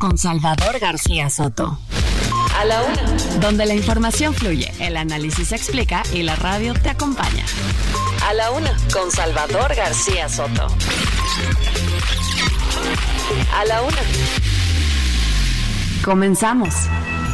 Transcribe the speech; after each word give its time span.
con 0.00 0.16
Salvador 0.16 0.78
García 0.80 1.28
Soto. 1.28 1.78
A 2.58 2.64
la 2.64 2.82
Una. 2.82 3.38
Donde 3.38 3.66
la 3.66 3.74
información 3.74 4.32
fluye, 4.32 4.72
el 4.80 4.96
análisis 4.96 5.48
se 5.48 5.56
explica 5.56 6.02
y 6.14 6.22
la 6.22 6.34
radio 6.36 6.72
te 6.72 6.88
acompaña. 6.88 7.44
A 8.26 8.32
la 8.32 8.50
Una 8.50 8.74
con 8.94 9.12
Salvador 9.12 9.74
García 9.74 10.30
Soto. 10.30 10.68
A 13.54 13.64
la 13.66 13.82
Una. 13.82 13.98
Comenzamos. 16.02 16.74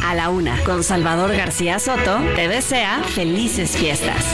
A 0.03 0.13
la 0.13 0.29
Una 0.29 0.61
con 0.65 0.83
Salvador 0.83 1.33
García 1.37 1.79
Soto 1.79 2.19
te 2.35 2.49
desea 2.49 3.01
felices 3.15 3.71
fiestas. 3.77 4.25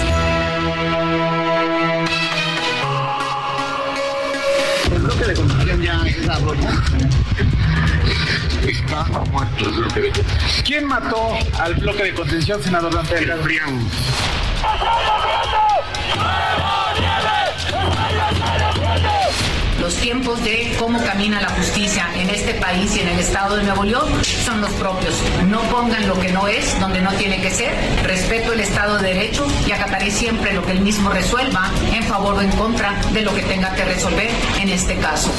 El 4.92 5.00
bloque 5.04 5.24
de 5.24 5.34
conducción 5.36 5.82
ya 5.84 6.40
roto. 6.40 7.23
Está 8.68 9.04
muerto 9.32 9.66
el 9.66 9.72
bloque 9.72 10.02
de 10.02 10.12
contención. 10.12 10.64
¿Quién 10.66 10.88
mató 10.88 11.32
al 11.60 11.76
bloque 11.76 12.04
de 12.04 12.14
contención, 12.14 12.64
senador 12.64 12.94
Dante 12.94 13.16
Delgado? 13.16 13.44
Los 19.80 19.96
tiempos 19.98 20.42
de 20.46 20.74
cómo 20.80 21.04
camina 21.04 21.42
la 21.42 21.50
justicia 21.50 22.08
en 22.16 22.30
este 22.30 22.54
país 22.54 22.96
y 22.96 23.02
en 23.02 23.10
el 23.10 23.20
estado 23.20 23.58
de 23.58 23.64
Nuevo 23.64 23.84
León 23.84 24.24
son 24.24 24.62
los 24.62 24.72
propios. 24.72 25.14
No 25.50 25.60
pongan 25.64 26.08
lo 26.08 26.18
que 26.18 26.32
no 26.32 26.48
es, 26.48 26.80
donde 26.80 27.02
no 27.02 27.12
tiene 27.16 27.42
que 27.42 27.52
ser. 27.52 27.74
Respeto 28.04 28.54
el 28.54 28.62
Estado 28.62 28.98
de 29.00 29.10
Derecho 29.14 29.46
y 29.68 29.74
acataré 29.74 30.10
siempre 30.10 30.54
lo 30.54 30.66
que 30.66 30.72
él 30.72 30.80
mismo 30.80 31.10
resuelva 31.10 31.70
en 31.92 32.04
favor 32.04 32.36
o 32.36 32.42
en 32.42 32.52
contra 32.52 32.94
de 33.12 33.24
lo 33.24 33.36
que 33.36 33.42
tenga 33.42 33.76
que 33.76 33.84
resolver 33.84 34.30
en 34.62 34.70
este 34.70 34.96
caso. 34.98 35.34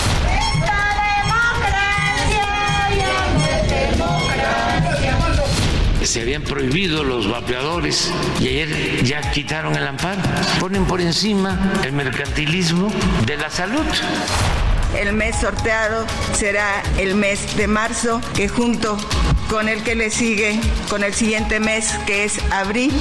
Se 6.07 6.21
habían 6.21 6.43
prohibido 6.43 7.03
los 7.03 7.31
vapeadores 7.31 8.13
y 8.41 8.49
ayer 8.49 9.05
ya 9.05 9.21
quitaron 9.31 9.75
el 9.75 9.87
amparo. 9.87 10.21
Ponen 10.61 10.85
por 10.85 11.01
encima 11.01 11.59
el 11.83 11.93
mercantilismo 11.93 12.93
de 13.27 13.37
la 13.37 13.51
salud. 13.51 13.85
El 14.99 15.13
mes 15.13 15.37
sorteado 15.41 16.07
será 16.35 16.83
el 16.99 17.15
mes 17.15 17.57
de 17.57 17.67
marzo, 17.67 18.21
que 18.35 18.49
junto 18.49 18.97
con 19.49 19.69
el 19.69 19.83
que 19.83 19.95
le 19.95 20.11
sigue, 20.11 20.61
con 20.89 21.03
el 21.03 21.15
siguiente 21.15 21.59
mes, 21.59 21.95
que 22.07 22.25
es 22.25 22.39
abril. 22.53 22.93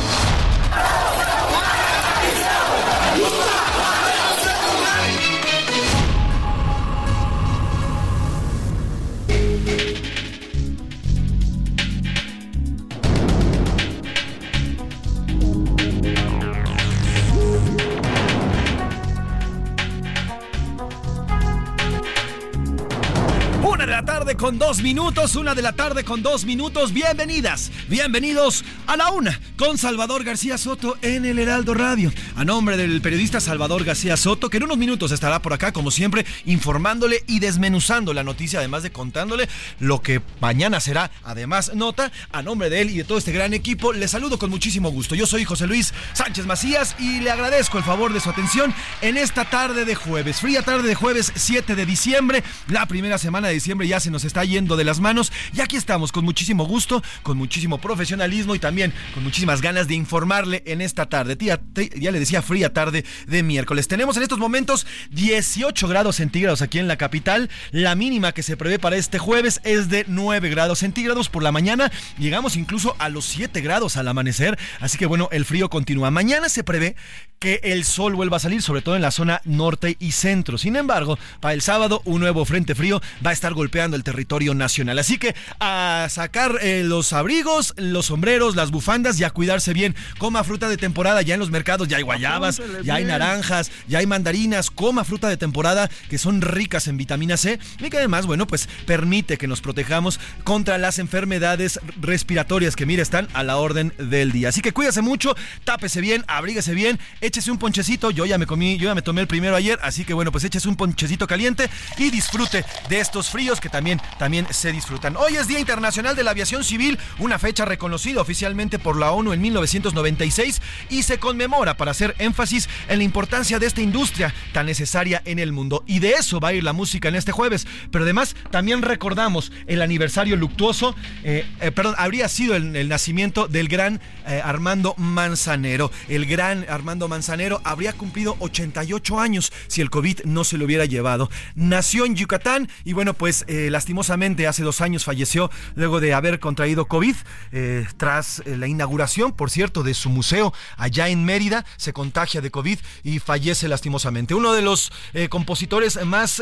De 23.85 23.91
la 23.91 24.05
tarde 24.05 24.37
con 24.37 24.57
dos 24.57 24.81
minutos, 24.81 25.35
una 25.35 25.53
de 25.53 25.61
la 25.61 25.73
tarde 25.73 26.05
con 26.05 26.23
dos 26.23 26.45
minutos. 26.45 26.93
Bienvenidas, 26.93 27.69
bienvenidos 27.89 28.63
a 28.87 28.95
la 28.95 29.11
una 29.11 29.41
con 29.57 29.77
Salvador 29.77 30.23
García 30.23 30.57
Soto 30.57 30.95
en 31.01 31.25
el 31.25 31.37
Heraldo 31.37 31.73
Radio. 31.73 32.13
A 32.37 32.45
nombre 32.45 32.77
del 32.77 33.01
periodista 33.01 33.41
Salvador 33.41 33.83
García 33.83 34.15
Soto, 34.15 34.49
que 34.49 34.55
en 34.55 34.63
unos 34.63 34.77
minutos 34.77 35.11
estará 35.11 35.41
por 35.41 35.51
acá, 35.51 35.73
como 35.73 35.91
siempre, 35.91 36.25
informándole 36.45 37.25
y 37.27 37.39
desmenuzando 37.39 38.13
la 38.13 38.23
noticia, 38.23 38.59
además 38.59 38.83
de 38.83 38.93
contándole 38.93 39.49
lo 39.79 40.01
que 40.01 40.21
mañana 40.39 40.79
será, 40.79 41.11
además, 41.21 41.73
nota. 41.75 42.09
A 42.31 42.41
nombre 42.41 42.69
de 42.69 42.81
él 42.81 42.89
y 42.89 42.97
de 42.99 43.03
todo 43.03 43.17
este 43.17 43.33
gran 43.33 43.53
equipo, 43.53 43.91
le 43.91 44.07
saludo 44.07 44.39
con 44.39 44.49
muchísimo 44.49 44.91
gusto. 44.91 45.13
Yo 45.13 45.27
soy 45.27 45.43
José 45.43 45.67
Luis 45.67 45.93
Sánchez 46.13 46.45
Macías 46.45 46.95
y 46.99 47.19
le 47.19 47.31
agradezco 47.31 47.79
el 47.79 47.83
favor 47.83 48.13
de 48.13 48.21
su 48.21 48.29
atención 48.29 48.73
en 49.01 49.17
esta 49.17 49.43
tarde 49.49 49.83
de 49.83 49.95
jueves. 49.95 50.39
Fría 50.39 50.61
tarde 50.61 50.87
de 50.87 50.95
jueves 50.95 51.33
7 51.35 51.75
de 51.75 51.85
diciembre, 51.85 52.43
la 52.69 52.85
primera 52.85 53.17
semana 53.17 53.49
de 53.49 53.55
diciembre 53.55 53.72
ya 53.81 53.99
se 53.99 54.11
nos 54.11 54.23
está 54.23 54.43
yendo 54.45 54.77
de 54.77 54.83
las 54.83 54.99
manos 54.99 55.31
y 55.55 55.61
aquí 55.61 55.75
estamos 55.75 56.11
con 56.11 56.23
muchísimo 56.23 56.65
gusto, 56.65 57.01
con 57.23 57.37
muchísimo 57.37 57.79
profesionalismo 57.79 58.55
y 58.55 58.59
también 58.59 58.93
con 59.13 59.23
muchísimas 59.23 59.61
ganas 59.61 59.87
de 59.87 59.95
informarle 59.95 60.63
en 60.65 60.81
esta 60.81 61.07
tarde. 61.07 61.35
Tía, 61.35 61.59
ya 61.95 62.11
le 62.11 62.19
decía 62.19 62.41
fría 62.41 62.73
tarde 62.73 63.05
de 63.27 63.43
miércoles. 63.43 63.87
Tenemos 63.87 64.17
en 64.17 64.23
estos 64.23 64.37
momentos 64.37 64.85
18 65.11 65.87
grados 65.87 66.17
centígrados 66.17 66.61
aquí 66.61 66.79
en 66.79 66.87
la 66.87 66.97
capital. 66.97 67.49
La 67.71 67.95
mínima 67.95 68.31
que 68.31 68.43
se 68.43 68.57
prevé 68.57 68.79
para 68.79 68.95
este 68.95 69.17
jueves 69.17 69.59
es 69.63 69.89
de 69.89 70.05
9 70.07 70.49
grados 70.49 70.79
centígrados 70.79 71.29
por 71.29 71.43
la 71.43 71.51
mañana. 71.51 71.91
Llegamos 72.17 72.55
incluso 72.55 72.95
a 72.99 73.09
los 73.09 73.25
7 73.25 73.61
grados 73.61 73.97
al 73.97 74.07
amanecer. 74.07 74.57
Así 74.79 74.97
que 74.97 75.05
bueno, 75.05 75.29
el 75.31 75.45
frío 75.45 75.69
continúa. 75.69 76.11
Mañana 76.11 76.49
se 76.49 76.63
prevé 76.63 76.95
que 77.39 77.59
el 77.63 77.83
sol 77.83 78.15
vuelva 78.15 78.37
a 78.37 78.39
salir, 78.39 78.61
sobre 78.61 78.81
todo 78.81 78.95
en 78.95 79.01
la 79.01 79.11
zona 79.11 79.41
norte 79.43 79.97
y 79.99 80.11
centro. 80.11 80.57
Sin 80.57 80.75
embargo, 80.75 81.17
para 81.41 81.53
el 81.53 81.61
sábado 81.61 82.01
un 82.05 82.21
nuevo 82.21 82.45
frente 82.45 82.75
frío 82.75 83.01
va 83.25 83.31
a 83.31 83.33
estar 83.33 83.53
golpeando 83.53 83.62
el 83.95 84.03
territorio 84.03 84.53
nacional. 84.53 84.99
Así 84.99 85.17
que 85.17 85.35
a 85.59 86.07
sacar 86.09 86.59
eh, 86.61 86.83
los 86.83 87.13
abrigos, 87.13 87.73
los 87.77 88.07
sombreros, 88.07 88.55
las 88.55 88.71
bufandas 88.71 89.19
y 89.19 89.23
a 89.23 89.29
cuidarse 89.29 89.73
bien. 89.73 89.95
Coma 90.17 90.43
fruta 90.43 90.69
de 90.69 90.77
temporada, 90.77 91.21
ya 91.21 91.35
en 91.35 91.39
los 91.39 91.51
mercados 91.51 91.87
ya 91.87 91.97
hay 91.97 92.03
guayabas, 92.03 92.61
ya 92.83 92.95
hay 92.95 93.05
naranjas, 93.05 93.71
ya 93.87 93.99
hay 93.99 94.05
mandarinas. 94.05 94.69
Coma 94.69 95.03
fruta 95.03 95.29
de 95.29 95.37
temporada 95.37 95.89
que 96.09 96.17
son 96.17 96.41
ricas 96.41 96.87
en 96.87 96.97
vitamina 96.97 97.37
C 97.37 97.59
y 97.79 97.89
que 97.89 97.97
además, 97.97 98.25
bueno, 98.25 98.47
pues 98.47 98.67
permite 98.85 99.37
que 99.37 99.47
nos 99.47 99.61
protejamos 99.61 100.19
contra 100.43 100.77
las 100.77 100.99
enfermedades 100.99 101.79
respiratorias 101.99 102.75
que, 102.75 102.85
mire, 102.85 103.01
están 103.01 103.27
a 103.33 103.43
la 103.43 103.57
orden 103.57 103.93
del 103.97 104.31
día. 104.31 104.49
Así 104.49 104.61
que 104.61 104.71
cuídese 104.71 105.01
mucho, 105.01 105.35
tápese 105.63 106.01
bien, 106.01 106.23
abríguese 106.27 106.73
bien, 106.73 106.99
échese 107.21 107.51
un 107.51 107.57
ponchecito. 107.57 108.11
Yo 108.11 108.25
ya 108.25 108.37
me 108.37 108.45
comí, 108.45 108.77
yo 108.77 108.89
ya 108.89 108.95
me 108.95 109.01
tomé 109.01 109.21
el 109.21 109.27
primero 109.27 109.55
ayer, 109.55 109.79
así 109.81 110.05
que 110.05 110.13
bueno, 110.13 110.31
pues 110.31 110.43
échese 110.43 110.67
un 110.67 110.75
ponchecito 110.75 111.27
caliente 111.27 111.69
y 111.97 112.09
disfrute 112.09 112.65
de 112.89 112.99
estos 112.99 113.29
fríos 113.29 113.52
que 113.59 113.69
también, 113.69 114.01
también 114.17 114.47
se 114.51 114.71
disfrutan. 114.71 115.15
Hoy 115.17 115.35
es 115.35 115.47
Día 115.47 115.59
Internacional 115.59 116.15
de 116.15 116.23
la 116.23 116.31
Aviación 116.31 116.63
Civil, 116.63 116.99
una 117.19 117.39
fecha 117.39 117.65
reconocida 117.65 118.21
oficialmente 118.21 118.79
por 118.79 118.97
la 118.97 119.11
ONU 119.11 119.33
en 119.33 119.41
1996 119.41 120.61
y 120.89 121.03
se 121.03 121.19
conmemora 121.19 121.77
para 121.77 121.91
hacer 121.91 122.15
énfasis 122.19 122.69
en 122.87 122.99
la 122.99 123.03
importancia 123.03 123.59
de 123.59 123.65
esta 123.65 123.81
industria 123.81 124.33
tan 124.51 124.65
necesaria 124.65 125.21
en 125.25 125.39
el 125.39 125.51
mundo. 125.51 125.83
Y 125.87 125.99
de 125.99 126.11
eso 126.11 126.39
va 126.39 126.49
a 126.49 126.53
ir 126.53 126.63
la 126.63 126.73
música 126.73 127.09
en 127.09 127.15
este 127.15 127.31
jueves. 127.31 127.67
Pero 127.91 128.03
además 128.03 128.35
también 128.51 128.81
recordamos 128.81 129.51
el 129.67 129.81
aniversario 129.81 130.35
luctuoso, 130.35 130.95
eh, 131.23 131.45
eh, 131.61 131.71
perdón, 131.71 131.95
habría 131.97 132.27
sido 132.27 132.55
el, 132.55 132.87
nacimiento 132.87 133.47
del 133.47 133.67
gran 133.67 134.01
eh, 134.27 134.41
Armando 134.43 134.93
Manzanero. 134.97 135.91
El 136.09 136.25
gran 136.25 136.65
Armando 136.69 137.07
Manzanero 137.07 137.61
habría 137.63 137.93
cumplido 137.93 138.35
88 138.39 139.19
años 139.19 139.51
si 139.67 139.81
el 139.81 139.89
COVID 139.89 140.21
no 140.25 140.43
se 140.43 140.57
lo 140.57 140.65
hubiera 140.65 140.85
llevado. 140.85 141.29
Nació 141.55 142.05
en 142.05 142.15
Yucatán 142.15 142.69
y 142.83 142.93
bueno, 142.93 143.13
pues 143.13 143.42
eh, 143.47 143.69
lastimosamente 143.69 144.47
hace 144.47 144.63
dos 144.63 144.81
años 144.81 145.03
falleció 145.03 145.49
luego 145.75 145.99
de 145.99 146.13
haber 146.13 146.39
contraído 146.39 146.85
COVID 146.85 147.15
eh, 147.51 147.85
tras 147.97 148.41
eh, 148.45 148.57
la 148.57 148.67
inauguración, 148.67 149.33
por 149.33 149.49
cierto, 149.49 149.83
de 149.83 149.93
su 149.93 150.09
museo 150.09 150.53
allá 150.77 151.09
en 151.09 151.25
Mérida. 151.25 151.65
Se 151.77 151.93
contagia 151.93 152.41
de 152.41 152.51
COVID 152.51 152.79
y 153.03 153.19
fallece 153.19 153.67
lastimosamente. 153.67 154.33
Uno 154.33 154.53
de 154.53 154.61
los 154.61 154.91
compositores 155.29 156.03
más... 156.05 156.41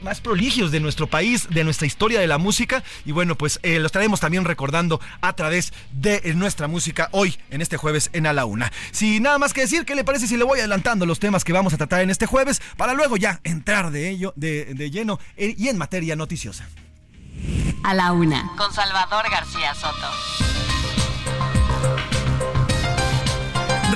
más 0.00 0.20
proligios 0.20 0.70
de 0.70 0.80
nuestro 0.80 1.06
país, 1.06 1.48
de 1.50 1.64
nuestra 1.64 1.86
historia 1.86 2.20
de 2.20 2.26
la 2.26 2.38
música. 2.38 2.82
Y 3.04 3.12
bueno, 3.12 3.36
pues 3.36 3.58
eh, 3.62 3.78
lo 3.78 3.86
estaremos 3.86 4.20
también 4.20 4.44
recordando 4.44 5.00
a 5.20 5.34
través 5.34 5.72
de 5.92 6.20
eh, 6.24 6.34
nuestra 6.34 6.68
música 6.68 7.08
hoy, 7.12 7.38
en 7.50 7.60
este 7.60 7.76
jueves, 7.76 8.10
en 8.12 8.26
A 8.26 8.32
la 8.32 8.44
Una. 8.44 8.72
Sin 8.92 9.22
nada 9.22 9.38
más 9.38 9.52
que 9.52 9.62
decir, 9.62 9.84
¿qué 9.84 9.94
le 9.94 10.04
parece 10.04 10.26
si 10.26 10.36
le 10.36 10.44
voy 10.44 10.58
adelantando 10.60 11.06
los 11.06 11.18
temas 11.18 11.44
que 11.44 11.52
vamos 11.52 11.74
a 11.74 11.76
tratar 11.76 12.00
en 12.00 12.10
este 12.10 12.26
jueves 12.26 12.60
para 12.76 12.94
luego 12.94 13.16
ya 13.16 13.40
entrar 13.44 13.90
de 13.90 14.08
ello, 14.10 14.32
de, 14.36 14.74
de 14.74 14.90
lleno 14.90 15.18
eh, 15.36 15.54
y 15.56 15.68
en 15.68 15.78
materia 15.78 16.16
noticiosa? 16.16 16.68
A 17.84 17.94
la 17.94 18.12
Una 18.12 18.50
con 18.56 18.72
Salvador 18.72 19.30
García 19.30 19.74
Soto. 19.74 20.45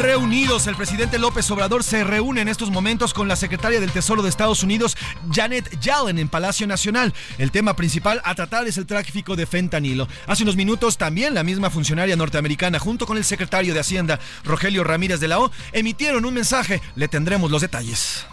Reunidos. 0.00 0.66
El 0.66 0.76
presidente 0.76 1.18
López 1.18 1.50
Obrador 1.50 1.84
se 1.84 2.02
reúne 2.04 2.40
en 2.40 2.48
estos 2.48 2.70
momentos 2.70 3.12
con 3.12 3.28
la 3.28 3.36
secretaria 3.36 3.80
del 3.80 3.92
Tesoro 3.92 4.22
de 4.22 4.28
Estados 4.28 4.62
Unidos, 4.62 4.96
Janet 5.30 5.78
Yellen, 5.80 6.18
en 6.18 6.28
Palacio 6.28 6.66
Nacional. 6.66 7.14
El 7.38 7.50
tema 7.50 7.76
principal 7.76 8.20
a 8.24 8.34
tratar 8.34 8.66
es 8.66 8.78
el 8.78 8.86
tráfico 8.86 9.36
de 9.36 9.46
fentanilo. 9.46 10.08
Hace 10.26 10.42
unos 10.42 10.56
minutos 10.56 10.96
también 10.96 11.34
la 11.34 11.44
misma 11.44 11.70
funcionaria 11.70 12.16
norteamericana, 12.16 12.78
junto 12.78 13.06
con 13.06 13.16
el 13.16 13.24
secretario 13.24 13.74
de 13.74 13.80
Hacienda, 13.80 14.18
Rogelio 14.44 14.84
Ramírez 14.84 15.20
de 15.20 15.28
la 15.28 15.38
O, 15.38 15.50
emitieron 15.72 16.24
un 16.24 16.34
mensaje. 16.34 16.80
Le 16.96 17.08
tendremos 17.08 17.50
los 17.50 17.62
detalles 17.62 18.26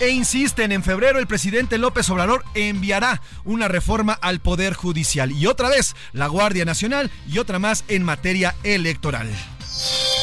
e 0.00 0.08
insisten, 0.08 0.72
en 0.72 0.82
febrero 0.82 1.18
el 1.18 1.26
presidente 1.26 1.76
López 1.76 2.08
Obrador 2.08 2.42
enviará 2.54 3.20
una 3.44 3.68
reforma 3.68 4.14
al 4.14 4.40
Poder 4.40 4.72
Judicial 4.72 5.30
y 5.30 5.46
otra 5.46 5.68
vez 5.68 5.94
la 6.12 6.26
Guardia 6.26 6.64
Nacional 6.64 7.10
y 7.28 7.38
otra 7.38 7.58
más 7.58 7.84
en 7.88 8.02
materia 8.02 8.54
electoral. 8.62 9.28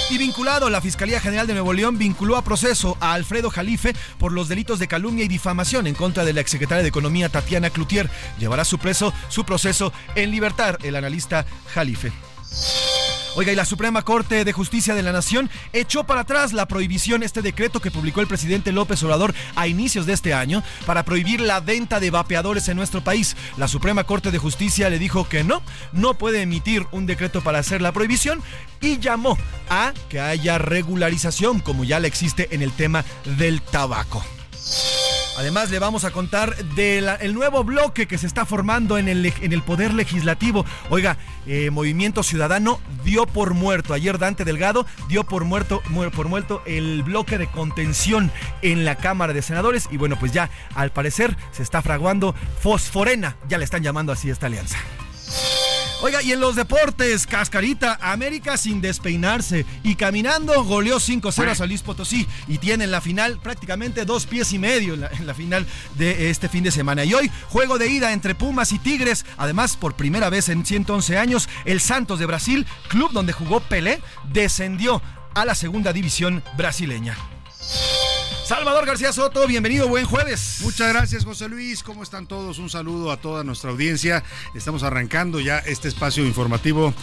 Y 0.09 0.17
vinculado, 0.17 0.69
la 0.69 0.79
Fiscalía 0.79 1.19
General 1.19 1.47
de 1.47 1.53
Nuevo 1.53 1.73
León 1.73 1.97
vinculó 1.97 2.37
a 2.37 2.41
proceso 2.41 2.97
a 3.01 3.11
Alfredo 3.13 3.49
Jalife 3.49 3.93
por 4.17 4.31
los 4.31 4.47
delitos 4.47 4.79
de 4.79 4.87
calumnia 4.87 5.25
y 5.25 5.27
difamación 5.27 5.85
en 5.85 5.95
contra 5.95 6.23
de 6.23 6.31
la 6.31 6.39
exsecretaria 6.39 6.81
de 6.81 6.89
Economía 6.89 7.27
Tatiana 7.27 7.69
Cloutier. 7.69 8.09
Llevará 8.39 8.63
su, 8.63 8.77
preso, 8.77 9.13
su 9.27 9.43
proceso 9.43 9.91
en 10.15 10.31
libertad 10.31 10.77
el 10.83 10.95
analista 10.95 11.45
Jalife. 11.73 12.13
Oiga, 13.37 13.51
y 13.51 13.55
la 13.55 13.65
Suprema 13.65 14.01
Corte 14.01 14.43
de 14.43 14.51
Justicia 14.51 14.95
de 14.95 15.03
la 15.03 15.11
Nación 15.11 15.51
echó 15.71 16.05
para 16.05 16.21
atrás 16.21 16.53
la 16.53 16.67
prohibición, 16.67 17.21
este 17.21 17.43
decreto 17.43 17.79
que 17.79 17.91
publicó 17.91 18.19
el 18.19 18.25
presidente 18.25 18.71
López 18.71 19.03
Obrador 19.03 19.31
a 19.55 19.67
inicios 19.67 20.07
de 20.07 20.13
este 20.13 20.33
año 20.33 20.63
para 20.87 21.05
prohibir 21.05 21.41
la 21.41 21.59
venta 21.59 21.99
de 21.99 22.09
vapeadores 22.09 22.67
en 22.67 22.77
nuestro 22.77 23.03
país. 23.03 23.37
La 23.57 23.67
Suprema 23.67 24.05
Corte 24.05 24.31
de 24.31 24.39
Justicia 24.39 24.89
le 24.89 24.97
dijo 24.97 25.29
que 25.29 25.43
no, 25.43 25.61
no 25.91 26.15
puede 26.15 26.41
emitir 26.41 26.87
un 26.91 27.05
decreto 27.05 27.41
para 27.41 27.59
hacer 27.59 27.79
la 27.79 27.91
prohibición 27.91 28.41
y 28.81 28.97
llamó 28.97 29.37
a 29.69 29.93
que 30.09 30.19
haya 30.19 30.57
regularización 30.57 31.59
como 31.59 31.83
ya 31.83 31.99
le 31.99 32.07
existe 32.07 32.47
en 32.55 32.63
el 32.63 32.71
tema 32.71 33.05
del 33.37 33.61
tabaco. 33.61 34.25
Además, 35.37 35.69
le 35.69 35.77
vamos 35.77 36.03
a 36.03 36.09
contar 36.09 36.55
del 36.73 37.35
nuevo 37.35 37.63
bloque 37.63 38.07
que 38.07 38.17
se 38.17 38.25
está 38.25 38.43
formando 38.47 38.97
en 38.97 39.07
el, 39.07 39.23
en 39.25 39.53
el 39.53 39.61
Poder 39.61 39.93
Legislativo. 39.93 40.65
Oiga, 40.89 41.17
eh, 41.45 41.69
Movimiento 41.69 42.23
Ciudadano 42.23 42.81
dio 43.03 43.27
por 43.27 43.53
muerto, 43.53 43.93
ayer 43.93 44.17
Dante 44.17 44.45
Delgado 44.45 44.87
dio 45.07 45.25
por 45.25 45.45
muerto, 45.45 45.83
por 46.15 46.27
muerto 46.27 46.63
el 46.65 47.03
bloque 47.03 47.37
de 47.37 47.45
contención 47.45 48.31
en 48.63 48.83
la 48.83 48.95
Cámara 48.95 49.31
de 49.31 49.43
Senadores. 49.43 49.87
Y 49.91 49.97
bueno, 49.97 50.17
pues 50.19 50.31
ya 50.31 50.49
al 50.73 50.91
parecer 50.91 51.37
se 51.51 51.61
está 51.61 51.83
fraguando 51.83 52.33
Fosforena, 52.59 53.37
ya 53.47 53.59
le 53.59 53.63
están 53.63 53.83
llamando 53.83 54.11
así 54.11 54.31
esta 54.31 54.47
alianza. 54.47 54.79
Oiga, 55.99 56.21
y 56.21 56.31
en 56.31 56.39
los 56.39 56.55
deportes, 56.55 57.25
Cascarita, 57.25 57.97
América 57.99 58.55
sin 58.55 58.81
despeinarse 58.81 59.65
y 59.81 59.95
caminando 59.95 60.63
goleó 60.63 60.97
5-0 60.97 61.49
a 61.49 61.55
Salís 61.55 61.81
Potosí 61.81 62.27
y 62.47 62.59
tiene 62.59 62.83
en 62.83 62.91
la 62.91 63.01
final 63.01 63.39
prácticamente 63.39 64.05
dos 64.05 64.27
pies 64.27 64.53
y 64.53 64.59
medio 64.59 64.93
en 64.93 65.01
la, 65.01 65.07
en 65.07 65.25
la, 65.25 65.33
final 65.33 65.65
de 65.95 66.29
este 66.29 66.49
fin 66.49 66.63
de 66.63 66.69
semana. 66.69 67.03
Y 67.03 67.15
hoy, 67.15 67.31
juego 67.49 67.79
de 67.79 67.87
ida 67.87 68.13
entre 68.13 68.35
Pumas 68.35 68.73
y 68.73 68.79
Tigres. 68.79 69.25
Además, 69.37 69.75
por 69.75 69.95
primera 69.95 70.29
vez 70.29 70.49
en 70.49 70.67
111 70.67 71.17
años, 71.17 71.49
el 71.65 71.81
Santos 71.81 72.19
de 72.19 72.27
Brasil, 72.27 72.67
club 72.89 73.11
donde 73.11 73.33
jugó 73.33 73.59
Pelé, 73.59 73.99
descendió 74.31 75.01
a 75.33 75.45
la 75.45 75.55
segunda 75.55 75.93
división 75.93 76.43
brasileña. 76.55 77.17
Salvador 78.47 78.85
García 78.85 79.11
Soto, 79.11 79.45
bienvenido, 79.45 79.89
buen 79.89 80.05
jueves. 80.05 80.59
Muchas 80.63 80.87
gracias, 80.87 81.25
José 81.25 81.49
Luis. 81.49 81.83
¿Cómo 81.83 82.01
están 82.01 82.27
todos? 82.27 82.59
Un 82.59 82.69
saludo 82.69 83.11
a 83.11 83.17
toda 83.17 83.43
nuestra 83.43 83.71
audiencia. 83.71 84.23
Estamos 84.55 84.83
arrancando 84.83 85.41
ya 85.41 85.57
este 85.57 85.89
espacio 85.89 86.25
informativo. 86.25 86.93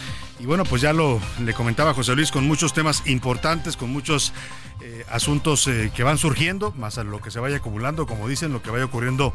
Y 0.41 0.47
bueno, 0.47 0.65
pues 0.65 0.81
ya 0.81 0.95
lo 0.95 1.21
le 1.45 1.53
comentaba 1.53 1.93
José 1.93 2.15
Luis 2.15 2.33
con 2.33 2.47
muchos 2.47 2.73
temas 2.73 3.03
importantes, 3.07 3.77
con 3.77 3.91
muchos 3.91 4.33
eh, 4.81 5.05
asuntos 5.09 5.69
eh, 5.69 5.93
que 5.95 6.03
van 6.03 6.19
surgiendo, 6.19 6.73
más 6.73 6.99
a 6.99 7.05
lo 7.05 7.21
que 7.21 7.31
se 7.31 7.39
vaya 7.39 7.59
acumulando, 7.59 8.07
como 8.07 8.27
dicen, 8.27 8.53
lo 8.53 8.61
que 8.61 8.71
vaya 8.71 8.85
ocurriendo 8.85 9.33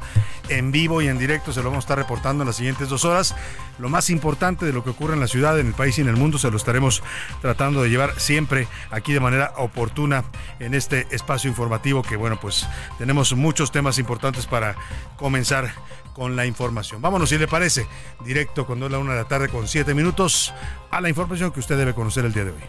en 0.50 0.72
vivo 0.72 1.02
y 1.02 1.08
en 1.08 1.18
directo, 1.18 1.54
se 1.54 1.62
lo 1.64 1.70
vamos 1.70 1.84
a 1.84 1.86
estar 1.86 1.98
reportando 1.98 2.44
en 2.44 2.48
las 2.48 2.58
siguientes 2.58 2.90
dos 2.90 3.06
horas. 3.06 3.34
Lo 3.80 3.88
más 3.88 4.10
importante 4.10 4.66
de 4.66 4.74
lo 4.74 4.84
que 4.84 4.90
ocurre 4.90 5.14
en 5.14 5.22
la 5.22 5.28
ciudad, 5.28 5.58
en 5.58 5.68
el 5.68 5.74
país 5.74 5.98
y 5.98 6.02
en 6.02 6.10
el 6.10 6.18
mundo, 6.18 6.38
se 6.38 6.52
lo 6.52 6.58
estaremos 6.58 7.02
tratando 7.42 7.82
de 7.82 7.90
llevar 7.90 8.20
siempre 8.20 8.68
aquí 8.92 9.14
de 9.14 9.22
manera 9.22 9.54
oportuna 9.56 10.26
en 10.60 10.74
este 10.74 11.08
espacio 11.12 11.50
informativo 11.50 11.99
que, 12.02 12.16
bueno, 12.16 12.40
pues 12.40 12.68
tenemos 12.98 13.34
muchos 13.34 13.72
temas 13.72 14.00
importantes 14.00 14.46
para 14.46 14.76
comenzar 15.18 15.72
con 16.14 16.36
la 16.36 16.46
información. 16.46 17.02
Vámonos, 17.02 17.30
si 17.30 17.38
le 17.38 17.48
parece, 17.48 17.88
directo 18.26 18.66
cuando 18.66 18.88
es 18.88 18.92
la 18.92 19.00
una 19.00 19.14
de 19.14 19.22
la 19.24 19.28
tarde 19.28 19.50
con 19.50 19.68
siete 19.68 19.94
minutos 19.94 20.54
a 20.92 21.02
la 21.02 21.10
información 21.10 21.52
que 21.52 21.60
usted 21.60 21.78
debe 21.78 21.94
conocer 21.94 22.26
el 22.26 22.34
día 22.34 22.46
de 22.46 22.52
hoy. 22.52 22.64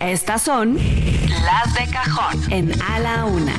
Estas 0.00 0.42
son 0.42 0.76
las 0.76 1.74
de 1.74 1.86
cajón 1.90 2.52
en 2.52 2.82
A 2.82 2.98
la 3.00 3.24
Una. 3.26 3.54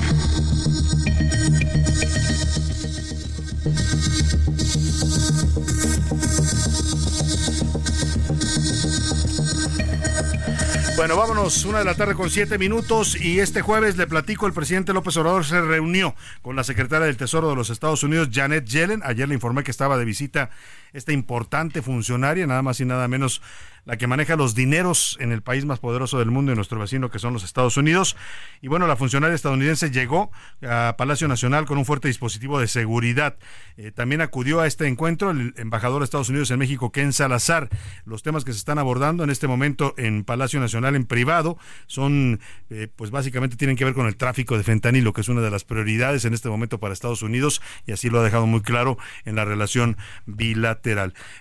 Bueno, 11.02 11.18
vámonos, 11.18 11.66
una 11.66 11.80
de 11.80 11.86
la 11.86 11.96
tarde 11.96 12.14
con 12.14 12.30
siete 12.30 12.60
minutos 12.60 13.20
y 13.20 13.40
este 13.40 13.64
jueves 13.64 13.98
le 13.98 14.06
platico, 14.06 14.46
el 14.46 14.54
presidente 14.54 14.94
López 14.94 15.18
Obrador 15.18 15.44
se 15.44 15.60
reunió 15.60 16.14
con 16.44 16.56
la 16.56 16.64
secretaria 16.64 17.08
del 17.08 17.18
Tesoro 17.18 17.50
de 17.50 17.56
los 17.56 17.72
Estados 17.72 18.04
Unidos, 18.04 18.30
Janet 18.32 18.66
Yellen. 18.66 19.02
Ayer 19.04 19.28
le 19.28 19.34
informé 19.34 19.64
que 19.64 19.72
estaba 19.72 19.98
de 19.98 20.06
visita 20.06 20.52
esta 20.94 21.14
importante 21.14 21.82
funcionaria, 21.82 22.48
nada 22.48 22.62
más 22.62 22.80
y 22.80 22.86
nada 22.86 23.08
menos 23.08 23.42
la 23.86 23.98
que 23.98 24.08
maneja 24.08 24.36
los 24.36 24.54
dineros 24.54 25.18
en 25.20 25.32
el 25.32 25.42
país 25.42 25.66
más 25.66 25.80
poderoso 25.80 26.20
del 26.20 26.30
mundo 26.30 26.52
y 26.52 26.56
nuestro 26.56 26.80
vecino 26.80 27.10
que 27.10 27.20
son 27.20 27.34
los 27.34 27.44
Estados 27.44 27.78
Unidos. 27.78 28.16
Y 28.62 28.68
bueno, 28.68 28.86
la 28.86 28.96
funcionaria 28.96 29.34
estadounidense 29.34 29.90
llegó 29.90 30.32
a 30.62 30.96
Palacio 30.98 31.28
Nacional 31.28 31.66
con 31.66 31.78
un 31.78 31.86
fuerte 31.86 32.08
dispositivo 32.08 32.60
de 32.60 32.68
seguridad. 32.68 33.38
Eh, 33.78 33.92
también 33.92 34.22
acudió 34.22 34.60
a 34.60 34.68
este 34.68 34.88
encuentro 34.88 35.32
el 35.32 35.54
embajador 35.58 36.02
de 36.02 36.06
Estados 36.06 36.30
Unidos 36.30 36.52
en 36.52 36.60
México, 36.60 36.92
Ken 36.92 37.12
Salazar. 37.12 37.70
Los 38.06 38.22
temas 38.22 38.46
que 38.46 38.52
se 38.52 38.60
están 38.60 38.78
abordando 38.78 39.24
en 39.24 39.32
este 39.32 39.48
momento 39.48 39.96
en 39.98 40.24
Palacio 40.24 40.60
Nacional 40.60 40.96
en 40.96 41.06
privado 41.06 41.58
son, 41.88 42.40
eh, 42.70 42.88
pues 42.96 43.10
básicamente 43.10 43.56
tienen 43.56 43.78
que 43.78 43.86
ver 43.86 43.96
con 43.96 44.06
el 44.06 44.16
tráfico 44.16 44.58
de 44.58 44.64
fentanilo, 44.64 45.14
que 45.14 45.22
es 45.22 45.30
una 45.30 45.42
de 45.42 45.50
las 45.50 45.64
prioridades 45.64 46.26
en 46.26 46.36
este 46.36 46.50
momento 46.50 46.80
para 46.80 46.94
Estados 46.94 47.24
Unidos 47.24 47.62
y 47.88 47.94
así 47.94 48.10
lo 48.10 48.20
ha 48.20 48.24
dejado 48.24 48.46
muy 48.46 48.62
claro 48.62 48.98
en 49.26 49.36
la 49.36 49.46
relación 49.46 49.98
bilateral. 50.28 50.81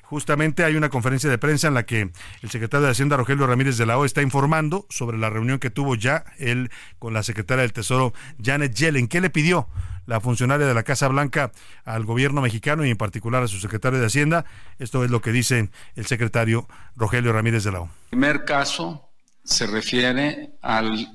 Justamente 0.03 0.65
hay 0.65 0.77
una 0.77 0.89
conferencia 0.89 1.31
de 1.31 1.39
prensa 1.39 1.69
en 1.69 1.75
la 1.75 1.85
que 1.85 2.11
el 2.43 2.51
secretario 2.51 2.87
de 2.87 2.93
Hacienda, 2.93 3.17
Rogelio 3.17 3.47
Ramírez 3.47 3.77
de 3.77 3.87
la 3.87 3.99
O, 3.99 4.05
está 4.05 4.23
informando 4.23 4.87
sobre 4.91 5.19
la 5.19 5.31
reunión 5.31 5.59
que 5.59 5.71
tuvo 5.71 5.95
ya 5.95 6.25
él 6.39 6.71
con 6.99 7.15
la 7.15 7.23
secretaria 7.23 7.63
del 7.63 7.73
Tesoro, 7.73 8.13
Janet 8.43 8.75
Yellen. 8.75 9.09
¿Qué 9.09 9.21
le 9.21 9.31
pidió 9.31 9.69
la 10.06 10.20
funcionaria 10.20 10.67
de 10.67 10.75
la 10.75 10.82
Casa 10.82 11.09
Blanca 11.09 11.53
al 11.85 12.05
gobierno 12.05 12.41
mexicano 12.41 12.85
y 12.85 12.91
en 12.91 12.97
particular 12.97 13.43
a 13.43 13.49
su 13.49 13.59
secretario 13.59 13.99
de 13.99 14.06
Hacienda? 14.06 14.44
Esto 14.79 15.05
es 15.05 15.11
lo 15.11 15.20
que 15.20 15.32
dice 15.32 15.70
el 15.97 16.06
secretario 16.06 16.69
Rogelio 16.97 17.32
Ramírez 17.32 17.65
de 17.65 17.73
la 17.73 17.81
O. 17.81 17.85
El 17.85 18.11
primer 18.11 18.44
caso 18.44 19.11
se 19.44 19.67
refiere 19.67 20.51
al 20.63 21.09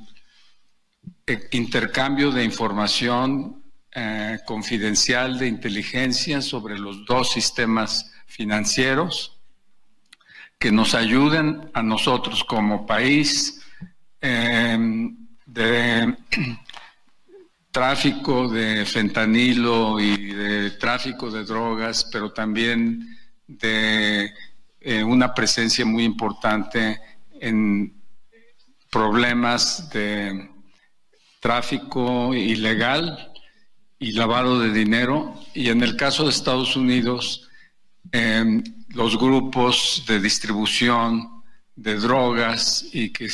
eh, 1.27 1.47
intercambio 1.51 2.31
de 2.31 2.43
información 2.43 3.63
eh, 3.97 4.39
confidencial 4.45 5.39
de 5.39 5.47
inteligencia 5.47 6.41
sobre 6.41 6.77
los 6.77 7.05
dos 7.05 7.31
sistemas 7.31 8.11
financieros 8.25 9.39
que 10.57 10.71
nos 10.71 10.95
ayuden 10.95 11.69
a 11.73 11.83
nosotros 11.83 12.43
como 12.43 12.85
país 12.85 13.61
eh, 14.21 14.77
de 15.45 16.15
tráfico 17.71 18.47
de 18.47 18.85
fentanilo 18.85 19.99
y 19.99 20.33
de 20.33 20.71
tráfico 20.71 21.29
de 21.29 21.43
drogas, 21.43 22.07
pero 22.11 22.31
también 22.31 23.17
de 23.47 24.31
eh, 24.79 25.03
una 25.03 25.33
presencia 25.33 25.85
muy 25.85 26.03
importante 26.03 26.99
en 27.39 27.93
problemas 28.89 29.89
de 29.89 30.49
tráfico 31.39 32.33
ilegal 32.33 33.33
y 33.99 34.13
lavado 34.13 34.59
de 34.59 34.71
dinero. 34.71 35.35
Y 35.53 35.69
en 35.69 35.83
el 35.83 35.95
caso 35.95 36.23
de 36.23 36.29
Estados 36.29 36.75
Unidos, 36.75 37.49
los 38.89 39.17
grupos 39.17 40.03
de 40.07 40.19
distribución 40.19 41.43
de 41.75 41.95
drogas 41.95 42.85
y 42.93 43.11
que 43.11 43.29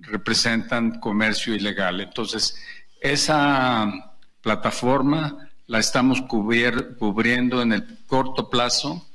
representan 0.00 1.00
comercio 1.00 1.54
ilegal. 1.54 2.00
Entonces, 2.00 2.56
esa 3.00 4.14
plataforma 4.40 5.48
la 5.66 5.78
estamos 5.78 6.22
cubriendo 6.22 7.62
en 7.62 7.72
el 7.72 7.98
corto 8.06 8.48
plazo 8.48 9.06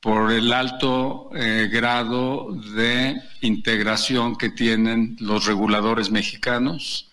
por 0.00 0.32
el 0.32 0.52
alto 0.52 1.30
eh, 1.34 1.68
grado 1.72 2.52
de 2.74 3.22
integración 3.40 4.36
que 4.36 4.50
tienen 4.50 5.16
los 5.20 5.46
reguladores 5.46 6.10
mexicanos 6.10 7.08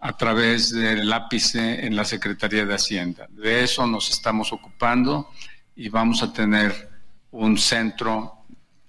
a 0.00 0.16
través 0.16 0.72
del 0.72 1.12
ápice 1.12 1.84
en 1.86 1.94
la 1.94 2.06
Secretaría 2.06 2.64
de 2.64 2.74
Hacienda. 2.74 3.28
De 3.30 3.62
eso 3.62 3.86
nos 3.86 4.10
estamos 4.10 4.52
ocupando 4.52 5.28
y 5.82 5.88
vamos 5.88 6.22
a 6.22 6.32
tener 6.32 6.88
un 7.32 7.58
centro 7.58 8.34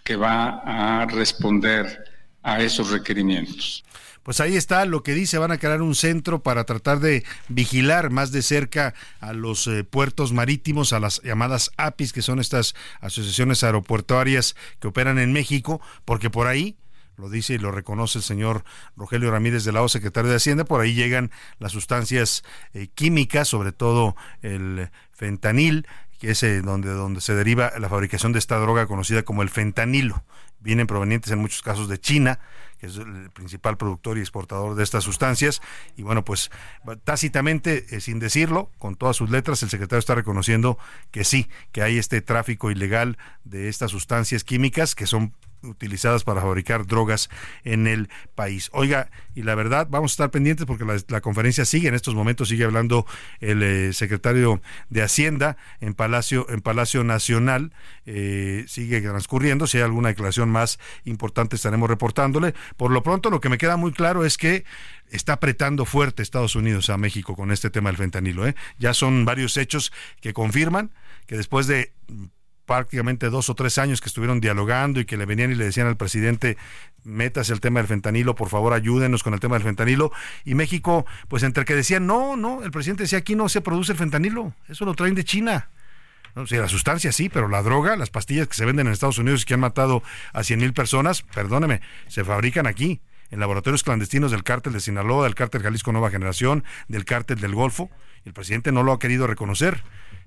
que 0.04 0.16
va 0.16 0.62
a 0.64 1.08
responder 1.08 2.04
a 2.44 2.62
esos 2.62 2.92
requerimientos. 2.92 3.84
Pues 4.22 4.40
ahí 4.40 4.56
está 4.56 4.86
lo 4.86 5.02
que 5.02 5.16
dice, 5.16 5.40
van 5.40 5.52
a 5.52 5.58
crear 5.58 5.82
un 5.82 5.96
centro 5.96 6.44
para 6.44 6.66
tratar 6.66 7.00
de 7.00 7.26
vigilar 7.50 8.12
más 8.12 8.32
de 8.32 8.44
cerca 8.44 8.94
a 9.20 9.34
los 9.34 9.66
eh, 9.66 9.84
puertos 9.84 10.34
marítimos, 10.34 10.94
a 10.94 11.00
las 11.00 11.20
llamadas 11.24 11.72
APIs, 11.78 12.14
que 12.14 12.22
son 12.22 12.40
estas 12.40 12.76
asociaciones 13.02 13.64
aeropuertuarias 13.64 14.56
que 14.80 14.88
operan 14.88 15.18
en 15.18 15.34
México, 15.34 15.82
porque 16.06 16.30
por 16.30 16.46
ahí 16.46 16.78
lo 17.18 17.30
dice 17.30 17.56
y 17.56 17.58
lo 17.58 17.72
reconoce 17.72 18.20
el 18.20 18.24
señor 18.24 18.66
Rogelio 18.96 19.32
Ramírez 19.32 19.64
de 19.64 19.72
la 19.72 19.82
O, 19.82 19.90
secretario 19.90 20.30
de 20.30 20.38
Hacienda, 20.38 20.64
por 20.64 20.82
ahí 20.82 20.94
llegan 20.94 21.32
las 21.58 21.72
sustancias 21.72 22.44
eh, 22.74 22.88
químicas, 22.94 23.48
sobre 23.48 23.72
todo 23.72 24.16
el 24.44 24.90
fentanil, 25.12 25.88
que 26.24 26.32
es 26.32 26.42
eh, 26.44 26.62
donde, 26.62 26.90
donde 26.90 27.20
se 27.20 27.36
deriva 27.36 27.74
la 27.78 27.90
fabricación 27.90 28.32
de 28.32 28.40
esta 28.40 28.58
droga 28.58 28.88
conocida 28.88 29.24
como 29.24 29.42
el 29.42 29.50
fentanilo. 29.50 30.24
Vienen 30.62 30.88
provenientes 30.88 31.30
en 31.34 31.40
muchos 31.40 31.62
casos 31.62 31.90
de 31.90 32.00
China, 32.00 32.40
que 32.80 32.88
es 32.88 32.96
el 32.96 33.30
principal 33.32 33.76
productor 33.76 34.18
y 34.18 34.22
exportador 34.22 34.76
de 34.76 34.84
estas 34.84 35.04
sustancias. 35.04 35.62
Y 35.98 36.04
bueno, 36.04 36.24
pues 36.24 36.50
tácitamente, 37.04 37.88
eh, 37.90 38.00
sin 38.00 38.20
decirlo, 38.20 38.72
con 38.80 38.96
todas 38.96 39.18
sus 39.18 39.32
letras, 39.32 39.64
el 39.64 39.70
secretario 39.70 40.00
está 40.00 40.16
reconociendo 40.16 40.78
que 41.12 41.26
sí, 41.26 41.50
que 41.74 41.82
hay 41.82 41.98
este 41.98 42.22
tráfico 42.22 42.72
ilegal 42.72 43.18
de 43.44 43.68
estas 43.68 43.92
sustancias 43.92 44.46
químicas 44.46 44.96
que 44.96 45.08
son 45.08 45.34
utilizadas 45.64 46.24
para 46.24 46.42
fabricar 46.42 46.86
drogas 46.86 47.30
en 47.64 47.88
el 47.88 48.10
país. 48.36 48.70
Oiga, 48.74 49.10
y 49.36 49.44
la 49.44 49.56
verdad, 49.56 49.88
vamos 49.90 50.12
a 50.12 50.14
estar 50.14 50.32
pendientes 50.32 50.66
porque 50.66 50.86
la, 50.86 51.22
conferencia 51.22 51.66
sigue, 51.66 51.88
en 51.88 51.96
estos 51.96 52.16
momentos 52.16 52.50
sigue 52.50 52.66
hablando 52.66 53.06
el 53.40 53.64
eh, 53.64 53.94
secretario 53.94 54.62
de 54.90 55.02
Hacienda 55.02 55.58
en 55.80 55.94
Palacio, 55.94 56.46
en 56.50 56.62
Palacio 56.62 57.04
Nacional, 57.04 57.74
eh, 58.06 58.66
sigue 58.68 59.02
transcurriendo, 59.02 59.68
si 59.68 59.78
hay 59.78 59.84
alguna 59.84 60.10
declaración 60.10 60.50
más 60.50 60.80
importante 61.06 61.56
estaremos 61.56 61.90
reportándole. 61.90 62.54
Por 62.78 62.92
lo 62.92 63.04
pronto, 63.04 63.30
lo 63.30 63.40
que 63.40 63.50
me 63.50 63.58
queda 63.58 63.78
muy 63.78 63.92
claro 63.92 64.26
es 64.26 64.38
que 64.38 64.66
está 65.10 65.34
apretando 65.34 65.86
fuerte 65.86 66.24
Estados 66.24 66.56
Unidos 66.56 66.90
a 66.90 66.98
México 66.98 67.36
con 67.36 67.52
este 67.52 67.70
tema 67.70 67.90
del 67.90 67.98
fentanilo. 67.98 68.48
¿eh? 68.48 68.56
Ya 68.80 68.94
son 68.94 69.26
varios 69.26 69.58
hechos 69.58 69.92
que 70.22 70.34
confirman 70.34 70.92
que 71.26 71.38
después 71.38 71.68
de 71.68 71.94
prácticamente 72.66 73.30
dos 73.30 73.50
o 73.50 73.56
tres 73.56 73.78
años 73.78 74.02
que 74.02 74.08
estuvieron 74.08 74.40
dialogando 74.40 75.00
y 75.00 75.06
que 75.06 75.18
le 75.18 75.26
venían 75.26 75.52
y 75.52 75.56
le 75.56 75.66
decían 75.66 75.88
al 75.88 75.98
presidente, 75.98 76.58
métase 77.04 77.54
el 77.54 77.60
tema 77.60 77.80
del 77.80 77.88
fentanilo, 77.88 78.36
por 78.36 78.50
favor 78.50 78.74
ayúdenos 78.74 79.24
con 79.24 79.34
el 79.34 79.40
tema 79.40 79.56
del 79.56 79.64
fentanilo. 79.64 80.12
Y 80.46 80.56
México, 80.56 81.06
pues 81.28 81.44
entre 81.44 81.66
que 81.66 81.76
decían, 81.76 82.08
no, 82.08 82.36
no, 82.36 82.64
el 82.64 82.72
presidente 82.72 83.04
decía, 83.04 83.20
aquí 83.20 83.36
no 83.36 83.50
se 83.50 83.62
produce 83.62 83.92
el 83.92 83.98
fentanilo, 83.98 84.54
eso 84.70 84.86
lo 84.86 84.94
traen 84.94 85.16
de 85.16 85.24
China. 85.24 85.70
No, 86.36 86.46
la 86.50 86.68
sustancia 86.68 87.12
sí, 87.12 87.30
pero 87.30 87.48
la 87.48 87.62
droga, 87.62 87.96
las 87.96 88.10
pastillas 88.10 88.48
que 88.48 88.56
se 88.56 88.66
venden 88.66 88.88
en 88.88 88.94
Estados 88.94 89.20
Unidos 89.20 89.44
y 89.44 89.46
que 89.46 89.54
han 89.54 89.60
matado 89.60 90.02
a 90.32 90.44
cien 90.44 90.60
mil 90.60 90.74
personas, 90.74 91.22
perdóneme, 91.22 91.82
se 92.08 92.24
fabrican 92.24 92.66
aquí, 92.66 93.02
en 93.30 93.40
laboratorios 93.40 93.84
clandestinos 93.84 94.32
del 94.32 94.44
cártel 94.44 94.74
de 94.74 94.80
Sinaloa, 94.80 95.26
del 95.26 95.36
cártel 95.36 95.64
Jalisco 95.64 95.92
Nueva 95.92 96.12
Generación, 96.12 96.64
del 96.88 97.06
cártel 97.06 97.40
del 97.40 97.54
Golfo. 97.56 97.90
El 98.26 98.34
presidente 98.34 98.72
no 98.72 98.84
lo 98.84 98.94
ha 98.94 99.00
querido 99.00 99.28
reconocer 99.28 99.84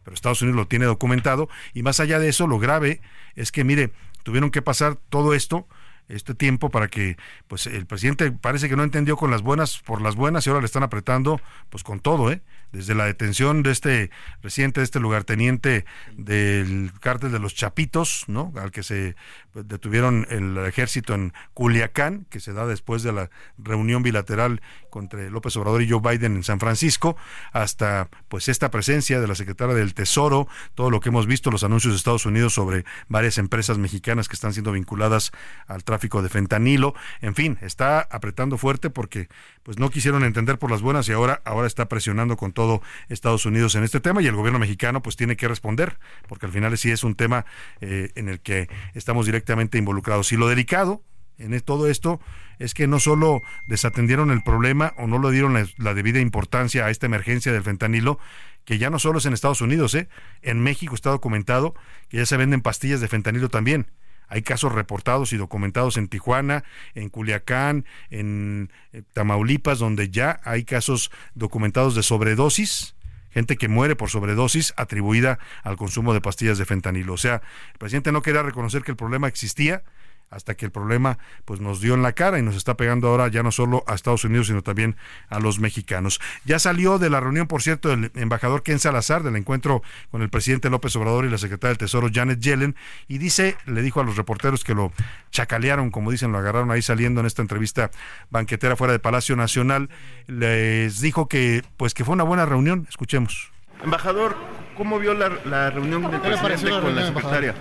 pero 0.06 0.14
Estados 0.14 0.40
Unidos 0.40 0.56
lo 0.56 0.68
tiene 0.68 0.84
documentado. 0.84 1.48
Y 1.74 1.82
más 1.82 1.98
allá 1.98 2.20
de 2.20 2.28
eso, 2.28 2.46
lo 2.46 2.60
grave 2.60 3.00
es 3.34 3.50
que, 3.50 3.64
mire, 3.64 3.90
tuvieron 4.22 4.52
que 4.52 4.62
pasar 4.62 4.94
todo 5.08 5.34
esto 5.34 5.66
este 6.08 6.32
tiempo 6.32 6.70
para 6.70 6.86
que 6.86 7.16
pues 7.48 7.66
el 7.66 7.86
presidente 7.86 8.30
parece 8.30 8.68
que 8.68 8.76
no 8.76 8.84
entendió 8.84 9.16
con 9.16 9.32
las 9.32 9.42
buenas 9.42 9.80
por 9.80 10.00
las 10.00 10.14
buenas 10.14 10.46
y 10.46 10.50
ahora 10.50 10.60
le 10.60 10.66
están 10.66 10.84
apretando 10.84 11.40
pues 11.70 11.82
con 11.82 11.98
todo, 11.98 12.30
¿eh? 12.30 12.40
Desde 12.76 12.94
la 12.94 13.06
detención 13.06 13.62
de 13.62 13.72
este 13.72 14.10
reciente, 14.42 14.80
de 14.80 14.84
este 14.84 15.00
lugarteniente 15.00 15.86
del 16.16 16.92
cártel 17.00 17.32
de 17.32 17.38
los 17.38 17.54
Chapitos, 17.54 18.24
¿no? 18.26 18.52
Al 18.56 18.70
que 18.70 18.82
se 18.82 19.16
detuvieron 19.54 20.26
el 20.28 20.58
ejército 20.58 21.14
en 21.14 21.32
Culiacán, 21.54 22.26
que 22.28 22.40
se 22.40 22.52
da 22.52 22.66
después 22.66 23.02
de 23.02 23.12
la 23.12 23.30
reunión 23.56 24.02
bilateral 24.02 24.60
entre 25.00 25.30
López 25.30 25.56
Obrador 25.56 25.82
y 25.82 25.90
Joe 25.90 26.00
Biden 26.00 26.36
en 26.36 26.42
San 26.42 26.60
Francisco, 26.60 27.16
hasta 27.52 28.08
pues 28.28 28.48
esta 28.48 28.70
presencia 28.70 29.20
de 29.20 29.28
la 29.28 29.34
secretaria 29.34 29.74
del 29.74 29.94
Tesoro, 29.94 30.48
todo 30.74 30.90
lo 30.90 31.00
que 31.00 31.08
hemos 31.08 31.26
visto, 31.26 31.50
los 31.50 31.64
anuncios 31.64 31.94
de 31.94 31.98
Estados 31.98 32.26
Unidos 32.26 32.54
sobre 32.54 32.84
varias 33.08 33.38
empresas 33.38 33.78
mexicanas 33.78 34.28
que 34.28 34.34
están 34.34 34.52
siendo 34.52 34.72
vinculadas 34.72 35.32
al 35.66 35.84
tráfico 35.84 36.22
de 36.22 36.28
fentanilo, 36.28 36.94
en 37.20 37.34
fin, 37.34 37.58
está 37.60 38.00
apretando 38.10 38.58
fuerte 38.58 38.90
porque 38.90 39.28
pues 39.62 39.78
no 39.78 39.90
quisieron 39.90 40.24
entender 40.24 40.58
por 40.58 40.70
las 40.70 40.82
buenas 40.82 41.08
y 41.08 41.12
ahora 41.12 41.42
ahora 41.44 41.66
está 41.66 41.88
presionando 41.88 42.36
con 42.36 42.52
todo 42.52 42.65
Estados 43.08 43.46
Unidos 43.46 43.74
en 43.74 43.84
este 43.84 44.00
tema 44.00 44.22
y 44.22 44.26
el 44.26 44.34
gobierno 44.34 44.58
mexicano 44.58 45.02
pues 45.02 45.16
tiene 45.16 45.36
que 45.36 45.48
responder, 45.48 45.98
porque 46.28 46.46
al 46.46 46.52
final 46.52 46.76
sí 46.78 46.90
es 46.90 47.04
un 47.04 47.14
tema 47.14 47.46
eh, 47.80 48.10
en 48.14 48.28
el 48.28 48.40
que 48.40 48.68
estamos 48.94 49.26
directamente 49.26 49.78
involucrados. 49.78 50.32
Y 50.32 50.36
lo 50.36 50.48
delicado 50.48 51.02
en 51.38 51.54
e, 51.54 51.60
todo 51.60 51.88
esto 51.88 52.20
es 52.58 52.74
que 52.74 52.86
no 52.86 53.00
solo 53.00 53.42
desatendieron 53.66 54.30
el 54.30 54.42
problema 54.42 54.94
o 54.96 55.06
no 55.06 55.18
le 55.18 55.30
dieron 55.30 55.54
la, 55.76 55.94
debida 55.94 56.20
importancia 56.20 56.86
a 56.86 56.90
esta 56.90 57.06
emergencia 57.06 57.52
del 57.52 57.62
fentanilo, 57.62 58.18
que 58.64 58.78
ya 58.78 58.90
no 58.90 58.98
solo 58.98 59.18
es 59.18 59.26
en 59.26 59.32
Estados 59.32 59.60
Unidos, 59.60 59.94
¿eh? 59.94 60.08
en 60.42 60.60
México 60.60 60.94
está 60.94 61.10
documentado 61.10 61.74
que 62.08 62.16
ya 62.18 62.26
se 62.26 62.36
venden 62.36 62.62
pastillas 62.62 63.00
de 63.00 63.08
fentanilo 63.08 63.48
también. 63.48 63.86
Hay 64.28 64.42
casos 64.42 64.72
reportados 64.72 65.32
y 65.32 65.36
documentados 65.36 65.96
en 65.96 66.08
Tijuana, 66.08 66.64
en 66.94 67.08
Culiacán, 67.08 67.84
en 68.10 68.70
eh, 68.92 69.02
Tamaulipas, 69.12 69.78
donde 69.78 70.10
ya 70.10 70.40
hay 70.44 70.64
casos 70.64 71.10
documentados 71.34 71.94
de 71.94 72.02
sobredosis 72.02 72.94
gente 73.36 73.58
que 73.58 73.68
muere 73.68 73.96
por 73.96 74.08
sobredosis 74.08 74.72
atribuida 74.78 75.38
al 75.62 75.76
consumo 75.76 76.14
de 76.14 76.22
pastillas 76.22 76.56
de 76.56 76.64
fentanilo. 76.64 77.12
O 77.12 77.18
sea, 77.18 77.42
el 77.72 77.78
presidente 77.78 78.10
no 78.10 78.22
quería 78.22 78.42
reconocer 78.42 78.82
que 78.82 78.92
el 78.92 78.96
problema 78.96 79.28
existía 79.28 79.82
hasta 80.30 80.54
que 80.54 80.66
el 80.66 80.72
problema 80.72 81.18
pues 81.44 81.60
nos 81.60 81.80
dio 81.80 81.94
en 81.94 82.02
la 82.02 82.12
cara 82.12 82.38
y 82.38 82.42
nos 82.42 82.56
está 82.56 82.76
pegando 82.76 83.08
ahora 83.08 83.28
ya 83.28 83.42
no 83.42 83.52
solo 83.52 83.84
a 83.86 83.94
Estados 83.94 84.24
Unidos 84.24 84.48
sino 84.48 84.62
también 84.62 84.96
a 85.28 85.38
los 85.38 85.58
mexicanos. 85.60 86.20
Ya 86.44 86.58
salió 86.58 86.98
de 86.98 87.10
la 87.10 87.20
reunión, 87.20 87.46
por 87.46 87.62
cierto, 87.62 87.92
el 87.92 88.10
embajador 88.14 88.62
Ken 88.62 88.78
Salazar 88.78 89.22
del 89.22 89.36
encuentro 89.36 89.82
con 90.10 90.22
el 90.22 90.28
presidente 90.28 90.70
López 90.70 90.94
Obrador 90.96 91.24
y 91.24 91.30
la 91.30 91.38
secretaria 91.38 91.70
del 91.70 91.78
Tesoro 91.78 92.08
Janet 92.12 92.40
Yellen 92.40 92.76
y 93.08 93.18
dice, 93.18 93.56
le 93.66 93.82
dijo 93.82 94.00
a 94.00 94.04
los 94.04 94.16
reporteros 94.16 94.64
que 94.64 94.74
lo 94.74 94.92
chacalearon, 95.30 95.90
como 95.90 96.10
dicen, 96.10 96.32
lo 96.32 96.38
agarraron 96.38 96.70
ahí 96.70 96.82
saliendo 96.82 97.20
en 97.20 97.26
esta 97.26 97.42
entrevista 97.42 97.90
banquetera 98.30 98.76
fuera 98.76 98.92
de 98.92 98.98
Palacio 98.98 99.36
Nacional, 99.36 99.88
les 100.26 101.00
dijo 101.00 101.28
que 101.28 101.62
pues 101.76 101.94
que 101.94 102.04
fue 102.04 102.14
una 102.14 102.24
buena 102.24 102.46
reunión. 102.46 102.86
Escuchemos. 102.88 103.52
Embajador, 103.82 104.36
¿cómo 104.76 104.98
vio 104.98 105.14
la, 105.14 105.30
la 105.44 105.70
reunión 105.70 106.10
del 106.10 106.20
presidente 106.20 106.80
con 106.80 106.96
la 106.96 107.06
secretaria? 107.06 107.54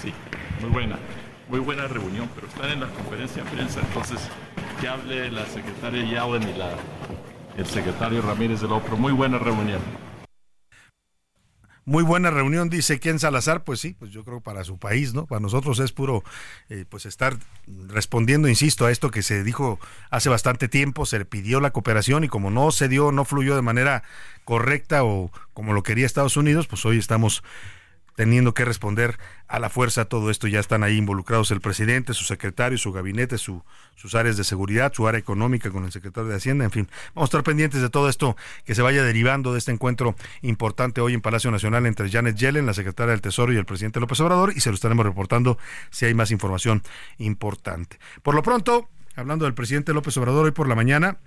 Sí, 0.00 0.12
muy 0.60 0.70
buena 0.70 0.98
muy 1.48 1.60
buena 1.60 1.86
reunión, 1.86 2.28
pero 2.34 2.46
están 2.46 2.70
en 2.70 2.80
la 2.80 2.88
conferencia 2.88 3.44
de 3.44 3.50
prensa, 3.50 3.80
entonces 3.80 4.18
que 4.80 4.88
hable 4.88 5.30
la 5.30 5.46
secretaria 5.46 6.02
Yellen 6.02 6.48
y 6.48 6.58
la, 6.58 6.70
el 7.56 7.66
secretario 7.66 8.22
Ramírez 8.22 8.60
de 8.60 8.68
Lopro. 8.68 8.96
Muy 8.96 9.12
buena 9.12 9.38
reunión. 9.38 9.80
Muy 11.86 12.02
buena 12.02 12.30
reunión, 12.30 12.70
dice 12.70 12.98
Ken 12.98 13.18
Salazar, 13.18 13.62
pues 13.62 13.78
sí, 13.78 13.94
pues 13.98 14.10
yo 14.10 14.24
creo 14.24 14.40
para 14.40 14.64
su 14.64 14.78
país, 14.78 15.12
¿no? 15.12 15.26
Para 15.26 15.40
nosotros 15.40 15.78
es 15.80 15.92
puro, 15.92 16.24
eh, 16.70 16.86
pues 16.88 17.04
estar 17.04 17.36
respondiendo, 17.88 18.48
insisto, 18.48 18.86
a 18.86 18.90
esto 18.90 19.10
que 19.10 19.22
se 19.22 19.44
dijo 19.44 19.78
hace 20.08 20.30
bastante 20.30 20.68
tiempo, 20.68 21.04
se 21.04 21.18
le 21.18 21.26
pidió 21.26 21.60
la 21.60 21.72
cooperación 21.72 22.24
y 22.24 22.28
como 22.28 22.50
no 22.50 22.70
se 22.70 22.88
dio, 22.88 23.12
no 23.12 23.26
fluyó 23.26 23.54
de 23.54 23.60
manera 23.60 24.02
correcta 24.44 25.04
o 25.04 25.30
como 25.52 25.74
lo 25.74 25.82
quería 25.82 26.06
Estados 26.06 26.38
Unidos, 26.38 26.66
pues 26.68 26.86
hoy 26.86 26.96
estamos 26.96 27.42
teniendo 28.14 28.54
que 28.54 28.64
responder 28.64 29.18
a 29.48 29.58
la 29.58 29.68
fuerza 29.68 30.04
todo 30.04 30.30
esto. 30.30 30.46
Ya 30.46 30.60
están 30.60 30.82
ahí 30.82 30.96
involucrados 30.96 31.50
el 31.50 31.60
presidente, 31.60 32.14
su 32.14 32.24
secretario, 32.24 32.78
su 32.78 32.92
gabinete, 32.92 33.38
su, 33.38 33.62
sus 33.94 34.14
áreas 34.14 34.36
de 34.36 34.44
seguridad, 34.44 34.92
su 34.92 35.06
área 35.06 35.18
económica 35.18 35.70
con 35.70 35.84
el 35.84 35.92
secretario 35.92 36.30
de 36.30 36.36
Hacienda, 36.36 36.64
en 36.64 36.70
fin. 36.70 36.88
Vamos 37.14 37.28
a 37.28 37.30
estar 37.30 37.42
pendientes 37.42 37.80
de 37.80 37.90
todo 37.90 38.08
esto 38.08 38.36
que 38.64 38.74
se 38.74 38.82
vaya 38.82 39.02
derivando 39.02 39.52
de 39.52 39.58
este 39.58 39.72
encuentro 39.72 40.14
importante 40.42 41.00
hoy 41.00 41.14
en 41.14 41.20
Palacio 41.20 41.50
Nacional 41.50 41.86
entre 41.86 42.10
Janet 42.10 42.36
Yellen, 42.36 42.66
la 42.66 42.74
secretaria 42.74 43.12
del 43.12 43.20
Tesoro, 43.20 43.52
y 43.52 43.56
el 43.56 43.64
presidente 43.64 44.00
López 44.00 44.20
Obrador, 44.20 44.52
y 44.56 44.60
se 44.60 44.70
lo 44.70 44.74
estaremos 44.74 45.04
reportando 45.04 45.58
si 45.90 46.06
hay 46.06 46.14
más 46.14 46.30
información 46.30 46.82
importante. 47.18 47.98
Por 48.22 48.34
lo 48.34 48.42
pronto, 48.42 48.88
hablando 49.16 49.44
del 49.44 49.54
presidente 49.54 49.92
López 49.92 50.16
Obrador 50.16 50.46
hoy 50.46 50.52
por 50.52 50.68
la 50.68 50.74
mañana, 50.74 51.18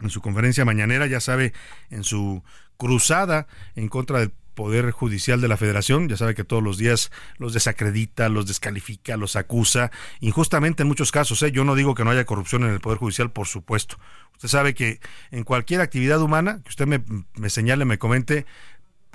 en 0.00 0.10
su 0.10 0.20
conferencia 0.20 0.64
mañanera, 0.64 1.06
ya 1.06 1.20
sabe, 1.20 1.52
en 1.90 2.04
su 2.04 2.42
cruzada 2.76 3.46
en 3.76 3.88
contra 3.88 4.18
del 4.18 4.32
Poder 4.54 4.90
Judicial 4.90 5.40
de 5.40 5.48
la 5.48 5.56
Federación, 5.56 6.08
ya 6.08 6.16
sabe 6.16 6.34
que 6.34 6.44
todos 6.44 6.62
los 6.62 6.78
días 6.78 7.10
los 7.38 7.52
desacredita, 7.52 8.28
los 8.28 8.46
descalifica, 8.46 9.16
los 9.16 9.36
acusa, 9.36 9.90
injustamente 10.20 10.82
en 10.82 10.88
muchos 10.88 11.12
casos. 11.12 11.42
¿eh? 11.42 11.52
Yo 11.52 11.64
no 11.64 11.74
digo 11.74 11.94
que 11.94 12.04
no 12.04 12.10
haya 12.10 12.24
corrupción 12.24 12.64
en 12.64 12.70
el 12.70 12.80
Poder 12.80 12.98
Judicial, 12.98 13.30
por 13.30 13.46
supuesto. 13.46 13.98
Usted 14.32 14.48
sabe 14.48 14.74
que 14.74 15.00
en 15.30 15.44
cualquier 15.44 15.80
actividad 15.80 16.20
humana, 16.20 16.60
que 16.62 16.70
usted 16.70 16.86
me, 16.86 17.02
me 17.34 17.50
señale, 17.50 17.84
me 17.84 17.98
comente, 17.98 18.46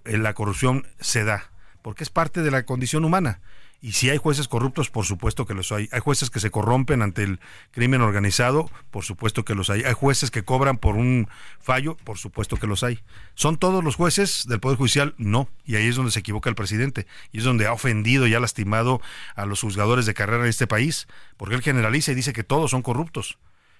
eh, 0.06 0.17
la 0.17 0.34
corrupción 0.34 0.88
se 1.00 1.24
da, 1.24 1.51
porque 1.82 2.03
es 2.03 2.10
parte 2.10 2.41
de 2.41 2.51
la 2.51 2.63
condición 2.63 3.06
humana. 3.06 3.41
Y 3.79 3.91
si 3.91 4.10
hay 4.10 4.17
jueces 4.17 4.48
corruptos, 4.48 4.89
por 4.89 5.05
supuesto 5.05 5.46
que 5.46 5.53
los 5.53 5.72
hay. 5.72 5.88
Hay 5.91 6.00
jueces 6.00 6.31
que 6.31 6.39
se 6.39 6.50
corrompen 6.50 7.03
ante 7.03 7.24
el 7.24 7.39
crimen 7.72 8.01
organizado, 8.01 8.72
por 8.89 9.03
supuesto 9.03 9.46
que 9.46 9.53
los 9.53 9.69
hay. 9.69 9.84
Hay 9.84 9.93
jueces 9.93 10.31
que 10.31 10.43
cobran 10.43 10.77
por 10.77 10.96
un 10.96 11.29
fallo, 11.60 11.96
por 12.03 12.17
supuesto 12.17 12.57
que 12.57 12.65
los 12.65 12.84
hay. 12.84 13.00
¿Son 13.36 13.57
todos 13.57 13.84
los 13.84 13.96
jueces 13.96 14.46
del 14.48 14.60
Poder 14.60 14.79
Judicial? 14.79 15.13
No. 15.17 15.48
Y 15.63 15.75
ahí 15.75 15.88
es 15.88 15.96
donde 15.96 16.12
se 16.12 16.19
equivoca 16.19 16.50
el 16.50 16.55
presidente. 16.55 17.05
Y 17.31 17.38
es 17.38 17.43
donde 17.43 17.67
ha 17.67 17.74
ofendido 17.74 18.25
y 18.25 18.34
ha 18.34 18.39
lastimado 18.39 19.00
a 19.36 19.46
los 19.46 19.62
juzgadores 19.62 20.07
de 20.07 20.15
carrera 20.15 20.43
en 20.43 20.50
este 20.50 20.65
país, 20.65 21.07
porque 21.38 21.53
él 21.53 21.62
generaliza 21.62 22.12
y 22.12 22.15
dice 22.15 22.34
que 22.34 22.43
todos 22.43 22.72
son 22.72 22.81
corruptos 22.81 23.38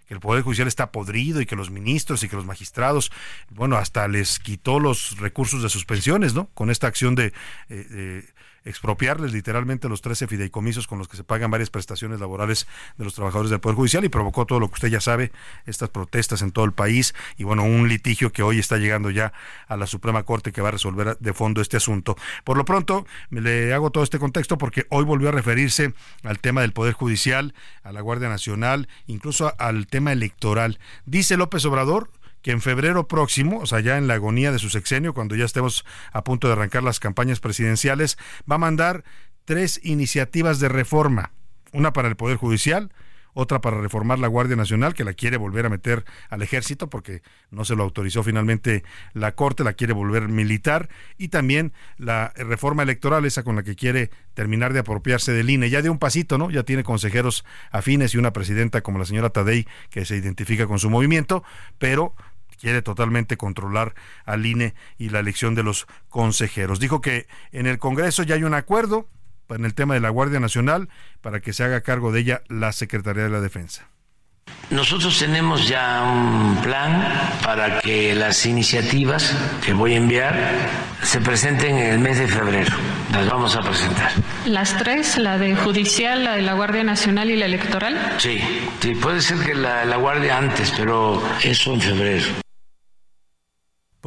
que 0.08 0.13
el 0.13 0.22
Poder 0.22 0.42
Judicial 0.42 0.70
está 0.70 0.92
podrido 0.92 1.42
y 1.42 1.46
que 1.46 1.58
los 1.58 1.70
ministros 1.70 2.24
y 2.24 2.30
que 2.30 2.38
los 2.38 2.46
magistrados, 2.46 3.12
bueno, 3.50 3.75
hasta 3.75 4.08
les 4.08 4.39
quitó 4.39 4.80
los 4.80 5.18
recursos 5.18 5.62
de 5.62 5.68
suspensiones, 5.68 6.34
¿no? 6.34 6.48
Con 6.54 6.70
esta 6.70 6.88
acción 6.88 7.13
de, 7.13 7.34
eh, 7.68 8.24
expropiarles 8.68 9.34
literalmente 9.34 9.90
los 9.90 10.02
13 10.02 10.28
fideicomisos 10.28 10.88
con 10.88 11.00
los 11.00 11.08
que 11.08 11.18
se 11.18 11.24
pagan 11.24 11.50
varias 11.50 11.70
prestaciones 11.70 12.20
laborales 12.20 12.68
de 12.98 13.06
los 13.06 13.14
trabajadores 13.14 13.50
del 13.50 13.60
Poder 13.60 13.76
Judicial 13.76 14.04
y 14.06 14.10
provocó 14.10 14.46
todo 14.46 14.60
lo 14.60 14.68
que 14.68 14.76
usted 14.76 14.90
ya 14.90 15.02
sabe, 15.02 15.32
estas 15.66 15.90
protestas 15.90 16.42
en 16.42 16.52
todo 16.52 16.66
el 16.66 16.74
país 16.74 17.16
y 17.38 17.44
bueno, 17.44 17.64
un 17.64 17.88
litigio 17.88 18.32
que 18.32 18.44
hoy 18.44 18.60
está 18.60 18.78
llegando 18.78 19.10
ya 19.10 19.34
a 19.68 19.78
la 19.78 19.88
Suprema 19.88 20.24
Corte 20.24 20.52
que 20.52 20.62
va 20.62 20.70
a 20.70 20.72
resolver 20.72 21.18
de 21.18 21.34
fondo 21.34 21.62
este 21.62 21.78
asunto. 21.78 22.18
Por 22.44 22.58
lo 22.58 22.66
pronto, 22.66 23.06
le 23.30 23.74
hago 23.74 23.92
todo 23.92 24.04
este 24.04 24.20
contexto 24.20 24.58
porque 24.58 24.86
hoy 24.90 25.06
volvió 25.06 25.30
a 25.30 25.32
referirse 25.32 25.94
al 26.24 26.40
tema 26.40 26.62
del 26.62 26.74
Poder 26.74 26.94
Judicial, 26.94 27.54
a 27.84 27.92
la 27.92 28.02
Guardia 28.02 28.30
Nacional, 28.30 28.88
incluso 29.08 29.54
al 29.58 29.88
tema 29.88 30.12
electoral. 30.12 30.80
Dice 31.06 31.38
López 31.38 31.64
Obrador, 31.66 32.10
que 32.48 32.54
en 32.54 32.62
febrero 32.62 33.10
próximo, 33.10 33.60
o 33.60 33.66
sea, 33.66 33.82
ya 33.82 33.98
en 33.98 34.08
la 34.08 34.13
agonía 34.13 34.54
de 34.54 34.58
su 34.58 34.70
sexenio, 34.70 35.13
cuando 35.13 35.36
ya 35.36 35.44
estemos 35.44 35.84
a 36.13 36.24
punto 36.24 36.48
de 36.48 36.54
arrancar 36.54 36.82
las 36.82 37.01
campañas 37.01 37.42
presidenciales, 37.42 38.18
va 38.50 38.56
a 38.56 38.58
mandar 38.58 39.04
tres 39.44 39.82
iniciativas 39.84 40.62
de 40.62 40.70
reforma. 40.70 41.34
Una 41.74 41.92
para 41.92 42.08
el 42.08 42.16
Poder 42.16 42.38
Judicial, 42.38 42.89
otra 43.34 43.60
para 43.60 43.82
reformar 43.82 44.20
la 44.20 44.30
Guardia 44.30 44.56
Nacional, 44.56 44.94
que 44.94 45.04
la 45.04 45.13
quiere 45.13 45.36
volver 45.36 45.66
a 45.66 45.70
meter 45.70 46.06
al 46.30 46.42
ejército 46.42 46.89
porque 46.89 47.22
no 47.51 47.66
se 47.66 47.75
lo 47.75 47.84
autorizó 47.84 48.24
finalmente 48.24 48.86
la 49.12 49.34
Corte, 49.34 49.66
la 49.66 49.74
quiere 49.74 49.92
volver 49.92 50.30
militar, 50.30 50.88
y 51.18 51.27
también 51.27 51.74
la 51.98 52.32
reforma 52.38 52.82
electoral, 52.82 53.25
esa 53.25 53.44
con 53.44 53.58
la 53.58 53.63
que 53.63 53.75
quiere 53.75 54.10
terminar 54.36 54.72
de 54.72 54.80
apropiarse 54.80 55.34
del 55.34 55.50
INE. 55.50 55.70
Ya 55.70 55.82
de 55.82 55.89
un 55.89 56.00
pasito, 56.00 56.38
¿no? 56.38 56.50
Ya 56.50 56.63
tiene 56.63 56.86
consejeros 56.86 57.44
afines 57.72 58.13
y 58.13 58.18
una 58.18 58.32
presidenta 58.32 58.84
como 58.84 59.00
la 59.00 59.06
señora 59.06 59.32
Tadei 59.32 59.68
que 59.89 60.06
se 60.06 60.16
identifica 60.16 60.66
con 60.66 60.80
su 60.80 60.89
movimiento, 60.89 61.44
pero 61.77 62.16
quiere 62.60 62.82
totalmente 62.82 63.38
controlar 63.38 63.94
al 64.26 64.46
INE 64.46 64.74
y 64.98 65.10
la 65.10 65.20
elección 65.20 65.56
de 65.56 65.64
los 65.64 65.88
consejeros. 66.10 66.80
Dijo 66.80 67.02
que 67.02 67.28
en 67.52 67.68
el 67.68 67.80
Congreso 67.80 68.24
ya 68.24 68.36
hay 68.36 68.44
un 68.44 68.54
acuerdo, 68.54 69.08
en 69.56 69.66
el 69.66 69.74
tema 69.74 69.94
de 69.94 70.00
la 70.00 70.10
Guardia 70.10 70.40
Nacional 70.40 70.90
para 71.22 71.40
que 71.40 71.54
se 71.54 71.64
haga 71.64 71.82
cargo 71.82 72.12
de 72.12 72.22
ella 72.22 72.42
la 72.48 72.72
Secretaría 72.72 73.24
de 73.24 73.30
la 73.30 73.42
Defensa. 73.42 73.88
Nosotros 74.70 75.20
tenemos 75.20 75.68
ya 75.68 76.04
un 76.04 76.58
plan 76.62 77.04
para 77.44 77.80
que 77.80 78.16
las 78.16 78.46
iniciativas 78.46 79.36
que 79.66 79.74
voy 79.74 79.94
a 79.94 79.98
enviar 79.98 80.36
se 81.04 81.20
presenten 81.20 81.78
en 81.78 81.94
el 81.94 82.00
mes 82.00 82.18
de 82.18 82.28
febrero. 82.28 82.76
Las 83.12 83.30
vamos 83.30 83.56
a 83.56 83.62
presentar. 83.62 84.12
¿Las 84.46 84.78
tres? 84.78 85.18
¿La 85.18 85.38
de 85.38 85.56
judicial, 85.56 86.24
la 86.24 86.36
de 86.36 86.42
la 86.42 86.54
Guardia 86.54 86.84
Nacional 86.84 87.30
y 87.30 87.36
la 87.36 87.46
electoral? 87.46 88.16
Sí, 88.20 88.40
sí 88.82 88.96
puede 88.96 89.22
ser 89.22 89.40
que 89.40 89.54
la, 89.54 89.86
la 89.86 89.98
Guardia 89.98 90.38
antes, 90.38 90.74
pero 90.76 91.22
eso 91.44 91.74
en 91.74 91.82
febrero 91.82 92.47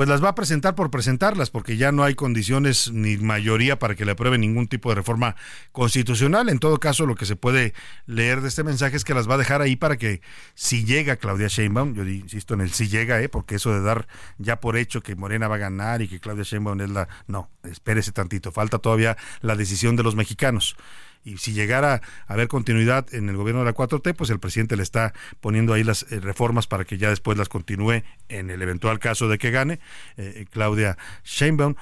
pues 0.00 0.08
las 0.08 0.24
va 0.24 0.30
a 0.30 0.34
presentar 0.34 0.74
por 0.74 0.90
presentarlas, 0.90 1.50
porque 1.50 1.76
ya 1.76 1.92
no 1.92 2.04
hay 2.04 2.14
condiciones 2.14 2.90
ni 2.90 3.18
mayoría 3.18 3.78
para 3.78 3.94
que 3.94 4.06
le 4.06 4.12
apruebe 4.12 4.38
ningún 4.38 4.66
tipo 4.66 4.88
de 4.88 4.94
reforma 4.94 5.36
constitucional. 5.72 6.48
En 6.48 6.58
todo 6.58 6.80
caso, 6.80 7.04
lo 7.04 7.16
que 7.16 7.26
se 7.26 7.36
puede 7.36 7.74
leer 8.06 8.40
de 8.40 8.48
este 8.48 8.64
mensaje 8.64 8.96
es 8.96 9.04
que 9.04 9.12
las 9.12 9.28
va 9.28 9.34
a 9.34 9.36
dejar 9.36 9.60
ahí 9.60 9.76
para 9.76 9.98
que 9.98 10.22
si 10.54 10.86
llega 10.86 11.16
Claudia 11.16 11.48
Sheinbaum, 11.48 11.92
yo 11.92 12.06
insisto 12.06 12.54
en 12.54 12.62
el 12.62 12.70
si 12.70 12.88
llega, 12.88 13.20
¿eh? 13.20 13.28
porque 13.28 13.56
eso 13.56 13.74
de 13.74 13.82
dar 13.82 14.08
ya 14.38 14.58
por 14.58 14.78
hecho 14.78 15.02
que 15.02 15.16
Morena 15.16 15.48
va 15.48 15.56
a 15.56 15.58
ganar 15.58 16.00
y 16.00 16.08
que 16.08 16.18
Claudia 16.18 16.44
Sheinbaum 16.44 16.80
es 16.80 16.88
la... 16.88 17.06
No, 17.26 17.50
espérese 17.64 18.10
tantito, 18.10 18.52
falta 18.52 18.78
todavía 18.78 19.18
la 19.42 19.54
decisión 19.54 19.96
de 19.96 20.02
los 20.02 20.16
mexicanos 20.16 20.76
y 21.24 21.38
si 21.38 21.52
llegara 21.52 22.00
a 22.26 22.32
haber 22.32 22.48
continuidad 22.48 23.12
en 23.14 23.28
el 23.28 23.36
gobierno 23.36 23.60
de 23.60 23.66
la 23.66 23.74
4T, 23.74 24.14
pues 24.14 24.30
el 24.30 24.40
presidente 24.40 24.76
le 24.76 24.82
está 24.82 25.12
poniendo 25.40 25.72
ahí 25.72 25.84
las 25.84 26.06
eh, 26.10 26.20
reformas 26.20 26.66
para 26.66 26.84
que 26.84 26.98
ya 26.98 27.10
después 27.10 27.36
las 27.36 27.48
continúe 27.48 28.02
en 28.28 28.50
el 28.50 28.62
eventual 28.62 28.98
caso 28.98 29.28
de 29.28 29.38
que 29.38 29.50
gane 29.50 29.80
eh, 30.16 30.46
Claudia 30.50 30.96
Sheinbaum 31.24 31.74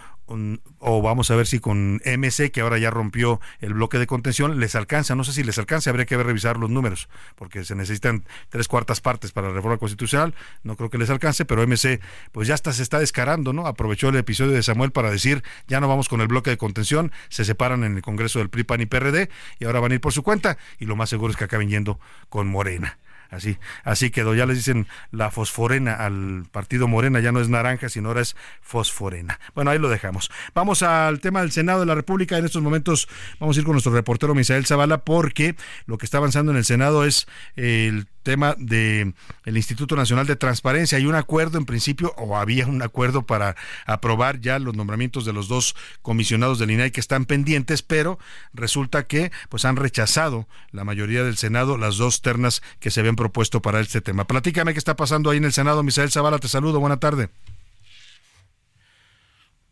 o 0.79 1.03
vamos 1.03 1.31
a 1.31 1.37
ver 1.37 1.47
si 1.47 1.59
con 1.59 2.01
MC, 2.05 2.51
que 2.51 2.61
ahora 2.61 2.79
ya 2.79 2.91
rompió 2.91 3.41
el 3.61 3.75
bloque 3.75 3.99
de 3.99 4.07
contención, 4.07 4.61
les 4.61 4.75
alcanza. 4.75 5.15
No 5.15 5.25
sé 5.25 5.33
si 5.33 5.43
les 5.43 5.59
alcanza, 5.59 5.91
habría 5.91 6.07
que 6.07 6.17
revisar 6.17 6.57
los 6.59 6.71
números, 6.71 7.09
porque 7.35 7.65
se 7.65 7.75
necesitan 7.75 8.25
tres 8.49 8.69
cuartas 8.69 9.01
partes 9.01 9.33
para 9.33 9.49
la 9.49 9.55
reforma 9.55 9.79
constitucional. 9.79 10.35
No 10.63 10.77
creo 10.77 10.91
que 10.91 10.99
les 10.99 11.11
alcance, 11.11 11.45
pero 11.45 11.67
MC, 11.67 12.01
pues 12.33 12.49
ya 12.49 12.55
hasta 12.55 12.73
se 12.73 12.83
está 12.83 12.99
descarando, 12.99 13.53
¿no? 13.53 13.67
Aprovechó 13.67 14.09
el 14.09 14.17
episodio 14.17 14.53
de 14.53 14.63
Samuel 14.63 14.93
para 14.93 15.11
decir, 15.11 15.43
ya 15.67 15.81
no 15.81 15.89
vamos 15.89 16.09
con 16.09 16.21
el 16.21 16.29
bloque 16.29 16.51
de 16.51 16.59
contención, 16.59 17.13
se 17.29 17.45
separan 17.45 17.85
en 17.85 17.97
el 17.97 18.03
Congreso 18.03 18.39
del 18.39 18.51
PRI, 18.51 18.65
PAN 18.65 18.81
y 18.83 18.87
PRD, 18.87 19.31
y 19.59 19.65
ahora 19.65 19.81
van 19.81 19.93
a 19.93 19.95
ir 19.95 20.01
por 20.01 20.13
su 20.13 20.23
cuenta, 20.23 20.59
y 20.79 20.85
lo 20.85 20.97
más 20.97 21.11
seguro 21.11 21.31
es 21.31 21.37
que 21.37 21.45
acaben 21.45 21.69
yendo 21.69 21.99
con 22.29 22.49
Morena. 22.49 22.99
Así, 23.31 23.59
así 23.85 24.11
quedó. 24.11 24.35
Ya 24.35 24.47
les 24.47 24.57
dicen 24.57 24.87
la 25.11 25.31
fosforena 25.31 25.95
al 25.95 26.47
partido 26.51 26.89
Morena, 26.89 27.21
ya 27.21 27.33
no 27.33 27.41
es 27.41 27.49
naranja, 27.49 27.89
sino 27.89 28.09
ahora 28.09 28.23
es 28.23 28.37
fosforena. 28.61 29.39
Bueno, 29.55 29.71
ahí 29.71 29.79
lo 29.79 29.89
dejamos. 29.89 30.31
Vamos 30.55 30.83
al 30.83 31.21
tema 31.21 31.41
del 31.41 31.53
Senado 31.53 31.81
de 31.81 31.87
la 31.87 31.95
República. 31.95 32.39
En 32.39 32.45
estos 32.45 32.63
momentos 32.63 33.09
vamos 33.39 33.57
a 33.57 33.61
ir 33.61 33.67
con 33.67 33.73
nuestro 33.73 33.93
reportero 33.93 34.35
Misael 34.35 34.67
Zavala 34.67 35.05
porque 35.05 35.57
lo 35.87 35.99
que 35.99 36.07
está 36.07 36.19
avanzando 36.19 36.53
en 36.53 36.59
el 36.59 36.65
Senado 36.65 37.05
es 37.05 37.27
el 37.57 38.07
tema 38.29 38.55
de 38.59 39.15
el 39.47 39.57
Instituto 39.57 39.97
Nacional 39.97 40.27
de 40.27 40.37
Transparencia. 40.37 40.99
Hay 40.99 41.07
un 41.07 41.15
acuerdo 41.15 41.57
en 41.57 41.65
principio, 41.65 42.13
o 42.19 42.37
había 42.37 42.67
un 42.67 42.83
acuerdo 42.83 43.23
para 43.23 43.57
aprobar 43.87 44.39
ya 44.39 44.59
los 44.59 44.77
nombramientos 44.77 45.25
de 45.25 45.33
los 45.33 45.49
dos 45.49 45.75
comisionados 46.03 46.59
del 46.59 46.71
INAI 46.73 46.91
que 46.91 47.01
están 47.01 47.25
pendientes, 47.25 47.81
pero 47.81 48.19
resulta 48.53 49.07
que 49.07 49.33
pues 49.49 49.65
han 49.65 49.77
rechazado 49.77 50.47
la 50.73 50.85
mayoría 50.85 51.25
del 51.25 51.39
Senado 51.39 51.79
las 51.79 51.97
dos 51.97 52.21
ternas 52.21 52.61
que 52.81 52.91
se 52.91 53.01
habían 53.01 53.17
propuesto 53.17 53.63
para 53.63 53.81
este 53.81 54.03
tema. 54.03 54.27
Platícame 54.27 54.75
qué 54.75 54.79
está 54.79 54.95
pasando 54.95 55.31
ahí 55.31 55.39
en 55.39 55.47
el 55.47 55.55
Senado. 55.55 55.83
Misael 55.83 56.11
Zavala, 56.11 56.39
te 56.39 56.49
saludo. 56.49 56.81
Buena 56.81 56.99
tarde. 56.99 57.31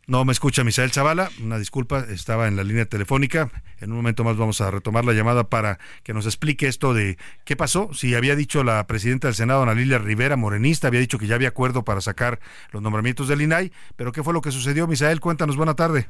No 0.09 0.25
me 0.25 0.31
escucha 0.31 0.63
Misael 0.63 0.93
Zavala, 0.93 1.31
una 1.43 1.59
disculpa, 1.59 2.07
estaba 2.09 2.47
en 2.47 2.55
la 2.55 2.63
línea 2.63 2.87
telefónica. 2.87 3.51
En 3.81 3.91
un 3.91 3.97
momento 3.97 4.23
más 4.23 4.37
vamos 4.37 4.61
a 4.61 4.71
retomar 4.71 5.05
la 5.05 5.13
llamada 5.15 5.49
para 5.49 5.81
que 6.05 6.15
nos 6.15 6.27
explique 6.27 6.69
esto 6.69 6.95
de 6.95 7.19
qué 7.45 7.57
pasó. 7.57 7.91
Si 7.93 8.15
había 8.15 8.37
dicho 8.37 8.63
la 8.63 8.87
presidenta 8.87 9.27
del 9.27 9.35
Senado, 9.35 9.65
Ana 9.65 9.75
Lilia 9.75 9.99
Rivera, 9.99 10.37
morenista, 10.37 10.87
había 10.87 11.01
dicho 11.01 11.19
que 11.19 11.27
ya 11.27 11.35
había 11.35 11.49
acuerdo 11.49 11.85
para 11.85 12.01
sacar 12.01 12.39
los 12.71 12.83
nombramientos 12.83 13.27
del 13.27 13.43
INAI, 13.43 13.73
pero 13.97 14.13
¿qué 14.13 14.23
fue 14.23 14.33
lo 14.33 14.43
que 14.43 14.53
sucedió? 14.53 14.87
Misael, 14.87 15.19
cuéntanos, 15.19 15.57
buena 15.57 15.75
tarde. 15.75 16.09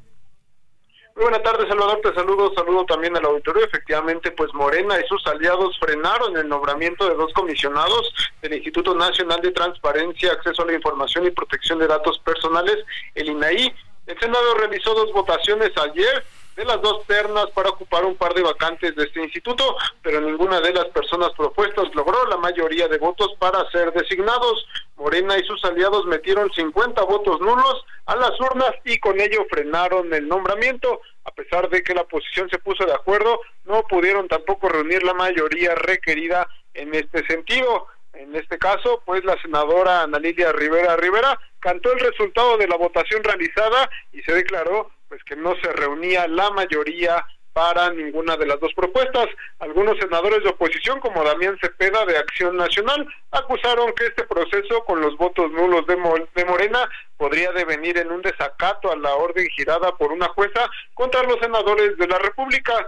Muy 1.16 1.22
buena 1.22 1.42
tarde, 1.42 1.66
Salvador. 1.66 1.98
Te 2.02 2.12
saludo, 2.12 2.52
saludo 2.54 2.84
también 2.84 3.16
al 3.16 3.24
auditorio. 3.24 3.64
Efectivamente, 3.64 4.32
pues 4.32 4.52
Morena 4.52 5.00
y 5.00 5.08
sus 5.08 5.26
aliados 5.26 5.74
frenaron 5.80 6.36
el 6.36 6.46
nombramiento 6.46 7.08
de 7.08 7.14
dos 7.14 7.32
comisionados 7.32 8.12
del 8.42 8.52
Instituto 8.52 8.94
Nacional 8.94 9.40
de 9.40 9.50
Transparencia, 9.50 10.32
Acceso 10.32 10.62
a 10.62 10.66
la 10.66 10.74
Información 10.74 11.24
y 11.24 11.30
Protección 11.30 11.78
de 11.78 11.86
Datos 11.86 12.18
Personales, 12.18 12.84
el 13.14 13.30
INAI. 13.30 13.74
El 14.06 14.20
Senado 14.20 14.54
realizó 14.56 14.92
dos 14.92 15.10
votaciones 15.14 15.70
ayer 15.78 16.22
de 16.56 16.64
las 16.64 16.80
dos 16.80 17.06
ternas 17.06 17.46
para 17.50 17.68
ocupar 17.68 18.04
un 18.04 18.16
par 18.16 18.32
de 18.32 18.42
vacantes 18.42 18.96
de 18.96 19.04
este 19.04 19.22
instituto, 19.22 19.76
pero 20.02 20.20
ninguna 20.20 20.60
de 20.60 20.72
las 20.72 20.86
personas 20.86 21.30
propuestas 21.36 21.94
logró 21.94 22.26
la 22.26 22.38
mayoría 22.38 22.88
de 22.88 22.96
votos 22.96 23.34
para 23.38 23.70
ser 23.70 23.92
designados. 23.92 24.66
Morena 24.96 25.36
y 25.36 25.44
sus 25.44 25.62
aliados 25.66 26.06
metieron 26.06 26.50
50 26.50 27.02
votos 27.02 27.40
nulos 27.40 27.84
a 28.06 28.16
las 28.16 28.40
urnas 28.40 28.72
y 28.84 28.98
con 28.98 29.20
ello 29.20 29.46
frenaron 29.50 30.12
el 30.14 30.26
nombramiento. 30.26 31.02
A 31.24 31.30
pesar 31.32 31.68
de 31.68 31.82
que 31.82 31.94
la 31.94 32.02
oposición 32.02 32.48
se 32.48 32.58
puso 32.58 32.86
de 32.86 32.94
acuerdo, 32.94 33.40
no 33.66 33.82
pudieron 33.82 34.26
tampoco 34.26 34.70
reunir 34.70 35.02
la 35.02 35.12
mayoría 35.12 35.74
requerida 35.74 36.48
en 36.72 36.94
este 36.94 37.26
sentido. 37.26 37.86
En 38.14 38.34
este 38.34 38.56
caso, 38.56 39.02
pues 39.04 39.22
la 39.24 39.36
senadora 39.42 40.02
Ana 40.02 40.18
Lilia 40.18 40.50
Rivera 40.52 40.96
Rivera 40.96 41.38
cantó 41.60 41.92
el 41.92 42.00
resultado 42.00 42.56
de 42.56 42.66
la 42.66 42.76
votación 42.76 43.22
realizada 43.22 43.90
y 44.12 44.22
se 44.22 44.32
declaró 44.32 44.90
pues 45.08 45.22
que 45.24 45.36
no 45.36 45.54
se 45.62 45.72
reunía 45.72 46.26
la 46.28 46.50
mayoría 46.50 47.24
para 47.56 47.90
ninguna 47.90 48.36
de 48.36 48.44
las 48.44 48.60
dos 48.60 48.74
propuestas. 48.74 49.28
Algunos 49.60 49.96
senadores 49.98 50.42
de 50.44 50.50
oposición, 50.50 51.00
como 51.00 51.24
Damián 51.24 51.56
Cepeda 51.58 52.04
de 52.04 52.18
Acción 52.18 52.54
Nacional, 52.54 53.08
acusaron 53.30 53.94
que 53.94 54.08
este 54.08 54.24
proceso 54.24 54.84
con 54.84 55.00
los 55.00 55.16
votos 55.16 55.50
nulos 55.52 55.86
de, 55.86 55.96
Morena 55.96 56.86
podría 57.16 57.52
devenir 57.52 57.98
en 57.98 58.12
un 58.12 58.22
desacato 58.22 58.90
a 58.90 58.96
la 58.96 59.14
orden 59.14 59.48
girada 59.56 59.96
por 59.96 60.12
una 60.12 60.28
jueza 60.28 60.68
contra 60.94 61.22
los 61.22 61.38
senadores 61.40 61.96
de 61.96 62.06
la 62.06 62.18
República. 62.18 62.86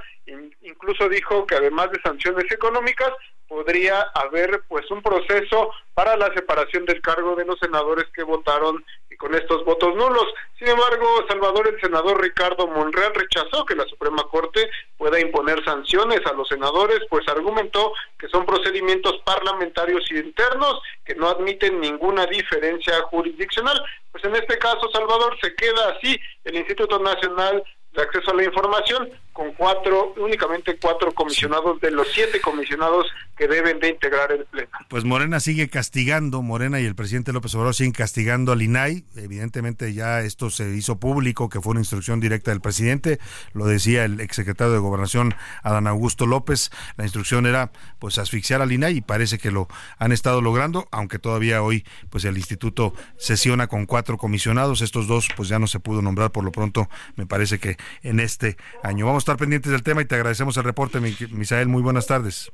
Incluso 0.62 1.08
dijo 1.08 1.46
que 1.46 1.56
además 1.56 1.90
de 1.92 2.00
sanciones 2.02 2.50
económicas, 2.50 3.12
podría 3.48 4.02
haber 4.14 4.62
pues 4.68 4.88
un 4.90 5.02
proceso 5.02 5.70
para 5.94 6.16
la 6.16 6.32
separación 6.34 6.84
del 6.84 7.00
cargo 7.00 7.34
de 7.34 7.46
los 7.46 7.58
senadores 7.58 8.04
que 8.14 8.22
votaron 8.22 8.84
y 9.10 9.16
con 9.16 9.34
estos 9.34 9.64
votos 9.64 9.96
nulos. 9.96 10.26
Sin 10.58 10.68
embargo, 10.68 11.06
Salvador, 11.26 11.68
el 11.68 11.80
senador 11.80 12.20
Ricardo 12.20 12.66
Monreal 12.68 13.14
rechazó 13.14 13.64
que 13.64 13.74
la 13.74 13.86
Suprema 13.86 14.22
Corte 14.30 14.70
pueda 14.96 15.18
imponer 15.18 15.64
sanciones 15.64 16.20
a 16.26 16.34
los 16.34 16.48
senadores, 16.48 17.00
pues 17.08 17.26
argumentó 17.26 17.94
que 18.18 18.28
son 18.28 18.44
procedimientos 18.44 19.18
parlamentarios 19.24 20.04
y 20.10 20.18
internos 20.18 20.80
que 21.04 21.14
no 21.14 21.28
admiten 21.28 21.80
ninguna 21.80 22.26
diferencia 22.26 23.00
jurisdiccional. 23.04 23.82
Pues 24.12 24.24
en 24.24 24.34
este 24.36 24.58
caso, 24.58 24.90
Salvador, 24.92 25.36
se 25.40 25.54
queda 25.54 25.90
así. 25.90 26.18
El 26.44 26.56
Instituto 26.56 26.98
Nacional 26.98 27.62
de 27.94 28.02
Acceso 28.02 28.30
a 28.30 28.34
la 28.34 28.44
Información 28.44 29.08
con 29.32 29.52
cuatro, 29.52 30.14
únicamente 30.16 30.76
cuatro 30.82 31.12
comisionados 31.12 31.80
de 31.80 31.92
los 31.92 32.08
siete 32.12 32.40
comisionados 32.40 33.06
que 33.36 33.46
deben 33.46 33.78
de 33.78 33.90
integrar 33.90 34.32
el 34.32 34.44
Pleno. 34.46 34.68
Pues 34.88 35.04
Morena 35.04 35.38
sigue 35.38 35.68
castigando, 35.68 36.42
Morena 36.42 36.80
y 36.80 36.84
el 36.84 36.96
presidente 36.96 37.32
López 37.32 37.54
Obrador 37.54 37.76
siguen 37.76 37.92
castigando 37.92 38.50
al 38.50 38.62
INAI. 38.62 39.04
Evidentemente 39.14 39.94
ya 39.94 40.22
esto 40.22 40.50
se 40.50 40.74
hizo 40.74 40.98
público, 40.98 41.48
que 41.48 41.60
fue 41.60 41.70
una 41.70 41.80
instrucción 41.80 42.18
directa 42.18 42.50
del 42.50 42.60
presidente. 42.60 43.20
Lo 43.52 43.66
decía 43.66 44.04
el 44.04 44.20
exsecretario 44.20 44.72
de 44.72 44.80
Gobernación, 44.80 45.36
Adán 45.62 45.86
Augusto 45.86 46.26
López. 46.26 46.70
La 46.96 47.04
instrucción 47.04 47.46
era 47.46 47.70
pues 48.00 48.18
asfixiar 48.18 48.60
al 48.60 48.72
INAI 48.72 48.96
y 48.96 49.00
parece 49.02 49.38
que 49.38 49.52
lo 49.52 49.68
han 49.98 50.10
estado 50.10 50.42
logrando, 50.42 50.88
aunque 50.90 51.20
todavía 51.20 51.62
hoy 51.62 51.84
pues 52.10 52.24
el 52.24 52.36
instituto 52.36 52.92
sesiona 53.18 53.68
con 53.68 53.86
cuatro 53.86 54.18
comisionados. 54.18 54.80
Estos 54.80 55.06
dos 55.06 55.28
pues 55.36 55.48
ya 55.48 55.60
no 55.60 55.68
se 55.68 55.78
pudo 55.78 56.02
nombrar 56.02 56.32
por 56.32 56.42
lo 56.42 56.50
pronto, 56.50 56.88
me 57.14 57.24
parece 57.24 57.60
que 57.60 57.76
en 58.02 58.20
este 58.20 58.56
año. 58.82 59.06
Vamos 59.06 59.22
estar 59.22 59.36
pendientes 59.36 59.72
del 59.72 59.82
tema 59.82 60.02
y 60.02 60.04
te 60.04 60.14
agradecemos 60.14 60.56
el 60.56 60.64
reporte, 60.64 61.00
Misael. 61.00 61.68
Muy 61.68 61.82
buenas 61.82 62.06
tardes. 62.06 62.52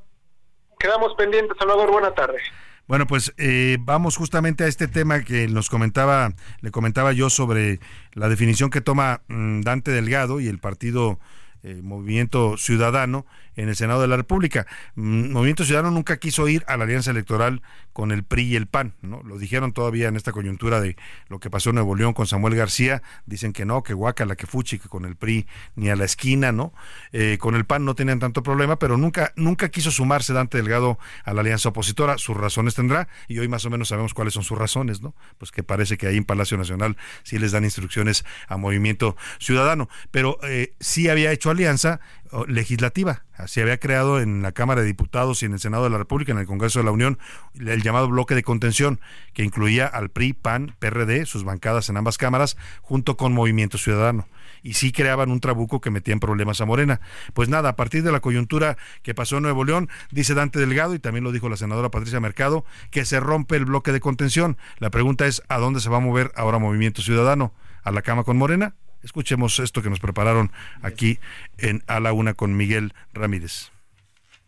Quedamos 0.78 1.14
pendientes, 1.16 1.56
Salvador. 1.58 1.90
Buenas 1.90 2.14
tardes. 2.14 2.42
Bueno, 2.86 3.06
pues 3.06 3.32
eh, 3.38 3.78
vamos 3.80 4.16
justamente 4.16 4.64
a 4.64 4.66
este 4.66 4.88
tema 4.88 5.22
que 5.22 5.48
nos 5.48 5.70
comentaba, 5.70 6.34
le 6.60 6.70
comentaba 6.70 7.12
yo 7.12 7.30
sobre 7.30 7.80
la 8.12 8.28
definición 8.28 8.68
que 8.68 8.82
toma 8.82 9.22
mm, 9.28 9.62
Dante 9.62 9.90
Delgado 9.90 10.38
y 10.38 10.48
el 10.48 10.58
partido 10.58 11.18
eh, 11.62 11.80
Movimiento 11.82 12.58
Ciudadano 12.58 13.24
en 13.56 13.68
el 13.68 13.76
Senado 13.76 14.00
de 14.00 14.08
la 14.08 14.16
República. 14.16 14.66
Mm, 14.94 15.32
Movimiento 15.32 15.64
Ciudadano 15.64 15.90
nunca 15.90 16.18
quiso 16.18 16.48
ir 16.48 16.64
a 16.66 16.76
la 16.76 16.84
alianza 16.84 17.10
electoral 17.10 17.62
con 17.92 18.10
el 18.10 18.24
PRI 18.24 18.42
y 18.42 18.56
el 18.56 18.66
PAN, 18.66 18.94
¿no? 19.02 19.22
Lo 19.22 19.38
dijeron 19.38 19.72
todavía 19.72 20.08
en 20.08 20.16
esta 20.16 20.32
coyuntura 20.32 20.80
de 20.80 20.96
lo 21.28 21.38
que 21.38 21.50
pasó 21.50 21.70
en 21.70 21.76
Nuevo 21.76 21.94
León 21.94 22.12
con 22.12 22.26
Samuel 22.26 22.56
García, 22.56 23.02
dicen 23.26 23.52
que 23.52 23.64
no, 23.64 23.82
que 23.82 23.94
la 24.26 24.36
que 24.36 24.46
fuchi, 24.46 24.78
que 24.78 24.88
con 24.88 25.04
el 25.04 25.16
PRI 25.16 25.46
ni 25.76 25.90
a 25.90 25.96
la 25.96 26.04
esquina, 26.04 26.52
¿no? 26.52 26.72
Eh, 27.12 27.38
con 27.38 27.54
el 27.54 27.64
PAN 27.64 27.84
no 27.84 27.94
tenían 27.94 28.18
tanto 28.18 28.42
problema, 28.42 28.78
pero 28.78 28.96
nunca, 28.96 29.32
nunca 29.36 29.68
quiso 29.68 29.90
sumarse 29.90 30.32
Dante 30.32 30.58
Delgado 30.58 30.98
a 31.24 31.32
la 31.32 31.40
alianza 31.40 31.70
opositora, 31.70 32.18
sus 32.18 32.36
razones 32.36 32.74
tendrá, 32.74 33.08
y 33.28 33.38
hoy 33.38 33.48
más 33.48 33.64
o 33.64 33.70
menos 33.70 33.88
sabemos 33.88 34.14
cuáles 34.14 34.34
son 34.34 34.44
sus 34.44 34.58
razones, 34.58 35.00
¿no? 35.00 35.14
Pues 35.38 35.52
que 35.52 35.62
parece 35.62 35.96
que 35.96 36.06
ahí 36.06 36.16
en 36.16 36.24
Palacio 36.24 36.56
Nacional 36.56 36.96
sí 37.22 37.38
les 37.38 37.52
dan 37.52 37.64
instrucciones 37.64 38.24
a 38.48 38.56
Movimiento 38.56 39.16
Ciudadano, 39.38 39.88
pero 40.10 40.38
eh, 40.42 40.74
sí 40.80 41.08
había 41.08 41.32
hecho 41.32 41.50
alianza 41.50 42.00
legislativa. 42.48 43.24
Se 43.46 43.62
había 43.62 43.78
creado 43.78 44.20
en 44.20 44.42
la 44.42 44.52
Cámara 44.52 44.80
de 44.80 44.86
Diputados 44.86 45.42
y 45.42 45.46
en 45.46 45.52
el 45.52 45.60
Senado 45.60 45.84
de 45.84 45.90
la 45.90 45.98
República, 45.98 46.32
en 46.32 46.38
el 46.38 46.46
Congreso 46.46 46.78
de 46.78 46.84
la 46.84 46.90
Unión, 46.90 47.18
el 47.58 47.82
llamado 47.82 48.08
bloque 48.08 48.34
de 48.34 48.42
contención, 48.42 49.00
que 49.32 49.44
incluía 49.44 49.86
al 49.86 50.10
PRI, 50.10 50.32
PAN, 50.32 50.74
PRD, 50.78 51.26
sus 51.26 51.44
bancadas 51.44 51.88
en 51.88 51.96
ambas 51.96 52.18
cámaras, 52.18 52.56
junto 52.82 53.16
con 53.16 53.32
Movimiento 53.32 53.78
Ciudadano. 53.78 54.26
Y 54.62 54.74
sí 54.74 54.92
creaban 54.92 55.30
un 55.30 55.40
trabuco 55.40 55.80
que 55.80 55.90
metía 55.90 56.14
en 56.14 56.20
problemas 56.20 56.60
a 56.60 56.64
Morena. 56.64 57.00
Pues 57.34 57.48
nada, 57.48 57.70
a 57.70 57.76
partir 57.76 58.02
de 58.02 58.12
la 58.12 58.20
coyuntura 58.20 58.78
que 59.02 59.14
pasó 59.14 59.36
en 59.36 59.42
Nuevo 59.42 59.64
León, 59.64 59.90
dice 60.10 60.34
Dante 60.34 60.58
Delgado, 60.58 60.94
y 60.94 60.98
también 60.98 61.24
lo 61.24 61.32
dijo 61.32 61.48
la 61.48 61.56
senadora 61.56 61.90
Patricia 61.90 62.20
Mercado, 62.20 62.64
que 62.90 63.04
se 63.04 63.20
rompe 63.20 63.56
el 63.56 63.66
bloque 63.66 63.92
de 63.92 64.00
contención. 64.00 64.56
La 64.78 64.90
pregunta 64.90 65.26
es, 65.26 65.42
¿a 65.48 65.58
dónde 65.58 65.80
se 65.80 65.90
va 65.90 65.98
a 65.98 66.00
mover 66.00 66.32
ahora 66.34 66.58
Movimiento 66.58 67.02
Ciudadano? 67.02 67.52
¿A 67.82 67.90
la 67.90 68.00
cama 68.00 68.24
con 68.24 68.38
Morena? 68.38 68.74
Escuchemos 69.04 69.58
esto 69.60 69.82
que 69.82 69.90
nos 69.90 70.00
prepararon 70.00 70.50
aquí 70.82 71.18
en 71.58 71.82
A 71.86 72.00
la 72.00 72.12
Una 72.12 72.34
con 72.34 72.56
Miguel 72.56 72.94
Ramírez. 73.12 73.73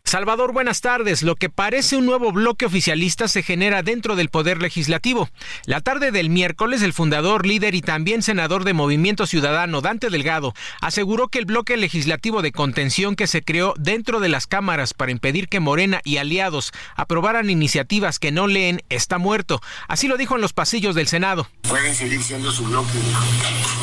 Salvador, 0.07 0.53
buenas 0.53 0.83
tardes. 0.83 1.25
Lo 1.25 1.35
que 1.35 1.51
parece 1.51 1.97
un 1.97 2.07
nuevo 2.07 2.31
bloque 2.31 2.65
oficialista 2.65 3.27
se 3.27 3.43
genera 3.43 3.83
dentro 3.83 4.15
del 4.15 4.29
Poder 4.29 4.63
Legislativo. 4.63 5.29
La 5.65 5.81
tarde 5.81 6.13
del 6.13 6.31
miércoles, 6.31 6.83
el 6.83 6.93
fundador, 6.93 7.45
líder 7.45 7.75
y 7.75 7.81
también 7.81 8.23
senador 8.23 8.63
de 8.63 8.73
Movimiento 8.73 9.27
Ciudadano, 9.27 9.81
Dante 9.81 10.09
Delgado, 10.09 10.55
aseguró 10.81 11.27
que 11.27 11.41
el 11.41 11.45
bloque 11.45 11.77
legislativo 11.77 12.41
de 12.41 12.53
contención 12.53 13.17
que 13.17 13.27
se 13.27 13.43
creó 13.43 13.75
dentro 13.79 14.21
de 14.21 14.29
las 14.29 14.47
cámaras 14.47 14.95
para 14.95 15.11
impedir 15.11 15.49
que 15.49 15.59
Morena 15.59 16.01
y 16.05 16.19
aliados 16.19 16.71
aprobaran 16.95 17.51
iniciativas 17.51 18.21
que 18.21 18.31
no 18.31 18.47
leen 18.47 18.83
está 18.89 19.19
muerto. 19.19 19.61
Así 19.89 20.07
lo 20.07 20.17
dijo 20.17 20.37
en 20.37 20.41
los 20.41 20.53
pasillos 20.53 20.95
del 20.95 21.09
Senado. 21.09 21.49
Pueden 21.63 21.97
seguir 21.97 22.23
siendo 22.23 22.53
su 22.53 22.65
bloque 22.65 22.93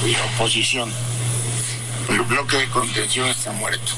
de 0.05 0.15
oposición. 0.33 0.89
El 2.07 2.21
bloque 2.21 2.55
de 2.55 2.67
contención 2.69 3.27
está 3.27 3.51
muerto. 3.51 3.91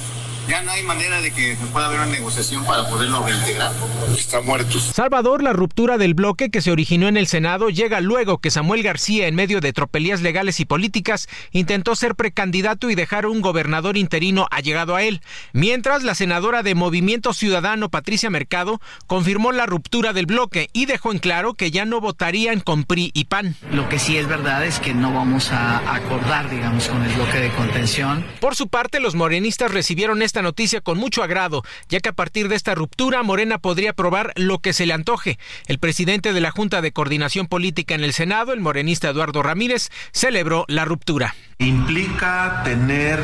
Ya 0.47 0.61
no 0.61 0.71
hay 0.71 0.83
manera 0.83 1.21
de 1.21 1.31
que 1.31 1.57
pueda 1.73 1.87
haber 1.87 1.99
una 1.99 2.11
negociación 2.11 2.63
para 2.65 2.87
poderlo 2.87 3.25
reintegrar. 3.25 3.71
Está 4.15 4.41
muerto. 4.41 4.79
Salvador, 4.79 5.41
la 5.41 5.53
ruptura 5.53 5.97
del 5.97 6.13
bloque 6.13 6.51
que 6.51 6.61
se 6.61 6.71
originó 6.71 7.07
en 7.07 7.17
el 7.17 7.25
Senado 7.25 7.69
llega 7.69 7.99
luego 7.99 8.37
que 8.37 8.51
Samuel 8.51 8.83
García, 8.83 9.27
en 9.27 9.35
medio 9.35 9.59
de 9.59 9.73
tropelías 9.73 10.21
legales 10.21 10.59
y 10.59 10.65
políticas, 10.65 11.27
intentó 11.51 11.95
ser 11.95 12.15
precandidato 12.15 12.89
y 12.89 12.95
dejar 12.95 13.25
un 13.25 13.41
gobernador 13.41 13.97
interino 13.97 14.47
allegado 14.51 14.95
a 14.95 15.03
él. 15.03 15.21
Mientras, 15.53 16.03
la 16.03 16.13
senadora 16.13 16.61
de 16.61 16.75
Movimiento 16.75 17.33
Ciudadano, 17.33 17.89
Patricia 17.89 18.29
Mercado, 18.29 18.79
confirmó 19.07 19.51
la 19.51 19.65
ruptura 19.65 20.13
del 20.13 20.27
bloque 20.27 20.69
y 20.73 20.85
dejó 20.85 21.11
en 21.11 21.19
claro 21.19 21.55
que 21.55 21.71
ya 21.71 21.85
no 21.85 22.01
votarían 22.01 22.59
con 22.59 22.83
PRI 22.83 23.11
y 23.13 23.25
PAN. 23.25 23.55
Lo 23.71 23.89
que 23.89 23.97
sí 23.97 24.17
es 24.17 24.27
verdad 24.27 24.63
es 24.65 24.79
que 24.79 24.93
no 24.93 25.11
vamos 25.11 25.51
a 25.51 25.93
acordar, 25.93 26.49
digamos, 26.49 26.87
con 26.87 27.03
el 27.03 27.11
bloque 27.13 27.39
de 27.39 27.49
contención. 27.49 28.23
Por 28.39 28.55
su 28.55 28.67
parte, 28.67 28.99
los 28.99 29.15
morenistas 29.15 29.71
recibieron 29.71 30.21
esta 30.35 30.41
noticia 30.41 30.81
con 30.81 30.97
mucho 30.97 31.23
agrado, 31.23 31.63
ya 31.87 32.01
que 32.01 32.09
a 32.09 32.13
partir 32.13 32.49
de 32.49 32.57
esta 32.57 32.75
ruptura 32.75 33.23
Morena 33.23 33.57
podría 33.57 33.91
aprobar 33.91 34.33
lo 34.35 34.59
que 34.59 34.73
se 34.73 34.85
le 34.85 34.91
antoje. 34.91 35.39
El 35.67 35.79
presidente 35.79 36.33
de 36.33 36.41
la 36.41 36.51
Junta 36.51 36.81
de 36.81 36.91
Coordinación 36.91 37.47
Política 37.47 37.95
en 37.95 38.03
el 38.03 38.11
Senado, 38.11 38.51
el 38.51 38.59
morenista 38.59 39.07
Eduardo 39.07 39.43
Ramírez, 39.43 39.91
celebró 40.11 40.65
la 40.67 40.83
ruptura. 40.83 41.35
Implica 41.59 42.63
tener 42.65 43.23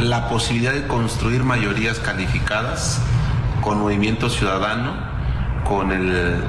la 0.00 0.30
posibilidad 0.30 0.72
de 0.72 0.86
construir 0.86 1.44
mayorías 1.44 1.98
calificadas 1.98 3.02
con 3.60 3.78
movimiento 3.78 4.30
ciudadano, 4.30 4.96
con 5.66 5.92
el 5.92 6.40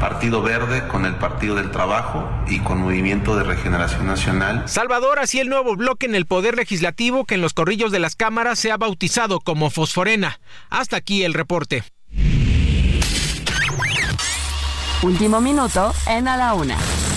Partido 0.00 0.42
Verde, 0.42 0.88
con 0.88 1.04
el 1.04 1.14
Partido 1.14 1.54
del 1.54 1.70
Trabajo 1.70 2.28
y 2.48 2.60
con 2.60 2.78
Movimiento 2.78 3.36
de 3.36 3.44
Regeneración 3.44 4.06
Nacional. 4.06 4.64
Salvador, 4.66 5.18
así 5.18 5.38
el 5.38 5.48
nuevo 5.50 5.76
bloque 5.76 6.06
en 6.06 6.14
el 6.14 6.26
Poder 6.26 6.56
Legislativo 6.56 7.26
que 7.26 7.34
en 7.34 7.42
los 7.42 7.52
corrillos 7.52 7.92
de 7.92 8.00
las 8.00 8.16
cámaras 8.16 8.58
se 8.58 8.72
ha 8.72 8.78
bautizado 8.78 9.40
como 9.40 9.70
Fosforena. 9.70 10.40
Hasta 10.70 10.96
aquí 10.96 11.22
el 11.22 11.34
reporte. 11.34 11.84
Último 15.02 15.40
minuto 15.40 15.94
en 16.06 16.28
A 16.28 16.36
la 16.36 16.54
Una 16.54 16.76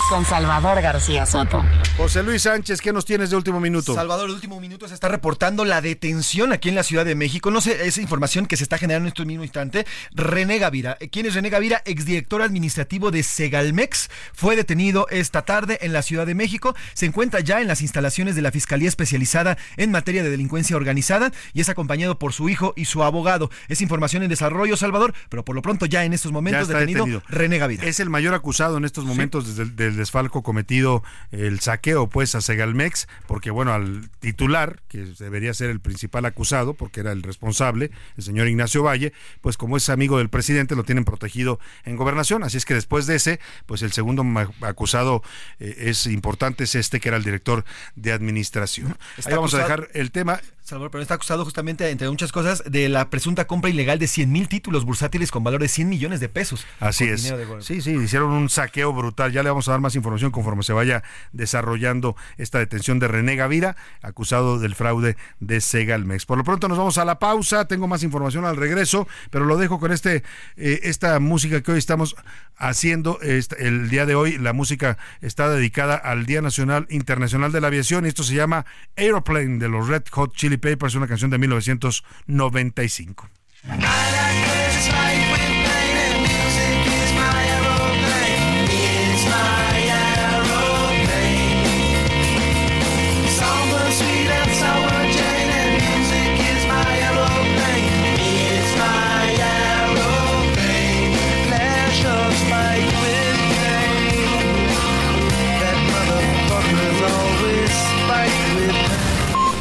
con 0.09 0.25
Salvador 0.25 0.81
García 0.81 1.25
Soto. 1.25 1.63
José 1.95 2.23
Luis 2.23 2.41
Sánchez, 2.41 2.81
¿qué 2.81 2.91
nos 2.91 3.05
tienes 3.05 3.29
de 3.29 3.35
último 3.35 3.59
minuto? 3.59 3.93
Salvador, 3.93 4.27
el 4.27 4.33
último 4.33 4.59
minuto 4.59 4.87
se 4.87 4.95
está 4.95 5.09
reportando 5.09 5.63
la 5.63 5.79
detención 5.79 6.51
aquí 6.51 6.69
en 6.69 6.75
la 6.75 6.81
Ciudad 6.81 7.05
de 7.05 7.13
México. 7.13 7.51
No 7.51 7.61
sé, 7.61 7.85
esa 7.85 8.01
información 8.01 8.47
que 8.47 8.57
se 8.57 8.63
está 8.63 8.79
generando 8.79 9.07
en 9.07 9.09
este 9.09 9.25
mismo 9.25 9.43
instante. 9.43 9.85
René 10.11 10.57
Gavira. 10.57 10.97
¿Quién 11.11 11.27
es 11.27 11.35
René 11.35 11.51
Gavira? 11.51 11.83
Exdirector 11.85 12.41
administrativo 12.41 13.11
de 13.11 13.21
Segalmex. 13.21 14.09
Fue 14.33 14.55
detenido 14.55 15.05
esta 15.11 15.43
tarde 15.43 15.77
en 15.81 15.93
la 15.93 16.01
Ciudad 16.01 16.25
de 16.25 16.33
México. 16.33 16.75
Se 16.95 17.05
encuentra 17.05 17.41
ya 17.41 17.61
en 17.61 17.67
las 17.67 17.83
instalaciones 17.83 18.35
de 18.35 18.41
la 18.41 18.51
Fiscalía 18.51 18.89
Especializada 18.89 19.59
en 19.77 19.91
materia 19.91 20.23
de 20.23 20.31
delincuencia 20.31 20.75
organizada 20.75 21.31
y 21.53 21.61
es 21.61 21.69
acompañado 21.69 22.17
por 22.17 22.33
su 22.33 22.49
hijo 22.49 22.73
y 22.75 22.85
su 22.85 23.03
abogado. 23.03 23.51
Es 23.67 23.81
información 23.81 24.23
en 24.23 24.29
desarrollo, 24.29 24.77
Salvador, 24.77 25.13
pero 25.29 25.45
por 25.45 25.55
lo 25.55 25.61
pronto 25.61 25.85
ya 25.85 26.03
en 26.03 26.13
estos 26.13 26.31
momentos 26.31 26.67
detenido, 26.67 27.21
René 27.27 27.59
Gavira. 27.59 27.85
Es 27.85 27.99
el 27.99 28.09
mayor 28.09 28.33
acusado 28.33 28.77
en 28.77 28.85
estos 28.85 29.05
momentos 29.05 29.55
desde 29.55 29.85
el 29.85 29.95
desfalco 29.95 30.41
cometido 30.41 31.03
el 31.31 31.61
saqueo 31.83 32.07
pues 32.07 32.33
a 32.35 32.41
Segalmex, 32.41 33.07
porque 33.27 33.51
bueno, 33.51 33.73
al 33.73 34.09
titular, 34.19 34.81
que 34.87 34.99
debería 35.19 35.53
ser 35.53 35.69
el 35.69 35.81
principal 35.81 36.23
acusado, 36.25 36.75
porque 36.75 37.01
era 37.01 37.11
el 37.11 37.23
responsable, 37.23 37.91
el 38.15 38.23
señor 38.23 38.47
Ignacio 38.47 38.83
Valle, 38.83 39.11
pues 39.41 39.57
como 39.57 39.75
es 39.75 39.89
amigo 39.89 40.17
del 40.17 40.29
presidente, 40.29 40.75
lo 40.75 40.85
tienen 40.85 41.03
protegido 41.03 41.59
en 41.83 41.97
gobernación, 41.97 42.43
así 42.43 42.55
es 42.55 42.65
que 42.65 42.73
después 42.73 43.05
de 43.05 43.15
ese, 43.15 43.39
pues 43.65 43.81
el 43.81 43.91
segundo 43.91 44.23
acusado 44.61 45.23
eh, 45.59 45.75
es 45.77 46.07
importante, 46.07 46.63
es 46.63 46.75
este 46.75 47.01
que 47.01 47.09
era 47.09 47.17
el 47.17 47.23
director 47.23 47.65
de 47.95 48.13
administración. 48.13 48.97
Ahí 49.25 49.33
vamos 49.33 49.53
a 49.53 49.57
dejar 49.57 49.89
el 49.93 50.11
tema. 50.11 50.39
Salvador, 50.63 50.91
pero 50.91 51.01
está 51.01 51.15
acusado 51.15 51.43
justamente, 51.43 51.89
entre 51.89 52.09
muchas 52.09 52.31
cosas, 52.31 52.63
de 52.65 52.87
la 52.87 53.09
presunta 53.09 53.47
compra 53.47 53.69
ilegal 53.69 53.99
de 53.99 54.07
100 54.07 54.31
mil 54.31 54.47
títulos 54.47 54.85
bursátiles 54.85 55.29
con 55.29 55.43
valor 55.43 55.61
de 55.61 55.67
100 55.67 55.89
millones 55.89 56.21
de 56.21 56.29
pesos. 56.29 56.65
Así 56.79 57.03
es. 57.03 57.33
Sí, 57.59 57.81
sí, 57.81 57.91
hicieron 57.91 58.31
un 58.31 58.49
saqueo 58.49 58.93
brutal. 58.93 59.33
Ya 59.33 59.43
le 59.43 59.49
vamos 59.49 59.67
a 59.67 59.71
dar 59.71 59.81
más 59.81 59.95
información 59.95 60.31
conforme 60.31 60.63
se 60.63 60.71
vaya 60.71 61.03
desarrollando 61.33 62.15
esta 62.37 62.59
detención 62.59 62.97
de 62.99 63.09
René 63.09 63.35
Gavira, 63.35 63.75
acusado 64.01 64.57
del 64.57 64.73
fraude 64.73 65.17
de 65.41 65.59
Segalmex. 65.59 66.25
Por 66.25 66.37
lo 66.37 66.45
pronto 66.45 66.69
nos 66.69 66.77
vamos 66.77 66.97
a 66.97 67.03
la 67.03 67.19
pausa. 67.19 67.67
Tengo 67.67 67.89
más 67.89 68.03
información 68.03 68.45
al 68.45 68.55
regreso, 68.55 69.05
pero 69.31 69.43
lo 69.43 69.57
dejo 69.57 69.81
con 69.81 69.91
este 69.91 70.23
eh, 70.55 70.79
esta 70.83 71.19
música 71.19 71.61
que 71.61 71.73
hoy 71.73 71.79
estamos 71.79 72.15
haciendo. 72.55 73.19
el 73.21 73.89
día 73.89 74.05
de 74.05 74.15
hoy 74.15 74.37
la 74.37 74.53
música 74.53 74.97
está 75.19 75.49
dedicada 75.49 75.95
al 75.95 76.25
Día 76.25 76.41
Nacional 76.41 76.87
Internacional 76.89 77.51
de 77.51 77.59
la 77.59 77.67
Aviación 77.67 78.05
y 78.05 78.09
esto 78.09 78.23
se 78.23 78.35
llama 78.35 78.65
Aeroplane 78.95 79.57
de 79.57 79.67
los 79.67 79.89
Red 79.89 80.03
Hot 80.11 80.33
Chili 80.33 80.52
Papers, 80.57 80.95
una 80.95 81.07
canción 81.07 81.29
de 81.31 81.37
1995. 81.37 83.29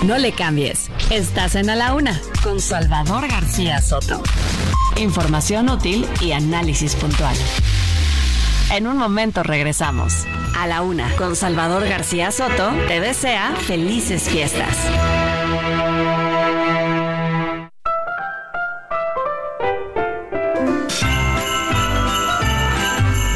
No 0.05 0.19
le 0.19 0.33
cambies. 0.33 0.91
Estás 1.11 1.55
en 1.55 1.71
A 1.71 1.77
la 1.77 1.95
Una 1.95 2.21
con 2.43 2.61
Salvador 2.61 3.29
García 3.29 3.81
Soto. 3.81 4.21
Información 4.97 5.69
útil 5.71 6.09
y 6.21 6.33
análisis 6.33 6.97
puntual. 6.97 7.37
En 8.73 8.89
un 8.89 8.97
momento 8.97 9.45
regresamos. 9.45 10.27
A 10.59 10.67
la 10.67 10.83
Una 10.83 11.09
con 11.15 11.37
Salvador 11.37 11.89
García 11.89 12.33
Soto 12.33 12.73
te 12.89 13.01
desea 13.01 13.55
felices 13.67 14.29
fiestas. 14.29 14.77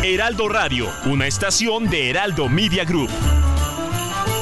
Heraldo 0.02 0.48
Radio, 0.48 0.88
una 1.04 1.28
estación 1.28 1.88
de 1.88 2.10
Heraldo 2.10 2.48
Media 2.48 2.84
Group. 2.84 3.10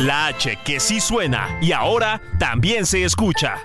La 0.01 0.27
H 0.27 0.59
que 0.65 0.81
sí 0.81 1.01
suena 1.01 1.59
y 1.61 1.73
ahora 1.73 2.21
también 2.39 2.85
se 2.85 3.05
escucha. 3.05 3.59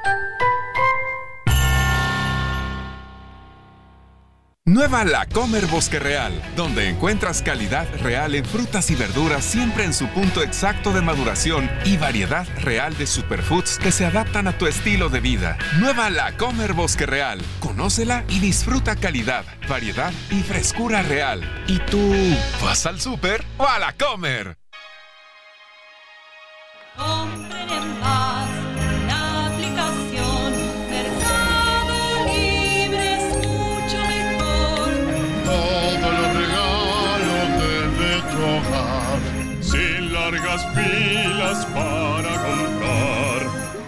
Nueva 4.65 5.03
La 5.03 5.25
Comer 5.25 5.65
Bosque 5.65 5.97
Real, 5.97 6.31
donde 6.55 6.87
encuentras 6.87 7.41
calidad 7.41 7.87
real 8.03 8.35
en 8.35 8.45
frutas 8.45 8.91
y 8.91 8.95
verduras 8.95 9.43
siempre 9.43 9.83
en 9.83 9.95
su 9.95 10.07
punto 10.09 10.43
exacto 10.43 10.93
de 10.93 11.01
maduración 11.01 11.67
y 11.85 11.97
variedad 11.97 12.47
real 12.59 12.95
de 12.95 13.07
superfoods 13.07 13.79
que 13.79 13.91
se 13.91 14.05
adaptan 14.05 14.47
a 14.47 14.55
tu 14.55 14.67
estilo 14.67 15.09
de 15.09 15.21
vida. 15.21 15.57
Nueva 15.79 16.11
La 16.11 16.37
Comer 16.37 16.73
Bosque 16.73 17.07
Real, 17.07 17.41
conócela 17.59 18.23
y 18.29 18.39
disfruta 18.39 18.95
calidad, 18.95 19.43
variedad 19.67 20.13
y 20.29 20.43
frescura 20.43 21.01
real. 21.01 21.41
¿Y 21.67 21.79
tú 21.79 22.13
vas 22.63 22.85
al 22.85 23.01
súper 23.01 23.43
o 23.57 23.65
a 23.67 23.79
La 23.79 23.93
Comer? 23.93 24.58
Filas 40.73 41.65
para 41.67 42.33
comprar. 42.45 43.41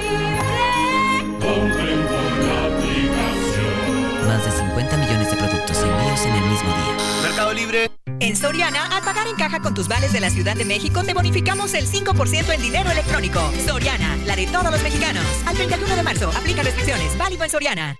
Compren 1.40 2.00
con 2.10 2.32
la 2.46 2.58
aplicación. 2.70 4.26
Más 4.26 4.44
de 4.44 4.50
50 4.50 4.96
millones 4.96 5.30
de 5.30 5.36
productos 5.36 5.78
envíos 5.82 6.24
en 6.24 6.34
el 6.34 6.44
mismo 6.50 6.70
día. 6.70 6.94
Mercado 7.22 7.52
Libre. 7.52 8.03
En 8.24 8.34
Soriana, 8.36 8.86
al 8.86 9.02
pagar 9.02 9.26
en 9.26 9.36
caja 9.36 9.60
con 9.60 9.74
tus 9.74 9.86
vales 9.86 10.10
de 10.14 10.18
la 10.18 10.30
Ciudad 10.30 10.56
de 10.56 10.64
México, 10.64 11.04
te 11.04 11.12
bonificamos 11.12 11.74
el 11.74 11.86
5% 11.86 12.54
en 12.54 12.62
dinero 12.62 12.90
electrónico. 12.90 13.38
Soriana, 13.66 14.16
la 14.24 14.34
de 14.34 14.46
todos 14.46 14.70
los 14.70 14.82
mexicanos. 14.82 15.22
Al 15.44 15.54
31 15.54 15.94
de 15.94 16.02
marzo, 16.02 16.30
aplica 16.30 16.62
restricciones. 16.62 17.18
Válido 17.18 17.44
en 17.44 17.50
Soriana. 17.50 17.96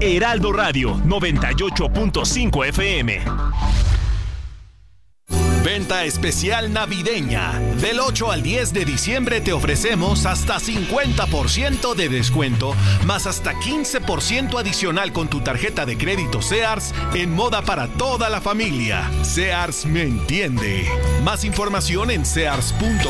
Heraldo 0.00 0.52
Radio 0.52 0.94
98.5 0.98 2.66
FM. 2.68 3.20
Venta 5.68 6.04
especial 6.04 6.72
navideña. 6.72 7.60
Del 7.78 8.00
8 8.00 8.32
al 8.32 8.42
10 8.42 8.72
de 8.72 8.86
diciembre 8.86 9.42
te 9.42 9.52
ofrecemos 9.52 10.24
hasta 10.24 10.58
50% 10.58 11.94
de 11.94 12.08
descuento, 12.08 12.74
más 13.04 13.26
hasta 13.26 13.52
15% 13.52 14.58
adicional 14.58 15.12
con 15.12 15.28
tu 15.28 15.42
tarjeta 15.42 15.84
de 15.84 15.98
crédito 15.98 16.40
Sears 16.40 16.94
en 17.12 17.34
moda 17.34 17.60
para 17.60 17.86
toda 17.86 18.30
la 18.30 18.40
familia. 18.40 19.10
Sears 19.22 19.84
me 19.84 20.04
entiende. 20.04 20.86
Más 21.22 21.44
información 21.44 22.10
en 22.12 22.24
sears.com.mx. 22.24 23.04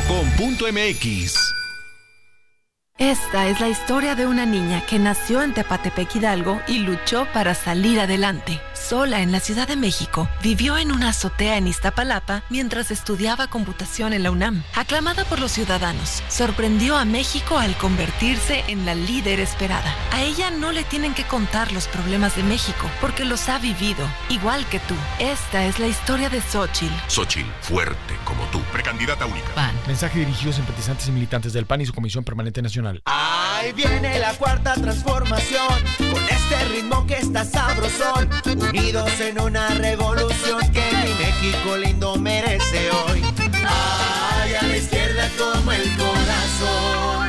Esta 2.98 3.46
es 3.46 3.60
la 3.60 3.68
historia 3.68 4.16
de 4.16 4.26
una 4.26 4.46
niña 4.46 4.84
que 4.84 4.98
nació 4.98 5.44
en 5.44 5.54
Tepatepec 5.54 6.16
Hidalgo 6.16 6.60
y 6.66 6.80
luchó 6.80 7.28
para 7.32 7.54
salir 7.54 8.00
adelante. 8.00 8.60
Sola 8.78 9.20
en 9.20 9.32
la 9.32 9.40
Ciudad 9.40 9.68
de 9.68 9.76
México, 9.76 10.28
vivió 10.42 10.78
en 10.78 10.92
una 10.92 11.10
azotea 11.10 11.56
en 11.56 11.66
Iztapalapa 11.66 12.42
mientras 12.48 12.90
estudiaba 12.90 13.48
computación 13.48 14.12
en 14.12 14.22
la 14.22 14.30
UNAM. 14.30 14.62
Aclamada 14.74 15.24
por 15.24 15.40
los 15.40 15.52
ciudadanos, 15.52 16.22
sorprendió 16.28 16.96
a 16.96 17.04
México 17.04 17.58
al 17.58 17.76
convertirse 17.76 18.64
en 18.68 18.86
la 18.86 18.94
líder 18.94 19.40
esperada. 19.40 19.94
A 20.12 20.22
ella 20.22 20.50
no 20.50 20.72
le 20.72 20.84
tienen 20.84 21.14
que 21.14 21.24
contar 21.24 21.72
los 21.72 21.86
problemas 21.88 22.36
de 22.36 22.42
México 22.42 22.88
porque 23.00 23.24
los 23.24 23.48
ha 23.48 23.58
vivido, 23.58 24.06
igual 24.28 24.64
que 24.66 24.78
tú. 24.80 24.94
Esta 25.18 25.66
es 25.66 25.78
la 25.78 25.86
historia 25.86 26.30
de 26.30 26.40
Xochitl. 26.40 26.94
Xochitl, 27.08 27.50
fuerte 27.60 28.16
como 28.24 28.44
tú, 28.46 28.60
precandidata 28.72 29.26
única. 29.26 29.48
PAN. 29.54 29.74
Mensaje 29.86 30.20
dirigido 30.20 30.50
a 30.50 30.54
simpatizantes 30.54 31.08
y 31.08 31.12
militantes 31.12 31.52
del 31.52 31.66
PAN 31.66 31.80
y 31.80 31.86
su 31.86 31.92
Comisión 31.92 32.24
Permanente 32.24 32.62
Nacional. 32.62 33.02
Ahí 33.04 33.72
viene 33.72 34.18
la 34.18 34.32
cuarta 34.34 34.74
transformación, 34.74 35.68
con 35.98 36.22
este 36.28 36.64
ritmo 36.72 37.06
que 37.06 37.16
está 37.16 37.44
sabrosón, 37.44 38.28
unidos 38.68 39.10
en 39.20 39.40
una 39.40 39.68
revolución 39.70 40.60
que 40.72 40.82
mi 41.02 41.14
México 41.14 41.76
lindo 41.76 42.16
merece 42.16 42.90
hoy. 42.90 43.22
Ay, 43.54 44.54
a 44.54 44.62
la 44.62 44.76
izquierda 44.76 45.28
como 45.38 45.72
el 45.72 45.96
corazón. 45.96 47.28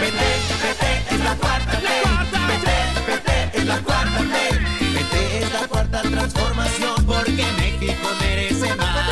Vete, 0.00 0.30
vete, 0.62 1.14
es 1.14 1.20
la 1.24 1.34
cuarta 1.36 1.80
ley. 1.80 2.02
Vete, 2.48 2.76
vete, 3.06 3.58
es 3.58 3.64
la 3.66 3.78
cuarta 3.80 4.22
ley. 4.22 4.94
Vete, 4.94 5.38
es 5.38 5.52
la 5.52 5.68
cuarta 5.68 6.02
transformación, 6.02 7.06
porque 7.06 7.46
México 7.58 8.08
merece 8.20 8.74
más. 8.76 9.10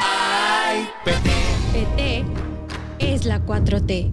Ay, 0.00 0.88
PT. 1.04 1.30
PT 1.72 2.24
es 2.98 3.24
la 3.24 3.40
4T. 3.40 4.12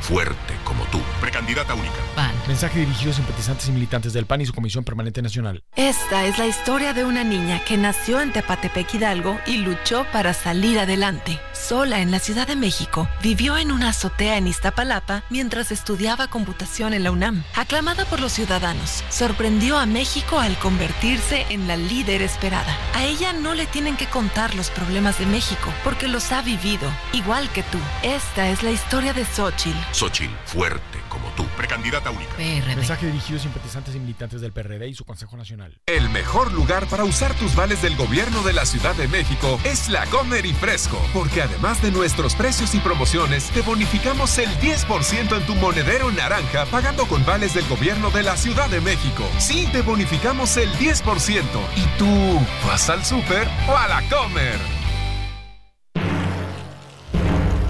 fuerte 0.00 0.54
como 0.64 0.84
tú, 0.86 1.00
precandidata 1.20 1.74
única. 1.74 1.96
PAN. 2.14 2.32
Mensaje 2.46 2.80
dirigido 2.80 3.12
a 3.12 3.14
simpatizantes 3.14 3.68
y 3.68 3.72
militantes 3.72 4.12
del 4.12 4.26
PAN 4.26 4.40
y 4.40 4.46
su 4.46 4.52
Comisión 4.52 4.84
Permanente 4.84 5.22
Nacional. 5.22 5.62
Esta 5.76 6.24
es 6.26 6.38
la 6.38 6.46
historia 6.46 6.92
de 6.92 7.04
una 7.04 7.24
niña 7.24 7.64
que 7.64 7.76
nació 7.76 8.20
en 8.20 8.32
Tepatepec 8.32 8.94
Hidalgo 8.94 9.38
y 9.46 9.58
luchó 9.58 10.06
para 10.12 10.32
salir 10.34 10.78
adelante. 10.78 11.40
Sola 11.52 12.00
en 12.00 12.10
la 12.10 12.18
Ciudad 12.18 12.46
de 12.46 12.56
México, 12.56 13.08
vivió 13.22 13.56
en 13.56 13.72
una 13.72 13.90
azotea 13.90 14.36
en 14.36 14.46
Iztapalapa 14.46 15.24
mientras 15.30 15.72
estudiaba 15.72 16.28
computación 16.28 16.94
en 16.94 17.04
la 17.04 17.10
UNAM. 17.10 17.44
Aclamada 17.54 18.04
por 18.04 18.20
los 18.20 18.32
ciudadanos, 18.32 19.04
sorprendió 19.10 19.78
a 19.78 19.86
México 19.86 20.38
al 20.38 20.58
convertirse 20.58 21.46
en 21.50 21.68
la 21.68 21.76
líder 21.76 22.22
esperada. 22.22 22.76
A 22.94 23.04
ella 23.04 23.32
no 23.32 23.54
le 23.54 23.66
tienen 23.66 23.96
que 23.96 24.06
contar 24.06 24.54
los 24.54 24.70
problemas 24.70 25.18
de 25.18 25.26
México 25.26 25.72
porque 25.84 26.08
los 26.08 26.32
ha 26.32 26.42
vivido, 26.42 26.90
igual 27.12 27.50
que 27.50 27.62
tú. 27.64 27.78
Esta 28.02 28.48
es 28.48 28.62
la 28.62 28.70
historia 28.70 29.12
de 29.12 29.24
Xochitl. 29.24 29.76
Xochitl, 29.92 30.32
fuerte 30.44 30.98
como 31.08 31.28
tú, 31.30 31.44
Precandidata 31.56 32.10
única. 32.10 32.36
Mensaje 32.38 33.06
dirigido 33.06 33.38
a 33.38 33.42
simpatizantes 33.42 33.94
y 33.94 33.98
militantes 33.98 34.40
del 34.40 34.52
PRD 34.52 34.88
y 34.88 34.94
su 34.94 35.04
Consejo 35.04 35.36
Nacional. 35.36 35.80
El 35.86 36.08
mejor 36.10 36.52
lugar 36.52 36.86
para 36.86 37.04
usar 37.04 37.34
tus 37.34 37.54
vales 37.54 37.82
del 37.82 37.96
gobierno 37.96 38.42
de 38.42 38.52
la 38.52 38.66
Ciudad 38.66 38.94
de 38.94 39.08
México 39.08 39.58
es 39.64 39.88
la 39.88 40.06
Comer 40.06 40.46
y 40.46 40.52
Fresco, 40.52 41.00
porque 41.12 41.42
además 41.42 41.82
de 41.82 41.90
nuestros 41.90 42.34
precios 42.34 42.74
y 42.74 42.78
promociones, 42.80 43.50
te 43.50 43.62
bonificamos 43.62 44.38
el 44.38 44.50
10% 44.58 45.36
en 45.36 45.46
tu 45.46 45.54
monedero 45.56 46.10
naranja 46.12 46.66
pagando 46.66 47.06
con 47.06 47.24
vales 47.24 47.54
del 47.54 47.66
gobierno 47.68 48.10
de 48.10 48.22
la 48.22 48.36
Ciudad 48.36 48.68
de 48.68 48.80
México. 48.80 49.24
Sí, 49.38 49.68
te 49.72 49.82
bonificamos 49.82 50.56
el 50.56 50.70
10%. 50.74 51.42
¿Y 51.76 51.98
tú 51.98 52.40
vas 52.66 52.88
al 52.90 53.04
súper 53.04 53.48
o 53.68 53.76
a 53.76 53.88
la 53.88 54.02
Comer? 54.08 54.58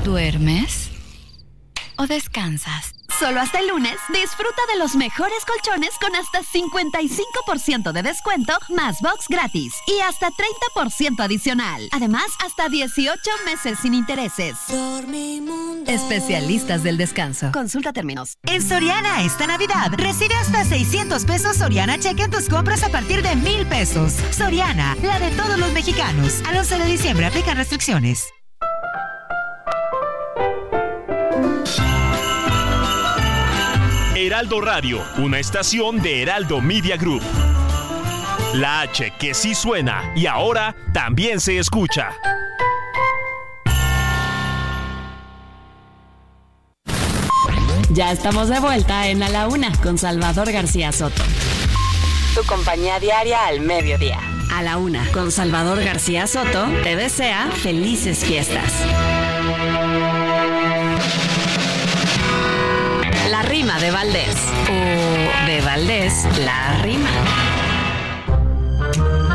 ¿Duermes? 0.04 0.97
¿O 1.98 2.06
descansas? 2.06 2.94
Solo 3.18 3.40
hasta 3.40 3.58
el 3.58 3.66
lunes 3.66 3.96
disfruta 4.10 4.62
de 4.72 4.78
los 4.78 4.94
mejores 4.94 5.44
colchones 5.44 5.90
con 6.00 6.14
hasta 6.14 6.42
55% 6.42 7.90
de 7.90 8.02
descuento 8.04 8.52
más 8.68 9.00
box 9.02 9.26
gratis 9.28 9.74
y 9.88 9.98
hasta 10.00 10.28
30% 10.28 11.18
adicional. 11.18 11.88
Además, 11.90 12.26
hasta 12.44 12.68
18 12.68 13.18
meses 13.44 13.80
sin 13.80 13.94
intereses. 13.94 14.56
Especialistas 15.88 16.84
del 16.84 16.98
descanso. 16.98 17.50
Consulta 17.50 17.92
términos. 17.92 18.34
En 18.44 18.62
Soriana 18.62 19.24
esta 19.24 19.48
Navidad 19.48 19.90
recibe 19.96 20.36
hasta 20.36 20.64
600 20.64 21.24
pesos 21.24 21.56
Soriana 21.56 21.98
Cheque 21.98 22.22
en 22.22 22.30
tus 22.30 22.48
compras 22.48 22.84
a 22.84 22.90
partir 22.90 23.22
de 23.22 23.34
1000 23.34 23.66
pesos. 23.66 24.14
Soriana, 24.30 24.96
la 25.02 25.18
de 25.18 25.32
todos 25.32 25.58
los 25.58 25.72
mexicanos. 25.72 26.42
Al 26.46 26.58
11 26.58 26.78
de 26.78 26.84
diciembre 26.84 27.26
aplican 27.26 27.56
restricciones. 27.56 28.28
Heraldo 34.28 34.60
Radio, 34.60 35.02
una 35.16 35.38
estación 35.38 36.02
de 36.02 36.20
Heraldo 36.20 36.60
Media 36.60 36.98
Group. 36.98 37.22
La 38.52 38.82
H 38.82 39.14
que 39.18 39.32
sí 39.32 39.54
suena 39.54 40.12
y 40.14 40.26
ahora 40.26 40.76
también 40.92 41.40
se 41.40 41.58
escucha. 41.58 42.10
Ya 47.88 48.12
estamos 48.12 48.50
de 48.50 48.60
vuelta 48.60 49.08
en 49.08 49.22
A 49.22 49.30
la 49.30 49.48
Una 49.48 49.72
con 49.80 49.96
Salvador 49.96 50.52
García 50.52 50.92
Soto. 50.92 51.22
Tu 52.34 52.44
compañía 52.44 53.00
diaria 53.00 53.46
al 53.46 53.62
mediodía. 53.62 54.20
A 54.52 54.60
la 54.60 54.76
Una 54.76 55.10
con 55.10 55.32
Salvador 55.32 55.82
García 55.82 56.26
Soto 56.26 56.66
te 56.82 56.96
desea 56.96 57.50
felices 57.62 58.18
fiestas. 58.18 58.74
La 63.38 63.44
rima 63.44 63.78
de 63.78 63.92
Valdés. 63.92 64.34
O 64.68 65.46
de 65.46 65.60
Valdés, 65.60 66.26
la 66.40 66.72
rima. 66.82 67.47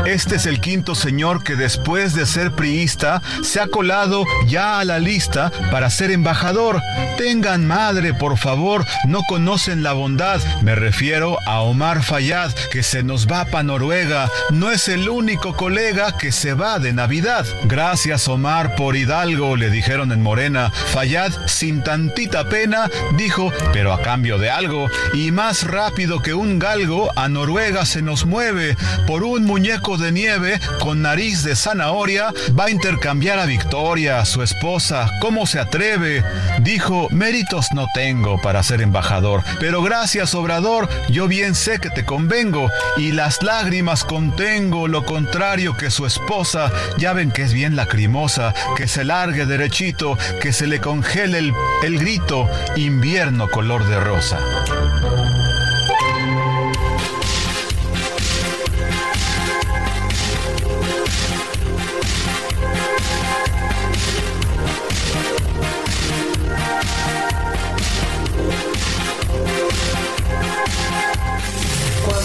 Este 0.06 0.36
es 0.36 0.44
el 0.44 0.60
quinto 0.60 0.94
señor 0.94 1.42
que 1.42 1.56
después 1.56 2.14
de 2.14 2.26
ser 2.26 2.52
priista 2.52 3.22
se 3.42 3.58
ha 3.58 3.68
colado 3.68 4.24
ya 4.46 4.78
a 4.78 4.84
la 4.84 4.98
lista 4.98 5.50
para 5.70 5.88
ser 5.88 6.10
embajador. 6.10 6.82
Tengan 7.16 7.66
madre, 7.66 8.12
por 8.12 8.36
favor, 8.36 8.84
no 9.06 9.22
conocen 9.26 9.82
la 9.82 9.94
bondad. 9.94 10.42
Me 10.62 10.74
refiero 10.74 11.38
a 11.46 11.60
Omar 11.60 12.02
Fayad, 12.02 12.52
que 12.70 12.82
se 12.82 13.02
nos 13.02 13.26
va 13.26 13.46
para 13.46 13.62
Noruega. 13.62 14.28
No 14.50 14.70
es 14.70 14.88
el 14.88 15.08
único 15.08 15.56
colega 15.56 16.18
que 16.18 16.32
se 16.32 16.52
va 16.52 16.78
de 16.78 16.92
Navidad. 16.92 17.46
Gracias, 17.64 18.28
Omar, 18.28 18.76
por 18.76 18.96
Hidalgo, 18.96 19.56
le 19.56 19.70
dijeron 19.70 20.12
en 20.12 20.20
Morena. 20.20 20.70
Fayad, 20.92 21.32
sin 21.46 21.82
tantita 21.82 22.48
pena, 22.50 22.90
dijo, 23.16 23.52
pero 23.72 23.94
a 23.94 24.02
cambio 24.02 24.36
de 24.38 24.50
algo. 24.50 24.90
Y 25.14 25.30
más 25.30 25.66
rápido 25.66 26.20
que 26.20 26.34
un 26.34 26.58
galgo, 26.58 27.10
a 27.16 27.28
Noruega 27.30 27.86
se 27.86 28.02
nos 28.02 28.26
mueve. 28.26 28.76
Por 29.06 29.24
un 29.24 29.44
muñeco 29.44 29.93
de 29.96 30.12
nieve 30.12 30.60
con 30.80 31.02
nariz 31.02 31.42
de 31.42 31.56
zanahoria 31.56 32.32
va 32.58 32.64
a 32.64 32.70
intercambiar 32.70 33.38
a 33.38 33.46
Victoria, 33.46 34.24
su 34.24 34.42
esposa. 34.42 35.10
¿Cómo 35.20 35.46
se 35.46 35.60
atreve? 35.60 36.24
Dijo, 36.60 37.08
méritos 37.10 37.68
no 37.74 37.86
tengo 37.94 38.40
para 38.40 38.62
ser 38.62 38.80
embajador, 38.80 39.42
pero 39.60 39.82
gracias 39.82 40.34
Obrador, 40.34 40.88
yo 41.10 41.28
bien 41.28 41.54
sé 41.54 41.78
que 41.78 41.90
te 41.90 42.04
convengo 42.04 42.70
y 42.96 43.12
las 43.12 43.42
lágrimas 43.42 44.04
contengo, 44.04 44.88
lo 44.88 45.04
contrario 45.04 45.76
que 45.76 45.90
su 45.90 46.06
esposa. 46.06 46.70
Ya 46.98 47.12
ven 47.12 47.30
que 47.30 47.42
es 47.42 47.52
bien 47.52 47.76
lacrimosa, 47.76 48.54
que 48.76 48.88
se 48.88 49.04
largue 49.04 49.46
derechito, 49.46 50.18
que 50.40 50.52
se 50.52 50.66
le 50.66 50.80
congele 50.80 51.38
el, 51.38 51.52
el 51.82 51.98
grito, 51.98 52.48
invierno 52.76 53.48
color 53.48 53.86
de 53.86 54.00
rosa. 54.00 54.38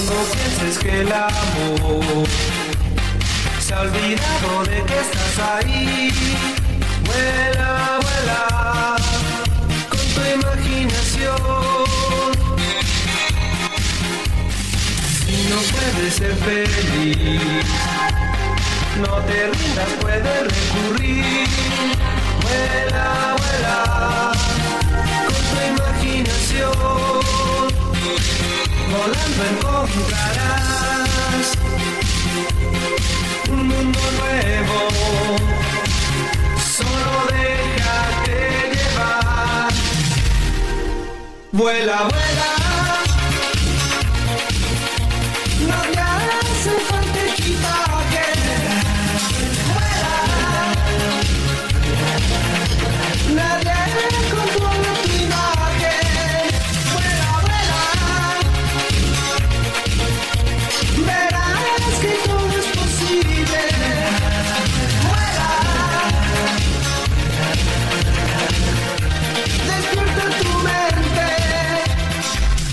Cuando 0.10 0.26
pienses 0.34 0.80
que 0.80 1.02
el 1.02 1.14
amor 1.14 2.28
se 3.60 3.74
ha 3.76 3.82
olvidado 3.82 4.64
de 4.64 4.84
que 4.84 5.00
estás 5.02 5.38
ahí, 5.54 6.12
vuela, 7.06 8.00
vuela 8.02 8.96
con 9.88 10.00
tu 10.00 10.22
imaginación. 10.34 11.38
Si 15.28 15.36
no 15.48 15.58
puedes 15.74 16.14
ser 16.16 16.34
feliz, 16.38 17.66
no 19.02 19.14
te 19.28 19.48
rindas, 19.52 19.90
puedes 20.02 20.42
recurrir. 20.56 21.48
Vuela, 22.42 23.36
vuela 23.38 24.32
con 25.28 25.42
tu 25.50 25.58
imaginación. 25.84 27.19
Volando 28.92 29.44
encontrarás 29.52 31.48
un 33.52 33.68
mundo 33.68 34.00
nuevo. 34.18 34.80
Solo 36.58 37.28
déjate 37.30 38.38
llevar. 38.74 39.72
Vuela, 41.52 41.98
vuela. 42.10 43.19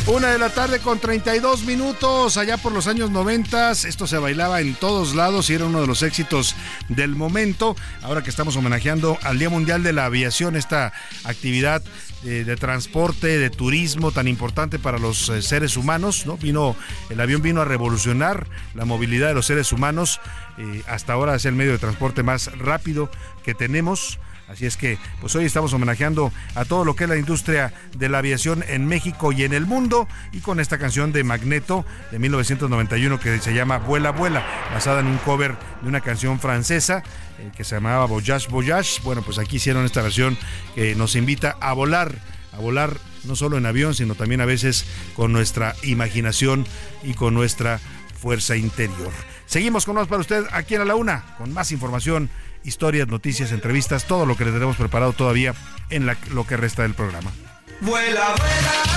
Una 0.08 0.28
de 0.28 0.38
la 0.38 0.50
tarde 0.50 0.78
con 0.78 1.00
32 1.00 1.64
minutos, 1.64 2.36
allá 2.36 2.58
por 2.58 2.70
los 2.70 2.86
años 2.86 3.10
90, 3.10 3.72
esto 3.72 4.06
se 4.06 4.18
bailaba 4.18 4.60
en 4.60 4.74
todos 4.74 5.16
lados 5.16 5.50
y 5.50 5.54
era 5.54 5.64
uno 5.64 5.80
de 5.80 5.88
los 5.88 6.04
éxitos 6.04 6.54
del 6.88 7.16
momento. 7.16 7.74
Ahora 8.02 8.22
que 8.22 8.30
estamos 8.30 8.54
homenajeando 8.54 9.18
al 9.24 9.40
Día 9.40 9.50
Mundial 9.50 9.82
de 9.82 9.92
la 9.92 10.04
Aviación, 10.04 10.54
esta 10.54 10.92
actividad 11.24 11.82
eh, 12.24 12.44
de 12.46 12.56
transporte, 12.56 13.38
de 13.38 13.50
turismo 13.50 14.12
tan 14.12 14.28
importante 14.28 14.78
para 14.78 15.00
los 15.00 15.28
eh, 15.28 15.42
seres 15.42 15.76
humanos, 15.76 16.24
¿no? 16.24 16.36
Vino, 16.36 16.76
el 17.10 17.20
avión 17.20 17.42
vino 17.42 17.60
a 17.60 17.64
revolucionar 17.64 18.46
la 18.74 18.84
movilidad 18.84 19.26
de 19.26 19.34
los 19.34 19.46
seres 19.46 19.72
humanos. 19.72 20.20
eh, 20.58 20.82
hasta 20.86 21.14
ahora 21.14 21.34
es 21.34 21.44
el 21.46 21.54
medio 21.54 21.72
de 21.72 21.78
transporte 21.78 22.22
más 22.22 22.56
rápido 22.58 23.10
que 23.44 23.54
tenemos. 23.54 24.20
Así 24.48 24.64
es 24.64 24.76
que, 24.76 24.98
pues 25.20 25.35
hoy 25.35 25.44
estamos 25.44 25.72
homenajeando 25.72 26.32
a 26.54 26.64
todo 26.64 26.85
lo 26.85 26.94
que 26.94 27.04
es 27.04 27.11
la 27.11 27.16
industria 27.16 27.72
de 27.96 28.09
la 28.09 28.18
aviación 28.18 28.64
en 28.68 28.87
México 28.87 29.32
y 29.32 29.42
en 29.42 29.52
el 29.52 29.66
mundo 29.66 30.06
y 30.32 30.38
con 30.38 30.61
esta 30.61 30.78
canción 30.78 31.12
de 31.12 31.24
Magneto 31.24 31.85
de 32.12 32.18
1991 32.20 33.18
que 33.18 33.40
se 33.40 33.54
llama 33.54 33.78
Vuela, 33.78 34.12
Vuela, 34.12 34.46
basada 34.72 35.00
en 35.00 35.06
un 35.06 35.18
cover 35.18 35.56
de 35.82 35.88
una 35.88 36.00
canción 36.00 36.38
francesa 36.38 37.02
eh, 37.38 37.50
que 37.56 37.64
se 37.64 37.74
llamaba 37.74 38.06
Voyage, 38.06 38.48
Voyage. 38.48 39.00
Bueno, 39.02 39.22
pues 39.22 39.38
aquí 39.38 39.56
hicieron 39.56 39.85
esta 39.85 40.02
versión 40.02 40.38
que 40.74 40.94
nos 40.94 41.16
invita 41.16 41.56
a 41.61 41.72
volar, 41.72 42.14
a 42.52 42.59
volar 42.59 42.96
no 43.24 43.35
solo 43.35 43.59
en 43.59 43.66
avión, 43.66 43.94
sino 43.94 44.14
también 44.14 44.40
a 44.40 44.46
veces 44.46 44.87
con 45.14 45.32
nuestra 45.32 45.74
imaginación 45.82 46.66
y 47.02 47.14
con 47.14 47.35
nuestra 47.35 47.80
fuerza 48.16 48.56
interior. 48.56 49.12
Seguimos 49.46 49.85
con 49.85 49.96
más 49.96 50.09
para 50.09 50.20
usted 50.20 50.44
aquí 50.52 50.74
en 50.74 50.82
A 50.82 50.85
la 50.85 50.96
Una, 50.96 51.37
con 51.37 51.52
más 51.52 51.72
información, 51.72 52.30
historias, 52.66 53.09
noticias, 53.09 53.52
entrevistas, 53.52 54.07
todo 54.07 54.26
lo 54.26 54.37
que 54.37 54.44
les 54.44 54.52
tenemos 54.52 54.76
preparado 54.76 55.12
todavía 55.12 55.55
en 55.90 56.07
lo 56.07 56.46
que 56.46 56.57
resta 56.57 56.83
del 56.83 56.94
programa. 56.94 57.33
Vuela, 57.81 58.35
vuela. 58.37 58.96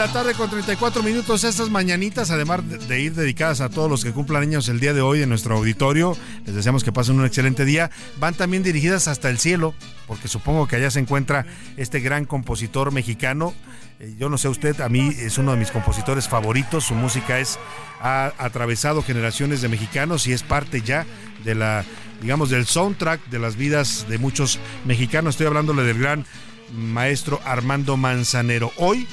La 0.00 0.10
tarde 0.10 0.32
con 0.32 0.48
34 0.48 1.02
minutos. 1.02 1.44
Estas 1.44 1.68
mañanitas, 1.68 2.30
además 2.30 2.62
de, 2.88 3.00
ir 3.02 3.14
dedicadas 3.14 3.60
a 3.60 3.68
todos 3.68 3.90
los 3.90 4.02
que 4.02 4.12
cumplan 4.12 4.40
años 4.40 4.66
el 4.70 4.80
día 4.80 4.94
de 4.94 5.02
hoy 5.02 5.20
en 5.20 5.28
nuestro 5.28 5.54
auditorio, 5.58 6.16
les 6.46 6.54
deseamos 6.54 6.84
que 6.84 6.90
pasen 6.90 7.18
un 7.18 7.26
excelente 7.26 7.66
día. 7.66 7.90
Van 8.18 8.32
también 8.32 8.62
dirigidas 8.62 9.08
hasta 9.08 9.28
el 9.28 9.38
cielo, 9.38 9.74
porque 10.06 10.26
supongo 10.26 10.66
que 10.66 10.76
allá 10.76 10.90
se 10.90 11.00
encuentra 11.00 11.44
este 11.76 12.00
gran 12.00 12.24
compositor 12.24 12.92
mexicano. 12.92 13.52
Eh, 13.98 14.14
Yo 14.18 14.30
no 14.30 14.38
sé 14.38 14.48
usted, 14.48 14.80
a 14.80 14.88
mí 14.88 15.12
es 15.18 15.36
uno 15.36 15.52
de 15.52 15.58
mis 15.58 15.70
compositores 15.70 16.30
favoritos. 16.30 16.84
Su 16.84 16.94
música 16.94 17.38
es 17.38 17.58
ha 18.00 18.32
atravesado 18.38 19.02
generaciones 19.02 19.60
de 19.60 19.68
mexicanos 19.68 20.26
y 20.26 20.32
es 20.32 20.42
parte 20.42 20.80
ya 20.80 21.04
de 21.44 21.54
la, 21.54 21.84
digamos, 22.22 22.48
del 22.48 22.64
soundtrack 22.64 23.26
de 23.26 23.38
las 23.38 23.56
vidas 23.56 24.06
de 24.08 24.16
muchos 24.16 24.60
mexicanos. 24.86 25.34
Estoy 25.34 25.48
hablándole 25.48 25.82
del 25.82 25.98
gran 25.98 26.24
maestro 26.72 27.38
Armando 27.44 27.98
Manzanero. 27.98 28.72
Hoy 28.78 29.06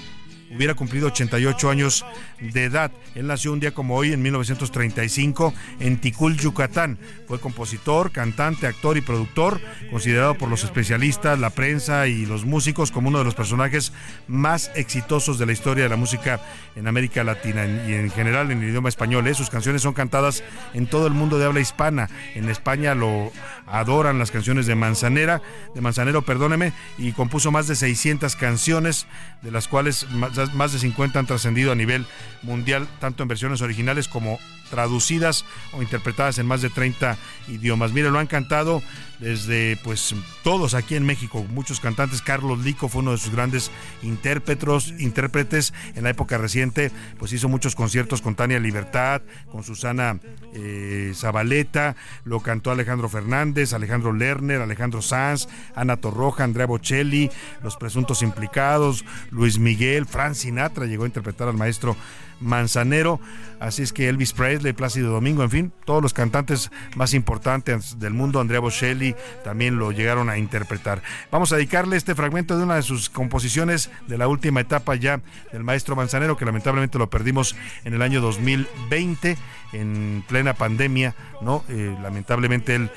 hubiera 0.54 0.74
cumplido 0.74 1.08
88 1.08 1.70
años 1.70 2.06
de 2.40 2.66
edad. 2.66 2.92
Él 3.16 3.28
nació 3.28 3.54
un 3.54 3.60
día 3.60 3.74
como 3.74 3.96
hoy, 3.96 4.14
en 4.14 4.22
1935, 4.22 5.54
en 5.80 5.98
Ticul, 5.98 6.38
Yucatán. 6.38 6.98
Fue 7.28 7.40
compositor, 7.40 8.12
cantante, 8.12 8.68
actor 8.68 8.98
y 8.98 9.02
productor, 9.02 9.60
considerado 9.90 10.36
por 10.36 10.50
los 10.50 10.64
especialistas, 10.64 11.40
la 11.40 11.50
prensa 11.50 12.08
y 12.08 12.26
los 12.26 12.46
músicos 12.46 12.92
como 12.92 13.10
uno 13.10 13.20
de 13.20 13.26
los 13.26 13.36
personajes 13.36 13.92
más 14.28 14.72
exitosos 14.76 15.40
de 15.40 15.46
la 15.46 15.52
historia 15.52 15.84
de 15.84 15.90
la 15.90 15.96
música 15.96 16.40
en 16.76 16.88
América 16.88 17.24
Latina 17.24 17.66
y 17.66 17.94
en 17.94 18.10
general 18.12 18.52
en 18.52 18.62
el 18.62 18.70
idioma 18.70 18.90
español. 18.90 19.28
¿eh? 19.28 19.34
Sus 19.34 19.50
canciones 19.50 19.82
son 19.82 19.94
cantadas 19.94 20.44
en 20.74 20.88
todo 20.88 21.08
el 21.08 21.14
mundo 21.14 21.40
de 21.40 21.46
habla 21.46 21.60
hispana. 21.60 22.10
En 22.36 22.50
España 22.50 22.96
lo 22.96 23.32
adoran 23.68 24.18
las 24.18 24.32
canciones 24.32 24.66
de 24.66 24.76
Manzanera, 24.76 25.42
de 25.76 25.82
Manzanero, 25.82 26.22
perdóneme, 26.24 26.74
y 26.98 27.12
compuso 27.12 27.52
más 27.52 27.68
de 27.68 27.76
600 27.76 28.36
canciones, 28.36 29.08
de 29.42 29.52
las 29.52 29.68
cuales 29.68 30.08
más 30.12 30.74
de 30.74 30.80
50 30.80 31.20
han 31.20 31.26
trascendido 31.26 31.72
a 31.72 31.76
nivel 31.76 32.06
mundial, 32.42 32.88
tanto 33.00 33.24
en 33.24 33.30
versiones 33.30 33.62
originales 33.62 34.08
como 34.08 34.40
traducidas 34.70 35.46
o 35.74 35.82
interpretadas 35.82 36.38
en 36.40 36.46
más 36.46 36.62
de 36.62 36.70
30 36.70 37.18
idiomas. 37.48 37.94
Mire, 37.94 38.10
lo 38.10 38.20
han 38.20 38.28
cantado 38.28 38.82
desde 39.20 39.78
pues 39.84 40.14
todos 40.44 40.74
aquí 40.74 40.96
en 40.96 41.06
México, 41.06 41.46
muchos 41.50 41.80
cantantes. 41.80 42.22
Carlos 42.22 42.60
Lico 42.60 42.88
fue 42.88 43.02
uno 43.02 43.12
de 43.12 43.18
sus 43.18 43.32
grandes 43.32 43.72
intérpretes, 44.04 44.94
intérpretes 45.00 45.74
en 45.96 46.04
la 46.04 46.12
época 46.12 46.38
reciente, 46.38 46.92
pues 47.18 47.34
hizo 47.34 47.50
muchos 47.50 47.76
conciertos 47.76 48.22
con 48.22 48.36
Tania 48.36 48.60
Libertad, 48.60 49.22
con 49.52 49.64
Susana 49.64 50.20
eh, 50.54 51.14
Zabaleta, 51.16 51.96
lo 52.26 52.40
cantó 52.42 52.72
Alejandro 52.72 53.10
Fernández, 53.10 53.74
Alejandro 53.74 54.14
Lerner, 54.14 54.62
Alejandro 54.62 55.02
Sanz, 55.02 55.48
Ana 55.76 55.98
Torroja, 55.98 56.44
Andrea 56.44 56.68
Bocelli, 56.68 57.30
los 57.64 57.76
presuntos 57.78 58.22
implicados, 58.22 59.06
Luis 59.32 59.58
Miguel, 59.58 60.06
Frank 60.06 60.36
Sinatra 60.36 60.86
llegó 60.86 61.04
a 61.04 61.08
interpretar 61.08 61.48
al 61.48 61.56
maestro 61.56 61.96
Manzanero, 62.40 63.20
así 63.60 63.82
es 63.82 63.92
que 63.92 64.10
Elvis 64.10 64.34
Presley, 64.34 64.57
Plácido 64.74 65.12
Domingo, 65.12 65.44
en 65.44 65.50
fin, 65.50 65.74
todos 65.86 66.02
los 66.02 66.14
cantantes 66.14 66.70
más 66.96 67.14
importantes 67.14 68.00
del 68.00 68.14
mundo, 68.14 68.40
Andrea 68.40 68.60
Bocelli, 68.60 69.16
también 69.44 69.78
lo 69.78 69.92
llegaron 69.92 70.30
a 70.30 70.38
interpretar. 70.38 71.02
Vamos 71.32 71.52
a 71.52 71.56
dedicarle 71.56 71.96
este 71.98 72.16
fragmento 72.16 72.58
de 72.58 72.64
una 72.64 72.76
de 72.76 72.82
sus 72.82 73.10
composiciones 73.10 73.90
de 74.08 74.18
la 74.18 74.28
última 74.28 74.60
etapa 74.62 74.96
ya 74.96 75.22
del 75.52 75.64
maestro 75.64 75.96
Manzanero, 75.96 76.38
que 76.38 76.46
lamentablemente 76.46 76.98
lo 76.98 77.10
perdimos 77.10 77.56
en 77.84 77.94
el 77.94 78.02
año 78.02 78.20
2020, 78.22 79.38
en 79.74 80.24
plena 80.28 80.54
pandemia, 80.54 81.16
¿no? 81.42 81.64
Eh, 81.70 81.96
lamentablemente 82.02 82.76
él, 82.76 82.90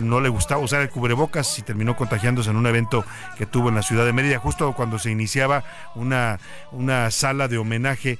no 0.00 0.20
le 0.20 0.28
gustaba 0.28 0.62
usar 0.62 0.82
el 0.82 0.90
cubrebocas 0.90 1.58
y 1.58 1.62
terminó 1.62 1.96
contagiándose 1.96 2.50
en 2.50 2.56
un 2.56 2.66
evento 2.66 3.04
que 3.36 3.46
tuvo 3.46 3.68
en 3.70 3.74
la 3.74 3.82
ciudad 3.82 4.04
de 4.04 4.12
Mérida, 4.12 4.38
justo 4.38 4.72
cuando 4.74 4.98
se 4.98 5.10
iniciaba 5.10 5.64
una, 5.94 6.38
una 6.72 7.10
sala 7.10 7.48
de 7.48 7.58
homenaje 7.58 8.18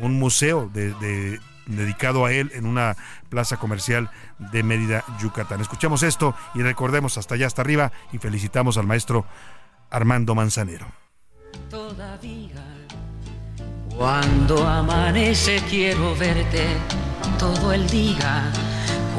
un 0.00 0.18
museo 0.18 0.70
de- 0.72 1.38
dedicado 1.76 2.24
a 2.24 2.32
él 2.32 2.50
en 2.54 2.66
una 2.66 2.96
plaza 3.28 3.56
comercial 3.56 4.10
de 4.38 4.62
Mérida, 4.62 5.04
Yucatán. 5.20 5.60
Escuchemos 5.60 6.02
esto 6.02 6.34
y 6.54 6.62
recordemos 6.62 7.18
hasta 7.18 7.34
allá, 7.34 7.46
hasta 7.46 7.62
arriba, 7.62 7.92
y 8.12 8.18
felicitamos 8.18 8.76
al 8.78 8.86
maestro 8.86 9.26
Armando 9.90 10.34
Manzanero. 10.34 10.86
Todavía, 11.68 12.62
cuando 13.96 14.66
amanece 14.66 15.60
quiero 15.68 16.14
verte 16.16 16.64
todo 17.38 17.72
el 17.72 17.86
día. 17.88 18.50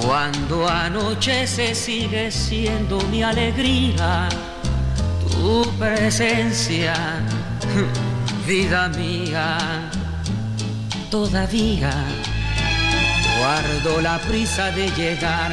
Cuando 0.02 0.68
anochece 0.68 1.76
sigue 1.76 2.32
siendo 2.32 3.00
mi 3.10 3.22
alegría. 3.24 4.30
Tu 5.32 5.64
presencia, 5.78 6.94
vida 8.48 8.90
mía. 8.90 9.90
Todavía 11.10 11.92
guardo 13.42 14.02
la 14.02 14.20
prisa 14.20 14.70
de 14.70 14.88
llegar 14.92 15.52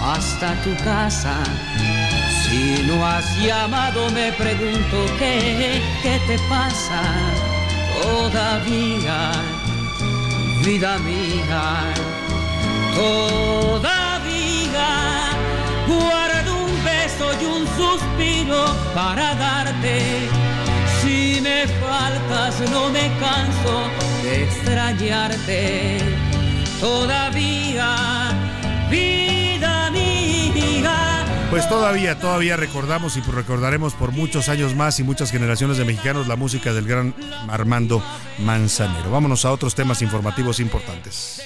hasta 0.00 0.54
tu 0.64 0.74
casa. 0.82 1.36
Si 2.42 2.82
no 2.88 3.06
has 3.06 3.26
llamado 3.36 4.10
me 4.10 4.32
pregunto 4.32 4.96
qué, 5.18 5.82
qué 6.02 6.18
te 6.26 6.38
pasa 6.48 7.02
todavía, 8.00 9.32
vida 10.64 10.98
mía, 10.98 11.64
todavía 12.94 14.88
guardo 15.86 16.64
un 16.64 16.84
beso 16.84 17.26
y 17.42 17.44
un 17.44 17.66
suspiro 17.76 18.64
para 18.94 19.34
darte. 19.34 20.30
Si 21.02 21.40
me 21.42 21.66
faltas 21.82 22.54
no 22.70 22.88
me 22.88 23.06
canso 23.20 23.74
de 24.22 24.44
extrañarte 24.44 26.25
todavía, 26.80 28.32
vida 28.90 29.90
mía. 29.90 31.24
Pues 31.50 31.68
todavía, 31.68 32.18
todavía 32.18 32.56
recordamos 32.56 33.16
y 33.16 33.20
recordaremos 33.20 33.94
por 33.94 34.12
muchos 34.12 34.48
años 34.48 34.74
más 34.74 34.98
y 35.00 35.04
muchas 35.04 35.30
generaciones 35.30 35.78
de 35.78 35.84
mexicanos 35.84 36.26
la 36.26 36.36
música 36.36 36.72
del 36.72 36.86
gran 36.86 37.14
Armando 37.48 38.02
Manzanero. 38.38 39.10
Vámonos 39.10 39.44
a 39.44 39.52
otros 39.52 39.74
temas 39.74 40.02
informativos 40.02 40.60
importantes. 40.60 41.42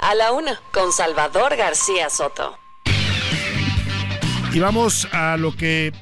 A 0.00 0.14
la 0.14 0.32
una, 0.32 0.60
con 0.72 0.92
Salvador 0.92 1.56
García 1.56 2.10
Soto. 2.10 2.58
Y 4.52 4.60
vamos 4.60 5.08
a 5.12 5.36
lo 5.36 5.56
que 5.56 5.92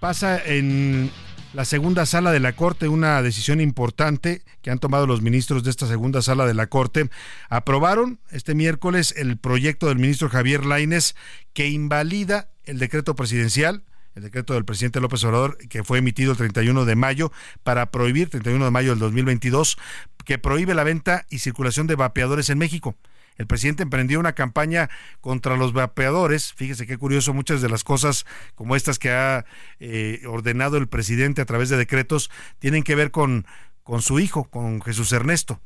pasa 0.00 0.42
en 0.44 1.10
la 1.54 1.64
segunda 1.64 2.06
sala 2.06 2.30
de 2.32 2.40
la 2.40 2.52
Corte, 2.52 2.88
una 2.88 3.22
decisión 3.22 3.60
importante 3.60 4.42
que 4.62 4.70
han 4.70 4.78
tomado 4.78 5.06
los 5.06 5.22
ministros 5.22 5.64
de 5.64 5.70
esta 5.70 5.86
segunda 5.86 6.22
sala 6.22 6.46
de 6.46 6.54
la 6.54 6.66
Corte. 6.66 7.08
Aprobaron 7.48 8.20
este 8.30 8.54
miércoles 8.54 9.14
el 9.16 9.38
proyecto 9.38 9.88
del 9.88 9.98
ministro 9.98 10.28
Javier 10.28 10.66
Laines 10.66 11.16
que 11.54 11.68
invalida 11.68 12.50
el 12.64 12.78
decreto 12.78 13.14
presidencial 13.14 13.84
el 14.14 14.24
decreto 14.24 14.54
del 14.54 14.64
presidente 14.64 15.00
López 15.00 15.22
Obrador 15.22 15.56
que 15.68 15.84
fue 15.84 15.98
emitido 15.98 16.32
el 16.32 16.38
31 16.38 16.84
de 16.84 16.96
mayo 16.96 17.30
para 17.62 17.92
prohibir, 17.92 18.28
31 18.28 18.64
de 18.64 18.70
mayo 18.72 18.90
del 18.90 18.98
2022, 18.98 19.78
que 20.24 20.38
prohíbe 20.38 20.74
la 20.74 20.82
venta 20.82 21.24
y 21.30 21.38
circulación 21.38 21.86
de 21.86 21.94
vapeadores 21.94 22.50
en 22.50 22.58
México. 22.58 22.96
El 23.38 23.46
presidente 23.46 23.84
emprendió 23.84 24.20
una 24.20 24.34
campaña 24.34 24.90
contra 25.20 25.56
los 25.56 25.72
vapeadores. 25.72 26.52
Fíjese 26.52 26.86
qué 26.86 26.98
curioso, 26.98 27.32
muchas 27.32 27.62
de 27.62 27.68
las 27.68 27.84
cosas 27.84 28.26
como 28.54 28.76
estas 28.76 28.98
que 28.98 29.10
ha 29.10 29.46
eh, 29.78 30.22
ordenado 30.26 30.76
el 30.76 30.88
presidente 30.88 31.40
a 31.40 31.46
través 31.46 31.68
de 31.68 31.76
decretos 31.76 32.30
tienen 32.58 32.82
que 32.82 32.96
ver 32.96 33.10
con, 33.10 33.46
con 33.84 34.02
su 34.02 34.18
hijo, 34.18 34.44
con 34.44 34.82
Jesús 34.82 35.12
Ernesto. 35.12 35.60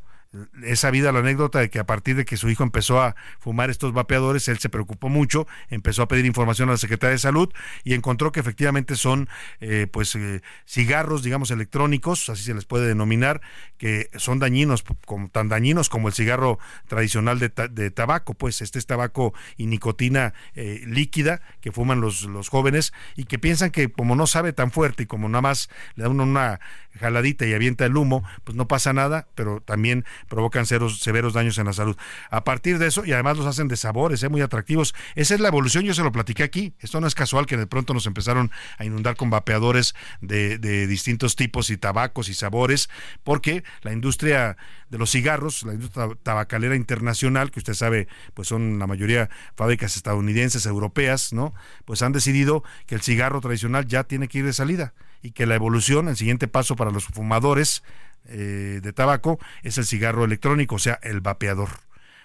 Es 0.62 0.80
sabida 0.80 1.12
la 1.12 1.18
anécdota 1.18 1.58
de 1.58 1.68
que 1.68 1.78
a 1.78 1.84
partir 1.84 2.16
de 2.16 2.24
que 2.24 2.38
su 2.38 2.48
hijo 2.48 2.62
empezó 2.62 3.02
a 3.02 3.14
fumar 3.38 3.68
estos 3.68 3.92
vapeadores, 3.92 4.48
él 4.48 4.58
se 4.58 4.70
preocupó 4.70 5.10
mucho, 5.10 5.46
empezó 5.68 6.00
a 6.02 6.08
pedir 6.08 6.24
información 6.24 6.70
a 6.70 6.72
la 6.72 6.78
Secretaría 6.78 7.12
de 7.12 7.18
Salud 7.18 7.50
y 7.84 7.92
encontró 7.92 8.32
que 8.32 8.40
efectivamente 8.40 8.96
son 8.96 9.28
eh, 9.60 9.86
pues 9.92 10.14
eh, 10.14 10.40
cigarros, 10.66 11.22
digamos, 11.22 11.50
electrónicos, 11.50 12.30
así 12.30 12.44
se 12.44 12.54
les 12.54 12.64
puede 12.64 12.86
denominar, 12.88 13.42
que 13.76 14.08
son 14.16 14.38
dañinos, 14.38 14.82
como, 15.04 15.28
tan 15.28 15.50
dañinos 15.50 15.90
como 15.90 16.08
el 16.08 16.14
cigarro 16.14 16.58
tradicional 16.88 17.38
de, 17.38 17.50
ta- 17.50 17.68
de 17.68 17.90
tabaco, 17.90 18.32
pues 18.32 18.62
este 18.62 18.78
es 18.78 18.86
tabaco 18.86 19.34
y 19.58 19.66
nicotina 19.66 20.32
eh, 20.54 20.82
líquida 20.86 21.42
que 21.60 21.72
fuman 21.72 22.00
los, 22.00 22.22
los 22.22 22.48
jóvenes 22.48 22.94
y 23.16 23.24
que 23.24 23.38
piensan 23.38 23.70
que 23.70 23.92
como 23.92 24.16
no 24.16 24.26
sabe 24.26 24.54
tan 24.54 24.70
fuerte 24.70 25.02
y 25.02 25.06
como 25.06 25.28
nada 25.28 25.42
más 25.42 25.68
le 25.94 26.04
da 26.04 26.08
uno 26.08 26.22
una 26.22 26.60
jaladita 26.98 27.46
y 27.46 27.54
avienta 27.54 27.84
el 27.86 27.96
humo, 27.96 28.22
pues 28.44 28.56
no 28.56 28.68
pasa 28.68 28.92
nada, 28.92 29.26
pero 29.34 29.60
también 29.60 30.04
provocan 30.28 30.66
severos 30.66 31.32
daños 31.32 31.58
en 31.58 31.66
la 31.66 31.72
salud. 31.72 31.96
A 32.30 32.44
partir 32.44 32.78
de 32.78 32.86
eso, 32.86 33.04
y 33.04 33.12
además 33.12 33.36
los 33.36 33.46
hacen 33.46 33.68
de 33.68 33.76
sabores, 33.76 34.22
¿eh? 34.22 34.28
muy 34.28 34.40
atractivos. 34.40 34.94
Esa 35.14 35.34
es 35.34 35.40
la 35.40 35.48
evolución, 35.48 35.84
yo 35.84 35.94
se 35.94 36.02
lo 36.02 36.12
platiqué 36.12 36.42
aquí. 36.42 36.74
Esto 36.80 37.00
no 37.00 37.06
es 37.06 37.14
casual 37.14 37.46
que 37.46 37.56
de 37.56 37.66
pronto 37.66 37.94
nos 37.94 38.06
empezaron 38.06 38.50
a 38.78 38.84
inundar 38.84 39.16
con 39.16 39.30
vapeadores 39.30 39.94
de, 40.20 40.58
de 40.58 40.86
distintos 40.86 41.36
tipos 41.36 41.70
y 41.70 41.76
tabacos 41.76 42.28
y 42.28 42.34
sabores, 42.34 42.88
porque 43.24 43.64
la 43.82 43.92
industria 43.92 44.56
de 44.92 44.98
los 44.98 45.10
cigarros, 45.10 45.62
la 45.62 45.72
industria 45.72 46.08
tabacalera 46.22 46.76
internacional, 46.76 47.50
que 47.50 47.60
usted 47.60 47.72
sabe, 47.72 48.08
pues 48.34 48.48
son 48.48 48.78
la 48.78 48.86
mayoría 48.86 49.30
fábricas 49.56 49.96
estadounidenses, 49.96 50.66
europeas, 50.66 51.32
¿no? 51.32 51.54
Pues 51.86 52.02
han 52.02 52.12
decidido 52.12 52.62
que 52.86 52.94
el 52.94 53.00
cigarro 53.00 53.40
tradicional 53.40 53.86
ya 53.86 54.04
tiene 54.04 54.28
que 54.28 54.38
ir 54.38 54.44
de 54.44 54.52
salida 54.52 54.92
y 55.22 55.30
que 55.32 55.46
la 55.46 55.54
evolución, 55.54 56.08
el 56.08 56.16
siguiente 56.16 56.46
paso 56.46 56.76
para 56.76 56.90
los 56.90 57.06
fumadores 57.06 57.82
eh, 58.26 58.80
de 58.82 58.92
tabaco 58.92 59.38
es 59.62 59.78
el 59.78 59.84
cigarro 59.84 60.24
electrónico, 60.24 60.76
o 60.76 60.78
sea, 60.78 60.98
el 61.02 61.20
vapeador. 61.20 61.70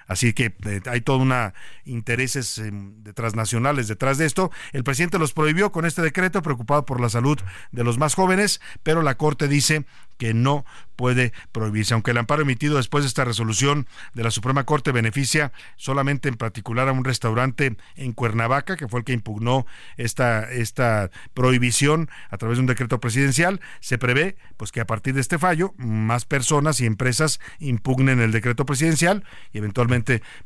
Así 0.08 0.34
que 0.34 0.56
eh, 0.66 0.82
hay 0.86 1.02
toda 1.02 1.20
una 1.20 1.54
intereses 1.86 2.62
de 2.64 3.14
transnacionales 3.14 3.88
detrás 3.88 4.18
de 4.18 4.26
esto. 4.26 4.52
El 4.74 4.84
presidente 4.84 5.20
los 5.20 5.34
prohibió 5.34 5.72
con 5.72 5.86
este 5.86 6.02
decreto, 6.02 6.42
preocupado 6.42 6.86
por 6.86 7.02
la 7.02 7.10
salud 7.10 7.40
de 7.72 7.84
los 7.84 7.98
más 7.98 8.16
jóvenes, 8.16 8.62
pero 8.84 9.02
la 9.02 9.16
Corte 9.16 9.48
dice 9.48 9.86
que 10.18 10.34
no 10.34 10.66
puede 10.96 11.32
prohibirse. 11.52 11.94
Aunque 11.94 12.12
el 12.12 12.18
amparo 12.18 12.42
emitido 12.42 12.78
después 12.78 13.04
de 13.04 13.08
esta 13.08 13.24
resolución 13.24 13.88
de 14.16 14.24
la 14.24 14.32
Suprema 14.32 14.66
Corte 14.66 14.92
beneficia 14.92 15.52
solamente 15.76 16.28
en 16.28 16.36
particular 16.36 16.88
a 16.88 16.92
un 16.92 17.06
restaurante 17.06 17.78
en 17.96 18.14
Cuernavaca, 18.14 18.78
que 18.78 18.88
fue 18.88 19.02
el 19.02 19.06
que 19.06 19.14
impugnó 19.14 19.68
esta, 19.96 20.52
esta 20.52 21.12
prohibición 21.36 22.10
a 22.30 22.38
través 22.38 22.58
de 22.58 22.62
un 22.62 22.68
decreto 22.68 23.00
presidencial, 23.00 23.62
se 23.80 23.98
prevé 24.00 24.38
pues 24.58 24.72
que 24.72 24.82
a 24.82 24.88
partir 24.88 25.14
de 25.14 25.22
este 25.22 25.38
fallo 25.38 25.74
más 25.78 26.26
personas 26.26 26.82
y 26.82 26.88
empresas 26.88 27.40
impugnen 27.60 28.20
el 28.20 28.32
decreto 28.32 28.66
presidencial 28.66 29.24
y 29.54 29.60
eventualmente 29.60 29.97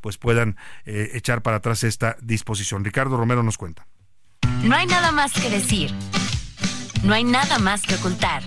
pues 0.02 0.18
puedan 0.18 0.58
eh, 0.86 1.12
echar 1.14 1.42
para 1.42 1.58
atrás 1.58 1.84
esta 1.84 2.18
disposición. 2.22 2.84
Ricardo 2.84 3.18
Romero 3.18 3.44
nos 3.44 3.58
cuenta. 3.58 3.88
No 4.64 4.76
hay 4.76 4.86
nada 4.86 5.12
más 5.12 5.34
que 5.34 5.50
decir. 5.50 5.92
No 7.04 7.14
hay 7.14 7.24
nada 7.24 7.58
más 7.60 7.82
que 7.82 7.96
ocultar. 7.96 8.44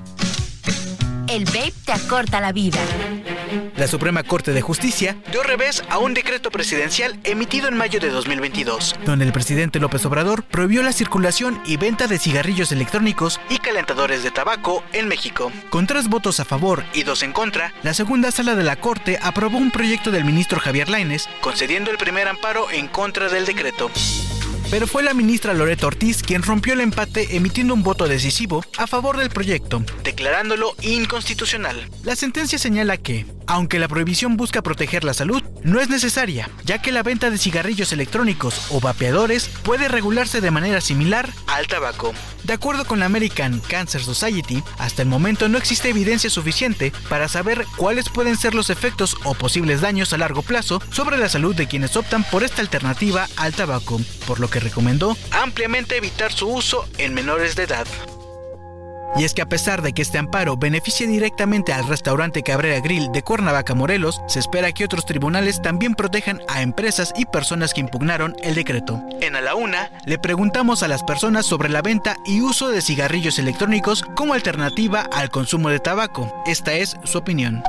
El 1.29 1.45
vape 1.47 1.73
te 1.85 1.93
acorta 1.93 2.41
la 2.41 2.53
vida. 2.53 2.79
La 3.77 3.87
Suprema 3.87 4.23
Corte 4.23 4.53
de 4.53 4.61
Justicia 4.61 5.17
dio 5.31 5.43
revés 5.43 5.83
a 5.89 5.99
un 5.99 6.15
decreto 6.15 6.51
presidencial 6.51 7.19
emitido 7.25 7.69
en 7.69 7.77
mayo 7.77 7.99
de 8.01 8.11
2022, 8.11 8.97
donde 9.05 9.25
el 9.25 9.33
presidente 9.33 9.81
López 9.81 10.05
Obrador 10.07 10.45
prohibió 10.45 10.83
la 10.83 10.93
circulación 10.93 11.61
y 11.65 11.77
venta 11.77 12.07
de 12.07 12.19
cigarrillos 12.19 12.73
electrónicos 12.73 13.41
y 13.49 13.59
calentadores 13.59 14.23
de 14.23 14.31
tabaco 14.31 14.85
en 14.93 15.09
México. 15.09 15.51
Con 15.71 15.87
tres 15.87 16.09
votos 16.09 16.41
a 16.41 16.45
favor 16.45 16.85
y 16.93 17.03
dos 17.05 17.23
en 17.23 17.33
contra, 17.33 17.73
la 17.83 17.95
segunda 17.95 18.31
sala 18.31 18.55
de 18.55 18.65
la 18.65 18.77
Corte 18.77 19.19
aprobó 19.23 19.59
un 19.59 19.71
proyecto 19.71 20.11
del 20.11 20.25
ministro 20.25 20.61
Javier 20.61 20.89
Lainez, 20.89 21.27
concediendo 21.41 21.91
el 21.91 21.99
primer 21.99 22.29
amparo 22.29 22.71
en 22.71 22.89
contra 22.89 23.29
del 23.29 23.47
decreto. 23.47 23.91
Pero 24.75 24.89
fue 24.89 25.05
la 25.05 25.15
ministra 25.15 25.55
Loreto 25.55 25.87
Ortiz 25.87 26.21
quien 26.21 26.43
rompió 26.43 26.73
el 26.73 26.81
empate 26.81 27.37
emitiendo 27.37 27.75
un 27.75 27.85
voto 27.85 28.09
decisivo 28.09 28.65
a 28.77 28.89
favor 28.89 29.17
del 29.17 29.31
proyecto, 29.31 29.85
declarándolo 30.03 30.75
inconstitucional. 30.83 31.89
La 32.03 32.17
sentencia 32.17 32.59
señala 32.59 32.97
que, 32.97 33.25
aunque 33.47 33.79
la 33.79 33.87
prohibición 33.87 34.37
busca 34.37 34.63
proteger 34.63 35.05
la 35.05 35.15
salud, 35.15 35.45
no 35.63 35.81
es 35.81 35.89
necesaria, 35.89 36.51
ya 36.65 36.83
que 36.83 36.91
la 36.91 37.05
venta 37.05 37.31
de 37.31 37.39
cigarrillos 37.39 37.93
electrónicos 37.93 38.67
o 38.71 38.81
vapeadores 38.81 39.49
puede 39.63 39.87
regularse 39.87 40.41
de 40.41 40.51
manera 40.51 40.81
similar 40.81 41.31
al 41.47 41.69
tabaco. 41.69 42.13
De 42.43 42.53
acuerdo 42.53 42.85
con 42.85 42.99
la 42.99 43.07
American 43.07 43.61
Cancer 43.61 44.03
Society, 44.03 44.63
hasta 44.79 45.03
el 45.03 45.09
momento 45.09 45.49
no 45.49 45.57
existe 45.57 45.89
evidencia 45.89 46.29
suficiente 46.29 46.93
para 47.09 47.29
saber 47.29 47.65
cuáles 47.77 48.11
pueden 48.11 48.37
ser 48.37 48.55
los 48.55 48.69
efectos 48.69 49.17
o 49.25 49.35
posibles 49.35 49.81
daños 49.81 50.13
a 50.13 50.19
largo 50.19 50.43
plazo 50.43 50.83
sobre 50.91 51.17
la 51.17 51.31
salud 51.31 51.55
de 51.55 51.69
quienes 51.69 51.97
optan 51.97 52.23
por 52.25 52.43
esta 52.43 52.61
alternativa 52.61 53.29
al 53.37 53.55
tabaco, 53.55 53.99
por 54.27 54.41
lo 54.41 54.51
que 54.51 54.61
recomendó 54.65 55.17
ampliamente 55.31 55.97
evitar 55.97 56.33
su 56.33 56.49
uso 56.49 56.89
en 56.99 57.15
menores 57.15 57.55
de 57.55 57.63
edad. 57.65 57.87
Y 59.17 59.25
es 59.25 59.33
que 59.33 59.43
a 59.43 59.49
pesar 59.49 59.81
de 59.83 59.93
que 59.93 60.03
este 60.03 60.19
amparo 60.19 60.57
beneficie 60.57 61.07
directamente 61.07 61.73
al 61.73 61.87
restaurante 61.87 62.43
Cabrera 62.43 62.81
Grill 62.81 63.13
de 63.13 63.23
Cuernavaca, 63.23 63.75
Morelos, 63.75 64.21
se 64.27 64.41
espera 64.41 64.73
que 64.73 64.85
otros 64.85 65.07
tribunales 65.07 65.63
también 65.63 65.95
protejan 65.95 66.41
a 66.49 66.63
empresas 66.63 67.13
y 67.17 67.27
personas 67.27 67.73
que 67.75 67.81
impugnaron 67.81 68.35
el 68.43 68.57
decreto. 68.57 69.01
En 69.21 69.37
A 69.37 69.41
la 69.41 69.55
Una, 69.55 69.91
le 70.05 70.19
preguntamos 70.19 70.83
a 70.83 70.89
las 70.89 71.05
personas 71.05 71.47
sobre 71.47 71.69
la 71.69 71.81
venta 71.81 72.17
y 72.27 72.41
uso 72.41 72.71
de 72.71 72.83
cigarrillos 72.83 73.39
electrónicos 73.39 74.03
como 74.17 74.35
alternativa 74.35 75.03
al 75.13 75.31
consumo 75.31 75.69
de 75.69 75.79
tabaco. 75.79 76.43
Esta 76.47 76.75
es 76.75 76.97
su 77.05 77.19
opinión. 77.19 77.63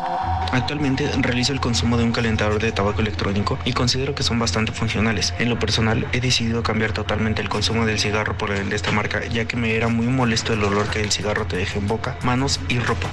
Actualmente 0.51 1.09
realizo 1.19 1.53
el 1.53 1.59
consumo 1.59 1.97
de 1.97 2.05
un 2.05 2.11
calentador 2.11 2.59
de 2.59 2.71
tabaco 2.71 3.01
electrónico 3.01 3.59
y 3.65 3.73
considero 3.73 4.15
que 4.15 4.23
son 4.23 4.39
bastante 4.39 4.71
funcionales. 4.71 5.33
En 5.37 5.49
lo 5.49 5.59
personal 5.59 6.07
he 6.11 6.21
decidido 6.21 6.63
cambiar 6.63 6.91
totalmente 6.91 7.41
el 7.41 7.49
consumo 7.49 7.85
del 7.85 7.99
cigarro 7.99 8.37
por 8.37 8.51
el 8.51 8.69
de 8.69 8.75
esta 8.75 8.91
marca 8.91 9.23
ya 9.25 9.45
que 9.45 9.57
me 9.57 9.75
era 9.75 9.89
muy 9.89 10.07
molesto 10.07 10.53
el 10.53 10.63
olor 10.63 10.89
que 10.89 11.01
el 11.01 11.11
cigarro 11.11 11.34
te 11.43 11.57
deja 11.57 11.79
en 11.79 11.87
boca, 11.87 12.17
manos 12.23 12.59
y 12.69 12.79
ropa. 12.79 13.09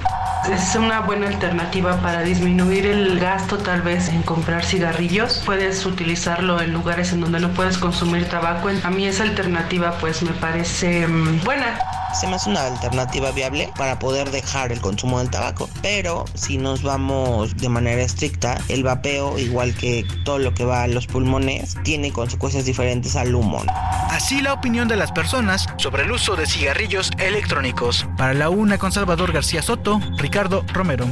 Es 0.51 0.75
una 0.75 0.99
buena 0.99 1.27
alternativa 1.27 2.01
para 2.01 2.21
disminuir 2.21 2.85
el 2.85 3.17
gasto 3.17 3.57
tal 3.57 3.81
vez 3.81 4.09
en 4.09 4.23
comprar 4.23 4.65
cigarrillos. 4.65 5.41
Puedes 5.45 5.85
utilizarlo 5.85 6.59
en 6.59 6.73
lugares 6.73 7.13
en 7.13 7.21
donde 7.21 7.39
no 7.39 7.49
puedes 7.53 7.77
consumir 7.77 8.27
tabaco. 8.27 8.69
A 8.83 8.89
mí 8.89 9.05
esa 9.05 9.23
alternativa 9.23 9.97
pues 9.99 10.21
me 10.21 10.33
parece 10.33 11.07
mm, 11.07 11.45
buena. 11.45 11.79
Se 12.13 12.27
me 12.27 12.35
hace 12.35 12.49
una 12.49 12.67
alternativa 12.67 13.31
viable 13.31 13.71
para 13.75 13.97
poder 13.97 14.29
dejar 14.29 14.71
el 14.71 14.81
consumo 14.81 15.19
del 15.19 15.31
tabaco. 15.31 15.67
Pero 15.81 16.25
si 16.35 16.57
nos 16.57 16.83
vamos 16.83 17.55
de 17.57 17.69
manera 17.69 18.03
estricta, 18.03 18.59
el 18.67 18.83
vapeo, 18.83 19.39
igual 19.39 19.73
que 19.73 20.05
todo 20.23 20.37
lo 20.37 20.53
que 20.53 20.63
va 20.63 20.83
a 20.83 20.87
los 20.87 21.07
pulmones, 21.07 21.75
tiene 21.83 22.11
consecuencias 22.11 22.65
diferentes 22.65 23.15
al 23.15 23.33
humo. 23.33 23.63
Así 24.11 24.41
la 24.41 24.53
opinión 24.53 24.87
de 24.87 24.95
las 24.95 25.11
personas 25.11 25.67
sobre 25.77 26.03
el 26.03 26.11
uso 26.11 26.35
de 26.35 26.45
cigarrillos 26.45 27.09
electrónicos. 27.17 28.05
Para 28.17 28.33
la 28.33 28.49
una 28.49 28.77
con 28.77 28.91
Salvador 28.91 29.31
García 29.31 29.61
Soto, 29.61 29.99
Ricardo 30.17 30.65
Romero. 30.73 31.07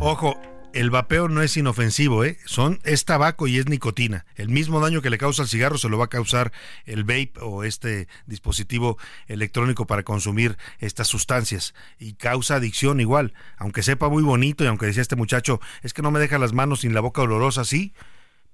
Ojo, 0.00 0.40
el 0.72 0.90
vapeo 0.90 1.28
no 1.28 1.40
es 1.40 1.56
inofensivo, 1.56 2.24
¿eh? 2.24 2.36
Son, 2.44 2.80
es 2.84 3.04
tabaco 3.04 3.46
y 3.46 3.58
es 3.58 3.66
nicotina. 3.68 4.26
El 4.34 4.48
mismo 4.48 4.80
daño 4.80 5.00
que 5.00 5.08
le 5.08 5.18
causa 5.18 5.42
el 5.42 5.48
cigarro 5.48 5.78
se 5.78 5.88
lo 5.88 5.96
va 5.96 6.06
a 6.06 6.10
causar 6.10 6.52
el 6.84 7.04
vape 7.04 7.32
o 7.40 7.64
este 7.64 8.08
dispositivo 8.26 8.98
electrónico 9.26 9.86
para 9.86 10.02
consumir 10.02 10.58
estas 10.78 11.08
sustancias. 11.08 11.74
Y 11.98 12.14
causa 12.14 12.56
adicción 12.56 13.00
igual. 13.00 13.32
Aunque 13.56 13.82
sepa 13.82 14.08
muy 14.08 14.22
bonito 14.22 14.64
y 14.64 14.66
aunque 14.66 14.86
decía 14.86 15.02
este 15.02 15.16
muchacho, 15.16 15.60
es 15.82 15.94
que 15.94 16.02
no 16.02 16.10
me 16.10 16.20
deja 16.20 16.38
las 16.38 16.52
manos 16.52 16.80
sin 16.80 16.92
la 16.92 17.00
boca 17.00 17.22
olorosa, 17.22 17.64
sí 17.64 17.94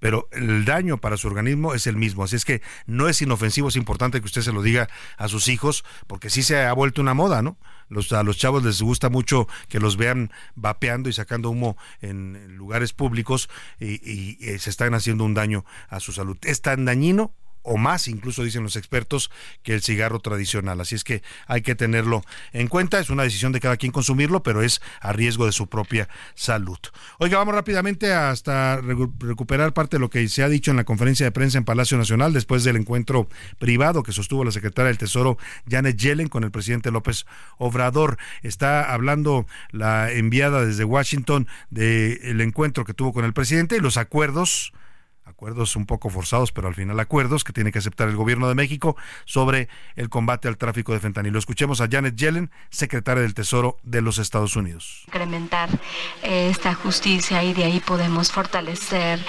pero 0.03 0.27
el 0.33 0.65
daño 0.65 0.97
para 0.97 1.15
su 1.15 1.29
organismo 1.29 1.73
es 1.73 1.87
el 1.87 1.95
mismo. 1.95 2.25
Así 2.25 2.35
es 2.35 2.43
que 2.43 2.61
no 2.85 3.07
es 3.07 3.21
inofensivo, 3.21 3.69
es 3.69 3.77
importante 3.77 4.19
que 4.19 4.25
usted 4.25 4.41
se 4.41 4.51
lo 4.51 4.61
diga 4.61 4.89
a 5.15 5.29
sus 5.29 5.47
hijos, 5.47 5.85
porque 6.07 6.29
sí 6.29 6.43
se 6.43 6.61
ha 6.61 6.73
vuelto 6.73 6.99
una 6.99 7.13
moda, 7.13 7.41
¿no? 7.41 7.55
Los, 7.87 8.11
a 8.11 8.21
los 8.21 8.35
chavos 8.35 8.65
les 8.65 8.81
gusta 8.81 9.07
mucho 9.07 9.47
que 9.69 9.79
los 9.79 9.95
vean 9.95 10.29
vapeando 10.55 11.07
y 11.07 11.13
sacando 11.13 11.49
humo 11.51 11.77
en 12.01 12.57
lugares 12.57 12.91
públicos 12.91 13.49
y, 13.79 13.93
y, 13.93 14.37
y 14.41 14.59
se 14.59 14.71
están 14.71 14.93
haciendo 14.93 15.23
un 15.23 15.35
daño 15.35 15.63
a 15.87 16.01
su 16.01 16.11
salud. 16.11 16.37
Es 16.41 16.61
tan 16.61 16.83
dañino 16.83 17.33
o 17.63 17.77
más, 17.77 18.07
incluso 18.07 18.43
dicen 18.43 18.63
los 18.63 18.75
expertos, 18.75 19.31
que 19.63 19.73
el 19.73 19.81
cigarro 19.81 20.19
tradicional. 20.19 20.79
Así 20.81 20.95
es 20.95 21.03
que 21.03 21.23
hay 21.47 21.61
que 21.61 21.75
tenerlo 21.75 22.23
en 22.51 22.67
cuenta. 22.67 22.99
Es 22.99 23.09
una 23.09 23.23
decisión 23.23 23.51
de 23.51 23.59
cada 23.59 23.77
quien 23.77 23.91
consumirlo, 23.91 24.43
pero 24.43 24.61
es 24.61 24.81
a 25.01 25.13
riesgo 25.13 25.45
de 25.45 25.51
su 25.51 25.67
propia 25.67 26.07
salud. 26.35 26.77
Oiga, 27.19 27.37
vamos 27.37 27.55
rápidamente 27.55 28.13
hasta 28.13 28.79
recuperar 28.81 29.73
parte 29.73 29.97
de 29.97 30.01
lo 30.01 30.09
que 30.09 30.27
se 30.27 30.43
ha 30.43 30.49
dicho 30.49 30.71
en 30.71 30.77
la 30.77 30.83
conferencia 30.83 31.25
de 31.25 31.31
prensa 31.31 31.57
en 31.57 31.65
Palacio 31.65 31.97
Nacional 31.97 32.33
después 32.33 32.63
del 32.63 32.75
encuentro 32.75 33.27
privado 33.59 34.03
que 34.03 34.11
sostuvo 34.11 34.43
la 34.43 34.51
secretaria 34.51 34.87
del 34.87 34.97
Tesoro 34.97 35.37
Janet 35.69 35.97
Yellen 35.97 36.27
con 36.27 36.43
el 36.43 36.51
presidente 36.51 36.91
López 36.91 37.25
Obrador. 37.57 38.17
Está 38.41 38.93
hablando 38.93 39.45
la 39.71 40.11
enviada 40.11 40.65
desde 40.65 40.83
Washington 40.83 41.47
del 41.69 42.41
encuentro 42.41 42.85
que 42.85 42.93
tuvo 42.93 43.13
con 43.13 43.25
el 43.25 43.33
presidente 43.33 43.77
y 43.77 43.79
los 43.79 43.97
acuerdos 43.97 44.73
acuerdos 45.33 45.75
un 45.75 45.87
poco 45.87 46.11
forzados, 46.11 46.51
pero 46.51 46.67
al 46.67 46.75
final 46.75 46.99
acuerdos 46.99 47.43
que 47.43 47.53
tiene 47.53 47.71
que 47.71 47.79
aceptar 47.79 48.07
el 48.07 48.15
gobierno 48.15 48.47
de 48.47 48.53
México 48.53 48.95
sobre 49.25 49.67
el 49.95 50.09
combate 50.09 50.47
al 50.47 50.57
tráfico 50.57 50.93
de 50.93 50.99
fentanilo. 50.99 51.39
Escuchemos 51.39 51.81
a 51.81 51.87
Janet 51.89 52.15
Yellen, 52.15 52.51
secretaria 52.69 53.23
del 53.23 53.33
Tesoro 53.33 53.77
de 53.81 54.01
los 54.01 54.19
Estados 54.19 54.55
Unidos. 54.55 55.03
Incrementar 55.07 55.69
eh, 56.21 56.49
esta 56.51 56.75
justicia 56.75 57.43
y 57.43 57.53
de 57.53 57.63
ahí 57.63 57.79
podemos 57.79 58.31
fortalecer. 58.31 59.19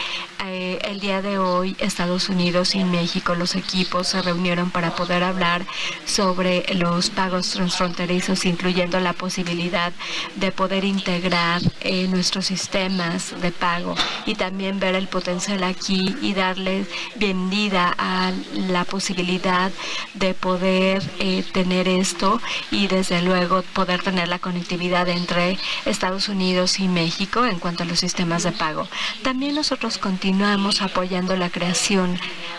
Eh, 0.47 0.79
el 0.85 1.01
día 1.01 1.23
de 1.23 1.39
hoy 1.39 1.75
Estados 1.79 2.29
Unidos 2.29 2.75
y 2.75 2.85
México, 2.85 3.35
los 3.35 3.55
equipos 3.55 4.09
se 4.09 4.21
reunieron 4.21 4.71
para 4.71 4.95
poder 4.95 5.23
hablar 5.23 5.65
sobre 6.05 6.67
los 6.75 7.09
pagos 7.09 7.51
transfronterizos, 7.51 8.45
incluyendo 8.45 9.01
la 9.01 9.15
posibilidad 9.15 9.93
de 10.37 10.53
poder 10.53 10.85
integrar 10.85 11.63
eh, 11.81 12.07
nuestros 12.09 12.45
sistemas 12.45 13.41
de 13.41 13.53
pago 13.53 13.95
y 14.27 14.35
también 14.35 14.81
ver 14.81 14.97
el 14.97 15.09
potencial 15.09 15.65
aquí 15.65 15.94
y 15.95 16.35
darle 16.35 16.87
bienvenida 17.17 17.95
a 17.97 18.33
la 18.69 18.85
posibilidad 18.85 19.71
de 20.15 20.35
poder 20.35 21.03
eh, 21.21 21.45
tener 21.53 21.87
esto 21.87 22.41
y 22.73 22.89
desde 22.89 23.23
luego 23.23 23.63
poder 23.75 24.03
tener 24.03 24.27
la 24.27 24.41
conectividad 24.41 25.09
entre 25.09 25.57
Estados 25.85 26.29
Unidos 26.29 26.81
y 26.81 26.89
México 26.89 27.45
en 27.45 27.61
cuanto 27.61 27.85
a 27.85 27.87
los 27.87 28.01
sistemas 28.01 28.43
de 28.43 28.53
pago. 28.53 28.89
También 29.23 29.55
nosotros 29.55 29.99
continuamos 29.99 30.83
apoyando 30.83 31.37
la 31.37 31.51
creación 31.51 32.19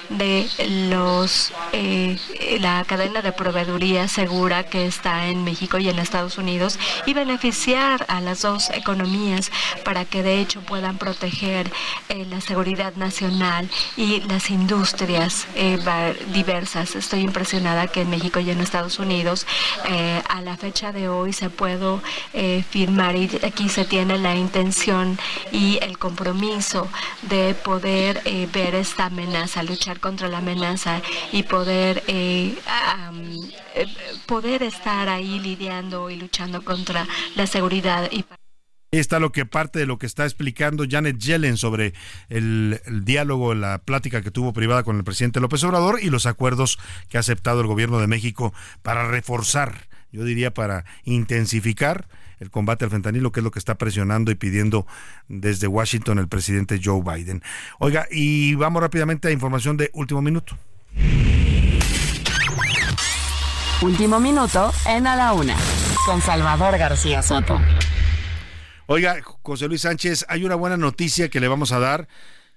de 0.09 0.47
los 0.89 1.51
eh, 1.73 2.17
la 2.61 2.85
cadena 2.85 3.21
de 3.21 3.31
proveeduría 3.31 4.07
segura 4.07 4.63
que 4.63 4.85
está 4.85 5.27
en 5.27 5.43
México 5.43 5.79
y 5.79 5.89
en 5.89 5.99
Estados 5.99 6.37
Unidos 6.37 6.79
y 7.05 7.13
beneficiar 7.13 8.05
a 8.07 8.21
las 8.21 8.43
dos 8.43 8.69
economías 8.69 9.51
para 9.83 10.05
que 10.05 10.21
de 10.21 10.39
hecho 10.39 10.61
puedan 10.61 10.97
proteger 10.99 11.71
eh, 12.09 12.25
la 12.29 12.39
seguridad 12.39 12.95
nacional 12.95 13.14
y 13.97 14.21
las 14.21 14.49
industrias 14.49 15.47
eh, 15.55 15.79
diversas. 16.33 16.95
Estoy 16.95 17.21
impresionada 17.21 17.87
que 17.87 18.01
en 18.01 18.09
México 18.09 18.39
y 18.39 18.49
en 18.49 18.61
Estados 18.61 18.99
Unidos 18.99 19.45
a 20.29 20.41
la 20.41 20.57
fecha 20.57 20.91
de 20.91 21.09
hoy 21.09 21.33
se 21.33 21.49
puedo 21.49 22.01
firmar 22.69 23.15
y 23.15 23.29
aquí 23.43 23.69
se 23.69 23.85
tiene 23.85 24.17
la 24.17 24.35
intención 24.35 25.17
y 25.51 25.79
el 25.81 25.97
compromiso 25.97 26.87
de 27.23 27.53
poder 27.53 28.21
ver 28.51 28.75
esta 28.75 29.05
amenaza, 29.05 29.63
luchar 29.63 29.99
contra 29.99 30.27
la 30.27 30.39
amenaza 30.39 31.01
y 31.31 31.43
poder 31.43 32.03
eh, 32.07 32.57
eh, 33.75 33.87
poder 34.25 34.63
estar 34.63 35.09
ahí 35.09 35.39
lidiando 35.39 36.09
y 36.09 36.15
luchando 36.15 36.63
contra 36.63 37.07
la 37.35 37.47
seguridad 37.47 38.09
está 38.99 39.19
lo 39.19 39.31
que 39.31 39.45
parte 39.45 39.79
de 39.79 39.85
lo 39.85 39.97
que 39.97 40.05
está 40.05 40.23
explicando 40.23 40.85
Janet 40.89 41.17
Yellen 41.17 41.57
sobre 41.57 41.93
el, 42.29 42.81
diálogo, 43.03 43.53
la 43.53 43.79
plática 43.79 44.21
que 44.21 44.31
tuvo 44.31 44.53
privada 44.53 44.83
con 44.83 44.97
el 44.97 45.03
presidente 45.03 45.39
López 45.39 45.63
Obrador 45.63 45.99
y 46.01 46.09
los 46.09 46.25
acuerdos 46.25 46.79
que 47.09 47.17
ha 47.17 47.19
aceptado 47.19 47.61
el 47.61 47.67
gobierno 47.67 47.99
de 47.99 48.07
México 48.07 48.53
para 48.81 49.07
reforzar, 49.07 49.87
yo 50.11 50.23
diría 50.23 50.53
para 50.53 50.85
intensificar 51.03 52.07
el 52.39 52.51
combate 52.51 52.85
al 52.85 52.91
fentanilo, 52.91 53.31
que 53.31 53.39
es 53.39 53.43
lo 53.43 53.51
que 53.51 53.59
está 53.59 53.75
presionando 53.75 54.31
y 54.31 54.35
pidiendo 54.35 54.85
desde 55.27 55.67
Washington 55.67 56.19
el 56.19 56.27
presidente 56.27 56.79
Joe 56.83 57.01
Biden. 57.01 57.41
Oiga, 57.79 58.07
y 58.11 58.55
vamos 58.55 58.81
rápidamente 58.81 59.29
a 59.29 59.31
información 59.31 59.77
de 59.77 59.89
último 59.93 60.21
minuto. 60.21 60.57
Último 63.81 64.19
minuto 64.19 64.73
en 64.87 65.07
A 65.07 65.15
la 65.15 65.33
Una, 65.33 65.55
con 66.05 66.21
Salvador 66.21 66.77
García 66.77 67.21
Soto. 67.21 67.59
Oiga, 68.87 69.17
José 69.41 69.67
Luis 69.67 69.81
Sánchez, 69.81 70.25
hay 70.29 70.43
una 70.43 70.53
buena 70.53 70.77
noticia 70.77 71.29
que 71.29 71.39
le 71.39 71.47
vamos 71.47 71.71
a 71.71 71.79
dar. 71.79 72.07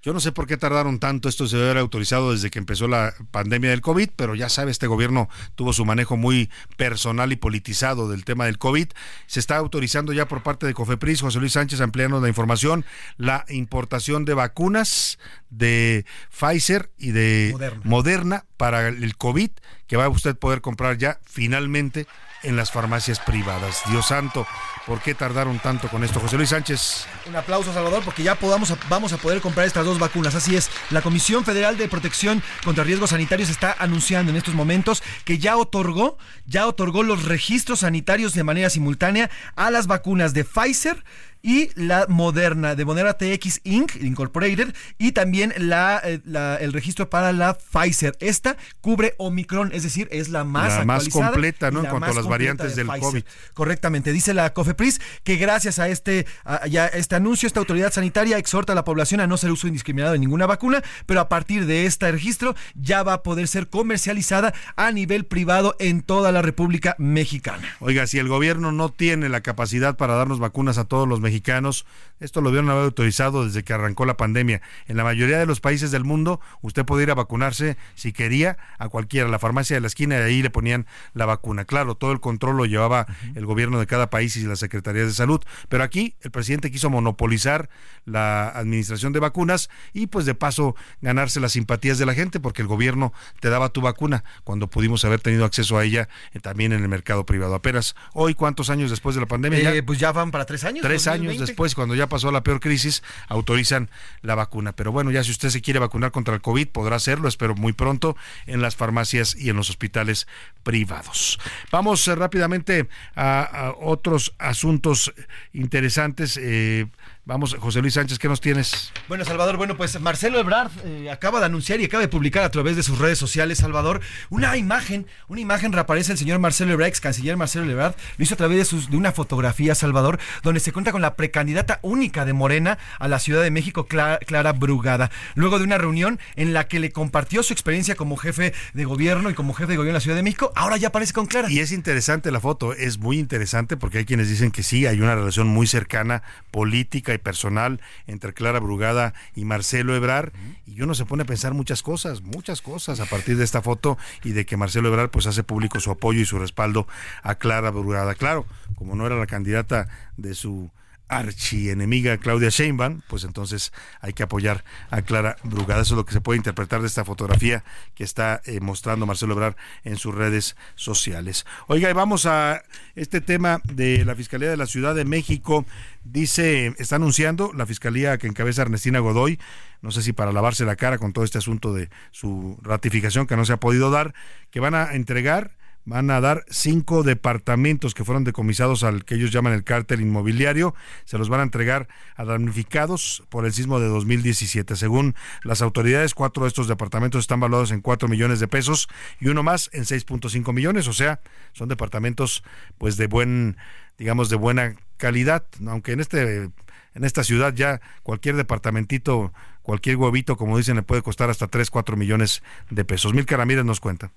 Yo 0.03 0.13
no 0.13 0.21
sé 0.21 0.31
por 0.31 0.47
qué 0.47 0.57
tardaron 0.57 1.01
tanto, 1.01 1.29
esto 1.29 1.49
se 1.49 1.57
debe 1.57 1.71
haber 1.71 1.81
autorizado 1.81 2.33
desde 2.33 2.51
que 2.51 2.61
empezó 2.61 2.87
la 2.87 3.15
pandemia 3.33 3.71
del 3.71 3.81
COVID, 3.81 4.11
pero 4.15 4.37
ya 4.37 4.49
sabe, 4.49 4.71
este 4.71 4.87
gobierno 4.87 5.29
tuvo 5.57 5.73
su 5.73 5.85
manejo 5.85 6.17
muy 6.17 6.51
personal 6.77 7.33
y 7.33 7.37
politizado 7.37 8.09
del 8.09 8.25
tema 8.25 8.45
del 8.45 8.59
COVID. 8.59 8.89
Se 9.27 9.41
está 9.41 9.57
autorizando 9.57 10.13
ya 10.13 10.29
por 10.29 10.43
parte 10.43 10.67
de 10.67 10.75
Cofepris, 10.75 11.23
José 11.23 11.41
Luis 11.41 11.55
Sánchez, 11.55 11.81
ampliando 11.81 12.21
la 12.21 12.29
información, 12.29 12.85
la 13.17 13.45
importación 13.49 14.25
de 14.25 14.35
vacunas 14.35 15.19
de 15.51 16.05
Pfizer 16.31 16.91
y 16.97 17.11
de 17.11 17.51
Moderna, 17.53 17.81
Moderna 17.85 18.45
para 18.57 18.89
el 18.89 19.17
COVID, 19.17 19.51
que 19.89 19.97
va 19.97 20.05
a 20.05 20.11
usted 20.11 20.37
poder 20.37 20.61
comprar 20.61 20.99
ya 20.99 21.19
finalmente 21.25 22.07
en 22.43 22.57
las 22.57 22.71
farmacias 22.71 23.19
privadas. 23.19 23.83
Dios 23.91 24.07
santo, 24.07 24.47
¿por 24.89 25.03
qué 25.03 25.15
tardaron 25.15 25.59
tanto 25.59 25.89
con 25.89 26.03
esto? 26.03 26.19
José 26.19 26.37
Luis 26.39 26.49
Sánchez. 26.49 27.07
Un 27.27 27.37
aplauso, 27.37 27.75
Salvador, 27.75 28.03
porque 28.05 28.23
ya 28.23 28.35
podamos, 28.37 28.75
vamos 28.89 29.13
a 29.13 29.19
poder 29.19 29.43
comprar 29.43 29.67
estas 29.67 29.85
dos 29.85 29.99
vacunas. 29.99 30.35
Así 30.35 30.57
es, 30.57 30.71
la 30.91 31.03
Comisión 31.03 31.45
Federal 31.45 31.77
de 31.77 31.89
Protección 31.89 32.43
contra 32.65 32.85
Riesgos 32.85 33.11
Sanitarios 33.11 33.51
está 33.51 33.77
anunciando 33.79 34.31
en 34.31 34.37
estos 34.37 34.55
momentos 34.55 35.03
que 35.25 35.39
ya 35.39 35.59
otorgó, 35.59 36.17
ya 36.47 36.67
otorgó 36.67 37.03
los 37.03 37.27
registros 37.27 37.81
sanitarios 37.81 38.33
de 38.33 38.45
manera 38.45 38.71
simultánea 38.71 39.31
a 39.57 39.71
las 39.71 39.87
vacunas 39.87 40.33
de 40.33 40.45
Pfizer, 40.45 41.05
y 41.43 41.71
la 41.75 42.07
Moderna, 42.09 42.75
de 42.75 42.85
Moderna 42.85 43.15
TX 43.15 43.61
Inc. 43.65 43.95
Incorporated, 44.03 44.75
y 44.99 45.13
también 45.13 45.55
la, 45.57 46.01
eh, 46.05 46.21
la, 46.25 46.57
el 46.57 46.73
registro 46.73 47.09
para 47.09 47.33
la 47.33 47.57
Pfizer. 47.57 48.17
Esta 48.21 48.57
cubre 48.81 49.15
Omicron, 49.19 49.71
es 49.73 49.83
decir, 49.83 50.09
es 50.11 50.29
la 50.29 50.45
más, 50.45 50.79
la 50.79 50.85
más 50.85 51.09
completa, 51.09 51.71
¿no? 51.71 51.81
En 51.81 51.87
cuanto 51.87 52.11
a 52.11 52.15
las 52.15 52.27
variantes 52.27 52.75
de 52.75 52.83
del 52.83 52.89
Pfizer. 52.89 53.01
COVID. 53.01 53.23
Correctamente, 53.55 54.13
dice 54.13 54.35
la 54.35 54.53
COFEPRIS 54.53 54.78
que 55.25 55.37
gracias 55.37 55.79
a 55.79 55.89
este, 55.89 56.27
a, 56.45 56.67
ya 56.67 56.87
este 56.87 57.17
anuncio, 57.17 57.47
esta 57.47 57.61
autoridad 57.61 57.93
sanitaria 57.93 58.39
exhorta 58.39 58.73
a 58.73 58.77
la 58.77 58.85
población 58.85 59.21
a 59.21 59.27
no 59.27 59.35
hacer 59.35 59.51
uso 59.51 59.67
indiscriminado 59.67 60.13
de 60.13 60.19
ninguna 60.19 60.47
vacuna, 60.47 60.83
pero 61.07 61.21
a 61.21 61.29
partir 61.29 61.67
de 61.67 61.87
este 61.87 62.11
registro 62.11 62.55
ya 62.75 63.03
va 63.03 63.15
a 63.15 63.23
poder 63.23 63.49
ser 63.49 63.69
comercializada 63.69 64.55
a 64.77 64.93
nivel 64.93 65.27
privado 65.27 65.75
en 65.79 66.03
toda 66.03 66.33
la 66.33 66.43
República 66.43 66.95
Mexicana. 66.99 67.77
Oiga, 67.81 68.07
si 68.07 68.19
el 68.19 68.29
gobierno 68.29 68.73
no 68.73 68.89
tiene 68.89 69.29
la 69.29 69.41
capacidad 69.41 69.97
para 69.97 70.15
darnos 70.15 70.39
vacunas 70.39 70.79
a 70.79 70.85
todos 70.85 71.09
los 71.09 71.21
mexicanos, 71.21 71.85
esto 72.21 72.41
lo 72.41 72.51
vieron 72.51 72.71
haber 72.71 72.85
autorizado 72.85 73.45
desde 73.45 73.65
que 73.65 73.73
arrancó 73.73 74.07
la 74.07 74.17
pandemia. 74.17 74.63
En 74.87 74.97
la 74.97 75.05
mayoría 75.05 75.39
de 75.39 75.47
los 75.47 75.61
países 75.61 75.91
del 75.91 76.05
mundo, 76.05 76.41
usted 76.63 76.85
puede 76.85 77.03
ir 77.03 77.11
a 77.11 77.15
vacunarse 77.15 77.77
si 77.95 78.13
quería 78.13 78.59
a 78.79 78.89
cualquiera, 78.89 79.29
a 79.29 79.31
la 79.31 79.39
farmacia 79.39 79.77
de 79.77 79.81
la 79.81 79.89
esquina, 79.89 80.19
y 80.19 80.23
ahí 80.23 80.43
le 80.43 80.51
ponían 80.51 80.87
la 81.15 81.27
vacuna. 81.27 81.65
Claro, 81.65 81.97
todo 81.97 82.13
el 82.13 82.21
control 82.21 82.57
lo 82.57 82.67
llevaba 82.67 83.07
el 83.35 83.45
gobierno 83.45 83.79
de 83.81 83.87
cada 83.87 84.11
país 84.11 84.37
y 84.37 84.43
las 84.43 84.58
secretarías 84.61 85.07
de 85.07 85.15
salud. 85.15 85.41
Pero 85.69 85.83
aquí 85.83 86.15
el 86.21 86.31
presidente 86.31 86.71
quiso 86.71 86.91
monopolizar 86.91 87.69
la 88.05 88.49
administración 88.49 89.13
de 89.13 89.21
vacunas 89.21 89.71
y 89.93 90.07
pues 90.07 90.27
de 90.27 90.35
paso 90.35 90.77
ganarse 91.01 91.41
las 91.41 91.53
simpatías 91.53 91.99
de 91.99 92.07
la 92.07 92.15
gente 92.15 92.41
porque 92.41 92.63
el 92.63 92.69
gobierno 92.69 93.13
te 93.41 93.51
daba 93.51 93.69
tu 93.71 93.81
vacuna 93.81 94.25
cuando 94.45 94.69
pudimos 94.69 95.05
haber 95.05 95.21
tenido 95.21 95.45
acceso 95.45 95.79
a 95.79 95.85
ella 95.85 96.09
eh, 96.33 96.41
también 96.41 96.73
en 96.73 96.83
el 96.83 96.89
mercado 96.89 97.27
privado. 97.27 97.55
Apenas 97.55 97.95
hoy, 98.15 98.35
¿cuántos 98.35 98.71
años 98.71 98.91
después 98.91 99.15
de 99.15 99.21
la 99.21 99.27
pandemia? 99.27 99.75
Eh, 99.75 99.83
pues 99.83 99.99
ya 99.99 100.13
van 100.13 100.31
para 100.31 100.45
tres 100.45 100.65
años. 100.65 100.83
Tres 100.83 101.05
2020. 101.05 101.31
años 101.31 101.47
después, 101.47 101.75
cuando 101.75 101.95
ya 101.95 102.09
pasó 102.09 102.31
la 102.31 102.43
peor 102.43 102.61
crisis, 102.61 103.03
autorizan 103.29 103.91
la 104.23 104.35
vacuna. 104.35 104.73
Pero 104.73 104.93
bueno, 104.93 105.11
ya 105.11 105.25
si 105.25 105.31
usted 105.31 105.51
se 105.51 105.61
quiere 105.61 105.79
vacunar 105.79 106.11
contra 106.11 106.35
el 106.35 106.41
COVID, 106.41 106.69
podrá 106.69 106.97
hacerlo, 106.97 107.29
espero 107.29 107.55
muy 107.55 107.73
pronto, 107.73 108.17
en 108.47 108.63
las 108.63 108.77
farmacias 108.77 109.35
y 109.37 109.51
en 109.51 109.57
los 109.57 109.71
hospitales 109.71 110.27
privados. 110.63 111.39
Vamos 111.71 112.07
eh, 112.09 112.15
rápidamente 112.15 112.89
a, 113.15 113.43
a, 113.43 113.71
otros 113.73 114.35
asuntos 114.49 115.13
interesantes. 115.53 116.39
Eh, 116.41 116.87
Vamos, 117.29 117.55
José 117.61 117.83
Luis 117.83 117.93
Sánchez, 117.93 118.19
¿qué 118.19 118.27
nos 118.27 118.41
tienes? 118.41 118.91
Bueno, 119.07 119.23
Salvador, 119.23 119.59
bueno, 119.59 119.77
pues 119.77 120.01
Marcelo 120.01 120.41
Ebrard 120.41 120.71
eh, 120.87 121.11
acaba 121.11 121.41
de 121.41 121.45
anunciar 121.45 121.79
y 121.79 121.85
acaba 121.85 122.01
de 122.01 122.09
publicar 122.09 122.43
a 122.43 122.51
través 122.51 122.75
de 122.75 122.83
sus 122.83 122.99
redes 122.99 123.19
sociales, 123.19 123.59
Salvador, 123.59 124.01
una 124.31 124.57
imagen, 124.57 125.07
una 125.29 125.43
imagen 125.43 125.75
reaparece 125.75 126.13
el 126.13 126.17
señor 126.17 126.39
Marcelo 126.39 126.73
Ebrard, 126.73 126.89
ex 126.89 127.03
canciller 127.03 127.37
Marcelo 127.37 127.71
Ebrard, 127.71 127.97
lo 128.17 128.25
hizo 128.25 128.33
a 128.33 128.39
través 128.39 128.57
de, 128.57 128.65
sus, 128.65 128.89
de 128.89 128.97
una 128.97 129.13
fotografía, 129.13 129.75
Salvador, 129.75 130.19
donde 130.43 130.59
se 130.59 130.73
cuenta 130.73 130.91
con 130.91 131.03
la 131.03 131.17
precandidata 131.17 131.81
única 131.83 132.25
de 132.25 132.33
Morena 132.33 132.79
a 132.99 133.09
la 133.09 133.19
Ciudad 133.19 133.43
de 133.43 133.51
México, 133.51 133.89
Clara, 133.89 134.21
Clara 134.21 134.53
Brugada, 134.53 135.11
luego 135.35 135.59
de 135.59 135.65
una 135.65 135.77
reunión 135.77 136.19
en 136.35 136.55
la 136.55 136.67
que 136.67 136.81
le 136.81 136.93
compartió 136.93 137.43
su 137.43 137.53
experiencia 137.53 137.95
como 137.95 138.17
jefe 138.17 138.55
de 138.73 138.85
gobierno 138.87 139.29
y 139.29 139.35
como 139.35 139.53
jefe 139.53 139.73
de 139.73 139.77
gobierno 139.77 139.99
de 139.99 139.99
la 139.99 140.01
Ciudad 140.01 140.17
de 140.17 140.23
México, 140.23 140.51
ahora 140.57 140.79
ya 140.79 140.89
aparece 140.89 141.13
con 141.13 141.27
Clara. 141.27 141.51
Y 141.51 141.59
es 141.59 141.73
interesante 141.73 142.31
la 142.31 142.41
foto, 142.41 142.73
es 142.73 142.97
muy 142.97 143.19
interesante 143.19 143.77
porque 143.77 143.99
hay 143.99 144.07
quienes 144.07 144.31
dicen 144.31 144.51
que 144.51 144.63
sí, 144.63 144.87
hay 144.87 145.03
una 145.03 145.15
relación 145.15 145.47
muy 145.47 145.67
cercana, 145.67 146.23
política 146.51 147.13
y 147.13 147.18
personal 147.19 147.81
entre 148.07 148.35
Clara 148.35 148.61
Brugada 148.61 149.15
y 149.35 149.45
Marcelo 149.45 149.95
Ebrar 149.95 150.33
y 150.67 150.83
uno 150.83 150.95
se 150.95 151.05
pone 151.05 151.23
a 151.23 151.27
pensar 151.27 151.55
muchas 151.55 151.83
cosas, 151.83 152.23
muchas 152.23 152.63
cosas 152.63 153.01
a 153.01 153.07
partir 153.07 153.37
de 153.37 153.45
esta 153.45 153.63
foto 153.63 153.99
y 154.25 154.33
de 154.33 154.47
que 154.47 154.57
Marcelo 154.57 154.89
Ebrar 154.89 155.11
pues 155.11 155.27
hace 155.27 155.43
público 155.43 155.81
su 155.81 155.91
apoyo 155.91 156.21
y 156.21 156.25
su 156.25 156.39
respaldo 156.39 156.87
a 157.23 157.37
Clara 157.37 157.71
Brugada. 157.71 158.15
Claro, 158.15 158.47
como 158.77 158.95
no 158.95 159.07
era 159.07 159.17
la 159.17 159.27
candidata 159.27 159.89
de 160.17 160.35
su 160.35 160.71
archienemiga 161.09 162.19
Claudia 162.19 162.51
Sheinbaum, 162.51 163.01
pues 163.09 163.25
entonces 163.25 163.73
hay 164.01 164.13
que 164.13 164.23
apoyar 164.23 164.65
a 164.91 165.03
Clara 165.03 165.37
Brugada. 165.43 165.83
Eso 165.83 165.95
es 165.95 165.99
lo 165.99 166.05
que 166.05 166.13
se 166.13 166.21
puede 166.21 166.37
interpretar 166.37 166.81
de 166.81 166.87
esta 166.87 167.05
fotografía 167.05 167.65
que 167.95 168.05
está 168.05 168.41
eh, 168.45 168.61
mostrando 168.61 169.07
Marcelo 169.07 169.35
Ebrard 169.35 169.57
en 169.85 169.97
sus 169.97 170.15
redes 170.15 170.57
sociales. 170.75 171.47
Oiga, 171.67 171.91
y 171.91 171.93
vamos 171.93 172.27
a 172.27 172.63
este 172.95 173.21
tema 173.21 173.61
de 173.65 174.05
la 174.05 174.15
Fiscalía 174.15 174.51
de 174.51 174.57
la 174.57 174.67
Ciudad 174.67 174.95
de 174.95 175.05
México. 175.05 175.65
Dice, 176.05 176.75
está 176.79 176.97
anunciando 176.97 177.53
la 177.55 177.67
Fiscalía 177.67 178.19
que 178.19 178.27
encabeza 178.27 178.63
Ernestina 178.63 178.99
Godoy, 179.01 179.39
no 179.81 179.91
sé 179.91 180.03
si 180.03 180.13
para 180.13 180.33
lavarse 180.33 180.65
la 180.65 180.77
cara 180.77 180.99
con 180.99 181.13
todo 181.13 181.25
este 181.25 181.39
asunto 181.39 181.73
de 181.73 181.89
su 182.11 182.59
ratificación 182.63 183.27
que 183.27 183.37
no 183.37 183.45
se 183.45 183.53
ha 183.53 183.59
podido 183.59 183.91
dar, 183.91 184.15
que 184.51 184.61
van 184.61 184.75
a 184.75 184.95
entregar 184.95 185.53
van 185.89 186.11
a 186.11 186.21
dar 186.21 186.45
cinco 186.51 187.03
departamentos 187.03 187.95
que 187.95 188.05
fueron 188.05 188.23
decomisados 188.23 188.85
al 188.85 189.07
que 189.07 189.15
ellos 189.15 189.33
llaman 189.33 189.55
el 189.55 189.65
cártel 189.65 190.03
inmobiliario. 190.03 190.75
Se 191.07 191.17
los 191.17 191.31
van 191.31 191.41
a 191.41 191.45
entregar 191.45 191.89
a 192.15 192.25
damnificados 192.25 193.25
por 193.31 193.47
el 193.47 193.55
sismo 193.55 193.81
de 193.81 193.89
2017. 193.89 194.77
Según 194.77 195.15
las 195.43 195.63
autoridades, 195.63 196.13
cuatro 196.15 196.45
de 196.45 196.49
estos 196.49 196.69
departamentos 196.69 197.21
están 197.21 197.41
valuados 197.41 197.71
en 197.71 197.81
4 197.81 198.07
millones 198.07 198.39
de 198.39 198.49
pesos 198.49 198.89
y 199.19 199.29
uno 199.29 199.43
más 199.43 199.71
en 199.73 199.85
6.5 199.85 200.53
millones. 200.53 200.89
O 200.89 200.93
sea, 200.93 201.21
son 201.53 201.69
departamentos 201.69 202.45
pues 202.77 202.99
de 202.99 203.07
buen, 203.07 203.57
digamos, 203.97 204.29
de 204.29 204.37
buena 204.37 204.77
calidad. 204.99 205.47
Aunque 205.67 205.93
en 205.93 206.01
este 206.01 206.51
en 206.95 207.05
esta 207.05 207.25
ciudad 207.25 207.55
ya 207.55 207.81
cualquier 208.03 208.37
departamentito, 208.37 209.33
cualquier 209.63 209.97
huevito, 209.97 210.37
como 210.37 210.59
dicen, 210.59 210.77
le 210.77 210.83
puede 210.83 211.01
costar 211.01 211.31
hasta 211.31 211.47
3, 211.47 211.71
4 211.71 211.97
millones 211.97 212.43
de 212.69 212.85
pesos. 212.85 213.15
Mil 213.15 213.27
Ramírez 213.27 213.65
nos 213.65 213.81
cuenta. 213.81 214.13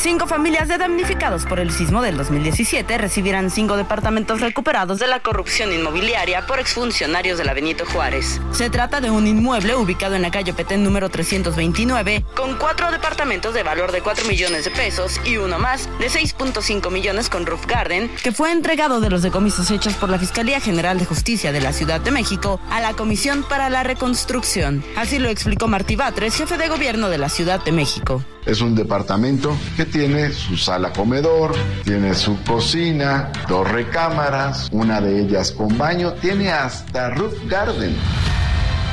Cinco 0.00 0.26
familias 0.26 0.66
de 0.66 0.78
damnificados 0.78 1.44
por 1.44 1.60
el 1.60 1.70
sismo 1.70 2.00
del 2.00 2.16
2017 2.16 2.96
recibirán 2.96 3.50
cinco 3.50 3.76
departamentos 3.76 4.40
recuperados 4.40 4.98
de 4.98 5.06
la 5.06 5.20
corrupción 5.20 5.74
inmobiliaria 5.74 6.46
por 6.46 6.58
exfuncionarios 6.58 7.36
de 7.36 7.44
la 7.44 7.52
Benito 7.52 7.84
Juárez. 7.84 8.40
Se 8.50 8.70
trata 8.70 9.02
de 9.02 9.10
un 9.10 9.26
inmueble 9.26 9.74
ubicado 9.74 10.14
en 10.14 10.22
la 10.22 10.30
calle 10.30 10.54
Petén 10.54 10.82
número 10.82 11.10
329, 11.10 12.24
con 12.34 12.56
cuatro 12.56 12.90
departamentos 12.90 13.52
de 13.52 13.62
valor 13.62 13.92
de 13.92 14.00
4 14.00 14.26
millones 14.26 14.64
de 14.64 14.70
pesos 14.70 15.20
y 15.26 15.36
uno 15.36 15.58
más 15.58 15.86
de 15.98 16.08
6.5 16.08 16.90
millones 16.90 17.28
con 17.28 17.44
Roof 17.44 17.66
Garden, 17.66 18.10
que 18.22 18.32
fue 18.32 18.52
entregado 18.52 19.00
de 19.00 19.10
los 19.10 19.20
decomisos 19.20 19.70
hechos 19.70 19.92
por 19.96 20.08
la 20.08 20.18
Fiscalía 20.18 20.60
General 20.60 20.98
de 20.98 21.04
Justicia 21.04 21.52
de 21.52 21.60
la 21.60 21.74
Ciudad 21.74 22.00
de 22.00 22.10
México 22.10 22.58
a 22.70 22.80
la 22.80 22.94
Comisión 22.94 23.44
para 23.46 23.68
la 23.68 23.82
Reconstrucción. 23.82 24.82
Así 24.96 25.18
lo 25.18 25.28
explicó 25.28 25.68
Martí 25.68 25.94
Batres, 25.94 26.36
jefe 26.36 26.56
de 26.56 26.68
gobierno 26.68 27.10
de 27.10 27.18
la 27.18 27.28
Ciudad 27.28 27.62
de 27.62 27.72
México. 27.72 28.24
Es 28.46 28.60
un 28.62 28.74
departamento 28.74 29.56
que 29.76 29.84
tiene 29.84 30.30
su 30.32 30.56
sala 30.56 30.92
comedor, 30.92 31.54
tiene 31.84 32.14
su 32.14 32.42
cocina, 32.42 33.30
dos 33.48 33.70
recámaras, 33.70 34.68
una 34.72 35.00
de 35.00 35.20
ellas 35.20 35.52
con 35.52 35.76
baño, 35.76 36.14
tiene 36.14 36.50
hasta 36.50 37.10
roof 37.10 37.34
garden. 37.46 37.94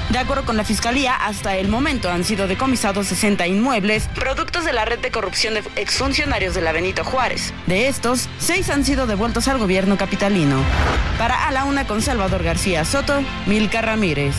De 0.10 0.20
acuerdo 0.20 0.46
con 0.46 0.56
la 0.56 0.64
Fiscalía, 0.64 1.16
hasta 1.16 1.58
el 1.58 1.68
momento 1.68 2.10
han 2.10 2.24
sido 2.24 2.48
decomisados 2.48 3.08
60 3.08 3.46
inmuebles, 3.48 4.08
productos 4.16 4.64
de 4.64 4.72
la 4.72 4.86
red 4.86 5.00
de 5.00 5.12
corrupción 5.12 5.56
de 5.56 5.64
exfuncionarios 5.76 6.56
de 6.56 6.62
la 6.62 6.72
Benito 6.72 7.04
Juárez. 7.04 7.54
De 7.68 7.88
estos, 7.90 8.30
seis 8.40 8.70
han 8.70 8.86
sido 8.86 9.06
devueltos 9.06 9.50
al 9.50 9.58
gobierno 9.58 9.98
capitalino. 9.98 10.62
Para 11.18 11.48
A 11.48 11.52
la 11.52 11.66
Una 11.66 11.86
con 11.88 12.02
Salvador 12.02 12.44
García 12.44 12.86
Soto, 12.86 13.22
Milka 13.48 13.82
Ramírez. 13.82 14.36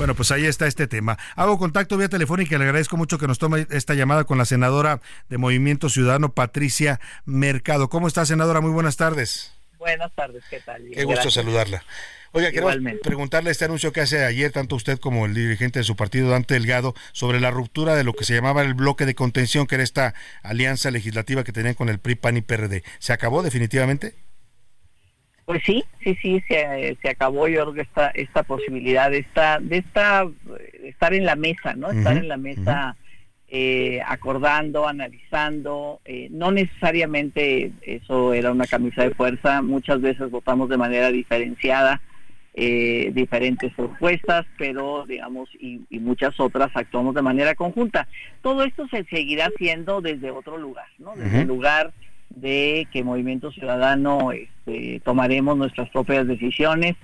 Bueno, 0.00 0.14
pues 0.14 0.30
ahí 0.30 0.46
está 0.46 0.66
este 0.66 0.86
tema. 0.86 1.18
Hago 1.36 1.58
contacto 1.58 1.98
vía 1.98 2.08
telefónica 2.08 2.54
y 2.54 2.58
le 2.58 2.64
agradezco 2.64 2.96
mucho 2.96 3.18
que 3.18 3.26
nos 3.26 3.38
tome 3.38 3.66
esta 3.68 3.92
llamada 3.92 4.24
con 4.24 4.38
la 4.38 4.46
senadora 4.46 5.02
de 5.28 5.36
Movimiento 5.36 5.90
Ciudadano, 5.90 6.32
Patricia 6.32 6.98
Mercado. 7.26 7.90
¿Cómo 7.90 8.08
está, 8.08 8.24
senadora? 8.24 8.62
Muy 8.62 8.70
buenas 8.70 8.96
tardes. 8.96 9.52
Buenas 9.78 10.10
tardes, 10.14 10.42
¿qué 10.48 10.60
tal? 10.60 10.88
Qué 10.90 11.04
gusto 11.04 11.30
saludarla. 11.30 11.84
Oiga, 12.32 12.50
quiero 12.50 12.70
preguntarle 13.02 13.50
este 13.50 13.66
anuncio 13.66 13.92
que 13.92 14.00
hace 14.00 14.24
ayer 14.24 14.50
tanto 14.50 14.74
usted 14.74 14.98
como 14.98 15.26
el 15.26 15.34
dirigente 15.34 15.80
de 15.80 15.84
su 15.84 15.96
partido, 15.96 16.30
Dante 16.30 16.54
Delgado, 16.54 16.94
sobre 17.12 17.38
la 17.38 17.50
ruptura 17.50 17.94
de 17.94 18.02
lo 18.02 18.14
que 18.14 18.24
se 18.24 18.34
llamaba 18.34 18.62
el 18.62 18.72
bloque 18.72 19.04
de 19.04 19.14
contención, 19.14 19.66
que 19.66 19.74
era 19.74 19.84
esta 19.84 20.14
alianza 20.42 20.90
legislativa 20.90 21.44
que 21.44 21.52
tenían 21.52 21.74
con 21.74 21.90
el 21.90 21.98
PRI, 21.98 22.14
PAN 22.14 22.38
y 22.38 22.40
PRD. 22.40 22.84
¿Se 23.00 23.12
acabó 23.12 23.42
definitivamente? 23.42 24.14
Pues 25.50 25.64
sí, 25.66 25.82
sí, 26.04 26.16
sí, 26.22 26.40
se, 26.46 26.96
se 27.02 27.08
acabó 27.08 27.48
yo 27.48 27.62
creo 27.62 27.74
que 27.74 27.80
esta, 27.80 28.10
esta 28.10 28.44
posibilidad 28.44 29.10
de, 29.10 29.18
esta, 29.18 29.58
de 29.58 29.78
esta, 29.78 30.28
estar 30.84 31.12
en 31.12 31.24
la 31.24 31.34
mesa, 31.34 31.74
¿no? 31.74 31.90
Estar 31.90 32.16
en 32.16 32.28
la 32.28 32.36
mesa 32.36 32.96
eh, 33.48 34.00
acordando, 34.06 34.86
analizando, 34.86 35.98
eh, 36.04 36.28
no 36.30 36.52
necesariamente 36.52 37.72
eso 37.82 38.32
era 38.32 38.52
una 38.52 38.68
camisa 38.68 39.02
de 39.02 39.10
fuerza, 39.10 39.60
muchas 39.60 40.00
veces 40.00 40.30
votamos 40.30 40.68
de 40.68 40.76
manera 40.76 41.10
diferenciada, 41.10 42.00
eh, 42.54 43.10
diferentes 43.12 43.74
propuestas, 43.74 44.46
pero 44.56 45.04
digamos, 45.04 45.48
y, 45.58 45.80
muchas 45.98 46.38
otras 46.38 46.70
actuamos 46.74 47.16
de 47.16 47.22
manera 47.22 47.56
conjunta. 47.56 48.06
Todo 48.40 48.62
esto 48.62 48.86
se 48.86 49.02
seguirá 49.06 49.46
haciendo 49.46 50.00
desde 50.00 50.30
otro 50.30 50.58
lugar, 50.58 50.86
¿no? 50.98 51.16
Desde 51.16 51.40
el 51.40 51.48
lugar 51.48 51.92
de 52.30 52.86
que 52.92 53.04
Movimiento 53.04 53.50
Ciudadano 53.50 54.32
este, 54.32 55.00
tomaremos 55.04 55.56
nuestras 55.56 55.90
propias 55.90 56.26
decisiones 56.26 56.96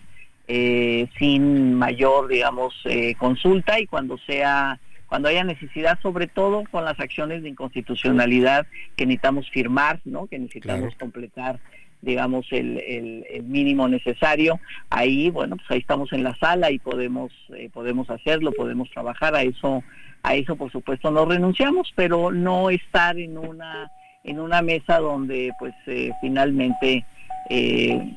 eh, 0.48 1.08
sin 1.18 1.74
mayor, 1.74 2.28
digamos, 2.28 2.74
eh, 2.84 3.14
consulta 3.18 3.80
y 3.80 3.86
cuando 3.86 4.16
sea 4.18 4.78
cuando 5.08 5.28
haya 5.28 5.44
necesidad, 5.44 5.98
sobre 6.02 6.26
todo 6.26 6.64
con 6.70 6.84
las 6.84 6.98
acciones 6.98 7.42
de 7.42 7.48
inconstitucionalidad 7.48 8.66
que 8.96 9.06
necesitamos 9.06 9.48
firmar, 9.50 10.00
¿no? 10.04 10.26
que 10.26 10.38
necesitamos 10.38 10.96
completar, 10.96 11.60
digamos, 12.02 12.46
el, 12.50 13.24
el, 13.30 13.42
mínimo 13.44 13.88
necesario. 13.88 14.58
Ahí, 14.90 15.30
bueno, 15.30 15.56
pues 15.56 15.70
ahí 15.70 15.78
estamos 15.78 16.12
en 16.12 16.24
la 16.24 16.34
sala 16.36 16.72
y 16.72 16.80
podemos, 16.80 17.32
eh, 17.56 17.70
podemos 17.72 18.10
hacerlo, 18.10 18.50
podemos 18.50 18.90
trabajar. 18.90 19.36
A 19.36 19.42
eso, 19.42 19.84
a 20.24 20.34
eso, 20.34 20.56
por 20.56 20.72
supuesto, 20.72 21.12
no 21.12 21.24
renunciamos, 21.24 21.92
pero 21.94 22.32
no 22.32 22.70
estar 22.70 23.16
en 23.16 23.38
una 23.38 23.92
en 24.26 24.40
una 24.40 24.60
mesa 24.60 24.98
donde 24.98 25.52
pues 25.58 25.74
eh, 25.86 26.12
finalmente 26.20 27.04
eh, 27.48 28.14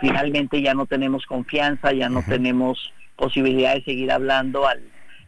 finalmente 0.00 0.60
ya 0.60 0.74
no 0.74 0.86
tenemos 0.86 1.26
confianza 1.26 1.92
ya 1.92 2.08
no 2.08 2.22
tenemos 2.22 2.92
posibilidad 3.16 3.74
de 3.74 3.84
seguir 3.84 4.10
hablando 4.10 4.66
al 4.66 4.82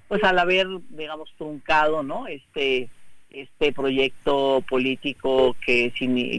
pues 0.08 0.24
al 0.24 0.38
haber 0.38 0.66
digamos 0.90 1.32
truncado 1.36 2.02
no 2.02 2.26
este 2.26 2.88
este 3.30 3.72
proyecto 3.72 4.62
político 4.68 5.56
que, 5.64 5.92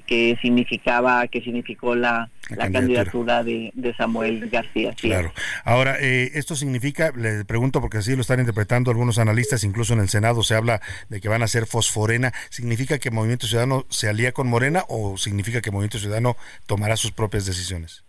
que 0.08 0.38
significaba, 0.42 1.28
que 1.28 1.42
significó 1.42 1.94
la, 1.94 2.30
la, 2.50 2.72
candidatura, 2.72 3.44
de, 3.44 3.72
Samuel 3.98 4.50
García. 4.50 4.94
Claro. 4.94 5.32
Ahora, 5.64 5.98
eh, 6.00 6.32
esto 6.36 6.56
significa, 6.56 7.12
le 7.16 7.46
pregunto 7.46 7.82
porque 7.82 7.98
así 7.98 8.16
lo 8.16 8.22
están 8.22 8.40
interpretando 8.40 8.92
algunos 8.92 9.18
analistas, 9.20 9.64
incluso 9.64 9.94
en 9.94 10.00
el 10.00 10.10
Senado 10.10 10.44
se 10.44 10.56
habla 10.56 10.82
de 11.10 11.22
que 11.22 11.30
van 11.30 11.44
a 11.44 11.48
ser 11.48 11.66
fosforena. 11.66 12.34
¿Significa 12.50 13.00
que 13.00 13.12
Movimiento 13.12 13.48
Ciudadano 13.48 13.86
se 13.90 14.10
alía 14.10 14.32
con 14.32 14.48
Morena 14.48 14.84
o 14.88 15.18
significa 15.18 15.62
que 15.62 15.72
Movimiento 15.72 16.00
Ciudadano 16.00 16.38
tomará 16.66 16.98
sus 16.98 17.12
propias 17.12 17.46
decisiones? 17.46 18.04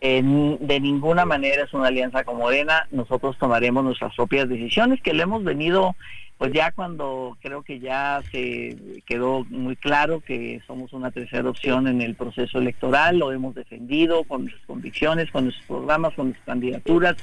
de 0.00 0.78
ninguna 0.80 1.24
manera 1.24 1.64
es 1.64 1.74
una 1.74 1.88
alianza 1.88 2.22
con 2.22 2.36
Morena. 2.36 2.86
Nosotros 2.92 3.36
tomaremos 3.38 3.82
nuestras 3.82 4.14
propias 4.14 4.48
decisiones 4.48 5.00
que 5.02 5.12
le 5.12 5.24
hemos 5.24 5.42
venido 5.42 5.96
pues 6.38 6.52
ya 6.52 6.70
cuando 6.70 7.36
creo 7.42 7.62
que 7.62 7.80
ya 7.80 8.22
se 8.30 9.02
quedó 9.06 9.44
muy 9.50 9.74
claro 9.74 10.20
que 10.20 10.62
somos 10.68 10.92
una 10.92 11.10
tercera 11.10 11.50
opción 11.50 11.88
en 11.88 12.00
el 12.00 12.14
proceso 12.14 12.58
electoral, 12.58 13.18
lo 13.18 13.32
hemos 13.32 13.56
defendido 13.56 14.22
con 14.22 14.42
nuestras 14.42 14.64
convicciones, 14.66 15.32
con 15.32 15.44
nuestros 15.44 15.66
programas, 15.66 16.14
con 16.14 16.26
nuestras 16.26 16.46
candidaturas 16.46 17.16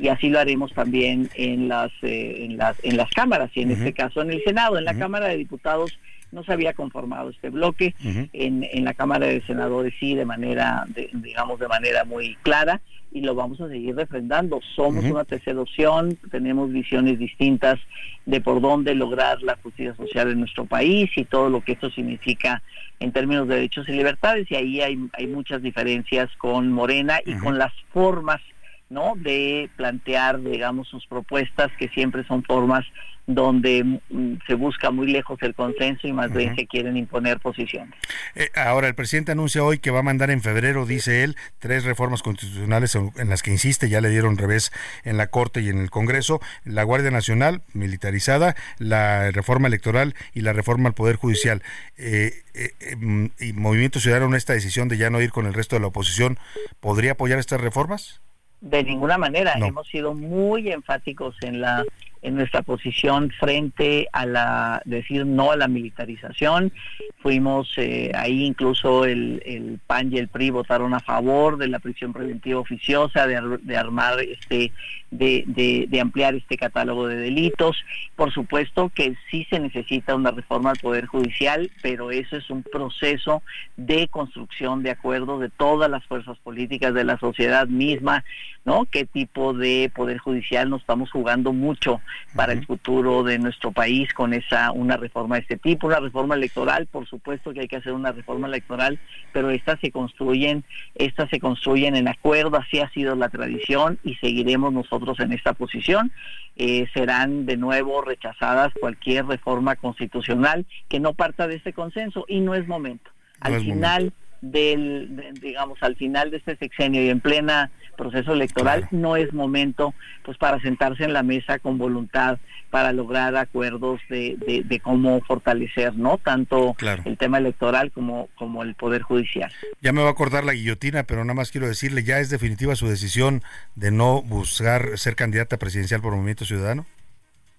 y 0.00 0.08
así 0.08 0.28
lo 0.28 0.40
haremos 0.40 0.72
también 0.72 1.30
en 1.36 1.68
las 1.68 1.92
eh, 2.02 2.44
en 2.44 2.56
las 2.56 2.76
en 2.82 2.96
las 2.96 3.08
cámaras 3.10 3.50
y 3.54 3.62
en 3.62 3.70
este 3.70 3.92
caso 3.92 4.20
en 4.20 4.32
el 4.32 4.42
Senado, 4.42 4.76
en 4.76 4.84
la 4.84 4.98
Cámara 4.98 5.28
de 5.28 5.36
Diputados 5.36 5.96
no 6.32 6.42
se 6.42 6.52
había 6.52 6.74
conformado 6.74 7.30
este 7.30 7.50
bloque, 7.50 7.94
en, 8.02 8.66
en 8.70 8.84
la 8.84 8.94
Cámara 8.94 9.26
de 9.26 9.42
Senadores 9.42 9.94
sí 10.00 10.16
de 10.16 10.24
manera 10.24 10.84
digamos 11.12 11.60
de 11.60 11.68
manera 11.68 12.04
muy 12.04 12.34
clara 12.42 12.80
y 13.16 13.22
lo 13.22 13.34
vamos 13.34 13.58
a 13.62 13.68
seguir 13.68 13.96
refrendando. 13.96 14.60
Somos 14.74 15.02
una 15.04 15.24
tercera 15.24 15.58
opción, 15.58 16.18
tenemos 16.30 16.70
visiones 16.70 17.18
distintas 17.18 17.80
de 18.26 18.42
por 18.42 18.60
dónde 18.60 18.94
lograr 18.94 19.42
la 19.42 19.56
justicia 19.62 19.94
social 19.96 20.30
en 20.30 20.40
nuestro 20.40 20.66
país 20.66 21.08
y 21.16 21.24
todo 21.24 21.48
lo 21.48 21.62
que 21.62 21.72
esto 21.72 21.88
significa 21.90 22.62
en 23.00 23.12
términos 23.12 23.48
de 23.48 23.54
derechos 23.54 23.88
y 23.88 23.92
libertades 23.92 24.50
y 24.50 24.56
ahí 24.56 24.80
hay, 24.82 24.98
hay 25.14 25.26
muchas 25.28 25.62
diferencias 25.62 26.28
con 26.36 26.70
Morena 26.70 27.20
y 27.24 27.34
con 27.38 27.56
las 27.56 27.72
formas 27.90 28.42
¿no? 28.88 29.14
De 29.16 29.68
plantear, 29.76 30.40
digamos, 30.40 30.88
sus 30.88 31.06
propuestas, 31.06 31.70
que 31.78 31.88
siempre 31.88 32.24
son 32.24 32.42
formas 32.44 32.84
donde 33.26 33.82
mm, 33.84 34.38
se 34.46 34.54
busca 34.54 34.90
muy 34.90 35.08
lejos 35.08 35.38
el 35.42 35.54
consenso 35.54 36.06
y 36.06 36.12
más 36.12 36.32
bien 36.32 36.54
se 36.54 36.66
quieren 36.66 36.96
imponer 36.96 37.40
posiciones. 37.40 37.94
Eh, 38.34 38.50
ahora, 38.54 38.86
el 38.86 38.94
presidente 38.94 39.32
anuncia 39.32 39.64
hoy 39.64 39.78
que 39.78 39.90
va 39.90 40.00
a 40.00 40.02
mandar 40.04 40.30
en 40.30 40.40
febrero, 40.40 40.86
dice 40.86 41.24
él, 41.24 41.36
tres 41.58 41.84
reformas 41.84 42.22
constitucionales 42.22 42.94
en, 42.94 43.10
en 43.16 43.28
las 43.28 43.42
que 43.42 43.50
insiste, 43.50 43.88
ya 43.88 44.00
le 44.00 44.10
dieron 44.10 44.38
revés 44.38 44.70
en 45.02 45.16
la 45.16 45.26
Corte 45.26 45.60
y 45.60 45.68
en 45.68 45.78
el 45.78 45.90
Congreso, 45.90 46.40
la 46.64 46.84
Guardia 46.84 47.10
Nacional 47.10 47.62
militarizada, 47.72 48.54
la 48.78 49.30
reforma 49.32 49.66
electoral 49.66 50.14
y 50.32 50.42
la 50.42 50.52
reforma 50.52 50.88
al 50.88 50.94
Poder 50.94 51.16
Judicial. 51.16 51.62
Eh, 51.96 52.32
eh, 52.54 52.70
em, 52.80 53.30
¿Y 53.40 53.52
Movimiento 53.52 53.98
Ciudadano, 53.98 54.36
esta 54.36 54.52
decisión 54.52 54.88
de 54.88 54.98
ya 54.98 55.10
no 55.10 55.20
ir 55.20 55.30
con 55.30 55.46
el 55.46 55.54
resto 55.54 55.74
de 55.74 55.80
la 55.80 55.88
oposición, 55.88 56.38
podría 56.80 57.12
apoyar 57.12 57.38
estas 57.40 57.60
reformas? 57.60 58.20
De 58.60 58.82
ninguna 58.82 59.18
manera, 59.18 59.54
hemos 59.54 59.86
sido 59.88 60.14
muy 60.14 60.70
enfáticos 60.70 61.36
en 61.42 61.60
la 61.60 61.84
en 62.22 62.34
nuestra 62.34 62.62
posición 62.62 63.30
frente 63.38 64.08
a 64.12 64.26
la 64.26 64.82
decir 64.84 65.26
no 65.26 65.52
a 65.52 65.56
la 65.56 65.68
militarización. 65.68 66.72
Fuimos 67.20 67.72
eh, 67.76 68.12
ahí 68.14 68.44
incluso 68.44 69.04
el, 69.04 69.42
el, 69.44 69.78
PAN 69.86 70.12
y 70.12 70.18
el 70.18 70.28
PRI 70.28 70.50
votaron 70.50 70.94
a 70.94 71.00
favor 71.00 71.56
de 71.56 71.68
la 71.68 71.78
prisión 71.78 72.12
preventiva 72.12 72.60
oficiosa, 72.60 73.26
de, 73.26 73.58
de 73.62 73.76
armar 73.76 74.20
este, 74.20 74.72
de, 75.10 75.44
de, 75.46 75.86
de, 75.88 76.00
ampliar 76.00 76.34
este 76.34 76.56
catálogo 76.56 77.06
de 77.06 77.16
delitos. 77.16 77.76
Por 78.16 78.32
supuesto 78.32 78.90
que 78.94 79.16
sí 79.30 79.46
se 79.48 79.60
necesita 79.60 80.14
una 80.14 80.30
reforma 80.30 80.70
al 80.70 80.78
Poder 80.78 81.06
Judicial, 81.06 81.70
pero 81.82 82.10
eso 82.10 82.36
es 82.36 82.50
un 82.50 82.62
proceso 82.62 83.42
de 83.76 84.08
construcción 84.08 84.82
de 84.82 84.90
acuerdos 84.90 85.40
de 85.40 85.50
todas 85.50 85.90
las 85.90 86.04
fuerzas 86.06 86.38
políticas, 86.38 86.94
de 86.94 87.04
la 87.04 87.18
sociedad 87.18 87.66
misma, 87.66 88.24
¿no? 88.64 88.86
¿Qué 88.86 89.04
tipo 89.04 89.52
de 89.52 89.90
Poder 89.94 90.18
Judicial 90.18 90.70
nos 90.70 90.80
estamos 90.80 91.10
jugando 91.10 91.52
mucho 91.52 92.00
para 92.34 92.52
el 92.52 92.66
futuro 92.66 93.22
de 93.22 93.38
nuestro 93.38 93.72
país 93.72 94.12
con 94.12 94.32
esa 94.32 94.72
una 94.72 94.96
reforma 94.96 95.36
de 95.36 95.42
este 95.42 95.56
tipo, 95.56 95.86
una 95.86 96.00
reforma 96.00 96.34
electoral, 96.34 96.86
por 96.86 97.06
supuesto 97.06 97.52
que 97.52 97.60
hay 97.60 97.68
que 97.68 97.76
hacer 97.76 97.92
una 97.92 98.12
reforma 98.12 98.46
electoral, 98.46 98.98
pero 99.32 99.50
estas 99.50 99.80
se 99.80 99.90
construyen, 99.90 100.64
estas 100.94 101.30
se 101.30 101.40
construyen 101.40 101.96
en 101.96 102.08
acuerdo, 102.08 102.56
así 102.56 102.80
ha 102.80 102.90
sido 102.90 103.14
la 103.14 103.28
tradición 103.28 103.98
y 104.04 104.14
seguiremos 104.16 104.72
nosotros 104.72 105.18
en 105.20 105.32
esta 105.32 105.52
posición. 105.52 106.12
Eh, 106.58 106.86
serán 106.94 107.44
de 107.44 107.58
nuevo 107.58 108.00
rechazadas 108.00 108.72
cualquier 108.80 109.26
reforma 109.26 109.76
constitucional 109.76 110.64
que 110.88 111.00
no 111.00 111.12
parta 111.12 111.46
de 111.46 111.56
este 111.56 111.74
consenso 111.74 112.24
y 112.28 112.40
no 112.40 112.54
es 112.54 112.66
momento. 112.66 113.10
Al 113.40 113.60
final 113.60 114.04
momento 114.04 114.26
del, 114.40 115.16
de, 115.16 115.32
digamos, 115.40 115.78
al 115.82 115.96
final 115.96 116.30
de 116.30 116.38
este 116.38 116.56
sexenio 116.56 117.02
y 117.02 117.08
en 117.08 117.20
plena 117.20 117.70
proceso 117.96 118.32
electoral, 118.32 118.80
claro. 118.80 118.96
no 118.96 119.16
es 119.16 119.32
momento 119.32 119.94
pues 120.24 120.38
para 120.38 120.60
sentarse 120.60 121.04
en 121.04 121.12
la 121.12 121.22
mesa 121.22 121.58
con 121.58 121.78
voluntad 121.78 122.38
para 122.70 122.92
lograr 122.92 123.36
acuerdos 123.36 124.00
de, 124.08 124.36
de, 124.46 124.62
de 124.62 124.80
cómo 124.80 125.20
fortalecer, 125.22 125.96
¿no? 125.96 126.18
Tanto 126.18 126.74
claro. 126.74 127.02
el 127.06 127.16
tema 127.16 127.38
electoral 127.38 127.90
como, 127.92 128.28
como 128.34 128.62
el 128.62 128.74
Poder 128.74 129.02
Judicial. 129.02 129.50
Ya 129.80 129.92
me 129.92 130.02
va 130.02 130.08
a 130.08 130.12
acordar 130.12 130.44
la 130.44 130.52
guillotina, 130.52 131.04
pero 131.04 131.24
nada 131.24 131.34
más 131.34 131.50
quiero 131.50 131.66
decirle, 131.68 132.02
¿ya 132.02 132.20
es 132.20 132.30
definitiva 132.30 132.76
su 132.76 132.88
decisión 132.88 133.42
de 133.74 133.90
no 133.90 134.22
buscar 134.22 134.98
ser 134.98 135.16
candidata 135.16 135.56
presidencial 135.56 136.00
por 136.00 136.12
Movimiento 136.14 136.44
Ciudadano? 136.44 136.86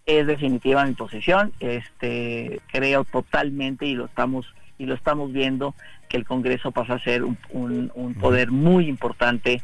Es 0.06 0.26
definitiva 0.26 0.86
mi 0.86 0.94
posición, 0.94 1.52
este 1.60 2.62
creo 2.72 3.04
totalmente 3.04 3.86
y 3.86 3.96
lo 3.96 4.06
estamos 4.06 4.46
y 4.78 4.86
lo 4.86 4.94
estamos 4.94 5.34
viendo 5.34 5.76
que 6.08 6.18
el 6.18 6.26
Congreso 6.26 6.72
pasa 6.72 6.94
a 6.94 7.00
ser 7.00 7.24
un, 7.24 7.38
un, 7.50 7.92
un 7.96 8.14
poder 8.14 8.52
muy 8.52 8.88
importante 8.88 9.62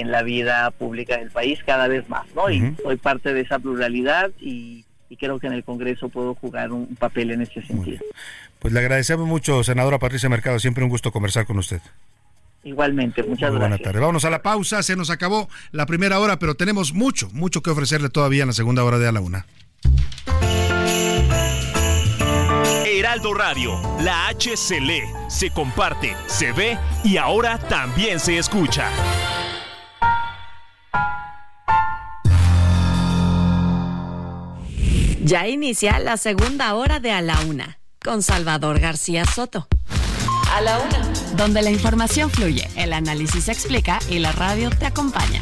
en 0.00 0.10
la 0.10 0.22
vida 0.22 0.70
pública 0.72 1.18
del 1.18 1.30
país 1.30 1.58
cada 1.64 1.88
vez 1.88 2.08
más, 2.08 2.26
¿no? 2.34 2.50
Y 2.50 2.60
uh 2.60 2.64
-huh. 2.64 2.82
soy 2.82 2.96
parte 2.96 3.32
de 3.32 3.40
esa 3.40 3.58
pluralidad 3.58 4.30
y, 4.40 4.84
y, 5.08 5.16
creo 5.16 5.38
que 5.38 5.46
en 5.46 5.52
el 5.52 5.64
Congreso 5.64 6.08
puedo 6.08 6.34
jugar 6.34 6.72
un 6.72 6.96
papel 6.96 7.30
en 7.30 7.42
ese 7.42 7.62
sentido. 7.62 7.98
Pues 8.58 8.72
le 8.72 8.80
agradecemos 8.80 9.26
mucho, 9.26 9.62
senadora 9.62 9.98
Patricia 9.98 10.28
Mercado, 10.28 10.58
siempre 10.58 10.84
un 10.84 10.90
gusto 10.90 11.12
conversar 11.12 11.46
con 11.46 11.58
usted. 11.58 11.80
Igualmente, 12.64 13.22
muchas 13.22 13.50
Muy 13.50 13.58
gracias. 13.58 13.60
Buenas 13.60 13.82
tardes. 13.82 14.00
Vámonos 14.00 14.24
a 14.24 14.30
la 14.30 14.42
pausa, 14.42 14.82
se 14.82 14.96
nos 14.96 15.10
acabó 15.10 15.48
la 15.70 15.86
primera 15.86 16.18
hora, 16.18 16.38
pero 16.38 16.54
tenemos 16.54 16.94
mucho, 16.94 17.28
mucho 17.32 17.62
que 17.62 17.70
ofrecerle 17.70 18.08
todavía 18.08 18.42
en 18.42 18.48
la 18.48 18.54
segunda 18.54 18.82
hora 18.82 18.98
de 18.98 19.06
a 19.06 19.12
la 19.12 19.20
una. 19.20 19.46
Heraldo 22.86 23.34
Radio, 23.34 23.80
la 24.00 24.28
H 24.28 24.56
se 24.56 24.80
lee, 24.80 25.02
se 25.28 25.50
comparte, 25.50 26.16
se 26.26 26.52
ve 26.52 26.78
y 27.04 27.18
ahora 27.18 27.58
también 27.58 28.18
se 28.18 28.38
escucha. 28.38 28.88
Ya 35.24 35.48
inicia 35.48 35.98
la 36.00 36.18
segunda 36.18 36.74
hora 36.74 37.00
de 37.00 37.10
A 37.10 37.22
la 37.22 37.40
Una 37.48 37.78
con 38.04 38.22
Salvador 38.22 38.78
García 38.78 39.24
Soto. 39.24 39.66
A 40.52 40.60
la 40.60 40.78
Una, 40.78 41.02
donde 41.34 41.62
la 41.62 41.70
información 41.70 42.30
fluye, 42.30 42.68
el 42.76 42.92
análisis 42.92 43.44
se 43.44 43.52
explica 43.52 43.98
y 44.10 44.18
la 44.18 44.32
radio 44.32 44.68
te 44.68 44.84
acompaña. 44.84 45.40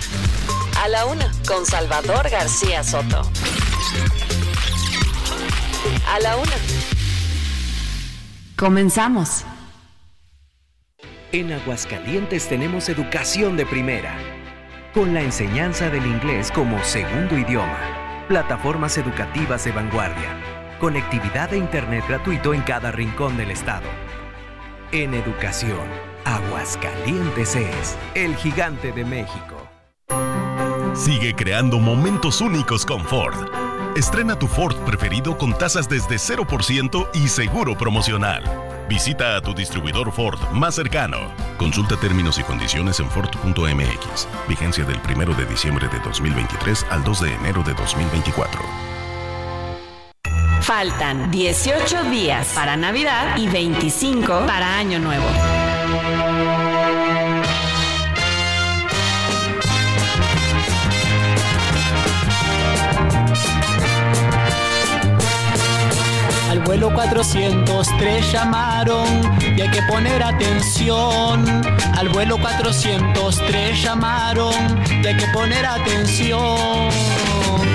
A 0.80 0.88
la 0.88 1.04
Una 1.06 1.30
con 1.46 1.66
Salvador 1.66 2.30
García 2.30 2.84
Soto. 2.84 3.22
A 6.08 6.20
la 6.20 6.36
Una. 6.36 6.56
Comenzamos. 8.56 9.44
En 11.32 11.52
Aguascalientes 11.52 12.48
tenemos 12.48 12.88
educación 12.88 13.56
de 13.56 13.66
primera, 13.66 14.16
con 14.92 15.14
la 15.14 15.22
enseñanza 15.22 15.88
del 15.88 16.04
inglés 16.04 16.50
como 16.52 16.82
segundo 16.84 17.36
idioma, 17.38 18.24
plataformas 18.28 18.98
educativas 18.98 19.64
de 19.64 19.72
vanguardia, 19.72 20.38
conectividad 20.78 21.50
de 21.50 21.58
Internet 21.58 22.04
gratuito 22.06 22.52
en 22.52 22.60
cada 22.62 22.92
rincón 22.92 23.36
del 23.36 23.50
estado. 23.50 23.86
En 24.92 25.14
educación, 25.14 25.80
Aguascalientes 26.24 27.56
es 27.56 27.96
el 28.14 28.36
gigante 28.36 28.92
de 28.92 29.04
México. 29.04 29.66
Sigue 30.94 31.34
creando 31.34 31.78
momentos 31.78 32.42
únicos 32.42 32.84
con 32.84 33.02
Ford. 33.02 33.48
Estrena 33.96 34.38
tu 34.38 34.46
Ford 34.46 34.76
preferido 34.84 35.38
con 35.38 35.56
tasas 35.56 35.88
desde 35.88 36.16
0% 36.16 37.08
y 37.14 37.28
seguro 37.28 37.76
promocional. 37.78 38.71
Visita 38.92 39.36
a 39.36 39.40
tu 39.40 39.54
distribuidor 39.54 40.12
Ford 40.12 40.38
más 40.52 40.74
cercano. 40.74 41.32
Consulta 41.56 41.96
términos 41.96 42.38
y 42.38 42.42
condiciones 42.42 43.00
en 43.00 43.08
Ford.mx. 43.08 44.28
Vigencia 44.46 44.84
del 44.84 44.98
1 44.98 45.34
de 45.34 45.46
diciembre 45.46 45.88
de 45.88 45.98
2023 46.00 46.84
al 46.90 47.02
2 47.02 47.22
de 47.22 47.34
enero 47.36 47.62
de 47.62 47.72
2024. 47.72 48.60
Faltan 50.60 51.30
18 51.30 52.04
días 52.10 52.52
para 52.54 52.76
Navidad 52.76 53.38
y 53.38 53.48
25 53.48 54.44
para 54.46 54.76
Año 54.76 54.98
Nuevo. 54.98 55.24
Vuelo 66.64 66.92
403 66.94 68.32
llamaron 68.32 69.06
y 69.40 69.60
hay 69.60 69.70
que 69.70 69.82
poner 69.82 70.22
atención. 70.22 71.44
Al 71.96 72.08
vuelo 72.08 72.38
403 72.38 73.82
llamaron 73.82 74.54
y 75.02 75.06
hay 75.06 75.16
que 75.16 75.26
poner 75.28 75.66
atención. 75.66 76.88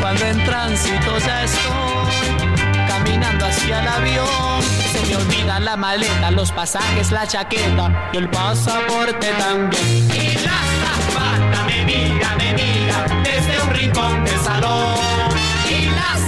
Cuando 0.01 0.25
en 0.25 0.43
tránsito 0.45 1.17
ya 1.19 1.43
estoy 1.43 2.87
caminando 2.87 3.45
hacia 3.45 3.81
el 3.81 3.87
avión. 3.87 4.61
Se 4.91 5.05
me 5.05 5.15
olvida 5.17 5.59
la 5.59 5.75
maleta, 5.75 6.31
los 6.31 6.51
pasajes, 6.51 7.11
la 7.11 7.27
chaqueta 7.27 8.09
y 8.13 8.17
el 8.17 8.29
pasaporte 8.29 9.27
también. 9.37 10.09
Y 10.13 10.35
la 10.45 10.59
zapata 10.79 11.65
me 11.65 11.85
mira, 11.85 12.35
me 12.37 12.53
mira 12.53 13.05
desde 13.23 13.61
un 13.61 13.69
rincón 13.75 14.23
del 14.23 14.39
salón. 14.39 15.16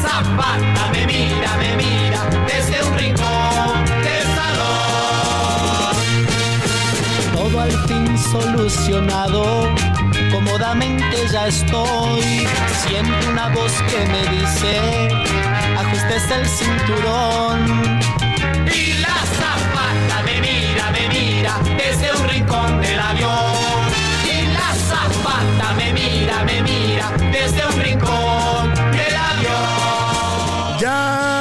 Zapata 0.02 0.90
me 0.94 1.06
mira, 1.06 1.58
me 1.58 1.76
mira 1.76 2.22
desde 2.48 2.82
un 2.84 2.98
rincón 2.98 3.86
del 4.06 4.24
salón. 4.38 5.96
Todo 7.36 7.60
al 7.62 7.72
fin 7.88 8.18
solucionado, 8.18 9.68
cómodamente 10.32 11.28
ya 11.32 11.48
estoy. 11.48 12.48
Siento 12.88 13.30
una 13.30 13.50
voz 13.50 13.74
que 13.90 14.00
me 14.14 14.22
dice, 14.38 14.74
ajustes 15.78 16.32
el 16.32 16.46
cinturón. 16.48 18.00
Y 18.74 18.94
la 19.02 19.18
zapata 19.40 20.24
me 20.24 20.40
mira, 20.40 20.92
me 20.92 21.10
mira 21.10 21.54
desde 21.78 22.12
un 22.14 22.30
rincón 22.30 22.82
del 22.82 23.00
avión. 23.00 23.82
Y 24.24 24.46
la 24.48 24.74
zapata 24.90 25.74
me 25.76 25.92
mira, 25.94 26.44
me 26.46 26.62
mira 26.62 27.12
desde 27.32 27.66
un 27.68 27.82
rincón 27.82 28.29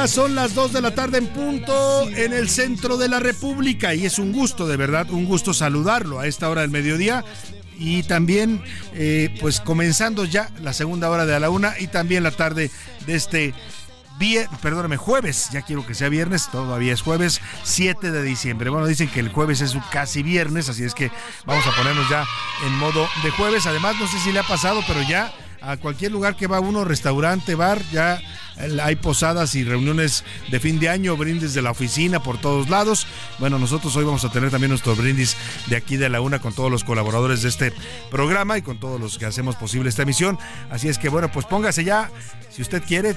Son 0.07 0.33
las 0.33 0.55
2 0.55 0.73
de 0.73 0.81
la 0.81 0.95
tarde 0.95 1.17
en 1.17 1.27
punto 1.27 2.07
en 2.09 2.31
el 2.31 2.49
centro 2.49 2.97
de 2.97 3.09
la 3.09 3.19
República 3.19 3.93
y 3.93 4.05
es 4.05 4.17
un 4.17 4.31
gusto, 4.31 4.65
de 4.65 4.77
verdad, 4.77 5.09
un 5.11 5.25
gusto 5.25 5.53
saludarlo 5.53 6.19
a 6.19 6.27
esta 6.27 6.49
hora 6.49 6.61
del 6.61 6.71
mediodía 6.71 7.25
y 7.77 8.03
también 8.03 8.63
eh, 8.93 9.35
pues 9.41 9.59
comenzando 9.59 10.23
ya 10.25 10.49
la 10.61 10.73
segunda 10.73 11.09
hora 11.09 11.25
de 11.25 11.35
a 11.35 11.39
la 11.39 11.49
una 11.49 11.77
y 11.79 11.87
también 11.87 12.23
la 12.23 12.31
tarde 12.31 12.71
de 13.05 13.15
este 13.15 13.53
perdóname, 14.61 14.97
jueves, 14.97 15.49
ya 15.51 15.61
quiero 15.61 15.85
que 15.85 15.95
sea 15.95 16.09
viernes, 16.09 16.49
todavía 16.51 16.93
es 16.93 17.01
jueves, 17.01 17.39
7 17.63 18.11
de 18.11 18.21
diciembre. 18.23 18.69
Bueno, 18.69 18.85
dicen 18.85 19.07
que 19.09 19.21
el 19.21 19.29
jueves 19.29 19.61
es 19.61 19.75
casi 19.91 20.23
viernes, 20.23 20.67
así 20.67 20.83
es 20.83 20.93
que 20.93 21.09
vamos 21.45 21.65
a 21.65 21.75
ponernos 21.75 22.09
ya 22.09 22.25
en 22.65 22.73
modo 22.77 23.07
de 23.23 23.31
jueves. 23.31 23.65
Además, 23.65 23.95
no 23.99 24.07
sé 24.07 24.19
si 24.19 24.31
le 24.31 24.39
ha 24.39 24.43
pasado, 24.43 24.81
pero 24.87 25.01
ya 25.03 25.31
a 25.61 25.77
cualquier 25.77 26.11
lugar 26.11 26.35
que 26.35 26.47
va 26.47 26.59
uno, 26.59 26.85
restaurante, 26.85 27.55
bar, 27.55 27.81
ya 27.91 28.21
hay 28.81 28.95
posadas 28.95 29.55
y 29.55 29.63
reuniones 29.63 30.23
de 30.49 30.59
fin 30.59 30.79
de 30.79 30.89
año, 30.89 31.15
brindis 31.15 31.53
de 31.53 31.61
la 31.61 31.71
oficina 31.71 32.21
por 32.21 32.39
todos 32.39 32.69
lados. 32.69 33.07
Bueno, 33.39 33.57
nosotros 33.57 33.95
hoy 33.95 34.05
vamos 34.05 34.25
a 34.25 34.31
tener 34.31 34.51
también 34.51 34.69
nuestro 34.69 34.95
brindis 34.95 35.37
de 35.67 35.75
aquí 35.75 35.97
de 35.97 36.09
la 36.09 36.21
una 36.21 36.39
con 36.39 36.53
todos 36.53 36.71
los 36.71 36.83
colaboradores 36.83 37.41
de 37.41 37.49
este 37.49 37.73
programa 38.11 38.57
y 38.57 38.61
con 38.61 38.79
todos 38.79 38.99
los 38.99 39.17
que 39.17 39.25
hacemos 39.25 39.55
posible 39.55 39.89
esta 39.89 40.03
emisión. 40.03 40.37
Así 40.69 40.89
es 40.89 40.97
que 40.97 41.09
bueno, 41.09 41.31
pues 41.31 41.45
póngase 41.45 41.83
ya, 41.83 42.09
si 42.49 42.61
usted 42.61 42.83
quiere, 42.83 43.15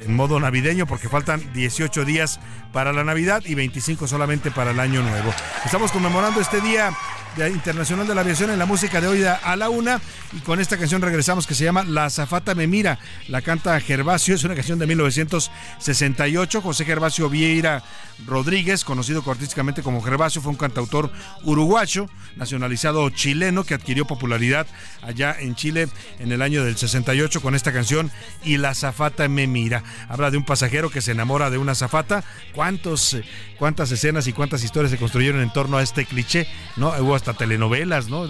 en 0.00 0.14
modo 0.14 0.38
navideño 0.38 0.86
porque 0.86 1.08
faltan 1.08 1.52
18 1.54 2.04
días 2.04 2.40
para 2.72 2.92
la 2.92 3.04
Navidad 3.04 3.42
y 3.46 3.54
25 3.54 4.06
solamente 4.06 4.50
para 4.50 4.72
el 4.72 4.80
Año 4.80 5.02
Nuevo. 5.02 5.32
Estamos 5.64 5.92
conmemorando 5.92 6.40
este 6.40 6.60
día 6.60 6.90
Internacional 7.36 8.06
de 8.06 8.14
la 8.14 8.20
Aviación 8.20 8.50
en 8.50 8.60
la 8.60 8.64
música 8.64 9.00
de 9.00 9.08
hoy 9.08 9.24
a 9.24 9.56
la 9.56 9.68
una 9.68 10.00
y 10.32 10.38
con 10.38 10.60
esta 10.60 10.78
canción 10.78 11.02
regresamos 11.02 11.48
que 11.48 11.54
se 11.54 11.64
llama 11.64 11.82
La 11.82 12.08
Zafata 12.08 12.54
me 12.54 12.68
mira, 12.68 13.00
la 13.28 13.42
canta 13.42 13.78
Gervasio, 13.80 14.36
es 14.36 14.44
una 14.44 14.54
canción 14.54 14.78
de 14.78 14.86
1968, 14.86 16.60
José 16.60 16.84
Gervasio 16.84 17.28
Vieira 17.28 17.82
Rodríguez, 18.26 18.84
conocido 18.84 19.24
artísticamente 19.26 19.82
como 19.82 20.00
Gervasio, 20.00 20.40
fue 20.40 20.52
un 20.52 20.56
cantautor 20.56 21.10
uruguayo, 21.42 22.08
nacionalizado 22.36 23.10
chileno 23.10 23.64
que 23.64 23.74
adquirió 23.74 24.06
popularidad 24.06 24.66
allá 25.02 25.36
en 25.38 25.56
Chile 25.56 25.88
en 26.20 26.30
el 26.30 26.40
año 26.40 26.64
del 26.64 26.76
68 26.76 27.40
con 27.40 27.54
esta 27.54 27.72
canción 27.72 28.10
y 28.44 28.56
La 28.58 28.74
Zafata 28.74 29.28
me 29.28 29.46
mira. 29.46 29.82
Habla 30.08 30.30
de 30.30 30.36
un 30.36 30.44
pasajero 30.44 30.90
que 30.90 31.00
se 31.00 31.12
enamora 31.12 31.50
de 31.50 31.58
una 31.58 31.74
zafata. 31.74 32.24
¿Cuántos, 32.54 33.16
cuántas 33.58 33.90
escenas 33.90 34.26
y 34.26 34.32
cuántas 34.32 34.62
historias 34.62 34.92
se 34.92 34.98
construyeron 34.98 35.42
en 35.42 35.52
torno 35.52 35.76
a 35.76 35.82
este 35.82 36.04
cliché? 36.06 36.46
¿no? 36.76 36.92
Hubo 36.98 37.14
hasta 37.24 37.32
telenovelas, 37.32 38.08
¿no? 38.08 38.26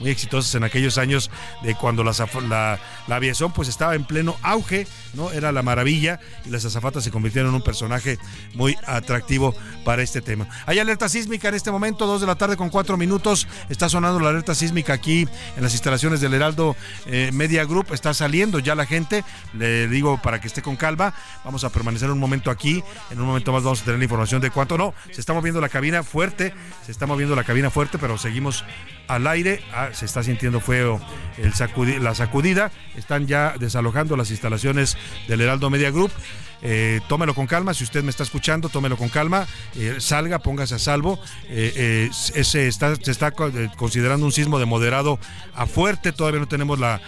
Muy 0.00 0.10
exitosas 0.10 0.52
en 0.56 0.64
aquellos 0.64 0.98
años 0.98 1.30
de 1.62 1.76
cuando 1.76 2.02
la, 2.02 2.12
la, 2.48 2.80
la, 3.06 3.16
aviación 3.16 3.52
pues 3.52 3.68
estaba 3.68 3.94
en 3.94 4.04
pleno 4.04 4.36
auge, 4.42 4.88
¿no? 5.14 5.30
Era 5.30 5.52
la 5.52 5.62
maravilla 5.62 6.18
y 6.44 6.50
las 6.50 6.64
azafatas 6.64 7.04
se 7.04 7.12
convirtieron 7.12 7.50
en 7.50 7.54
un 7.54 7.62
personaje 7.62 8.18
muy 8.54 8.76
atractivo 8.84 9.54
para 9.84 10.02
este 10.02 10.20
tema. 10.22 10.48
Hay 10.66 10.80
alerta 10.80 11.08
sísmica 11.08 11.50
en 11.50 11.54
este 11.54 11.70
momento, 11.70 12.04
dos 12.04 12.20
de 12.20 12.26
la 12.26 12.34
tarde 12.34 12.56
con 12.56 12.68
cuatro 12.68 12.96
minutos. 12.96 13.46
Está 13.68 13.88
sonando 13.88 14.18
la 14.18 14.30
alerta 14.30 14.56
sísmica 14.56 14.92
aquí 14.92 15.28
en 15.56 15.62
las 15.62 15.72
instalaciones 15.72 16.20
del 16.20 16.34
Heraldo 16.34 16.74
eh, 17.06 17.30
Media 17.32 17.64
Group. 17.64 17.92
Está 17.92 18.12
saliendo 18.12 18.58
ya 18.58 18.74
la 18.74 18.86
gente. 18.86 19.24
Le 19.54 19.86
digo 19.86 20.20
para 20.20 20.40
que 20.40 20.48
esté 20.48 20.62
con 20.62 20.74
calma. 20.74 21.14
Vamos 21.44 21.62
a 21.62 21.70
permanecer 21.70 22.10
un 22.10 22.18
momento 22.18 22.50
aquí. 22.50 22.82
En 23.12 23.20
un 23.20 23.26
momento 23.28 23.52
más 23.52 23.62
vamos 23.62 23.82
a 23.82 23.84
tener 23.84 23.98
la 23.98 24.04
información 24.04 24.40
de 24.40 24.50
cuánto 24.50 24.76
no. 24.76 24.94
Se 25.12 25.20
está 25.20 25.32
moviendo 25.32 25.60
la 25.60 25.68
cabina 25.68 26.02
fuerte. 26.02 26.52
Se 26.84 26.90
está 26.90 27.06
moviendo 27.06 27.36
la 27.36 27.44
cabina 27.44 27.70
fuerte, 27.70 27.98
pero 27.98 28.18
seguimos 28.32 28.64
al 29.08 29.26
aire. 29.26 29.60
Ah, 29.74 29.90
se 29.92 30.06
está 30.06 30.22
sintiendo 30.22 30.60
el 31.36 31.52
la 32.00 32.14
sacudida. 32.14 32.70
Están 32.96 33.26
ya 33.26 33.54
desalojando 33.58 34.16
las 34.16 34.30
instalaciones 34.30 34.96
del 35.28 35.42
Heraldo 35.42 35.68
Media 35.68 35.90
Group. 35.90 36.10
Eh, 36.62 37.00
tómelo 37.08 37.34
con 37.34 37.46
calma, 37.46 37.74
si 37.74 37.82
usted 37.82 38.04
me 38.04 38.10
está 38.10 38.22
escuchando, 38.22 38.68
tómelo 38.68 38.96
con 38.96 39.08
calma, 39.08 39.46
eh, 39.74 39.96
salga, 39.98 40.38
póngase 40.38 40.76
a 40.76 40.78
salvo. 40.78 41.18
Eh, 41.48 42.08
ese 42.34 42.68
está, 42.68 42.94
se 42.96 43.10
está 43.10 43.32
considerando 43.32 44.24
un 44.24 44.32
sismo 44.32 44.58
de 44.58 44.66
moderado 44.66 45.18
a 45.54 45.66
fuerte, 45.66 46.12
todavía 46.12 46.40
no 46.40 46.48
tenemos 46.48 46.78
la, 46.78 47.00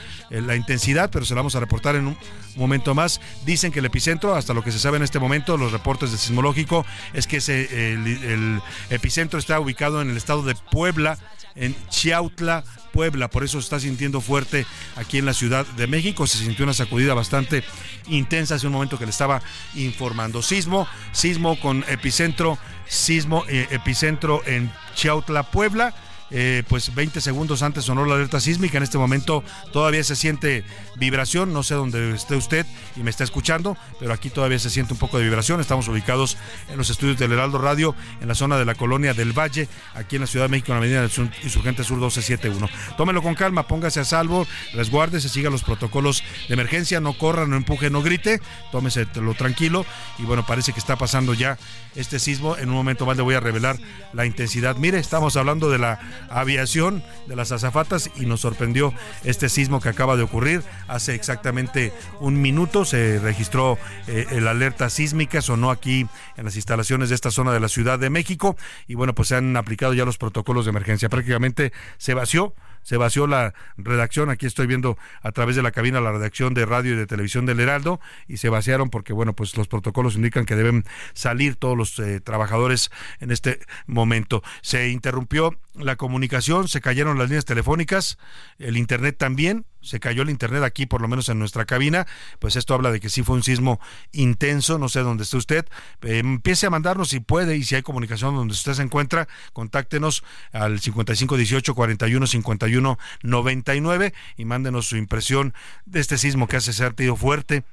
intensidad, 0.57 1.11
pero 1.13 1.25
se 1.25 1.35
la 1.35 1.41
vamos 1.41 1.55
a 1.55 1.61
reportar 1.61 1.95
en 1.95 2.09
un 2.09 2.17
momento 2.57 2.95
más. 2.95 3.21
Dicen 3.45 3.71
que 3.71 3.79
el 3.79 3.85
epicentro, 3.85 4.35
hasta 4.35 4.53
lo 4.53 4.65
que 4.65 4.73
se 4.73 4.81
sabe 4.81 4.97
en 4.97 5.05
este 5.05 5.21
momento, 5.21 5.57
los 5.57 5.71
reportes 5.71 6.11
de 6.11 6.19
sismológico, 6.19 6.85
es 7.13 7.29
que 7.29 7.37
ese, 7.37 7.93
el 7.93 8.61
epicentro 8.91 9.39
está 9.39 9.61
ubicado 9.61 10.03
en 10.03 10.11
el 10.11 10.17
estado 10.17 10.43
de 10.43 10.57
Puebla, 10.57 11.19
en 11.57 11.75
Chiautla, 11.89 12.65
Puebla, 12.93 13.29
por 13.29 13.45
eso 13.45 13.61
se 13.61 13.65
está 13.65 13.81
sintiendo 13.81 14.21
fuerte 14.21 14.67
aquí 14.97 15.19
en 15.19 15.27
la 15.27 15.35
Ciudad 15.35 15.67
de 15.67 15.87
México. 15.87 16.27
Se 16.27 16.39
sintió 16.39 16.65
una 16.65 16.75
sacudida 16.75 17.15
bastante 17.15 17.65
intensa 18.09 18.55
hace 18.55 18.67
un 18.67 18.73
momento 18.73 18.99
que 18.99 19.05
le 19.05 19.11
estaba 19.11 19.43
informando. 19.75 20.43
Sismo, 20.43 20.87
sismo 21.13 21.59
con 21.61 21.85
epicentro, 21.89 22.59
sismo, 22.87 23.45
eh, 23.49 23.67
epicentro 23.71 24.43
en 24.47 24.71
Chiautla, 24.95 25.51
Puebla 25.51 25.95
eh, 26.37 26.65
pues 26.69 26.93
20 26.93 27.21
segundos 27.21 27.63
antes 27.63 27.85
sonó 27.85 28.05
la 28.05 28.17
alerta 28.17 28.41
sísmica. 28.41 28.77
En 28.77 28.83
este 28.83 28.99
momento 28.99 29.45
todavía 29.73 30.03
se 30.03 30.17
siente 30.17 30.65
vibración. 30.97 31.53
No 31.53 31.63
sé 31.63 31.75
dónde 31.75 32.13
esté 32.13 32.35
usted 32.35 32.67
y 32.97 33.05
me 33.05 33.11
está 33.11 33.23
escuchando, 33.23 33.77
pero 34.01 34.13
aquí 34.13 34.31
todavía 34.31 34.59
se 34.59 34.69
siente 34.69 34.95
un 34.95 34.99
poco 34.99 35.19
de 35.19 35.25
vibración. 35.25 35.61
Estamos 35.61 35.87
ubicados 35.87 36.37
en 36.69 36.77
los 36.77 36.91
estudios 36.91 37.19
del 37.19 37.31
Heraldo 37.31 37.59
Radio, 37.59 37.95
en 38.21 38.27
la 38.27 38.35
zona 38.35 38.59
de 38.59 38.65
la 38.65 38.75
colonia 38.75 39.15
del 39.15 39.33
Valle, 39.33 39.69
aquí 39.95 40.17
en 40.17 40.23
la 40.23 40.27
Ciudad 40.27 40.47
de 40.47 40.49
México, 40.49 40.73
en 40.73 40.79
la 40.79 40.81
medida 40.81 41.03
del 41.03 41.31
Insurgente 41.45 41.85
Sur 41.85 41.99
1271. 41.99 42.69
Tómelo 42.97 43.23
con 43.23 43.37
calma, 43.37 43.69
póngase 43.69 44.01
a 44.01 44.05
salvo, 44.05 44.45
resguárdese, 44.73 45.29
siga 45.29 45.51
los 45.51 45.63
protocolos 45.63 46.25
de 46.49 46.55
emergencia, 46.55 46.99
no 46.99 47.17
corra, 47.17 47.47
no 47.47 47.55
empuje, 47.55 47.91
no 47.91 48.03
grite, 48.03 48.41
tómese 48.73 49.07
lo 49.15 49.35
tranquilo. 49.35 49.87
Y 50.19 50.25
bueno, 50.25 50.45
parece 50.45 50.73
que 50.73 50.81
está 50.81 50.97
pasando 50.97 51.33
ya 51.33 51.59
este 51.95 52.19
sismo. 52.19 52.57
En 52.57 52.71
un 52.71 52.75
momento 52.75 53.07
más 53.07 53.17
le 53.17 53.23
voy 53.23 53.37
a 53.37 53.41
revelar 53.41 53.79
la 54.13 54.27
intensidad. 54.27 54.77
Mire, 54.77 54.99
estamos 54.99 55.37
hablando 55.37 55.71
de 55.71 55.79
la 55.79 56.01
aviación 56.31 57.03
de 57.27 57.37
las 57.37 57.53
azafatas 57.53 58.11
y 58.17 58.27
nos 58.27 58.41
sorprendió 58.41 58.93
este 59.25 59.49
sismo 59.49 59.81
que 59.81 59.89
acaba 59.89 60.17
de 60.17 60.23
ocurrir 60.23 60.63
hace 60.89 61.15
exactamente 61.15 61.93
un 62.21 62.41
minuto. 62.41 62.85
Se 62.85 63.19
registró 63.19 63.79
eh, 64.07 64.27
el 64.31 64.49
alerta 64.49 64.91
sísmica, 64.91 65.43
sonó 65.43 65.71
aquí 65.71 66.07
en 66.37 66.45
las 66.45 66.57
instalaciones 66.57 67.09
de 67.09 67.15
esta 67.15 67.31
zona 67.31 67.53
de 67.53 67.61
la 67.61 67.69
Ciudad 67.69 67.99
de 67.99 68.11
México 68.11 68.57
y 68.87 68.95
bueno, 68.95 69.15
pues 69.15 69.29
se 69.29 69.37
han 69.37 69.57
aplicado 69.57 69.95
ya 69.95 70.05
los 70.05 70.19
protocolos 70.19 70.65
de 70.65 70.71
emergencia. 70.71 71.09
Prácticamente 71.09 71.73
se 71.99 72.15
vació 72.15 72.55
se 72.85 72.97
vació 72.97 73.27
la 73.27 73.55
redacción. 73.77 74.31
Aquí 74.31 74.47
estoy 74.47 74.69
viendo 74.69 74.97
a 75.23 75.33
través 75.33 75.57
de 75.57 75.63
la 75.63 75.73
cabina 75.73 76.01
la 76.01 76.13
redacción 76.13 76.55
de 76.55 76.65
radio 76.65 76.93
y 76.93 76.97
de 76.97 77.07
televisión 77.07 77.47
del 77.47 77.59
Heraldo 77.59 78.01
y 78.29 78.37
se 78.37 78.49
vaciaron 78.49 78.91
porque, 78.91 79.13
bueno, 79.13 79.35
pues 79.35 79.57
los 79.57 79.67
protocolos 79.67 80.15
indican 80.15 80.47
que 80.47 80.55
deben 80.55 80.85
salir 81.15 81.57
todos 81.57 81.77
los 81.77 81.99
eh, 81.99 82.21
trabajadores 82.21 82.91
en 83.19 83.33
este 83.33 83.59
momento. 83.87 84.43
Se 84.63 84.91
interrumpió 84.91 85.59
la 85.75 85.97
comunicación, 85.97 86.69
se 86.69 86.81
cayeron 86.81 87.19
las 87.19 87.29
líneas 87.29 87.45
telefónicas, 87.45 88.19
el 88.59 88.77
Internet 88.77 89.17
también 89.19 89.67
se 89.85 90.01
cayó 90.01 90.23
el 90.23 90.31
internet 90.31 90.63
aquí, 90.63 90.87
por 90.87 91.01
lo 91.01 91.09
menos 91.09 91.29
en 91.29 91.39
nuestra 91.39 91.65
cabina, 91.65 92.07
pues 92.39 92.57
esto 92.57 92.75
habla 92.75 92.91
de 92.91 93.01
que 93.01 93.09
sí 93.09 93.23
fue 93.23 93.37
un 93.37 93.43
sismo 93.43 93.81
intenso, 94.13 94.79
no 94.79 94.89
sé 94.89 95.01
dónde 95.01 95.25
esté 95.25 95.37
usted, 95.37 95.67
eh, 96.03 96.19
empiece 96.19 96.67
a 96.67 96.71
mandarnos 96.71 97.11
si 97.11 97.21
puede 97.21 97.57
y 97.57 97.65
si 97.65 97.75
hay 97.75 97.83
comunicación 97.83 98.35
donde 98.35 98.53
usted 98.53 98.75
se 98.75 98.83
encuentra, 98.83 99.29
contáctenos 99.53 100.25
al 100.53 100.81
5518 100.81 101.75
41 101.75 102.27
51 102.27 102.99
99 103.23 104.15
y 104.37 104.45
mándenos 104.45 104.87
su 104.87 104.97
impresión 104.97 105.55
de 105.85 106.01
este 106.01 106.19
sismo 106.19 106.49
que 106.49 106.57
hace 106.57 106.73
sentido 106.73 107.17
fuerte 107.17 107.65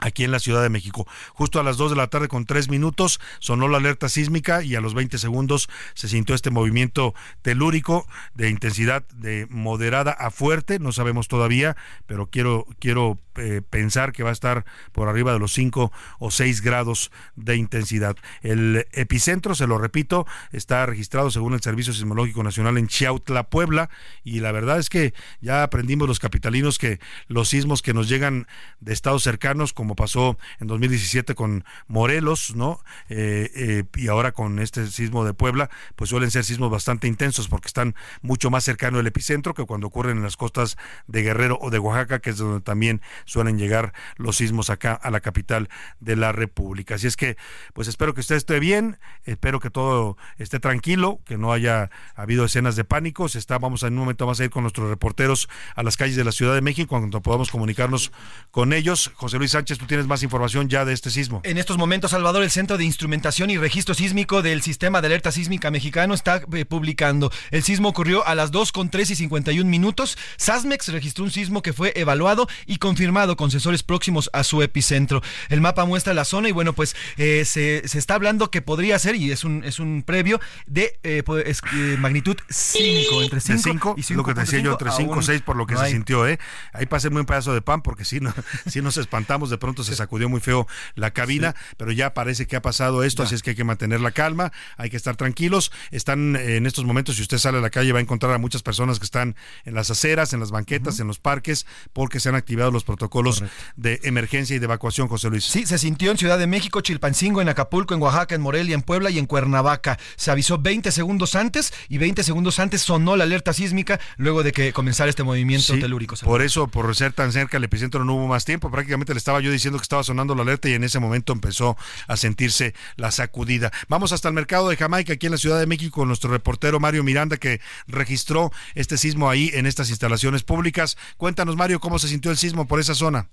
aquí 0.00 0.24
en 0.24 0.30
la 0.30 0.38
Ciudad 0.38 0.62
de 0.62 0.68
México. 0.68 1.06
Justo 1.32 1.60
a 1.60 1.62
las 1.62 1.76
2 1.76 1.90
de 1.90 1.96
la 1.96 2.08
tarde 2.08 2.28
con 2.28 2.46
3 2.46 2.68
minutos 2.68 3.20
sonó 3.38 3.68
la 3.68 3.78
alerta 3.78 4.08
sísmica 4.08 4.62
y 4.62 4.74
a 4.74 4.80
los 4.80 4.94
20 4.94 5.18
segundos 5.18 5.68
se 5.94 6.08
sintió 6.08 6.34
este 6.34 6.50
movimiento 6.50 7.14
telúrico 7.42 8.06
de 8.34 8.50
intensidad 8.50 9.06
de 9.08 9.46
moderada 9.50 10.12
a 10.12 10.30
fuerte, 10.30 10.78
no 10.78 10.92
sabemos 10.92 11.28
todavía, 11.28 11.76
pero 12.06 12.26
quiero 12.26 12.66
quiero 12.78 13.18
eh, 13.36 13.62
pensar 13.68 14.12
que 14.12 14.22
va 14.22 14.30
a 14.30 14.32
estar 14.32 14.64
por 14.92 15.08
arriba 15.08 15.32
de 15.32 15.40
los 15.40 15.52
5 15.52 15.90
o 16.20 16.30
6 16.30 16.60
grados 16.60 17.10
de 17.34 17.56
intensidad. 17.56 18.16
El 18.42 18.86
epicentro, 18.92 19.56
se 19.56 19.66
lo 19.66 19.76
repito, 19.78 20.24
está 20.52 20.86
registrado 20.86 21.32
según 21.32 21.54
el 21.54 21.60
Servicio 21.60 21.92
Sismológico 21.92 22.44
Nacional 22.44 22.78
en 22.78 22.86
Chiautla, 22.86 23.44
Puebla, 23.44 23.90
y 24.22 24.38
la 24.38 24.52
verdad 24.52 24.78
es 24.78 24.88
que 24.88 25.14
ya 25.40 25.64
aprendimos 25.64 26.06
los 26.06 26.20
capitalinos 26.20 26.78
que 26.78 27.00
los 27.26 27.48
sismos 27.48 27.82
que 27.82 27.92
nos 27.92 28.08
llegan 28.08 28.46
de 28.80 28.92
estados 28.92 29.24
cercanos, 29.24 29.72
como 29.72 29.83
pasó 29.94 30.38
en 30.60 30.66
2017 30.66 31.34
con 31.34 31.64
Morelos, 31.86 32.56
¿no? 32.56 32.80
Eh, 33.08 33.50
eh, 33.54 33.84
y 33.96 34.08
ahora 34.08 34.32
con 34.32 34.58
este 34.58 34.86
sismo 34.86 35.24
de 35.24 35.34
Puebla, 35.34 35.70
pues 35.96 36.10
suelen 36.10 36.30
ser 36.30 36.44
sismos 36.44 36.70
bastante 36.70 37.06
intensos 37.06 37.48
porque 37.48 37.68
están 37.68 37.94
mucho 38.22 38.50
más 38.50 38.64
cercano 38.64 38.98
al 38.98 39.06
epicentro 39.06 39.54
que 39.54 39.64
cuando 39.64 39.86
ocurren 39.86 40.16
en 40.16 40.22
las 40.22 40.36
costas 40.36 40.76
de 41.06 41.22
Guerrero 41.22 41.58
o 41.60 41.70
de 41.70 41.78
Oaxaca, 41.78 42.20
que 42.20 42.30
es 42.30 42.38
donde 42.38 42.60
también 42.60 43.02
suelen 43.26 43.58
llegar 43.58 43.92
los 44.16 44.36
sismos 44.36 44.70
acá 44.70 44.94
a 44.94 45.10
la 45.10 45.20
capital 45.20 45.68
de 46.00 46.16
la 46.16 46.32
República. 46.32 46.94
Así 46.94 47.06
es 47.06 47.16
que, 47.16 47.36
pues 47.74 47.88
espero 47.88 48.14
que 48.14 48.20
usted 48.20 48.36
esté 48.36 48.60
bien, 48.60 48.98
espero 49.24 49.60
que 49.60 49.70
todo 49.70 50.16
esté 50.38 50.60
tranquilo, 50.60 51.20
que 51.24 51.38
no 51.38 51.52
haya 51.52 51.90
habido 52.14 52.44
escenas 52.44 52.76
de 52.76 52.84
pánico. 52.84 53.28
Se 53.28 53.38
está, 53.38 53.58
vamos 53.58 53.82
en 53.82 53.94
un 53.94 54.00
momento 54.00 54.26
más 54.26 54.40
a 54.40 54.44
ir 54.44 54.50
con 54.50 54.62
nuestros 54.62 54.88
reporteros 54.88 55.48
a 55.74 55.82
las 55.82 55.96
calles 55.96 56.16
de 56.16 56.24
la 56.24 56.32
Ciudad 56.32 56.54
de 56.54 56.60
México 56.60 56.88
cuando 56.88 57.22
podamos 57.22 57.50
comunicarnos 57.50 58.12
con 58.50 58.72
ellos. 58.72 59.12
José 59.14 59.38
Luis 59.38 59.52
Sánchez, 59.52 59.73
tú 59.78 59.86
tienes 59.86 60.06
más 60.06 60.22
información 60.22 60.68
ya 60.68 60.84
de 60.84 60.92
este 60.92 61.10
sismo. 61.10 61.40
En 61.44 61.58
estos 61.58 61.78
momentos, 61.78 62.10
Salvador, 62.10 62.42
el 62.42 62.50
Centro 62.50 62.78
de 62.78 62.84
Instrumentación 62.84 63.50
y 63.50 63.58
Registro 63.58 63.94
Sísmico 63.94 64.42
del 64.42 64.62
Sistema 64.62 65.00
de 65.00 65.06
Alerta 65.06 65.32
Sísmica 65.32 65.70
Mexicano 65.70 66.14
está 66.14 66.42
eh, 66.52 66.64
publicando. 66.64 67.30
El 67.50 67.62
sismo 67.62 67.88
ocurrió 67.88 68.26
a 68.26 68.34
las 68.34 68.50
2 68.50 68.72
con 68.72 68.90
3 68.90 69.10
y 69.10 69.16
51 69.16 69.68
minutos. 69.68 70.16
SASMEX 70.36 70.88
registró 70.88 71.24
un 71.24 71.30
sismo 71.30 71.62
que 71.62 71.72
fue 71.72 71.92
evaluado 71.96 72.48
y 72.66 72.76
confirmado 72.76 73.36
con 73.36 73.50
sensores 73.50 73.82
próximos 73.82 74.30
a 74.32 74.44
su 74.44 74.62
epicentro. 74.62 75.22
El 75.48 75.60
mapa 75.60 75.84
muestra 75.84 76.14
la 76.14 76.24
zona 76.24 76.48
y 76.48 76.52
bueno, 76.52 76.72
pues 76.72 76.96
eh, 77.16 77.44
se, 77.44 77.82
se, 77.86 77.98
está 77.98 78.14
hablando 78.14 78.50
que 78.50 78.62
podría 78.62 78.98
ser, 78.98 79.16
y 79.16 79.30
es 79.30 79.44
un, 79.44 79.64
es 79.64 79.78
un 79.78 80.02
previo, 80.02 80.40
de 80.66 80.98
eh, 81.02 81.22
pues, 81.24 81.60
eh, 81.74 81.96
magnitud 81.98 82.36
5, 82.48 83.22
entre 83.22 83.40
5 83.40 83.94
y 83.96 84.02
5. 84.02 84.18
Lo 84.18 84.24
que 84.24 84.34
te 84.34 84.40
decía 84.40 84.60
yo, 84.60 84.72
entre 84.72 84.90
5 84.90 85.12
o 85.12 85.22
6 85.22 85.42
por 85.42 85.56
lo 85.56 85.66
que 85.66 85.74
no 85.74 85.80
se 85.80 85.86
hay. 85.86 85.92
sintió, 85.92 86.26
¿eh? 86.26 86.38
Ahí 86.72 86.86
pasé 86.86 87.10
muy 87.10 87.20
un 87.20 87.26
pedazo 87.26 87.54
de 87.54 87.62
pan 87.62 87.82
porque 87.82 88.04
sí, 88.04 88.20
no, 88.20 88.32
sí 88.66 88.82
nos 88.82 88.96
espantamos, 88.96 89.50
de 89.50 89.58
pronto 89.64 89.82
se 89.82 89.96
sacudió 89.96 90.28
muy 90.28 90.42
feo 90.42 90.66
la 90.94 91.12
cabina, 91.12 91.54
sí. 91.56 91.74
pero 91.78 91.90
ya 91.90 92.12
parece 92.12 92.46
que 92.46 92.54
ha 92.54 92.60
pasado 92.60 93.02
esto, 93.02 93.22
ya. 93.22 93.26
así 93.26 93.34
es 93.34 93.42
que 93.42 93.50
hay 93.50 93.56
que 93.56 93.64
mantener 93.64 94.02
la 94.02 94.10
calma, 94.10 94.52
hay 94.76 94.90
que 94.90 94.98
estar 94.98 95.16
tranquilos. 95.16 95.72
Están 95.90 96.36
eh, 96.36 96.56
en 96.56 96.66
estos 96.66 96.84
momentos, 96.84 97.16
si 97.16 97.22
usted 97.22 97.38
sale 97.38 97.56
a 97.56 97.60
la 97.62 97.70
calle, 97.70 97.92
va 97.92 97.98
a 97.98 98.02
encontrar 98.02 98.34
a 98.34 98.38
muchas 98.38 98.62
personas 98.62 98.98
que 98.98 99.06
están 99.06 99.36
en 99.64 99.74
las 99.74 99.90
aceras, 99.90 100.34
en 100.34 100.40
las 100.40 100.50
banquetas, 100.50 100.94
uh 100.94 100.98
-huh. 100.98 101.00
en 101.00 101.06
los 101.06 101.18
parques, 101.18 101.64
porque 101.94 102.20
se 102.20 102.28
han 102.28 102.34
activado 102.34 102.70
los 102.70 102.84
protocolos 102.84 103.36
Correcto. 103.36 103.56
de 103.76 104.00
emergencia 104.04 104.54
y 104.54 104.58
de 104.58 104.66
evacuación, 104.66 105.08
José 105.08 105.30
Luis. 105.30 105.44
Sí, 105.44 105.64
se 105.64 105.78
sintió 105.78 106.10
en 106.10 106.18
Ciudad 106.18 106.38
de 106.38 106.46
México, 106.46 106.82
Chilpancingo, 106.82 107.40
en 107.40 107.48
Acapulco, 107.48 107.94
en 107.94 108.02
Oaxaca, 108.02 108.34
en 108.34 108.42
Morelia, 108.42 108.74
en 108.74 108.82
Puebla 108.82 109.08
y 109.08 109.18
en 109.18 109.24
Cuernavaca. 109.24 109.98
Se 110.16 110.30
avisó 110.30 110.58
20 110.58 110.92
segundos 110.92 111.36
antes 111.36 111.72
y 111.88 111.96
20 111.96 112.22
segundos 112.22 112.58
antes 112.58 112.82
sonó 112.82 113.16
la 113.16 113.24
alerta 113.24 113.54
sísmica 113.54 113.98
luego 114.18 114.42
de 114.42 114.52
que 114.52 114.74
comenzara 114.74 115.08
este 115.08 115.22
movimiento 115.22 115.72
sí, 115.74 115.80
telúrico. 115.80 116.16
Por 116.22 116.42
eso, 116.42 116.68
por 116.68 116.94
ser 116.94 117.14
tan 117.14 117.32
cerca 117.32 117.56
el 117.56 117.64
epicentro 117.64 118.04
no 118.04 118.14
hubo 118.14 118.26
más 118.26 118.44
tiempo. 118.44 118.70
Prácticamente 118.70 119.14
le 119.14 119.18
estaba 119.18 119.40
yo 119.40 119.50
diciendo 119.54 119.78
que 119.78 119.82
estaba 119.84 120.02
sonando 120.02 120.34
la 120.34 120.42
alerta 120.42 120.68
y 120.68 120.74
en 120.74 120.84
ese 120.84 121.00
momento 121.00 121.32
empezó 121.32 121.76
a 122.06 122.16
sentirse 122.16 122.74
la 122.96 123.10
sacudida. 123.10 123.72
Vamos 123.88 124.12
hasta 124.12 124.28
el 124.28 124.34
mercado 124.34 124.68
de 124.68 124.76
Jamaica, 124.76 125.14
aquí 125.14 125.26
en 125.26 125.32
la 125.32 125.38
Ciudad 125.38 125.58
de 125.58 125.66
México, 125.66 126.00
con 126.00 126.08
nuestro 126.08 126.30
reportero 126.30 126.80
Mario 126.80 127.02
Miranda, 127.02 127.36
que 127.36 127.60
registró 127.86 128.52
este 128.74 128.98
sismo 128.98 129.30
ahí 129.30 129.50
en 129.54 129.66
estas 129.66 129.90
instalaciones 129.90 130.42
públicas. 130.42 130.96
Cuéntanos, 131.16 131.56
Mario, 131.56 131.80
cómo 131.80 131.98
se 131.98 132.08
sintió 132.08 132.30
el 132.30 132.36
sismo 132.36 132.66
por 132.66 132.80
esa 132.80 132.94
zona. 132.94 133.28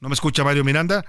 ¿No 0.00 0.08
me 0.08 0.14
escucha 0.14 0.44
Mario 0.44 0.64
Miranda? 0.64 1.06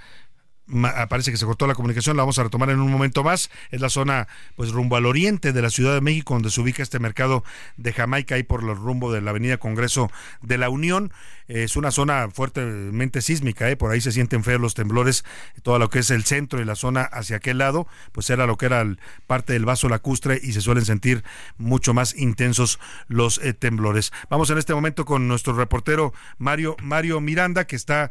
Parece 1.09 1.31
que 1.31 1.37
se 1.37 1.45
cortó 1.45 1.67
la 1.67 1.75
comunicación, 1.75 2.17
la 2.17 2.23
vamos 2.23 2.39
a 2.39 2.43
retomar 2.43 2.69
en 2.69 2.79
un 2.79 2.91
momento 2.91 3.23
más. 3.23 3.49
Es 3.71 3.81
la 3.81 3.89
zona, 3.89 4.27
pues, 4.55 4.71
rumbo 4.71 4.95
al 4.95 5.05
oriente 5.05 5.53
de 5.53 5.61
la 5.61 5.69
Ciudad 5.69 5.93
de 5.93 6.01
México, 6.01 6.33
donde 6.33 6.49
se 6.49 6.61
ubica 6.61 6.83
este 6.83 6.99
mercado 6.99 7.43
de 7.77 7.93
Jamaica, 7.93 8.35
ahí 8.35 8.43
por 8.43 8.63
el 8.63 8.75
rumbo 8.75 9.11
de 9.11 9.21
la 9.21 9.31
Avenida 9.31 9.57
Congreso 9.57 10.11
de 10.41 10.57
la 10.57 10.69
Unión. 10.69 11.11
Es 11.47 11.75
una 11.75 11.91
zona 11.91 12.29
fuertemente 12.33 13.21
sísmica, 13.21 13.69
¿eh? 13.69 13.77
por 13.77 13.91
ahí 13.91 14.01
se 14.01 14.11
sienten 14.11 14.43
feos 14.43 14.59
los 14.59 14.73
temblores, 14.73 15.23
todo 15.61 15.77
lo 15.77 15.91
que 15.91 15.99
es 15.99 16.09
el 16.09 16.23
centro 16.23 16.59
y 16.59 16.65
la 16.65 16.73
zona 16.73 17.03
hacia 17.03 17.37
aquel 17.37 17.59
lado, 17.59 17.87
pues 18.13 18.31
era 18.31 18.47
lo 18.47 18.57
que 18.57 18.65
era 18.65 18.83
parte 19.27 19.53
del 19.53 19.63
vaso 19.63 19.87
lacustre 19.87 20.39
y 20.41 20.53
se 20.53 20.61
suelen 20.61 20.85
sentir 20.85 21.23
mucho 21.59 21.93
más 21.93 22.15
intensos 22.17 22.79
los 23.07 23.37
eh, 23.43 23.53
temblores. 23.53 24.11
Vamos 24.27 24.49
en 24.49 24.57
este 24.57 24.73
momento 24.73 25.05
con 25.05 25.27
nuestro 25.27 25.53
reportero 25.53 26.13
Mario, 26.39 26.77
Mario 26.81 27.21
Miranda, 27.21 27.67
que 27.67 27.75
está 27.75 28.09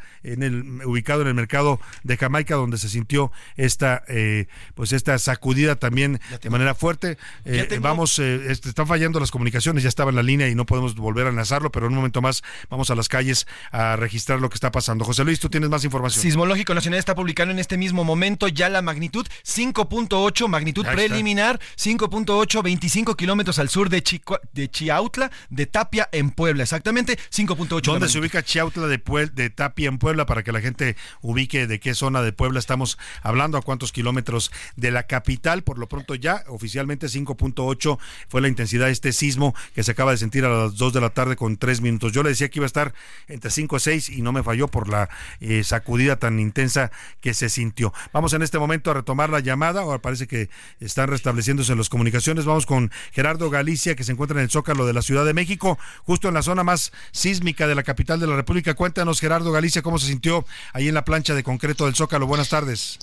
ubicado 0.85 1.23
en 1.23 1.29
el 1.29 1.35
mercado 1.35 1.81
de 2.05 2.17
Jamaica, 2.17 2.44
donde 2.53 2.79
se 2.79 2.89
sintió 2.89 3.33
esta, 3.57 4.05
eh, 4.09 4.47
pues 4.75 4.93
esta 4.93 5.19
sacudida 5.19 5.77
también 5.77 6.21
de 6.43 6.51
manera 6.51 6.75
fuerte. 6.75 7.17
Eh, 7.45 7.79
vamos, 7.81 8.19
este, 8.19 8.69
están 8.69 8.87
fallando 8.87 9.21
las 9.21 9.31
comunicaciones, 9.31 9.83
ya 9.83 9.89
estaba 9.89 10.11
en 10.11 10.17
la 10.17 10.23
línea 10.23 10.49
y 10.49 10.55
no 10.55 10.67
podemos 10.67 10.95
volver 10.95 11.27
a 11.27 11.31
enlazarlo, 11.31 11.73
pero 11.73 11.87
en 11.87 11.93
un 11.93 11.97
momento 11.97 12.21
más 12.21 12.43
vamos 12.69 12.91
a 12.91 12.95
las 12.95 13.09
calles 13.09 13.47
a 13.73 13.97
registrar 13.97 14.41
lo 14.41 14.51
que 14.51 14.55
está 14.55 14.71
pasando. 14.71 15.05
José 15.05 15.25
Luis, 15.25 15.41
tú 15.41 15.49
tienes 15.49 15.71
más 15.71 15.85
información. 15.85 16.23
Sismológico 16.23 16.75
Nacional 16.75 16.99
está 16.99 17.15
publicando 17.15 17.53
en 17.53 17.59
este 17.59 17.77
mismo 17.77 18.05
momento 18.05 18.49
ya 18.49 18.69
la 18.69 18.83
magnitud 18.83 19.27
5.8, 19.45 20.49
magnitud 20.49 20.85
preliminar 20.87 21.61
5.8, 21.77 22.63
25 22.63 23.17
kilómetros 23.17 23.59
al 23.59 23.69
sur 23.69 23.89
de, 23.89 24.03
Chico, 24.03 24.39
de 24.53 24.71
Chiautla, 24.71 25.31
de 25.51 25.67
Tapia 25.67 26.09
en 26.13 26.31
Puebla, 26.31 26.63
exactamente 26.63 27.19
5.8. 27.33 27.83
¿Dónde 27.83 28.09
se 28.09 28.19
ubica 28.19 28.43
Chiautla 28.43 28.87
de, 28.87 28.99
Puebla, 28.99 29.33
de 29.35 29.51
Tapia 29.51 29.89
en 29.89 29.99
Puebla 29.99 30.27
para 30.27 30.43
que 30.43 30.53
la 30.53 30.61
gente 30.61 30.97
ubique 31.21 31.67
de 31.67 31.81
qué 31.81 31.95
zona 31.95 32.23
de 32.23 32.33
Puebla 32.35 32.59
estamos 32.59 32.99
hablando, 33.23 33.59
a 33.59 33.63
cuántos 33.63 33.93
kilómetros 33.93 34.53
de 34.77 34.91
la 34.91 35.05
capital? 35.05 35.63
Por 35.63 35.79
lo 35.79 35.89
pronto 35.89 36.15
ya 36.15 36.45
oficialmente 36.49 37.07
5.8 37.07 37.99
fue 38.29 38.41
la 38.41 38.49
intensidad 38.49 38.87
de 38.87 38.93
este 38.93 39.13
sismo 39.13 39.55
que 39.75 39.83
se 39.83 39.93
acaba 39.93 40.11
de 40.11 40.19
sentir 40.19 40.45
a 40.45 40.49
las 40.49 40.77
2 40.77 40.93
de 40.93 41.01
la 41.01 41.11
tarde 41.11 41.37
con 41.37 41.57
3 41.57 41.81
minutos. 41.81 42.13
Yo 42.13 42.23
le 42.23 42.31
decía 42.31 42.49
que 42.49 42.59
iba 42.59 42.67
a 42.67 42.67
estar 42.67 42.95
entre 43.29 43.51
5 43.51 43.77
y 43.77 43.81
6 43.81 44.09
y 44.11 44.23
no 44.23 44.33
me 44.33 44.43
falló 44.43 44.69
por 44.69 44.89
la 44.89 45.09
eh, 45.41 45.65
sacudida 45.65 46.17
tan 46.17 46.41
intensa 46.41 46.91
que 47.21 47.35
se 47.35 47.49
sintió. 47.49 47.93
Vamos 48.13 48.33
en 48.33 48.43
este 48.43 48.59
momento 48.59 48.91
a 48.91 48.95
retomar 48.95 49.31
la 49.31 49.41
llamada, 49.41 49.83
ahora 49.83 49.99
parece 49.99 50.27
que 50.27 50.49
están 50.81 51.09
restableciéndose 51.09 51.75
las 51.75 51.89
comunicaciones. 51.89 52.45
Vamos 52.45 52.67
con 52.67 52.91
Gerardo 53.13 53.51
Galicia, 53.51 53.95
que 53.95 54.05
se 54.05 54.13
encuentra 54.13 54.39
en 54.39 54.45
el 54.45 54.51
Zócalo 54.51 54.87
de 54.87 54.93
la 54.93 55.03
Ciudad 55.03 55.25
de 55.25 55.35
México, 55.35 55.79
justo 56.05 56.29
en 56.29 56.35
la 56.35 56.43
zona 56.43 56.65
más 56.65 56.93
sísmica 57.13 57.67
de 57.67 57.75
la 57.75 57.83
capital 57.83 58.21
de 58.21 58.27
la 58.27 58.37
República. 58.37 58.75
Cuéntanos, 58.75 59.21
Gerardo 59.21 59.53
Galicia, 59.53 59.83
cómo 59.83 59.99
se 59.99 60.07
sintió 60.07 60.45
ahí 60.73 60.89
en 60.89 60.95
la 60.95 61.05
plancha 61.05 61.35
de 61.35 61.43
concreto 61.43 61.87
del 61.87 61.95
Zócalo. 61.95 62.24
Buenas 62.27 62.49
tardes. 62.49 62.99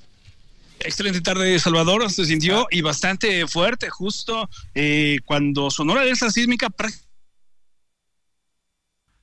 Excelente 0.80 1.22
tarde, 1.22 1.60
Salvador. 1.60 2.10
Se 2.12 2.26
sintió 2.26 2.68
y 2.72 2.82
bastante 2.82 3.48
fuerte, 3.48 3.90
justo 3.90 4.50
eh, 4.74 5.20
cuando 5.26 5.70
sonó 5.70 5.96
la 5.96 6.02
alerta 6.02 6.30
sísmica 6.32 6.70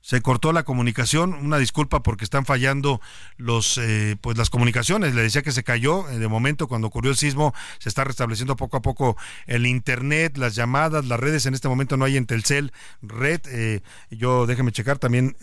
se 0.09 0.21
cortó 0.21 0.53
la 0.53 0.63
comunicación, 0.63 1.35
una 1.35 1.59
disculpa 1.59 2.01
porque 2.01 2.23
están 2.23 2.43
fallando 2.43 2.99
los 3.37 3.77
eh, 3.77 4.15
pues 4.19 4.39
las 4.39 4.49
comunicaciones, 4.49 5.13
le 5.13 5.21
decía 5.21 5.43
que 5.43 5.51
se 5.51 5.63
cayó, 5.63 6.09
eh, 6.09 6.17
de 6.17 6.27
momento 6.27 6.67
cuando 6.67 6.87
ocurrió 6.87 7.11
el 7.11 7.17
sismo 7.17 7.53
se 7.77 7.89
está 7.89 8.05
restableciendo 8.05 8.55
poco 8.55 8.77
a 8.77 8.81
poco 8.81 9.17
el 9.45 9.67
internet, 9.67 10.35
las 10.37 10.55
llamadas, 10.55 11.05
las 11.05 11.19
redes, 11.19 11.45
en 11.45 11.53
este 11.53 11.67
momento 11.67 11.95
no 11.95 12.05
hay 12.05 12.17
en 12.17 12.25
Telcel 12.25 12.71
red, 13.03 13.41
eh, 13.49 13.83
yo 14.09 14.47
déjeme 14.47 14.71
checar 14.71 14.97
también 14.97 15.37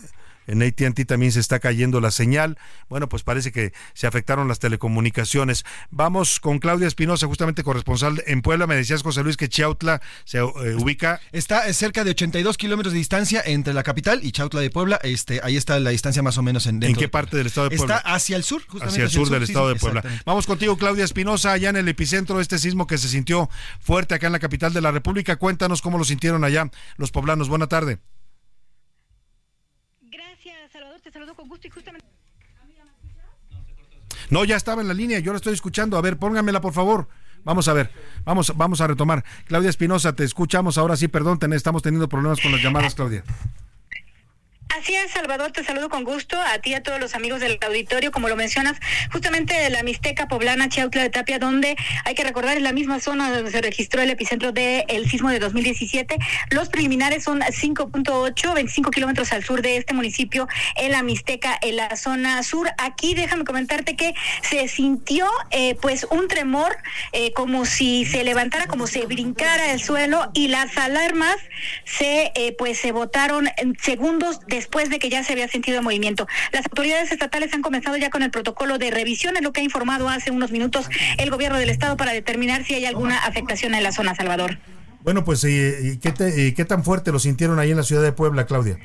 en 0.47 0.63
AT&T 0.63 1.05
también 1.05 1.31
se 1.31 1.39
está 1.39 1.59
cayendo 1.59 2.01
la 2.01 2.11
señal. 2.11 2.57
Bueno, 2.89 3.07
pues 3.09 3.23
parece 3.23 3.51
que 3.51 3.73
se 3.93 4.07
afectaron 4.07 4.47
las 4.47 4.59
telecomunicaciones. 4.59 5.65
Vamos 5.91 6.39
con 6.39 6.59
Claudia 6.59 6.87
Espinosa, 6.87 7.27
justamente 7.27 7.63
corresponsal 7.63 8.23
en 8.25 8.41
Puebla. 8.41 8.65
Me 8.65 8.75
decías, 8.75 9.03
José 9.03 9.23
Luis, 9.23 9.37
que 9.37 9.49
Chautla 9.49 10.01
se 10.25 10.39
eh, 10.39 10.43
ubica... 10.43 11.19
Está 11.31 11.71
cerca 11.73 12.03
de 12.03 12.11
82 12.11 12.57
kilómetros 12.57 12.93
de 12.93 12.99
distancia 12.99 13.41
entre 13.45 13.73
la 13.73 13.83
capital 13.83 14.21
y 14.23 14.31
Chautla 14.31 14.61
de 14.61 14.69
Puebla. 14.69 14.99
Este, 15.03 15.41
ahí 15.43 15.57
está 15.57 15.79
la 15.79 15.89
distancia 15.89 16.23
más 16.23 16.37
o 16.37 16.43
menos 16.43 16.65
en 16.65 16.81
¿En 16.81 16.95
qué 16.95 17.09
parte 17.09 17.37
del 17.37 17.47
estado 17.47 17.69
de 17.69 17.77
Puebla? 17.77 17.97
Está 17.97 18.13
hacia 18.13 18.37
el 18.37 18.43
sur, 18.43 18.61
justamente. 18.61 19.03
Hacia 19.03 19.03
el 19.03 19.11
sur, 19.11 19.29
del 19.29 19.43
estado 19.43 19.69
de 19.69 19.75
Puebla. 19.75 20.03
Vamos 20.25 20.45
contigo, 20.45 20.77
Claudia 20.77 21.03
Espinosa, 21.03 21.51
allá 21.51 21.69
en 21.69 21.75
el 21.75 21.87
epicentro 21.87 22.37
de 22.37 22.41
este 22.41 22.59
sismo 22.59 22.87
que 22.87 22.97
se 22.97 23.09
sintió 23.09 23.49
fuerte 23.79 24.15
acá 24.15 24.27
en 24.27 24.33
la 24.33 24.39
capital 24.39 24.73
de 24.73 24.81
la 24.81 24.91
República. 24.91 25.35
Cuéntanos 25.35 25.81
cómo 25.81 25.97
lo 25.97 26.03
sintieron 26.03 26.43
allá 26.43 26.69
los 26.97 27.11
poblanos. 27.11 27.49
Buena 27.49 27.67
tarde. 27.67 27.99
Con 31.35 31.47
gusto 31.47 31.67
y 31.67 31.69
justamente... 31.69 32.05
No, 34.29 34.43
ya 34.43 34.55
estaba 34.57 34.81
en 34.81 34.87
la 34.87 34.93
línea, 34.93 35.19
yo 35.19 35.31
la 35.31 35.37
estoy 35.37 35.53
escuchando. 35.53 35.97
A 35.97 36.01
ver, 36.01 36.17
póngamela 36.17 36.59
por 36.59 36.73
favor. 36.73 37.07
Vamos 37.43 37.67
a 37.69 37.73
ver, 37.73 37.91
vamos, 38.25 38.51
vamos 38.57 38.81
a 38.81 38.87
retomar. 38.87 39.23
Claudia 39.45 39.69
Espinosa, 39.69 40.13
te 40.13 40.25
escuchamos 40.25 40.77
ahora 40.77 40.97
sí, 40.97 41.07
perdón, 41.07 41.39
ten, 41.39 41.53
estamos 41.53 41.81
teniendo 41.81 42.09
problemas 42.09 42.41
con 42.41 42.51
las 42.51 42.61
llamadas, 42.61 42.93
Claudia. 42.93 43.23
Así 44.69 44.93
es, 44.95 45.11
Salvador, 45.11 45.51
te 45.51 45.63
saludo 45.63 45.89
con 45.89 46.03
gusto 46.03 46.39
a 46.39 46.59
ti 46.59 46.71
y 46.71 46.73
a 46.73 46.83
todos 46.83 46.99
los 46.99 47.15
amigos 47.15 47.39
del 47.39 47.57
auditorio, 47.65 48.11
como 48.11 48.27
lo 48.27 48.35
mencionas, 48.35 48.77
justamente 49.11 49.53
de 49.53 49.69
la 49.69 49.81
Mixteca 49.81 50.27
Poblana 50.27 50.67
Chiautla 50.67 51.03
de 51.03 51.09
Tapia, 51.09 51.39
donde 51.39 51.77
hay 52.03 52.15
que 52.15 52.23
recordar 52.23 52.57
es 52.57 52.63
la 52.63 52.73
misma 52.73 52.99
zona 52.99 53.31
donde 53.31 53.49
se 53.49 53.61
registró 53.61 54.01
el 54.01 54.09
epicentro 54.09 54.51
del 54.51 54.83
el 54.89 55.09
sismo 55.09 55.29
de 55.29 55.39
2017. 55.39 56.17
Los 56.51 56.69
preliminares 56.69 57.23
son 57.23 57.39
5.8, 57.39 58.53
25 58.53 58.91
kilómetros 58.91 59.31
al 59.31 59.43
sur 59.43 59.61
de 59.61 59.77
este 59.77 59.93
municipio, 59.93 60.47
en 60.75 60.91
la 60.91 61.01
Mixteca, 61.01 61.57
en 61.61 61.77
la 61.77 61.95
zona 61.95 62.43
sur. 62.43 62.69
Aquí 62.77 63.15
déjame 63.15 63.45
comentarte 63.45 63.95
que 63.95 64.13
se 64.41 64.67
sintió 64.67 65.27
eh, 65.51 65.75
pues 65.81 66.05
un 66.11 66.27
tremor 66.27 66.77
eh, 67.13 67.31
como 67.33 67.65
si 67.65 68.05
se 68.05 68.23
levantara, 68.23 68.67
como 68.67 68.85
se 68.85 69.05
brincara 69.05 69.71
el 69.71 69.81
suelo 69.81 70.29
y 70.33 70.49
las 70.49 70.77
alarmas 70.77 71.37
se 71.85 72.31
eh, 72.35 72.55
pues 72.57 72.79
se 72.79 72.91
botaron 72.91 73.49
en 73.57 73.77
segundos 73.79 74.41
de 74.47 74.56
después 74.57 74.89
de 74.89 74.99
que 74.99 75.09
ya 75.09 75.23
se 75.23 75.33
había 75.33 75.47
sentido 75.47 75.81
movimiento. 75.81 76.27
Las 76.51 76.65
autoridades 76.65 77.11
estatales 77.11 77.53
han 77.53 77.61
comenzado 77.61 77.95
ya 77.97 78.09
con 78.09 78.23
el 78.23 78.31
protocolo 78.31 78.77
de 78.77 78.91
revisión, 78.91 79.37
es 79.37 79.43
lo 79.43 79.53
que 79.53 79.61
ha 79.61 79.63
informado 79.63 80.09
hace 80.09 80.31
unos 80.31 80.51
minutos 80.51 80.89
el 81.17 81.29
gobierno 81.29 81.57
del 81.59 81.69
estado 81.69 81.95
para 81.95 82.11
determinar 82.13 82.65
si 82.65 82.73
hay 82.73 82.85
alguna 82.85 83.19
afectación 83.19 83.75
en 83.75 83.83
la 83.83 83.91
zona, 83.91 84.15
Salvador. 84.15 84.57
Bueno, 85.03 85.23
pues, 85.23 85.43
¿y 85.43 85.99
qué, 85.99 86.11
te, 86.11 86.47
y 86.47 86.51
qué 86.53 86.65
tan 86.65 86.83
fuerte 86.83 87.11
lo 87.11 87.19
sintieron 87.19 87.59
ahí 87.59 87.71
en 87.71 87.77
la 87.77 87.83
ciudad 87.83 88.01
de 88.01 88.11
Puebla, 88.11 88.45
Claudia? 88.45 88.77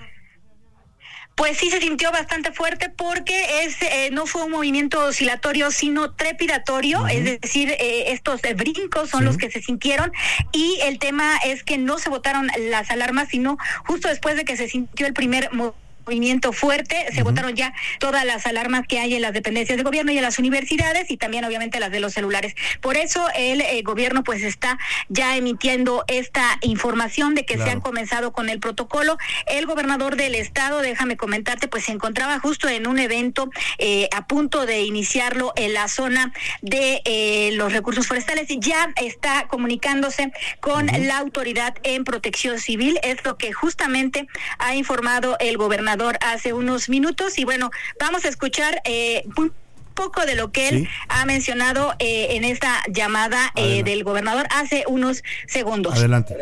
Pues 1.34 1.58
sí 1.58 1.70
se 1.70 1.80
sintió 1.80 2.10
bastante 2.12 2.52
fuerte 2.52 2.90
porque 2.90 3.64
es 3.64 3.80
eh, 3.82 4.10
no 4.12 4.26
fue 4.26 4.44
un 4.44 4.50
movimiento 4.52 5.04
oscilatorio, 5.04 5.70
sino 5.70 6.12
trepidatorio, 6.12 7.00
uh 7.00 7.04
-huh. 7.04 7.12
es 7.12 7.40
decir, 7.40 7.70
eh, 7.70 8.12
estos 8.12 8.44
eh, 8.44 8.54
brincos 8.54 9.10
son 9.10 9.20
sí. 9.20 9.26
los 9.26 9.36
que 9.36 9.50
se 9.50 9.62
sintieron 9.62 10.12
y 10.52 10.78
el 10.82 10.98
tema 10.98 11.38
es 11.44 11.64
que 11.64 11.78
no 11.78 11.98
se 11.98 12.10
votaron 12.10 12.48
las 12.58 12.90
alarmas, 12.90 13.28
sino 13.30 13.58
justo 13.86 14.08
después 14.08 14.36
de 14.36 14.44
que 14.44 14.56
se 14.56 14.68
sintió 14.68 15.06
el 15.06 15.14
primer 15.14 15.52
movimiento 15.52 15.82
movimiento 16.06 16.52
fuerte, 16.52 17.06
se 17.12 17.22
votaron 17.22 17.54
ya 17.54 17.72
todas 17.98 18.24
las 18.24 18.46
alarmas 18.46 18.86
que 18.86 18.98
hay 18.98 19.14
en 19.14 19.22
las 19.22 19.32
dependencias 19.32 19.76
de 19.76 19.84
gobierno 19.84 20.12
y 20.12 20.18
en 20.18 20.22
las 20.22 20.38
universidades 20.38 21.10
y 21.10 21.16
también 21.16 21.44
obviamente 21.44 21.80
las 21.80 21.90
de 21.90 22.00
los 22.00 22.12
celulares. 22.12 22.54
Por 22.80 22.96
eso 22.96 23.26
el 23.36 23.60
eh, 23.60 23.82
gobierno 23.82 24.24
pues 24.24 24.42
está 24.42 24.78
ya 25.08 25.36
emitiendo 25.36 26.04
esta 26.08 26.58
información 26.62 27.34
de 27.34 27.44
que 27.44 27.58
se 27.58 27.70
han 27.70 27.80
comenzado 27.80 28.32
con 28.32 28.48
el 28.48 28.60
protocolo. 28.60 29.16
El 29.46 29.66
gobernador 29.66 30.16
del 30.16 30.34
estado, 30.34 30.80
déjame 30.80 31.16
comentarte, 31.16 31.68
pues 31.68 31.84
se 31.84 31.92
encontraba 31.92 32.38
justo 32.38 32.68
en 32.68 32.86
un 32.86 32.98
evento 32.98 33.50
eh, 33.78 34.08
a 34.12 34.26
punto 34.26 34.66
de 34.66 34.82
iniciarlo 34.82 35.52
en 35.56 35.74
la 35.74 35.88
zona 35.88 36.32
de 36.62 37.02
eh, 37.04 37.50
los 37.52 37.72
recursos 37.72 38.06
forestales 38.06 38.50
y 38.50 38.58
ya 38.60 38.92
está 38.96 39.46
comunicándose 39.48 40.32
con 40.60 40.86
la 40.86 41.18
autoridad 41.18 41.74
en 41.82 42.04
protección 42.04 42.58
civil. 42.58 42.98
Es 43.02 43.24
lo 43.24 43.36
que 43.36 43.52
justamente 43.52 44.26
ha 44.58 44.74
informado 44.74 45.36
el 45.38 45.56
gobernador 45.56 45.91
hace 46.20 46.52
unos 46.52 46.88
minutos. 46.88 47.38
Y 47.38 47.44
bueno, 47.44 47.70
vamos 47.98 48.24
a 48.24 48.28
escuchar 48.28 48.80
eh, 48.84 49.24
un 49.36 49.52
poco 49.94 50.24
de 50.24 50.34
lo 50.34 50.52
que 50.52 50.68
él 50.68 50.88
ha 51.08 51.24
mencionado 51.26 51.94
eh, 51.98 52.36
en 52.36 52.44
esta 52.44 52.82
llamada 52.88 53.52
eh, 53.56 53.82
del 53.82 54.04
gobernador 54.04 54.46
hace 54.50 54.84
unos 54.86 55.22
segundos. 55.46 55.94
Adelante. 55.94 56.36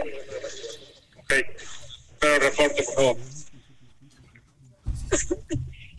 Pero 1.26 2.38
reporte, 2.38 2.82
por 2.82 2.94
favor 2.94 3.16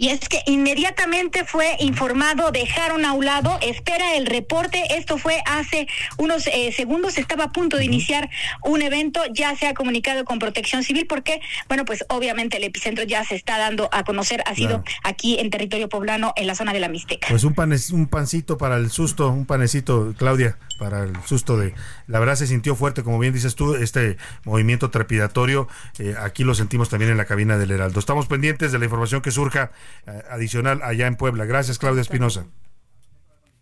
y 0.01 0.09
es 0.09 0.27
que 0.27 0.41
inmediatamente 0.47 1.45
fue 1.45 1.75
informado, 1.77 2.51
dejaron 2.51 3.05
a 3.05 3.13
un 3.13 3.23
lado, 3.23 3.59
espera 3.61 4.15
el 4.15 4.25
reporte, 4.25 4.97
esto 4.97 5.19
fue 5.19 5.43
hace 5.45 5.87
unos 6.17 6.47
eh, 6.47 6.73
segundos, 6.75 7.19
estaba 7.19 7.43
a 7.43 7.51
punto 7.51 7.77
de 7.77 7.85
iniciar 7.85 8.27
un 8.63 8.81
evento, 8.81 9.21
ya 9.31 9.55
se 9.55 9.67
ha 9.67 9.75
comunicado 9.75 10.25
con 10.25 10.39
Protección 10.39 10.81
Civil 10.81 11.05
porque, 11.05 11.39
bueno, 11.67 11.85
pues 11.85 12.03
obviamente 12.09 12.57
el 12.57 12.63
epicentro 12.63 13.03
ya 13.03 13.23
se 13.23 13.35
está 13.35 13.59
dando 13.59 13.89
a 13.91 14.03
conocer, 14.03 14.41
ha 14.47 14.55
sido 14.55 14.83
aquí 15.03 15.37
en 15.39 15.51
territorio 15.51 15.87
poblano, 15.87 16.33
en 16.35 16.47
la 16.47 16.55
zona 16.55 16.73
de 16.73 16.79
la 16.79 16.87
Mixteca. 16.87 17.27
Pues 17.29 17.43
un, 17.43 17.53
pan, 17.53 17.71
un 17.93 18.07
pancito 18.07 18.57
para 18.57 18.77
el 18.77 18.89
susto, 18.89 19.29
un 19.29 19.45
panecito, 19.45 20.15
Claudia, 20.17 20.57
para 20.79 21.03
el 21.03 21.13
susto 21.27 21.57
de, 21.57 21.75
la 22.11 22.19
verdad 22.19 22.35
se 22.35 22.45
sintió 22.45 22.75
fuerte, 22.75 23.03
como 23.03 23.17
bien 23.19 23.33
dices 23.33 23.55
tú, 23.55 23.75
este 23.75 24.17
movimiento 24.43 24.89
trepidatorio, 24.89 25.69
eh, 25.97 26.15
aquí 26.19 26.43
lo 26.43 26.53
sentimos 26.53 26.89
también 26.89 27.09
en 27.09 27.17
la 27.17 27.25
cabina 27.25 27.57
del 27.57 27.71
Heraldo. 27.71 27.99
Estamos 27.99 28.27
pendientes 28.27 28.73
de 28.73 28.79
la 28.79 28.85
información 28.85 29.21
que 29.21 29.31
surja 29.31 29.71
eh, 30.05 30.21
adicional 30.29 30.81
allá 30.83 31.07
en 31.07 31.15
Puebla. 31.15 31.45
Gracias, 31.45 31.79
Claudia 31.79 32.01
Espinosa. 32.01 32.45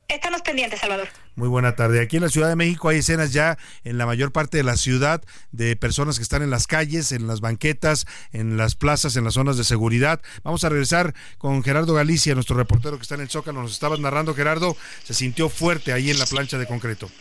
Estamos 0.08 0.42
pendientes, 0.42 0.80
Salvador. 0.80 1.08
Muy 1.36 1.48
buena 1.48 1.76
tarde. 1.76 2.02
Aquí 2.02 2.16
en 2.16 2.24
la 2.24 2.30
Ciudad 2.30 2.50
de 2.50 2.56
México 2.56 2.90
hay 2.90 2.98
escenas 2.98 3.32
ya 3.32 3.60
en 3.84 4.00
la 4.00 4.08
mayor 4.08 4.32
parte 4.32 4.58
de 4.58 4.64
la 4.64 4.76
ciudad 4.76 5.22
de 5.52 5.76
personas 5.76 6.18
que 6.18 6.24
están 6.24 6.42
en 6.42 6.50
las 6.50 6.66
calles, 6.66 7.12
en 7.12 7.28
las 7.28 7.42
banquetas, 7.42 8.08
en 8.32 8.58
las 8.58 8.74
plazas, 8.74 9.16
en 9.16 9.26
las 9.26 9.36
zonas 9.36 9.58
de 9.58 9.64
seguridad. 9.64 10.20
Vamos 10.44 10.64
a 10.64 10.70
regresar 10.70 11.14
con 11.38 11.64
Gerardo 11.64 11.94
Galicia, 11.94 12.34
nuestro 12.34 12.58
reportero 12.58 12.98
que 12.98 13.04
está 13.04 13.14
en 13.14 13.22
el 13.22 13.30
Zócalo. 13.30 13.62
Nos 13.62 13.74
estabas 13.74 14.00
narrando, 14.00 14.34
Gerardo, 14.34 14.76
se 15.04 15.14
sintió 15.14 15.50
fuerte 15.50 15.94
ahí 15.94 16.10
en 16.10 16.18
la 16.18 16.26
plancha 16.26 16.58
de 16.58 16.66
concreto. 16.66 17.12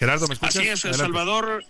Gerardo, 0.00 0.26
¿me 0.28 0.34
escuchas? 0.34 0.56
Así 0.56 0.66
es, 0.68 0.80
Salvador. 0.96 1.62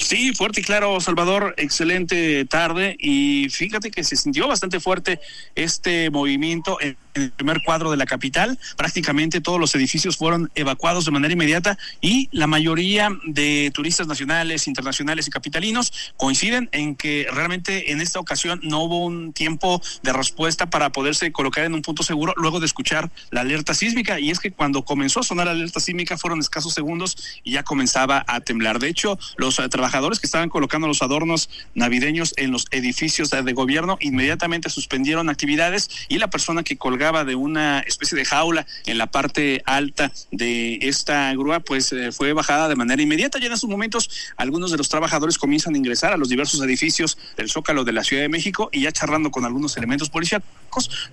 Sí, 0.00 0.32
fuerte 0.32 0.62
y 0.62 0.64
claro, 0.64 0.98
Salvador, 0.98 1.54
excelente 1.58 2.46
tarde 2.46 2.96
y 2.98 3.48
fíjate 3.50 3.90
que 3.90 4.02
se 4.02 4.16
sintió 4.16 4.48
bastante 4.48 4.80
fuerte 4.80 5.20
este 5.54 6.08
movimiento 6.10 6.80
en 6.80 6.96
el 7.14 7.30
primer 7.30 7.62
cuadro 7.62 7.90
de 7.90 7.96
la 7.96 8.06
capital. 8.06 8.58
Prácticamente 8.76 9.40
todos 9.40 9.60
los 9.60 9.74
edificios 9.74 10.16
fueron 10.16 10.50
evacuados 10.54 11.04
de 11.04 11.10
manera 11.10 11.32
inmediata 11.32 11.78
y 12.00 12.28
la 12.32 12.46
mayoría 12.46 13.10
de 13.26 13.70
turistas 13.72 14.06
nacionales, 14.06 14.66
internacionales 14.66 15.26
y 15.26 15.30
capitalinos 15.30 15.92
coinciden 16.16 16.68
en 16.72 16.96
que 16.96 17.26
realmente 17.32 17.92
en 17.92 18.00
esta 18.00 18.20
ocasión 18.20 18.60
no 18.62 18.80
hubo 18.80 19.04
un 19.04 19.32
tiempo 19.32 19.80
de 20.02 20.12
respuesta 20.12 20.70
para 20.70 20.90
poderse 20.90 21.32
colocar 21.32 21.64
en 21.64 21.74
un 21.74 21.82
punto 21.82 22.02
seguro 22.02 22.34
luego 22.36 22.60
de 22.60 22.66
escuchar 22.66 23.10
la 23.30 23.42
alerta 23.42 23.74
sísmica. 23.74 24.18
Y 24.20 24.30
es 24.30 24.40
que 24.40 24.50
cuando 24.50 24.84
comenzó 24.84 25.20
a 25.20 25.22
sonar 25.22 25.46
la 25.46 25.52
alerta 25.52 25.80
sísmica 25.80 26.16
fueron 26.16 26.40
escasos 26.40 26.74
segundos 26.74 27.16
y 27.42 27.52
ya 27.52 27.62
comenzaba 27.62 28.24
a 28.26 28.40
temblar. 28.40 28.78
De 28.78 28.88
hecho, 28.88 29.18
los 29.36 29.58
eh, 29.58 29.68
trabajadores 29.68 30.20
que 30.20 30.26
estaban 30.26 30.48
colocando 30.48 30.86
los 30.86 31.02
adornos 31.02 31.48
navideños 31.74 32.34
en 32.36 32.50
los 32.50 32.66
edificios 32.70 33.30
de 33.30 33.52
gobierno 33.52 33.96
inmediatamente 34.00 34.70
suspendieron 34.70 35.28
actividades 35.28 35.90
y 36.08 36.18
la 36.18 36.28
persona 36.28 36.62
que 36.62 36.76
colgaba 36.76 37.03
de 37.04 37.34
una 37.34 37.80
especie 37.80 38.16
de 38.16 38.24
jaula 38.24 38.66
en 38.86 38.96
la 38.96 39.06
parte 39.06 39.62
alta 39.66 40.10
de 40.30 40.78
esta 40.80 41.32
grúa, 41.34 41.60
pues 41.60 41.92
eh, 41.92 42.12
fue 42.12 42.32
bajada 42.32 42.68
de 42.68 42.76
manera 42.76 43.02
inmediata. 43.02 43.38
Ya 43.38 43.46
en 43.46 43.52
esos 43.52 43.68
momentos, 43.68 44.08
algunos 44.36 44.70
de 44.70 44.78
los 44.78 44.88
trabajadores 44.88 45.36
comienzan 45.36 45.74
a 45.74 45.78
ingresar 45.78 46.14
a 46.14 46.16
los 46.16 46.30
diversos 46.30 46.62
edificios 46.62 47.18
del 47.36 47.50
Zócalo 47.50 47.84
de 47.84 47.92
la 47.92 48.04
Ciudad 48.04 48.22
de 48.22 48.30
México 48.30 48.70
y 48.72 48.82
ya 48.82 48.92
charlando 48.92 49.30
con 49.30 49.44
algunos 49.44 49.76
elementos 49.76 50.08
policiales 50.08 50.46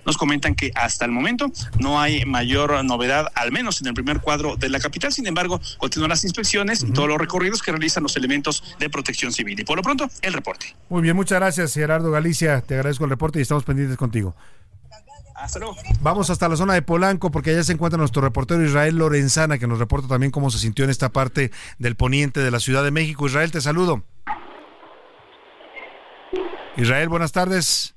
nos 0.04 0.16
comentan 0.16 0.54
que 0.54 0.72
hasta 0.74 1.04
el 1.04 1.12
momento 1.12 1.52
no 1.78 2.00
hay 2.00 2.24
mayor 2.24 2.84
novedad, 2.84 3.28
al 3.34 3.52
menos 3.52 3.80
en 3.80 3.88
el 3.88 3.94
primer 3.94 4.20
cuadro 4.20 4.56
de 4.56 4.68
la 4.68 4.80
capital. 4.80 5.12
Sin 5.12 5.26
embargo, 5.26 5.60
continúan 5.78 6.10
las 6.10 6.24
inspecciones 6.24 6.82
y 6.82 6.92
todos 6.92 7.08
los 7.08 7.18
recorridos 7.18 7.62
que 7.62 7.70
realizan 7.70 8.02
los 8.02 8.16
elementos 8.16 8.64
de 8.78 8.90
protección 8.90 9.32
civil. 9.32 9.60
Y 9.60 9.64
por 9.64 9.76
lo 9.76 9.82
pronto, 9.82 10.08
el 10.22 10.32
reporte. 10.32 10.74
Muy 10.88 11.02
bien, 11.02 11.14
muchas 11.14 11.38
gracias, 11.38 11.74
Gerardo 11.74 12.10
Galicia. 12.10 12.60
Te 12.62 12.74
agradezco 12.74 13.04
el 13.04 13.10
reporte 13.10 13.38
y 13.38 13.42
estamos 13.42 13.64
pendientes 13.64 13.96
contigo. 13.96 14.34
Vamos 16.00 16.30
hasta 16.30 16.48
la 16.48 16.56
zona 16.56 16.74
de 16.74 16.82
Polanco 16.82 17.30
porque 17.30 17.50
allá 17.50 17.64
se 17.64 17.72
encuentra 17.72 17.98
nuestro 17.98 18.22
reportero 18.22 18.62
Israel 18.64 18.96
Lorenzana 18.96 19.58
que 19.58 19.66
nos 19.66 19.78
reporta 19.78 20.08
también 20.08 20.30
cómo 20.30 20.50
se 20.50 20.58
sintió 20.58 20.84
en 20.84 20.90
esta 20.90 21.10
parte 21.10 21.50
del 21.78 21.96
poniente 21.96 22.40
de 22.40 22.50
la 22.50 22.60
Ciudad 22.60 22.84
de 22.84 22.90
México. 22.90 23.26
Israel, 23.26 23.50
te 23.50 23.60
saludo. 23.60 24.02
Israel, 26.76 27.08
buenas 27.08 27.32
tardes. 27.32 27.94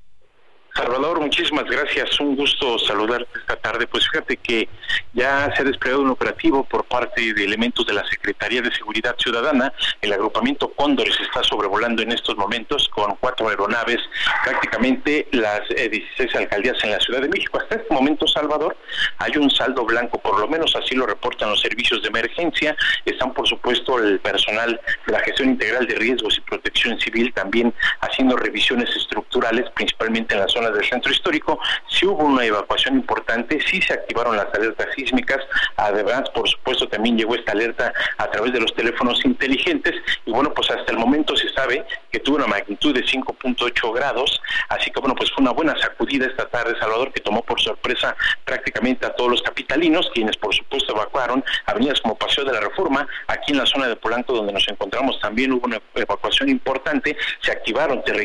Salvador, 0.76 1.22
muchísimas 1.22 1.64
gracias. 1.64 2.20
Un 2.20 2.36
gusto 2.36 2.78
saludarte 2.78 3.40
esta 3.40 3.56
tarde. 3.56 3.88
Pues 3.88 4.10
fíjate 4.10 4.36
que 4.36 4.68
ya 5.14 5.50
se 5.56 5.62
ha 5.62 5.66
desplegado 5.66 6.02
un 6.02 6.10
operativo 6.10 6.66
por 6.66 6.84
parte 6.84 7.34
de 7.34 7.46
elementos 7.46 7.88
de 7.88 7.94
la 7.94 8.06
Secretaría 8.06 8.62
de 8.62 8.76
Seguridad 8.76 9.16
Ciudadana. 9.18 9.72
El 10.02 10.12
agrupamiento 10.12 10.74
Cóndores 10.74 11.18
está 11.22 11.42
sobrevolando 11.44 12.02
en 12.02 12.12
estos 12.12 12.36
momentos 12.36 12.90
con 12.90 13.16
cuatro 13.22 13.48
aeronaves, 13.48 14.00
prácticamente 14.44 15.30
las 15.32 15.62
16 15.70 16.04
eh, 16.20 16.38
alcaldías 16.38 16.76
en 16.84 16.92
la 16.92 17.00
Ciudad 17.00 17.22
de 17.22 17.30
México. 17.30 17.58
Hasta 17.58 17.76
este 17.76 17.94
momento, 17.94 18.28
Salvador, 18.28 18.76
hay 19.20 19.38
un 19.38 19.50
saldo 19.50 19.86
blanco, 19.86 20.20
por 20.20 20.38
lo 20.42 20.48
menos 20.50 20.76
así 20.76 20.94
lo 20.94 21.06
reportan 21.06 21.52
los 21.52 21.62
servicios 21.62 22.02
de 22.02 22.10
emergencia. 22.10 22.76
Están, 23.06 23.34
por 23.34 23.48
supuesto, 23.48 23.98
el 24.00 24.20
personal 24.20 24.82
de 25.08 25.14
la 25.14 25.20
gestión 25.22 25.52
integral 25.52 25.88
de 25.88 25.96
riesgos 25.96 26.38
y 26.38 26.42
protección 26.42 27.00
civil 27.00 27.34
también 27.34 27.74
haciendo 28.02 28.36
revisiones 28.36 28.94
estructurales, 28.94 29.70
principalmente 29.74 30.34
en 30.34 30.42
la 30.42 30.48
zona 30.50 30.65
del 30.72 30.86
centro 30.86 31.12
histórico, 31.12 31.60
si 31.90 32.06
hubo 32.06 32.24
una 32.24 32.44
evacuación 32.44 32.96
importante, 32.96 33.60
sí 33.66 33.82
se 33.82 33.94
activaron 33.94 34.36
las 34.36 34.48
alertas 34.54 34.88
sísmicas, 34.96 35.40
además 35.78 36.30
por 36.34 36.48
supuesto 36.50 36.88
también 36.88 37.18
llegó 37.18 37.36
esta 37.36 37.52
alerta 37.52 37.94
a 38.18 38.30
través 38.30 38.54
de 38.54 38.60
los 38.60 38.74
teléfonos 38.74 39.24
inteligentes 39.26 39.94
y 40.26 40.32
bueno 40.32 40.54
pues 40.54 40.70
hasta 40.70 40.92
el 40.92 40.98
momento 40.98 41.36
se 41.36 41.50
sabe 41.50 41.86
que 42.12 42.20
tuvo 42.20 42.38
una 42.38 42.48
magnitud 42.48 42.94
de 42.94 43.04
5.8 43.04 43.94
grados, 43.94 44.42
así 44.70 44.92
que 44.92 45.00
bueno 45.00 45.16
pues 45.16 45.32
fue 45.32 45.42
una 45.42 45.52
buena 45.52 45.78
sacudida 45.80 46.28
esta 46.28 46.48
tarde 46.50 46.78
Salvador 46.80 47.12
que 47.14 47.22
tomó 47.22 47.42
por 47.44 47.62
sorpresa 47.62 48.16
prácticamente 48.44 49.06
a 49.06 49.14
todos 49.16 49.32
los 49.32 49.42
capitalinos, 49.42 50.10
quienes 50.14 50.38
por 50.38 50.54
supuesto 50.54 50.94
evacuaron 50.94 51.44
avenidas 51.66 52.02
como 52.02 52.16
Paseo 52.16 52.44
de 52.44 52.54
la 52.54 52.60
Reforma, 52.60 53.08
aquí 53.28 53.52
en 53.52 53.60
la 53.60 53.66
zona 53.66 53.88
de 53.88 53.96
Polanco 53.96 54.34
donde 54.34 54.54
nos 54.54 54.68
encontramos 54.68 55.20
también 55.20 55.52
hubo 55.52 55.66
una 55.66 55.80
evacuación 55.96 56.50
importante, 56.50 57.16
se 57.42 57.52
activaron, 57.52 58.04
te 58.04 58.16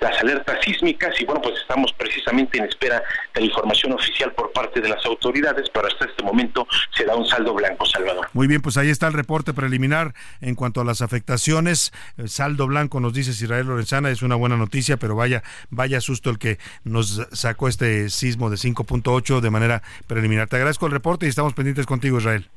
las 0.00 0.20
alertas 0.20 0.58
sísmicas 0.62 1.20
y 1.20 1.24
bueno 1.24 1.40
pues 1.42 1.58
estamos 1.72 1.92
precisamente 1.94 2.58
en 2.58 2.64
espera 2.64 3.02
de 3.34 3.40
la 3.40 3.46
información 3.46 3.92
oficial 3.92 4.30
por 4.34 4.52
parte 4.52 4.82
de 4.82 4.90
las 4.90 5.06
autoridades, 5.06 5.70
pero 5.72 5.86
hasta 5.86 6.04
este 6.04 6.22
momento 6.22 6.66
se 6.94 7.06
da 7.06 7.16
un 7.16 7.26
saldo 7.26 7.54
blanco, 7.54 7.86
Salvador. 7.86 8.28
Muy 8.34 8.46
bien, 8.46 8.60
pues 8.60 8.76
ahí 8.76 8.90
está 8.90 9.06
el 9.06 9.14
reporte 9.14 9.54
preliminar 9.54 10.12
en 10.42 10.54
cuanto 10.54 10.82
a 10.82 10.84
las 10.84 11.00
afectaciones. 11.00 11.94
Saldo 12.26 12.66
blanco 12.66 13.00
nos 13.00 13.14
dice 13.14 13.30
Israel 13.30 13.68
Lorenzana, 13.68 14.10
es 14.10 14.20
una 14.20 14.34
buena 14.34 14.58
noticia, 14.58 14.98
pero 14.98 15.16
vaya, 15.16 15.42
vaya 15.70 16.02
susto 16.02 16.28
el 16.28 16.38
que 16.38 16.58
nos 16.84 17.26
sacó 17.32 17.68
este 17.68 18.10
sismo 18.10 18.50
de 18.50 18.56
5.8 18.56 19.40
de 19.40 19.50
manera 19.50 19.82
preliminar. 20.06 20.48
Te 20.48 20.56
agradezco 20.56 20.84
el 20.84 20.92
reporte 20.92 21.24
y 21.24 21.30
estamos 21.30 21.54
pendientes 21.54 21.86
contigo, 21.86 22.18
Israel. 22.18 22.50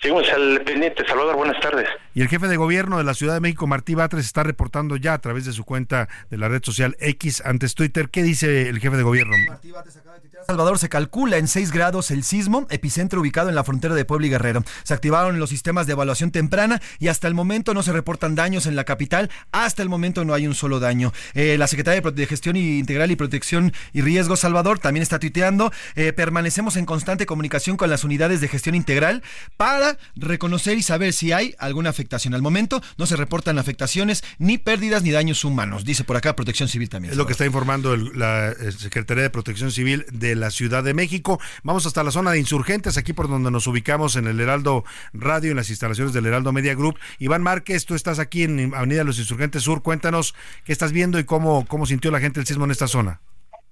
Seguimos 0.00 0.28
al 0.28 0.62
pendiente. 0.62 1.06
Salvador, 1.06 1.36
buenas 1.36 1.58
tardes. 1.60 1.88
Y 2.14 2.20
el 2.20 2.28
jefe 2.28 2.48
de 2.48 2.56
gobierno 2.56 2.98
de 2.98 3.04
la 3.04 3.14
Ciudad 3.14 3.34
de 3.34 3.40
México, 3.40 3.66
Martí 3.66 3.94
Batres, 3.94 4.24
está 4.24 4.42
reportando 4.42 4.96
ya 4.96 5.14
a 5.14 5.18
través 5.18 5.46
de 5.46 5.52
su 5.52 5.64
cuenta 5.64 6.08
de 6.30 6.36
la 6.36 6.48
red 6.48 6.62
social 6.62 6.96
X 7.00 7.42
antes 7.44 7.74
Twitter. 7.74 8.10
¿Qué 8.10 8.22
dice 8.22 8.68
el 8.68 8.78
jefe 8.78 8.96
de 8.96 9.02
gobierno? 9.02 9.34
Martí 9.48 9.70
Batres 9.70 9.96
acaba 9.96 10.18
de 10.18 10.20
Salvador 10.46 10.78
se 10.78 10.88
calcula 10.88 11.38
en 11.38 11.48
6 11.48 11.72
grados 11.72 12.12
el 12.12 12.22
sismo, 12.22 12.68
epicentro 12.70 13.20
ubicado 13.20 13.48
en 13.48 13.56
la 13.56 13.64
frontera 13.64 13.96
de 13.96 14.04
Puebla 14.04 14.28
y 14.28 14.30
Guerrero. 14.30 14.62
Se 14.84 14.94
activaron 14.94 15.40
los 15.40 15.50
sistemas 15.50 15.88
de 15.88 15.94
evaluación 15.94 16.30
temprana 16.30 16.80
y 17.00 17.08
hasta 17.08 17.26
el 17.26 17.34
momento 17.34 17.74
no 17.74 17.82
se 17.82 17.92
reportan 17.92 18.36
daños 18.36 18.66
en 18.66 18.76
la 18.76 18.84
capital. 18.84 19.28
Hasta 19.50 19.82
el 19.82 19.88
momento 19.88 20.24
no 20.24 20.34
hay 20.34 20.46
un 20.46 20.54
solo 20.54 20.78
daño. 20.78 21.12
Eh, 21.34 21.56
la 21.58 21.66
Secretaría 21.66 22.00
de 22.00 22.26
Gestión 22.26 22.56
Integral 22.56 23.10
y 23.10 23.16
Protección 23.16 23.72
y 23.92 24.02
Riesgo, 24.02 24.36
Salvador, 24.36 24.78
también 24.78 25.02
está 25.02 25.18
tuiteando. 25.18 25.72
Eh, 25.96 26.12
permanecemos 26.12 26.76
en 26.76 26.86
constante 26.86 27.26
comunicación 27.26 27.76
con 27.76 27.90
las 27.90 28.04
unidades 28.04 28.40
de 28.40 28.46
gestión 28.46 28.76
integral 28.76 29.24
para 29.56 29.98
reconocer 30.14 30.78
y 30.78 30.82
saber 30.82 31.12
si 31.12 31.32
hay 31.32 31.56
alguna 31.58 31.90
afectación. 31.90 32.34
Al 32.34 32.42
momento 32.42 32.80
no 32.98 33.06
se 33.06 33.16
reportan 33.16 33.58
afectaciones, 33.58 34.22
ni 34.38 34.58
pérdidas, 34.58 35.02
ni 35.02 35.10
daños 35.10 35.44
humanos. 35.44 35.84
Dice 35.84 36.04
por 36.04 36.16
acá 36.16 36.36
Protección 36.36 36.68
Civil 36.68 36.88
también. 36.88 37.10
Es 37.10 37.18
lo 37.18 37.26
que 37.26 37.32
está 37.32 37.46
informando 37.46 37.96
la 37.96 38.50
eh, 38.50 38.70
Secretaría 38.70 39.24
de 39.24 39.30
Protección 39.30 39.72
Civil 39.72 40.06
de 40.12 40.35
la 40.40 40.50
Ciudad 40.50 40.84
de 40.84 40.94
México. 40.94 41.40
Vamos 41.62 41.86
hasta 41.86 42.02
la 42.02 42.10
zona 42.10 42.32
de 42.32 42.38
insurgentes, 42.38 42.96
aquí 42.96 43.12
por 43.12 43.28
donde 43.28 43.50
nos 43.50 43.66
ubicamos 43.66 44.16
en 44.16 44.26
el 44.26 44.40
Heraldo 44.40 44.84
Radio, 45.12 45.50
en 45.50 45.56
las 45.56 45.70
instalaciones 45.70 46.12
del 46.12 46.26
Heraldo 46.26 46.52
Media 46.52 46.74
Group. 46.74 46.98
Iván 47.18 47.42
Márquez, 47.42 47.84
tú 47.86 47.94
estás 47.94 48.18
aquí 48.18 48.44
en 48.44 48.74
Avenida 48.74 49.04
Los 49.04 49.18
Insurgentes 49.18 49.62
Sur. 49.62 49.82
Cuéntanos 49.82 50.34
qué 50.64 50.72
estás 50.72 50.92
viendo 50.92 51.18
y 51.18 51.24
cómo, 51.24 51.66
cómo 51.66 51.86
sintió 51.86 52.10
la 52.10 52.20
gente 52.20 52.40
el 52.40 52.46
sismo 52.46 52.64
en 52.64 52.70
esta 52.70 52.88
zona. 52.88 53.20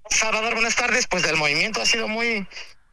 Salvador, 0.09 0.53
buenas 0.53 0.75
tardes. 0.75 1.07
Pues 1.07 1.23
el 1.25 1.37
movimiento 1.37 1.81
ha 1.81 1.85
sido 1.85 2.07
muy, 2.07 2.47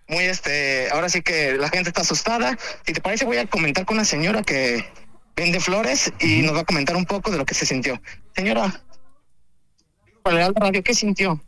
muy, 0.08 0.24
este, 0.24 0.88
ahora 0.90 1.08
sí 1.08 1.22
que 1.22 1.54
la 1.54 1.68
gente 1.68 1.90
está 1.90 2.02
asustada. 2.02 2.58
Si 2.86 2.92
te 2.92 3.00
parece, 3.00 3.24
voy 3.24 3.38
a 3.38 3.46
comentar 3.46 3.84
con 3.84 3.96
una 3.96 4.04
señora 4.04 4.42
que 4.42 4.84
vende 5.36 5.60
flores 5.60 6.12
y 6.20 6.42
nos 6.42 6.54
va 6.54 6.60
a 6.60 6.64
comentar 6.64 6.96
un 6.96 7.06
poco 7.06 7.30
de 7.30 7.38
lo 7.38 7.46
que 7.46 7.54
se 7.54 7.66
sintió. 7.66 8.00
Señora, 8.34 8.82
¿cuál 10.22 10.38
el 10.38 10.54
radio? 10.54 10.82
¿Qué 10.82 10.94
sintió? 10.94 11.42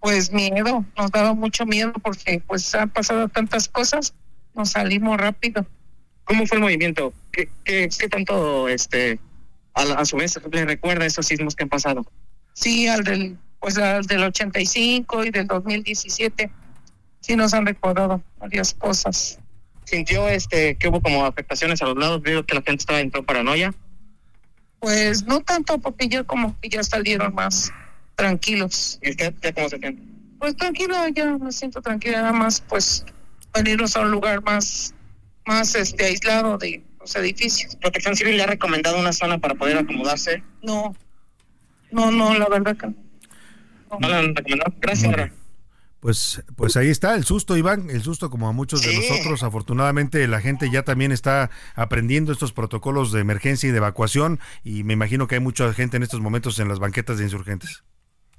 Pues 0.00 0.32
miedo, 0.32 0.84
nos 0.96 1.10
daba 1.10 1.34
mucho 1.34 1.66
miedo 1.66 1.92
porque 2.02 2.42
pues 2.46 2.74
han 2.74 2.88
pasado 2.90 3.28
tantas 3.28 3.68
cosas, 3.68 4.14
nos 4.54 4.70
salimos 4.70 5.18
rápido. 5.18 5.66
¿Cómo 6.24 6.46
fue 6.46 6.56
el 6.56 6.62
movimiento? 6.62 7.12
¿Qué, 7.32 7.48
qué, 7.64 7.88
qué 7.96 8.08
tanto, 8.08 8.68
este, 8.68 9.20
a, 9.74 9.82
a 9.82 10.04
su 10.04 10.16
vez 10.16 10.40
le 10.50 10.64
recuerda 10.64 11.04
esos 11.04 11.26
sismos 11.26 11.54
que 11.54 11.64
han 11.64 11.68
pasado? 11.68 12.06
Sí, 12.54 12.88
al 12.88 13.04
del 13.04 13.36
pues 13.60 13.74
del 13.74 14.24
85 14.24 15.24
y 15.26 15.30
del 15.30 15.46
2017 15.46 16.50
sí 17.20 17.36
nos 17.36 17.52
han 17.54 17.66
recordado 17.66 18.22
varias 18.38 18.74
cosas. 18.74 19.38
¿Sintió 19.84 20.28
este 20.28 20.76
que 20.76 20.88
hubo 20.88 21.00
como 21.00 21.26
afectaciones 21.26 21.82
a 21.82 21.86
los 21.86 21.96
lados? 21.96 22.22
Veo 22.22 22.44
que 22.44 22.54
la 22.54 22.62
gente 22.62 22.80
estaba 22.80 23.00
en 23.00 23.10
paranoia. 23.10 23.74
Pues 24.78 25.24
no 25.24 25.40
tanto, 25.40 25.78
porque 25.78 26.08
ya 26.08 26.24
como 26.24 26.58
que 26.60 26.70
ya 26.70 26.82
salieron 26.82 27.34
más 27.34 27.70
tranquilos. 28.16 28.98
¿Y 29.02 29.10
usted 29.10 29.34
ya 29.42 29.52
cómo 29.52 29.68
se 29.68 29.78
siente? 29.78 30.02
Pues 30.38 30.56
tranquilo, 30.56 30.96
ya 31.08 31.36
me 31.36 31.52
siento 31.52 31.82
tranquila, 31.82 32.22
nada 32.22 32.32
más 32.32 32.60
pues 32.62 33.04
venirnos 33.52 33.94
a 33.96 34.00
un 34.00 34.10
lugar 34.10 34.42
más, 34.42 34.94
más 35.46 35.74
este 35.74 36.06
aislado 36.06 36.56
de 36.56 36.82
los 36.98 37.14
edificios. 37.16 37.76
¿Protección 37.76 38.16
Civil 38.16 38.36
le 38.36 38.44
ha 38.44 38.46
recomendado 38.46 38.98
una 38.98 39.12
zona 39.12 39.38
para 39.38 39.54
poder 39.54 39.76
acomodarse? 39.76 40.42
No, 40.62 40.94
no, 41.90 42.10
no, 42.10 42.38
la 42.38 42.48
verdad 42.48 42.76
que 42.76 42.86
no. 42.86 42.96
Gracias. 44.80 45.30
Pues, 46.00 46.42
pues 46.56 46.76
ahí 46.78 46.88
está 46.88 47.14
el 47.14 47.24
susto, 47.24 47.58
Iván, 47.58 47.90
el 47.90 48.02
susto 48.02 48.30
como 48.30 48.48
a 48.48 48.52
muchos 48.52 48.80
de 48.82 48.94
nosotros. 48.94 49.42
Afortunadamente 49.42 50.26
la 50.26 50.40
gente 50.40 50.70
ya 50.70 50.82
también 50.82 51.12
está 51.12 51.50
aprendiendo 51.74 52.32
estos 52.32 52.54
protocolos 52.54 53.12
de 53.12 53.20
emergencia 53.20 53.68
y 53.68 53.72
de 53.72 53.78
evacuación 53.78 54.40
y 54.64 54.82
me 54.82 54.94
imagino 54.94 55.26
que 55.26 55.34
hay 55.34 55.40
mucha 55.42 55.70
gente 55.74 55.98
en 55.98 56.02
estos 56.02 56.20
momentos 56.20 56.58
en 56.58 56.68
las 56.68 56.78
banquetas 56.78 57.18
de 57.18 57.24
insurgentes. 57.24 57.84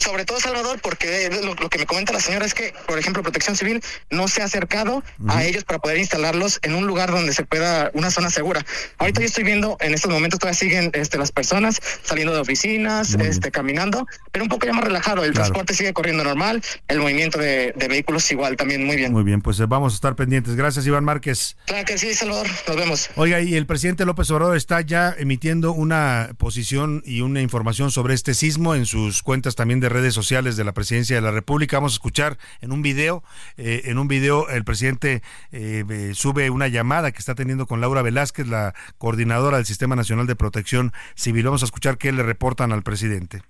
Sobre 0.01 0.25
todo 0.25 0.39
Salvador, 0.39 0.79
porque 0.81 1.29
lo, 1.43 1.69
que 1.69 1.77
me 1.77 1.85
comenta 1.85 2.11
la 2.11 2.19
señora 2.19 2.43
es 2.43 2.55
que, 2.55 2.73
por 2.87 2.97
ejemplo, 2.97 3.21
Protección 3.21 3.55
Civil 3.55 3.83
no 4.09 4.27
se 4.27 4.41
ha 4.41 4.45
acercado 4.45 5.03
a 5.27 5.43
ellos 5.43 5.63
para 5.63 5.77
poder 5.77 5.99
instalarlos 5.99 6.59
en 6.63 6.73
un 6.73 6.87
lugar 6.87 7.11
donde 7.11 7.33
se 7.33 7.45
pueda, 7.45 7.91
una 7.93 8.09
zona 8.09 8.31
segura. 8.31 8.65
Ahorita 8.97 9.21
yo 9.21 9.27
estoy 9.27 9.43
viendo, 9.43 9.77
en 9.79 9.93
estos 9.93 10.09
momentos 10.09 10.39
todavía 10.39 10.57
siguen 10.57 10.89
este, 10.93 11.19
las 11.19 11.31
personas 11.31 11.79
saliendo 12.01 12.33
de 12.33 12.39
oficinas, 12.39 13.13
este, 13.13 13.51
caminando, 13.51 14.07
pero 14.31 14.43
un 14.43 14.49
poco 14.49 14.65
ya 14.65 14.73
más 14.73 14.85
relajado. 14.85 15.23
El 15.23 15.33
transporte 15.33 15.75
sigue 15.75 15.93
corriendo 15.93 16.23
normal, 16.23 16.63
el 16.87 16.99
movimiento 16.99 17.37
de, 17.37 17.71
vehículos 17.87 18.31
igual, 18.31 18.55
también 18.55 18.83
muy 18.83 18.95
bien. 18.95 19.11
Muy 19.11 19.23
bien, 19.23 19.41
pues 19.43 19.59
eh, 19.59 19.65
vamos 19.67 19.93
a 19.93 19.95
estar 19.95 20.15
pendientes. 20.15 20.55
Gracias, 20.55 20.87
Iván 20.87 21.03
Márquez. 21.03 21.57
Claro 21.65 21.85
que 21.85 21.99
sí, 21.99 22.15
Salvador. 22.15 22.47
Nos 22.67 22.75
vemos. 22.75 23.09
Oiga, 23.17 23.39
y 23.41 23.53
el 23.55 23.67
presidente 23.67 24.03
López 24.05 24.31
Obrador 24.31 24.57
está 24.57 24.81
ya 24.81 25.13
emitiendo 25.15 25.73
una 25.73 26.31
posición 26.39 27.03
y 27.05 27.21
una 27.21 27.41
información 27.41 27.91
sobre 27.91 28.15
este 28.15 28.33
sismo 28.33 28.73
en 28.73 28.87
sus 28.87 29.21
cuentas 29.21 29.53
también 29.55 29.79
de 29.79 29.90
redes 29.91 30.13
sociales 30.13 30.57
de 30.57 30.63
la 30.63 30.73
presidencia 30.73 31.15
de 31.15 31.21
la 31.21 31.31
República. 31.31 31.77
Vamos 31.77 31.93
a 31.93 31.95
escuchar 31.95 32.37
en 32.61 32.71
un 32.71 32.81
video, 32.81 33.23
eh, 33.57 33.83
en 33.85 33.97
un 33.97 34.07
video 34.07 34.49
el 34.49 34.63
presidente 34.63 35.21
eh, 35.51 36.11
sube 36.15 36.49
una 36.49 36.67
llamada 36.67 37.11
que 37.11 37.19
está 37.19 37.35
teniendo 37.35 37.65
con 37.67 37.81
Laura 37.81 38.01
Velázquez, 38.01 38.47
la 38.47 38.73
coordinadora 38.97 39.57
del 39.57 39.65
Sistema 39.65 39.95
Nacional 39.95 40.27
de 40.27 40.35
Protección 40.35 40.93
Civil. 41.15 41.45
Vamos 41.45 41.61
a 41.61 41.65
escuchar 41.65 41.97
qué 41.97 42.11
le 42.11 42.23
reportan 42.23 42.71
al 42.71 42.83
presidente. 42.83 43.41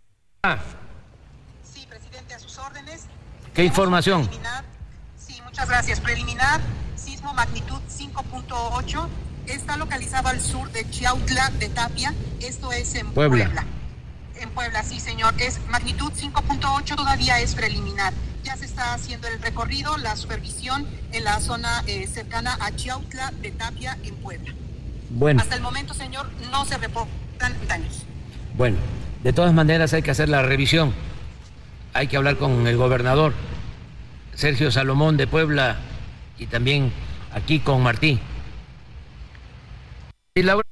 Sí, 1.63 1.85
presidente, 1.87 2.33
a 2.33 2.39
sus 2.39 2.57
órdenes. 2.57 3.05
¿Qué 3.53 3.63
información? 3.63 4.29
Sí, 5.17 5.41
muchas 5.43 5.67
gracias. 5.69 5.99
Preliminar, 5.99 6.61
sismo 6.95 7.33
magnitud 7.33 7.79
5.8. 7.89 9.07
Está 9.47 9.77
localizado 9.77 10.29
al 10.29 10.39
sur 10.39 10.71
de 10.71 10.89
Chiautla 10.89 11.49
de 11.51 11.69
Tapia. 11.69 12.13
Esto 12.39 12.71
es 12.71 12.95
en 12.95 13.07
Puebla 13.11 13.51
en 14.41 14.49
Puebla, 14.49 14.83
sí, 14.83 14.99
señor. 14.99 15.33
Es 15.39 15.59
magnitud 15.67 16.11
5.8, 16.11 16.95
todavía 16.95 17.39
es 17.39 17.55
preliminar. 17.55 18.13
Ya 18.43 18.57
se 18.57 18.65
está 18.65 18.93
haciendo 18.93 19.27
el 19.27 19.41
recorrido, 19.41 19.97
la 19.97 20.15
supervisión 20.15 20.87
en 21.11 21.23
la 21.23 21.39
zona 21.39 21.83
eh, 21.87 22.07
cercana 22.07 22.57
a 22.59 22.71
Chiautla 22.75 23.31
de 23.41 23.51
Tapia, 23.51 23.97
en 24.03 24.15
Puebla. 24.15 24.53
Bueno. 25.09 25.41
Hasta 25.41 25.55
el 25.55 25.61
momento, 25.61 25.93
señor, 25.93 26.29
no 26.51 26.65
se 26.65 26.77
reportan 26.77 27.53
daños. 27.67 28.03
Bueno, 28.55 28.77
de 29.23 29.33
todas 29.33 29.53
maneras 29.53 29.93
hay 29.93 30.01
que 30.01 30.11
hacer 30.11 30.29
la 30.29 30.41
revisión. 30.41 30.93
Hay 31.93 32.07
que 32.07 32.17
hablar 32.17 32.37
con 32.37 32.65
el 32.67 32.77
gobernador, 32.77 33.33
Sergio 34.33 34.71
Salomón 34.71 35.17
de 35.17 35.27
Puebla, 35.27 35.77
y 36.37 36.47
también 36.47 36.91
aquí 37.33 37.59
con 37.59 37.83
Martín. 37.83 38.19
Y 40.33 40.43
Laura. 40.43 40.65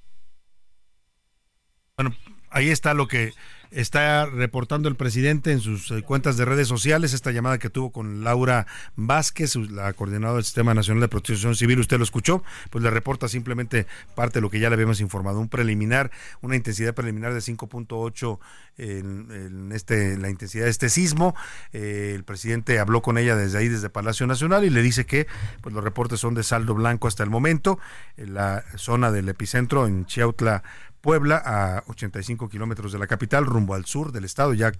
Bueno, 1.97 2.15
ahí 2.49 2.69
está 2.69 2.93
lo 2.93 3.07
que 3.09 3.33
está 3.71 4.25
reportando 4.25 4.89
el 4.89 4.95
presidente 4.95 5.51
en 5.51 5.59
sus 5.59 5.91
eh, 5.91 6.01
cuentas 6.01 6.37
de 6.37 6.45
redes 6.45 6.67
sociales 6.67 7.13
esta 7.13 7.31
llamada 7.31 7.59
que 7.59 7.69
tuvo 7.69 7.91
con 7.91 8.23
Laura 8.23 8.65
Vázquez, 8.95 9.55
la 9.55 9.93
coordinadora 9.93 10.37
del 10.37 10.45
Sistema 10.45 10.73
Nacional 10.73 11.01
de 11.01 11.07
Protección 11.07 11.55
Civil. 11.55 11.79
Usted 11.79 11.97
lo 11.97 12.03
escuchó, 12.03 12.43
pues 12.69 12.83
le 12.83 12.89
reporta 12.89 13.27
simplemente 13.27 13.85
parte 14.15 14.39
de 14.39 14.41
lo 14.41 14.49
que 14.49 14.59
ya 14.59 14.69
le 14.69 14.75
habíamos 14.75 15.01
informado. 15.01 15.39
Un 15.39 15.49
preliminar, 15.49 16.11
una 16.41 16.55
intensidad 16.55 16.93
preliminar 16.93 17.33
de 17.33 17.39
5.8 17.39 18.39
en, 18.77 19.71
este, 19.73 20.17
la 20.17 20.29
intensidad 20.29 20.65
de 20.65 20.71
este 20.71 20.89
sismo. 20.89 21.35
Eh, 21.73 22.13
el 22.15 22.23
presidente 22.23 22.79
habló 22.79 23.01
con 23.01 23.17
ella 23.17 23.35
desde 23.35 23.57
ahí, 23.57 23.67
desde 23.67 23.89
Palacio 23.89 24.25
Nacional, 24.25 24.63
y 24.63 24.69
le 24.69 24.81
dice 24.81 25.05
que 25.05 25.27
pues, 25.61 25.75
los 25.75 25.83
reportes 25.83 26.19
son 26.19 26.33
de 26.33 26.43
saldo 26.43 26.73
blanco 26.73 27.07
hasta 27.07 27.23
el 27.23 27.29
momento. 27.29 27.79
En 28.17 28.33
la 28.33 28.63
zona 28.75 29.11
del 29.11 29.29
epicentro, 29.29 29.85
en 29.85 30.05
Chiautla, 30.05 30.63
Puebla, 31.01 31.41
a 31.43 31.83
85 31.87 32.49
kilómetros 32.49 32.91
de 32.91 32.99
la 32.99 33.07
capital, 33.07 33.45
rumbo 33.45 33.73
al 33.73 33.85
sur 33.85 34.11
del 34.11 34.25
estado, 34.25 34.53
ya 34.53 34.71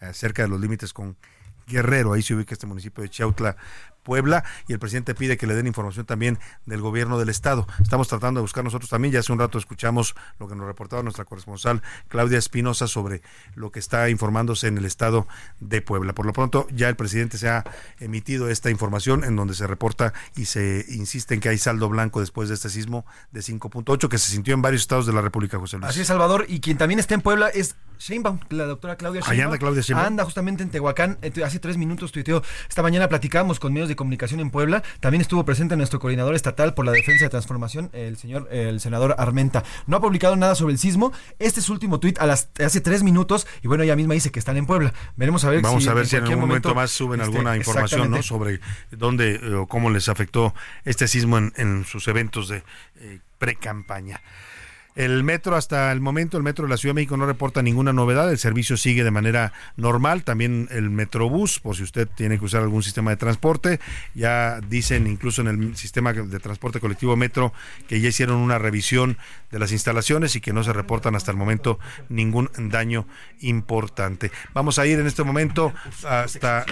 eh, 0.00 0.12
cerca 0.12 0.42
de 0.42 0.48
los 0.48 0.60
límites 0.60 0.92
con 0.92 1.16
Guerrero, 1.66 2.12
ahí 2.14 2.22
se 2.22 2.34
ubica 2.34 2.54
este 2.54 2.66
municipio 2.66 3.02
de 3.02 3.10
Chiautla, 3.10 3.56
Puebla 4.08 4.42
y 4.66 4.72
el 4.72 4.78
presidente 4.78 5.14
pide 5.14 5.36
que 5.36 5.46
le 5.46 5.54
den 5.54 5.66
información 5.66 6.06
también 6.06 6.38
del 6.64 6.80
gobierno 6.80 7.18
del 7.18 7.28
estado. 7.28 7.68
Estamos 7.82 8.08
tratando 8.08 8.40
de 8.40 8.42
buscar 8.42 8.64
nosotros 8.64 8.88
también, 8.88 9.12
ya 9.12 9.20
hace 9.20 9.30
un 9.32 9.38
rato 9.38 9.58
escuchamos 9.58 10.14
lo 10.38 10.48
que 10.48 10.56
nos 10.56 10.66
reportaba 10.66 11.02
nuestra 11.02 11.26
corresponsal 11.26 11.82
Claudia 12.08 12.38
Espinosa 12.38 12.86
sobre 12.86 13.20
lo 13.54 13.70
que 13.70 13.80
está 13.80 14.08
informándose 14.08 14.66
en 14.66 14.78
el 14.78 14.86
estado 14.86 15.28
de 15.60 15.82
Puebla. 15.82 16.14
Por 16.14 16.24
lo 16.24 16.32
pronto 16.32 16.66
ya 16.72 16.88
el 16.88 16.96
presidente 16.96 17.36
se 17.36 17.50
ha 17.50 17.64
emitido 18.00 18.48
esta 18.48 18.70
información 18.70 19.24
en 19.24 19.36
donde 19.36 19.52
se 19.52 19.66
reporta 19.66 20.14
y 20.34 20.46
se 20.46 20.86
insiste 20.88 21.34
en 21.34 21.40
que 21.40 21.50
hay 21.50 21.58
saldo 21.58 21.90
blanco 21.90 22.20
después 22.20 22.48
de 22.48 22.54
este 22.54 22.70
sismo 22.70 23.04
de 23.30 23.40
5.8 23.40 24.08
que 24.08 24.16
se 24.16 24.30
sintió 24.30 24.54
en 24.54 24.62
varios 24.62 24.80
estados 24.80 25.04
de 25.04 25.12
la 25.12 25.20
República, 25.20 25.58
José 25.58 25.76
Luis. 25.76 25.90
Así 25.90 26.00
es, 26.00 26.06
Salvador, 26.06 26.46
y 26.48 26.60
quien 26.60 26.78
también 26.78 26.98
está 26.98 27.12
en 27.12 27.20
Puebla 27.20 27.48
es 27.50 27.76
Sheinbaum, 27.98 28.38
la 28.50 28.64
doctora 28.64 28.96
Claudia 28.96 29.20
Sheinbaum. 29.20 29.38
Ahí 29.38 29.44
anda 29.44 29.58
Claudia 29.58 29.82
Sheinbaum. 29.82 30.06
Anda 30.06 30.24
justamente 30.24 30.62
en 30.62 30.70
Tehuacán, 30.70 31.18
hace 31.44 31.58
tres 31.58 31.76
minutos 31.76 32.12
tuiteó, 32.12 32.42
esta 32.68 32.80
mañana 32.80 33.08
platicamos 33.08 33.58
con 33.58 33.72
medios 33.72 33.88
de 33.88 33.96
comunicación 33.98 34.40
en 34.40 34.50
Puebla. 34.50 34.82
También 35.00 35.20
estuvo 35.20 35.44
presente 35.44 35.76
nuestro 35.76 36.00
coordinador 36.00 36.34
estatal 36.34 36.72
por 36.72 36.86
la 36.86 36.92
defensa 36.92 37.26
de 37.26 37.28
transformación, 37.28 37.90
el 37.92 38.16
señor, 38.16 38.48
el 38.50 38.80
senador 38.80 39.14
Armenta. 39.18 39.64
No 39.86 39.98
ha 39.98 40.00
publicado 40.00 40.36
nada 40.36 40.54
sobre 40.54 40.72
el 40.72 40.78
sismo. 40.78 41.12
Este 41.38 41.60
es 41.60 41.66
su 41.66 41.72
último 41.74 42.00
tuit 42.00 42.18
a 42.18 42.26
las, 42.26 42.48
hace 42.64 42.80
tres 42.80 43.02
minutos 43.02 43.46
y 43.62 43.68
bueno, 43.68 43.84
ella 43.84 43.96
misma 43.96 44.14
dice 44.14 44.30
que 44.30 44.38
están 44.38 44.56
en 44.56 44.64
Puebla. 44.64 44.94
Veremos 45.16 45.44
a 45.44 45.50
ver 45.50 45.60
Vamos 45.60 45.82
si 45.82 45.90
a 45.90 45.94
ver 45.94 46.04
en 46.04 46.08
si 46.08 46.16
en 46.16 46.22
algún 46.24 46.40
momento, 46.40 46.74
más 46.74 46.90
suben 46.90 47.20
este, 47.20 47.30
alguna 47.30 47.56
información 47.56 48.10
¿no? 48.10 48.22
sobre 48.22 48.60
dónde 48.90 49.34
eh, 49.34 49.54
o 49.54 49.66
cómo 49.66 49.90
les 49.90 50.08
afectó 50.08 50.54
este 50.84 51.08
sismo 51.08 51.38
en, 51.38 51.84
sus 51.84 52.08
eventos 52.08 52.48
de 52.48 52.62
eh, 52.96 53.20
pre-campaña. 53.38 54.22
El 54.98 55.22
metro 55.22 55.54
hasta 55.54 55.92
el 55.92 56.00
momento, 56.00 56.36
el 56.38 56.42
metro 56.42 56.64
de 56.64 56.70
la 56.70 56.76
Ciudad 56.76 56.90
de 56.90 56.96
México 56.96 57.16
no 57.16 57.24
reporta 57.24 57.62
ninguna 57.62 57.92
novedad, 57.92 58.28
el 58.32 58.38
servicio 58.38 58.76
sigue 58.76 59.04
de 59.04 59.12
manera 59.12 59.52
normal, 59.76 60.24
también 60.24 60.66
el 60.72 60.90
Metrobús, 60.90 61.60
por 61.60 61.76
si 61.76 61.84
usted 61.84 62.08
tiene 62.08 62.36
que 62.36 62.44
usar 62.44 62.62
algún 62.62 62.82
sistema 62.82 63.12
de 63.12 63.16
transporte, 63.16 63.78
ya 64.16 64.58
dicen 64.68 65.06
incluso 65.06 65.42
en 65.42 65.46
el 65.46 65.76
sistema 65.76 66.12
de 66.12 66.40
transporte 66.40 66.80
colectivo 66.80 67.14
Metro 67.14 67.52
que 67.86 68.00
ya 68.00 68.08
hicieron 68.08 68.38
una 68.38 68.58
revisión 68.58 69.18
de 69.52 69.60
las 69.60 69.70
instalaciones 69.70 70.34
y 70.34 70.40
que 70.40 70.52
no 70.52 70.64
se 70.64 70.72
reportan 70.72 71.14
hasta 71.14 71.30
el 71.30 71.36
momento 71.36 71.78
ningún 72.08 72.50
daño 72.58 73.06
importante. 73.38 74.32
Vamos 74.52 74.80
a 74.80 74.86
ir 74.86 74.98
en 74.98 75.06
este 75.06 75.22
momento 75.22 75.72
hasta 76.02 76.66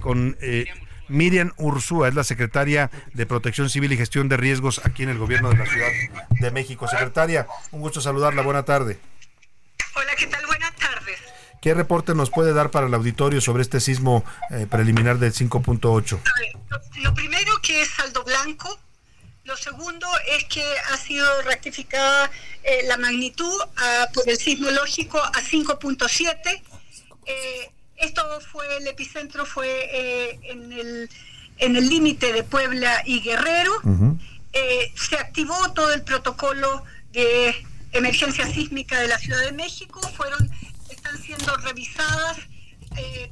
con... 0.00 0.36
Eh, 0.40 0.66
Miriam 1.12 1.52
Ursúa 1.58 2.08
es 2.08 2.14
la 2.14 2.24
secretaria 2.24 2.90
de 3.12 3.26
Protección 3.26 3.68
Civil 3.70 3.92
y 3.92 3.96
Gestión 3.96 4.28
de 4.28 4.36
Riesgos 4.36 4.80
aquí 4.84 5.02
en 5.02 5.10
el 5.10 5.18
gobierno 5.18 5.50
de 5.50 5.58
la 5.58 5.66
Ciudad 5.66 5.88
de 6.30 6.50
México. 6.50 6.88
Secretaria, 6.88 7.46
un 7.70 7.80
gusto 7.80 8.00
saludarla. 8.00 8.42
Buena 8.42 8.64
tarde. 8.64 8.98
Hola, 9.94 10.12
¿qué 10.18 10.26
tal? 10.26 10.44
Buenas 10.46 10.74
tardes. 10.76 11.20
¿Qué 11.60 11.74
reporte 11.74 12.14
nos 12.14 12.30
puede 12.30 12.52
dar 12.54 12.70
para 12.70 12.86
el 12.86 12.94
auditorio 12.94 13.40
sobre 13.40 13.62
este 13.62 13.78
sismo 13.78 14.24
eh, 14.50 14.66
preliminar 14.68 15.18
del 15.18 15.32
5.8? 15.32 16.18
Lo 17.02 17.14
primero 17.14 17.52
que 17.62 17.82
es 17.82 17.90
saldo 17.90 18.24
blanco, 18.24 18.80
lo 19.44 19.56
segundo 19.56 20.06
es 20.28 20.44
que 20.44 20.64
ha 20.92 20.96
sido 20.96 21.42
rectificada 21.42 22.30
eh, 22.62 22.84
la 22.86 22.96
magnitud 22.96 23.52
ah, 23.76 24.08
por 24.14 24.28
el 24.28 24.38
sismológico 24.38 25.18
a 25.18 25.40
5.7. 25.40 26.62
Eh, 27.26 27.70
esto 27.96 28.22
fue, 28.40 28.76
el 28.78 28.86
epicentro 28.86 29.46
fue 29.46 29.68
eh, 29.92 30.40
en 30.44 30.72
el 30.72 31.10
en 31.58 31.76
el 31.76 31.88
límite 31.88 32.32
de 32.32 32.42
Puebla 32.42 33.02
y 33.04 33.20
Guerrero. 33.20 33.72
se 34.94 35.16
activó 35.16 35.72
todo 35.74 35.92
el 35.92 36.02
protocolo 36.02 36.82
de 37.12 37.54
emergencia 37.92 38.46
sísmica 38.46 38.98
de 39.00 39.06
la 39.06 39.18
Ciudad 39.18 39.40
de 39.44 39.52
México. 39.52 40.00
Fueron, 40.16 40.50
están 40.90 41.22
siendo 41.22 41.56
revisadas 41.58 42.38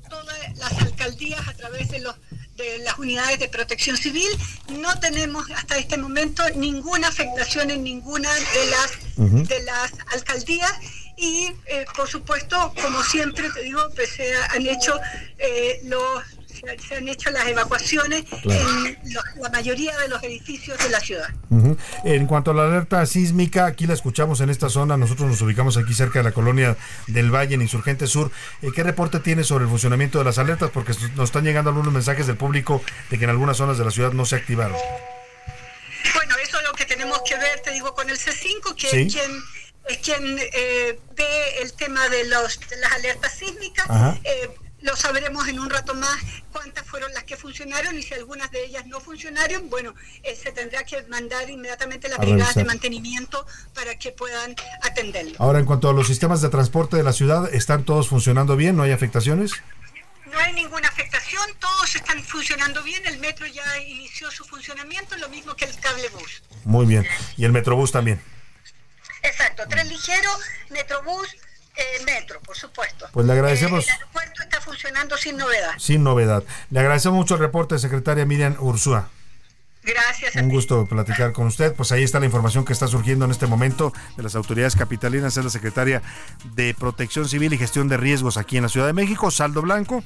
todas 0.09 0.59
las 0.59 0.73
alcaldías 0.81 1.49
a 1.49 1.55
través 1.55 1.91
de 1.91 2.01
los 2.01 2.15
de 2.61 2.79
las 2.81 2.99
unidades 2.99 3.39
de 3.39 3.49
protección 3.49 3.97
civil. 3.97 4.29
No 4.69 4.99
tenemos 5.01 5.51
hasta 5.51 5.79
este 5.79 5.97
momento 5.97 6.43
ninguna 6.57 7.09
afectación 7.09 7.71
en 7.71 7.83
ninguna 7.83 8.33
de 8.35 8.67
las, 8.71 9.49
de 9.49 9.63
las 9.65 9.93
alcaldías 10.13 10.73
y 11.17 11.53
eh, 11.67 11.85
por 11.95 12.09
supuesto, 12.09 12.73
como 12.81 13.03
siempre 13.03 13.51
te 13.51 13.63
digo, 13.63 13.81
pues 13.95 14.11
se 14.11 14.35
han 14.35 14.67
hecho 14.67 14.99
eh, 15.39 15.81
los 15.85 16.23
se 16.89 16.95
han 16.95 17.09
hecho 17.09 17.31
las 17.31 17.47
evacuaciones 17.47 18.25
en 18.45 18.99
la 19.41 19.49
mayoría 19.51 19.97
de 19.99 20.09
los 20.09 20.23
edificios 20.23 20.79
de 20.79 20.91
la 20.91 21.01
ciudad. 21.01 21.29
En 22.05 22.27
cuanto 22.27 22.51
a 22.51 22.55
la 22.55 22.65
alerta 22.65 23.05
sísmica, 23.07 23.67
aquí 23.67 23.87
la 23.87 23.95
escuchamos 23.95 24.41
en 24.41 24.51
esta 24.51 24.69
zona, 24.69 24.97
nosotros 24.97 25.29
nos 25.29 25.41
ubicamos 25.43 25.77
aquí 25.77 25.95
cerca 25.95 26.21
de 26.21 26.25
la 26.25 26.33
colonia 26.33 26.77
del 27.07 27.35
Valle, 27.35 27.55
en 27.55 27.63
Insurgente 27.63 28.07
Sur. 28.07 28.31
Eh, 28.63 28.71
¿Qué 28.75 28.83
reporte 28.83 29.21
tiene 29.21 29.45
sobre 29.45 29.65
el 29.65 29.71
funcionamiento 29.71 30.19
de 30.19 30.25
las 30.25 30.39
alertas? 30.39 30.71
Porque 30.71 30.93
nos 31.17 31.29
están 31.29 31.45
llegando 31.45 31.71
algunos 31.71 31.93
mensajes 31.93 32.27
del 32.27 32.37
público 32.37 32.83
de 33.11 33.19
que 33.19 33.25
en 33.25 33.31
algunas 33.31 33.57
zonas 33.57 33.79
de 33.79 33.85
la 33.85 33.91
ciudad 33.91 34.13
no 34.13 34.25
se 34.25 34.37
activaron. 34.37 34.77
Bueno, 36.15 36.35
eso 36.43 36.59
es 36.59 36.67
lo 36.67 36.73
que 36.73 36.87
tenemos 36.87 37.21
que 37.27 37.37
ver, 37.37 37.61
te 37.61 37.71
digo, 37.73 37.95
con 37.95 38.09
el 38.09 38.19
C5, 38.19 38.75
que 38.75 39.03
es 39.03 39.13
quien 39.13 39.31
es 39.89 39.99
quien 39.99 40.39
eh, 40.39 40.99
ve 41.17 41.63
el 41.63 41.73
tema 41.73 42.09
de, 42.09 42.25
los, 42.29 42.61
de 42.69 42.77
las 42.77 42.93
alertas 42.93 43.33
sísmicas. 43.35 43.87
Eh, 44.25 44.51
lo 44.83 44.97
sabremos 44.97 45.47
en 45.49 45.59
un 45.59 45.69
rato 45.69 45.95
más 45.95 46.19
cuántas 46.53 46.87
fueron 46.87 47.13
las 47.13 47.25
que 47.25 47.37
funcionaron 47.37 47.99
y 47.99 48.03
si 48.03 48.15
algunas 48.15 48.51
de 48.51 48.65
ellas 48.65 48.87
no 48.87 49.01
funcionaron, 49.01 49.69
bueno, 49.71 49.95
eh, 50.23 50.35
se 50.35 50.53
tendrá 50.53 50.85
que 50.85 51.03
mandar 51.09 51.49
inmediatamente 51.51 52.09
las 52.09 52.19
brigadas 52.19 52.55
de 52.55 52.65
mantenimiento 52.65 53.47
para 53.75 53.99
que 53.99 54.13
puedan 54.13 54.55
atenderlo. 54.83 55.37
Ahora, 55.39 55.59
en 55.59 55.65
cuanto 55.65 55.89
a 55.89 55.93
los 55.93 56.07
sistemas 56.07 56.41
de 56.41 56.49
transporte 56.49 56.97
de 56.97 57.03
la 57.03 57.13
ciudad, 57.13 57.53
¿están 57.53 57.85
todos 57.85 58.09
funcionando 58.09 58.57
bien? 58.57 58.77
¿No 58.77 58.83
hay 58.83 58.93
afectaciones? 58.93 59.53
No 60.31 60.39
hay 60.39 60.53
ninguna 60.53 60.89
afectación, 60.89 61.43
todos 61.59 61.95
están 61.95 62.23
funcionando 62.23 62.83
bien, 62.83 63.05
el 63.07 63.19
metro 63.19 63.47
ya 63.47 63.79
inició 63.79 64.31
su 64.31 64.45
funcionamiento, 64.45 65.17
lo 65.19 65.29
mismo 65.29 65.57
que 65.57 65.65
el 65.65 65.79
cable 65.81 66.09
bus. 66.11 66.43
Muy 66.65 66.87
bien, 66.87 67.07
y 67.37 67.45
el 67.45 67.53
metrobús 67.53 67.91
también. 67.91 68.23
Exacto, 69.23 69.65
tren 69.69 69.89
ligero, 69.89 70.31
metrobús, 70.71 71.37
eh, 71.77 72.05
metro, 72.05 72.41
por 72.41 72.57
supuesto. 72.57 73.09
Pues 73.13 73.27
le 73.27 73.33
agradecemos. 73.33 73.85
el 73.85 73.91
aeropuerto 73.91 74.43
está 74.43 74.60
funcionando 74.71 75.17
sin 75.17 75.37
novedad. 75.37 75.73
Sin 75.79 76.05
novedad. 76.05 76.45
Le 76.71 76.81
agradecemos 76.81 77.17
mucho 77.17 77.35
el 77.35 77.41
reporte, 77.41 77.79
secretaria 77.79 78.25
Miriam 78.25 78.57
Ursúa. 78.61 79.09
Gracias. 79.83 80.37
Un 80.37 80.49
gusto 80.49 80.87
platicar 80.87 81.33
con 81.33 81.47
usted. 81.47 81.75
Pues 81.75 81.91
ahí 81.91 82.05
está 82.05 82.21
la 82.21 82.27
información 82.27 82.65
que 82.65 82.73
está 82.73 82.87
surgiendo 82.87 83.25
en 83.25 83.31
este 83.31 83.47
momento 83.47 83.93
de 84.17 84.23
las 84.23 84.37
autoridades 84.37 84.77
capitalinas. 84.77 85.37
Es 85.37 85.45
la 85.45 85.51
secretaria 85.51 86.03
de 86.55 86.75
Protección 86.75 87.29
Civil 87.29 87.53
y 87.55 87.59
Gestión 87.59 87.89
de 87.89 87.97
Riesgos 87.97 88.37
aquí 88.37 88.59
en 88.59 88.65
la 88.65 88.69
Ciudad 88.69 88.87
de 88.87 88.93
México, 88.93 89.31
Saldo 89.31 89.63
Blanco. 89.63 90.05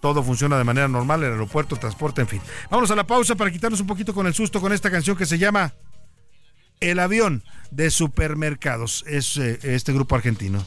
Todo 0.00 0.22
funciona 0.22 0.58
de 0.58 0.64
manera 0.64 0.86
normal, 0.86 1.24
el 1.24 1.32
aeropuerto, 1.32 1.76
transporte, 1.76 2.20
en 2.20 2.28
fin. 2.28 2.42
Vámonos 2.70 2.90
a 2.90 2.96
la 2.96 3.06
pausa 3.06 3.34
para 3.34 3.50
quitarnos 3.50 3.80
un 3.80 3.86
poquito 3.86 4.14
con 4.14 4.26
el 4.26 4.34
susto 4.34 4.60
con 4.60 4.72
esta 4.72 4.90
canción 4.90 5.16
que 5.16 5.26
se 5.26 5.38
llama 5.38 5.72
El 6.80 7.00
avión 7.00 7.42
de 7.70 7.90
supermercados. 7.90 9.04
Es 9.08 9.38
eh, 9.38 9.58
este 9.62 9.92
grupo 9.92 10.14
argentino. 10.14 10.64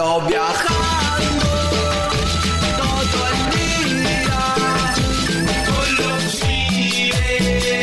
Ando 0.00 0.26
viajando 0.28 1.46
todo 2.78 3.24
el 3.28 3.40
día 3.52 4.40
con 5.66 5.88
los 5.98 6.40
chile 6.40 7.82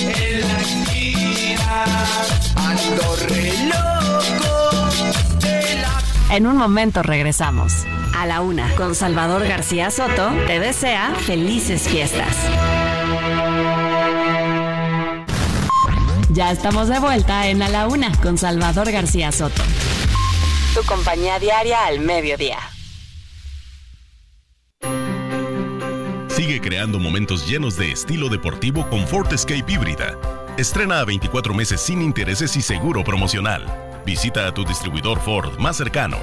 en 0.00 0.40
la 0.40 0.56
esquina. 0.62 1.84
Ando. 2.56 3.08
En 6.30 6.46
un 6.46 6.56
momento 6.56 7.02
regresamos. 7.02 7.84
A 8.16 8.24
la 8.24 8.40
una, 8.40 8.74
con 8.76 8.94
Salvador 8.94 9.46
García 9.46 9.90
Soto, 9.90 10.30
te 10.46 10.60
desea 10.60 11.14
felices 11.26 11.82
fiestas. 11.82 12.36
Ya 16.30 16.52
estamos 16.52 16.88
de 16.88 16.98
vuelta 17.00 17.48
en 17.48 17.60
A 17.62 17.68
la 17.68 17.86
Una 17.86 18.12
con 18.22 18.38
Salvador 18.38 18.90
García 18.90 19.30
Soto. 19.30 19.62
Tu 20.74 20.84
compañía 20.84 21.38
diaria 21.40 21.84
al 21.86 21.98
mediodía. 21.98 22.58
Sigue 26.28 26.60
creando 26.60 27.00
momentos 27.00 27.48
llenos 27.48 27.76
de 27.76 27.90
estilo 27.90 28.28
deportivo 28.28 28.88
con 28.88 29.06
Ford 29.06 29.32
Escape 29.32 29.64
híbrida. 29.66 30.16
Estrena 30.56 31.00
a 31.00 31.04
24 31.04 31.54
meses 31.54 31.80
sin 31.80 32.00
intereses 32.00 32.54
y 32.54 32.62
seguro 32.62 33.02
promocional. 33.02 33.66
Visita 34.06 34.46
a 34.46 34.54
tu 34.54 34.64
distribuidor 34.64 35.20
Ford 35.20 35.58
más 35.58 35.76
cercano. 35.76 36.18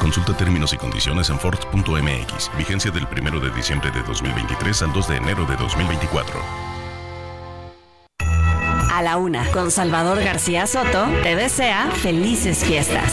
Consulta 0.00 0.34
términos 0.36 0.72
y 0.72 0.78
condiciones 0.78 1.28
en 1.28 1.38
Ford.mx. 1.38 2.50
Vigencia 2.56 2.90
del 2.90 3.06
1 3.06 3.40
de 3.40 3.50
diciembre 3.50 3.90
de 3.90 4.02
2023 4.04 4.82
al 4.82 4.92
2 4.94 5.08
de 5.08 5.16
enero 5.16 5.44
de 5.44 5.56
2024. 5.56 6.40
A 8.90 9.02
la 9.02 9.16
una, 9.18 9.46
con 9.52 9.70
Salvador 9.70 10.22
García 10.22 10.66
Soto, 10.66 11.06
te 11.22 11.36
desea 11.36 11.90
felices 11.90 12.64
fiestas. 12.64 13.12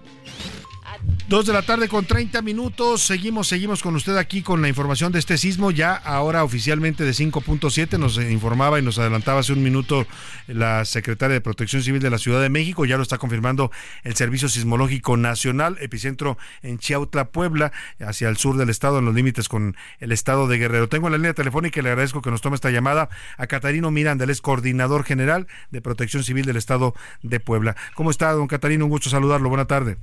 Dos 1.31 1.45
de 1.45 1.53
la 1.53 1.61
tarde 1.61 1.87
con 1.87 2.03
30 2.03 2.41
minutos. 2.41 3.03
Seguimos, 3.03 3.47
seguimos 3.47 3.81
con 3.81 3.95
usted 3.95 4.17
aquí 4.17 4.41
con 4.41 4.61
la 4.61 4.67
información 4.67 5.13
de 5.13 5.19
este 5.19 5.37
sismo, 5.37 5.71
ya 5.71 5.95
ahora 5.95 6.43
oficialmente 6.43 7.05
de 7.05 7.11
5.7. 7.11 7.97
Nos 7.97 8.17
informaba 8.17 8.79
y 8.79 8.81
nos 8.81 8.99
adelantaba 8.99 9.39
hace 9.39 9.53
un 9.53 9.63
minuto 9.63 10.05
la 10.47 10.83
secretaria 10.83 11.35
de 11.35 11.39
Protección 11.39 11.83
Civil 11.83 12.01
de 12.01 12.09
la 12.09 12.17
Ciudad 12.17 12.41
de 12.41 12.49
México. 12.49 12.83
Ya 12.83 12.97
lo 12.97 13.03
está 13.03 13.17
confirmando 13.17 13.71
el 14.03 14.13
Servicio 14.17 14.49
Sismológico 14.49 15.15
Nacional, 15.15 15.77
epicentro 15.79 16.37
en 16.63 16.79
Chiautla, 16.79 17.29
Puebla, 17.29 17.71
hacia 18.05 18.27
el 18.27 18.35
sur 18.35 18.57
del 18.57 18.69
estado, 18.69 18.99
en 18.99 19.05
los 19.05 19.15
límites 19.15 19.47
con 19.47 19.77
el 20.01 20.11
estado 20.11 20.49
de 20.49 20.57
Guerrero. 20.57 20.89
Tengo 20.89 21.07
en 21.07 21.13
la 21.13 21.17
línea 21.17 21.33
telefónica 21.33 21.79
y 21.79 21.83
le 21.83 21.91
agradezco 21.91 22.21
que 22.21 22.29
nos 22.29 22.41
tome 22.41 22.55
esta 22.55 22.71
llamada 22.71 23.07
a 23.37 23.47
Catarino 23.47 23.89
Miranda, 23.89 24.25
él 24.25 24.31
es 24.31 24.41
coordinador 24.41 25.05
general 25.05 25.47
de 25.69 25.79
Protección 25.79 26.25
Civil 26.25 26.43
del 26.43 26.57
estado 26.57 26.93
de 27.23 27.39
Puebla. 27.39 27.77
¿Cómo 27.95 28.11
está, 28.11 28.33
don 28.33 28.47
Catarino? 28.47 28.83
Un 28.83 28.91
gusto 28.91 29.09
saludarlo. 29.09 29.47
Buena 29.47 29.63
tarde. 29.63 29.95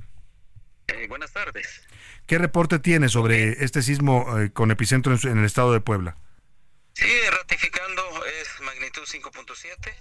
Eh, 0.89 1.07
buenas 1.07 1.31
tardes. 1.31 1.81
¿Qué 2.25 2.37
reporte 2.37 2.79
tiene 2.79 3.09
sobre 3.09 3.63
este 3.63 3.81
sismo 3.81 4.39
eh, 4.39 4.51
con 4.51 4.71
epicentro 4.71 5.15
en, 5.23 5.37
el 5.37 5.45
estado 5.45 5.71
de 5.73 5.81
Puebla? 5.81 6.17
Sí, 6.93 7.11
ratificando, 7.31 8.01
es 8.25 8.61
magnitud 8.61 9.03
5.7, 9.03 9.93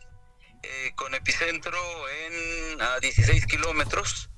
eh, 0.62 0.92
con 0.96 1.14
epicentro 1.14 1.78
en 2.26 2.80
a 2.80 2.98
16 3.00 3.46
kilómetros 3.46 4.30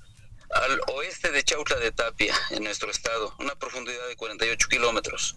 al 0.55 0.81
oeste 0.94 1.31
de 1.31 1.43
Chautla 1.44 1.77
de 1.77 1.93
Tapia, 1.93 2.35
en 2.51 2.64
nuestro 2.64 2.90
estado, 2.90 3.35
una 3.39 3.55
profundidad 3.55 4.09
de 4.09 4.16
48 4.16 4.68
kilómetros. 4.68 5.36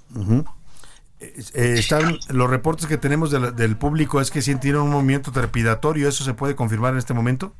están 1.19 2.19
los 2.29 2.49
reportes 2.49 2.87
que 2.87 2.97
tenemos 2.97 3.29
del 3.29 3.77
público 3.77 4.19
es 4.19 4.31
que 4.31 4.41
sintieron 4.41 4.83
un 4.83 4.89
movimiento 4.89 5.31
trepidatorio, 5.31 6.09
¿eso 6.09 6.23
se 6.23 6.33
puede 6.33 6.55
confirmar 6.55 6.93
en 6.93 6.99
este 6.99 7.13
momento? 7.13 7.55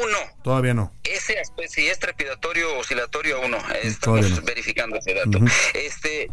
Aún 0.00 0.12
no. 0.12 0.42
Todavía 0.42 0.74
no. 0.74 0.94
Ese 1.04 1.36
si 1.68 1.88
es 1.88 1.98
trepidatorio 1.98 2.78
oscilatorio 2.78 3.38
aún 3.38 3.52
no. 3.52 3.58
Estamos 3.82 4.44
verificando 4.44 4.96
ese 4.96 5.14
dato. 5.14 5.38
Este, 5.74 6.28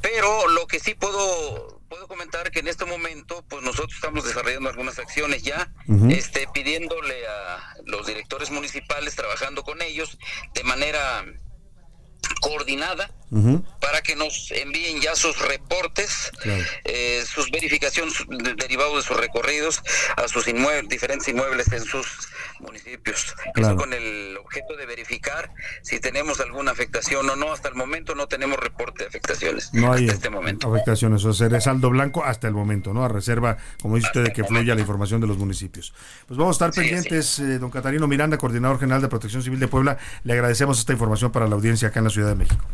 pero 0.00 0.48
lo 0.48 0.66
que 0.66 0.80
sí 0.80 0.94
puedo 0.94 1.78
puedo 1.88 2.06
comentar 2.06 2.50
que 2.50 2.60
en 2.60 2.68
este 2.68 2.84
momento 2.84 3.44
pues 3.48 3.62
nosotros 3.62 3.94
estamos 3.94 4.24
desarrollando 4.24 4.68
algunas 4.68 4.98
acciones 4.98 5.42
ya, 5.42 5.72
este 6.10 6.46
pidiéndole 6.52 7.26
a 7.26 7.76
los 7.86 8.06
directores 8.06 8.50
municipales 8.50 9.16
trabajando 9.16 9.62
con 9.62 9.80
ellos 9.80 10.18
de 10.54 10.64
manera 10.64 11.24
coordinada 12.42 13.10
para 13.80 14.00
que 14.02 14.16
nos 14.16 14.50
envíen 14.52 15.00
ya 15.00 15.14
sus 15.14 15.38
reportes, 15.46 16.30
eh, 16.84 17.22
sus 17.26 17.50
verificaciones 17.50 18.14
de- 18.28 18.54
derivados 18.54 18.96
de 18.96 19.02
sus 19.02 19.16
recorridos 19.16 19.82
a 20.16 20.28
sus 20.28 20.48
inmuebles, 20.48 20.88
diferentes 20.88 21.28
inmuebles 21.28 21.70
en 21.72 21.84
sus 21.84 22.06
municipios. 22.60 23.34
Claro. 23.54 23.74
Eso 23.74 23.76
con 23.76 23.92
el 23.92 24.36
objeto 24.38 24.76
de 24.76 24.86
verificar 24.86 25.50
si 25.82 26.00
tenemos 26.00 26.40
alguna 26.40 26.70
afectación 26.72 27.28
o 27.28 27.36
no. 27.36 27.52
Hasta 27.52 27.68
el 27.68 27.74
momento 27.74 28.14
no 28.14 28.26
tenemos 28.28 28.58
reporte 28.58 29.04
de 29.04 29.08
afectaciones. 29.08 29.70
No 29.72 29.92
hay 29.92 30.04
hasta 30.04 30.14
este 30.14 30.30
momento. 30.30 30.72
afectaciones, 30.72 31.24
o 31.24 31.32
sea, 31.32 31.48
es 31.48 31.64
saldo 31.64 31.90
blanco 31.90 32.24
hasta 32.24 32.48
el 32.48 32.54
momento, 32.54 32.94
¿no? 32.94 33.04
A 33.04 33.08
reserva, 33.08 33.58
como 33.82 33.96
dice 33.96 34.08
usted, 34.08 34.24
de 34.24 34.32
que 34.32 34.44
fluya 34.44 34.74
la 34.74 34.80
información 34.80 35.20
de 35.20 35.26
los 35.26 35.36
municipios. 35.38 35.92
Pues 36.26 36.38
vamos 36.38 36.54
a 36.60 36.66
estar 36.66 36.72
pendientes, 36.82 37.38
eh, 37.40 37.58
don 37.58 37.70
Catarino 37.70 38.06
Miranda, 38.08 38.38
coordinador 38.38 38.78
general 38.80 39.02
de 39.02 39.08
Protección 39.08 39.42
Civil 39.42 39.60
de 39.60 39.68
Puebla. 39.68 39.98
Le 40.24 40.32
agradecemos 40.32 40.78
esta 40.78 40.92
información 40.92 41.30
para 41.32 41.46
la 41.46 41.54
audiencia 41.54 41.88
acá 41.88 42.00
en 42.00 42.04
la 42.04 42.10
Ciudad 42.10 42.28
de 42.28 42.34
México. 42.36 42.64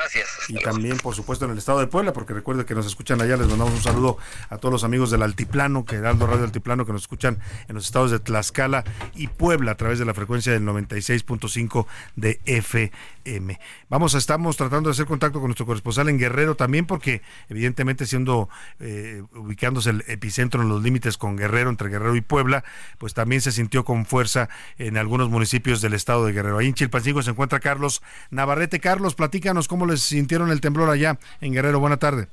Gracias. 0.00 0.28
Y 0.48 0.54
también, 0.62 0.96
por 0.98 1.14
supuesto, 1.14 1.44
en 1.44 1.50
el 1.50 1.58
estado 1.58 1.80
de 1.80 1.86
Puebla, 1.88 2.12
porque 2.12 2.32
recuerde 2.32 2.64
que 2.64 2.74
nos 2.74 2.86
escuchan 2.86 3.20
allá. 3.20 3.36
Les 3.36 3.48
mandamos 3.48 3.74
un 3.74 3.82
saludo 3.82 4.16
a 4.48 4.58
todos 4.58 4.72
los 4.72 4.84
amigos 4.84 5.10
del 5.10 5.22
Altiplano, 5.22 5.84
que 5.84 5.96
Heraldo 5.96 6.26
Radio 6.26 6.44
Altiplano, 6.44 6.86
que 6.86 6.92
nos 6.92 7.02
escuchan 7.02 7.38
en 7.68 7.74
los 7.74 7.84
estados 7.86 8.10
de 8.10 8.20
Tlaxcala 8.20 8.84
y 9.14 9.26
Puebla 9.28 9.72
a 9.72 9.76
través 9.76 9.98
de 9.98 10.04
la 10.04 10.14
frecuencia 10.14 10.52
del 10.52 10.62
96.5 10.64 11.86
de 12.16 12.40
FM. 12.44 13.58
Vamos, 13.88 14.14
a- 14.14 14.18
estamos 14.18 14.56
tratando 14.56 14.88
de 14.88 14.92
hacer 14.92 15.06
contacto 15.06 15.40
con 15.40 15.48
nuestro 15.48 15.66
corresponsal 15.66 16.08
en 16.08 16.18
Guerrero 16.18 16.54
también, 16.54 16.86
porque 16.86 17.20
evidentemente 17.48 18.06
siendo 18.06 18.48
eh, 18.80 19.22
ubicándose 19.34 19.90
el 19.90 20.04
epicentro 20.06 20.62
en 20.62 20.68
los 20.68 20.82
límites 20.82 21.18
con 21.18 21.36
Guerrero, 21.36 21.68
entre 21.70 21.88
Guerrero 21.90 22.14
y 22.16 22.20
Puebla, 22.20 22.64
pues 22.98 23.14
también 23.14 23.40
se 23.42 23.52
sintió 23.52 23.84
con 23.84 24.06
fuerza 24.06 24.48
en 24.78 24.96
algunos 24.96 25.28
municipios 25.28 25.80
del 25.80 25.94
estado 25.94 26.24
de 26.24 26.32
Guerrero. 26.32 26.58
Ahí 26.58 26.68
en 26.68 26.74
Chilpancingo 26.74 27.22
se 27.22 27.30
encuentra 27.32 27.60
Carlos 27.60 28.00
Navarrete. 28.30 28.80
Carlos, 28.80 29.14
platícanos 29.14 29.66
cómo 29.68 29.86
les 29.88 30.00
sintieron 30.00 30.50
el 30.50 30.60
temblor 30.60 30.90
allá 30.90 31.18
en 31.40 31.52
Guerrero. 31.52 31.80
Buena 31.80 31.96
tarde. 31.96 32.28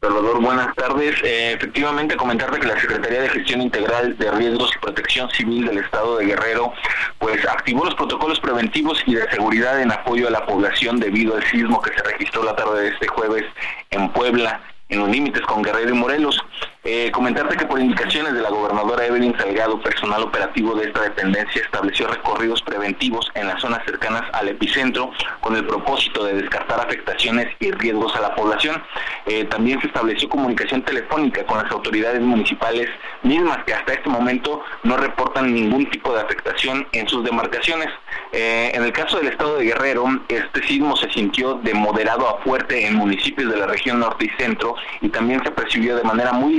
Salvador, 0.00 0.40
buenas 0.40 0.74
tardes. 0.76 1.14
Eh, 1.22 1.52
efectivamente, 1.52 2.16
comentarte 2.16 2.58
que 2.58 2.66
la 2.66 2.80
Secretaría 2.80 3.20
de 3.20 3.28
Gestión 3.28 3.60
Integral 3.60 4.16
de 4.16 4.30
Riesgos 4.30 4.70
y 4.74 4.78
Protección 4.78 5.28
Civil 5.30 5.66
del 5.66 5.76
Estado 5.76 6.16
de 6.16 6.24
Guerrero, 6.24 6.72
pues 7.18 7.46
activó 7.46 7.84
los 7.84 7.94
protocolos 7.96 8.40
preventivos 8.40 9.02
y 9.04 9.16
de 9.16 9.30
seguridad 9.30 9.78
en 9.82 9.92
apoyo 9.92 10.28
a 10.28 10.30
la 10.30 10.46
población 10.46 11.00
debido 11.00 11.36
al 11.36 11.44
sismo 11.44 11.82
que 11.82 11.92
se 11.92 12.02
registró 12.02 12.42
la 12.44 12.56
tarde 12.56 12.80
de 12.80 12.88
este 12.88 13.08
jueves 13.08 13.44
en 13.90 14.10
Puebla, 14.12 14.62
en 14.88 15.00
los 15.00 15.10
límites 15.10 15.42
con 15.42 15.62
Guerrero 15.62 15.90
y 15.90 15.98
Morelos. 15.98 16.40
Eh, 16.82 17.10
comentarte 17.12 17.58
que 17.58 17.66
por 17.66 17.78
indicaciones 17.78 18.32
de 18.32 18.40
la 18.40 18.48
gobernadora 18.48 19.04
Evelyn 19.04 19.36
Salgado, 19.36 19.82
personal 19.82 20.22
operativo 20.22 20.74
de 20.74 20.86
esta 20.86 21.02
dependencia 21.02 21.60
estableció 21.60 22.06
recorridos 22.06 22.62
preventivos 22.62 23.30
en 23.34 23.48
las 23.48 23.60
zonas 23.60 23.84
cercanas 23.84 24.22
al 24.32 24.48
epicentro 24.48 25.10
con 25.42 25.54
el 25.56 25.66
propósito 25.66 26.24
de 26.24 26.40
descartar 26.40 26.80
afectaciones 26.80 27.48
y 27.60 27.70
riesgos 27.72 28.16
a 28.16 28.22
la 28.22 28.34
población. 28.34 28.82
Eh, 29.26 29.44
también 29.44 29.78
se 29.82 29.88
estableció 29.88 30.30
comunicación 30.30 30.80
telefónica 30.82 31.44
con 31.44 31.58
las 31.58 31.70
autoridades 31.70 32.22
municipales 32.22 32.88
mismas 33.22 33.62
que 33.64 33.74
hasta 33.74 33.92
este 33.92 34.08
momento 34.08 34.62
no 34.82 34.96
reportan 34.96 35.52
ningún 35.52 35.84
tipo 35.90 36.14
de 36.14 36.22
afectación 36.22 36.88
en 36.92 37.06
sus 37.08 37.22
demarcaciones. 37.24 37.88
Eh, 38.32 38.70
en 38.72 38.82
el 38.84 38.92
caso 38.92 39.18
del 39.18 39.28
estado 39.28 39.58
de 39.58 39.66
Guerrero, 39.66 40.06
este 40.28 40.66
sismo 40.66 40.96
se 40.96 41.10
sintió 41.10 41.54
de 41.56 41.74
moderado 41.74 42.26
a 42.26 42.42
fuerte 42.42 42.86
en 42.86 42.94
municipios 42.94 43.52
de 43.52 43.58
la 43.58 43.66
región 43.66 44.00
norte 44.00 44.24
y 44.24 44.42
centro 44.42 44.76
y 45.02 45.10
también 45.10 45.42
se 45.44 45.50
percibió 45.50 45.94
de 45.96 46.04
manera 46.04 46.32
muy 46.32 46.54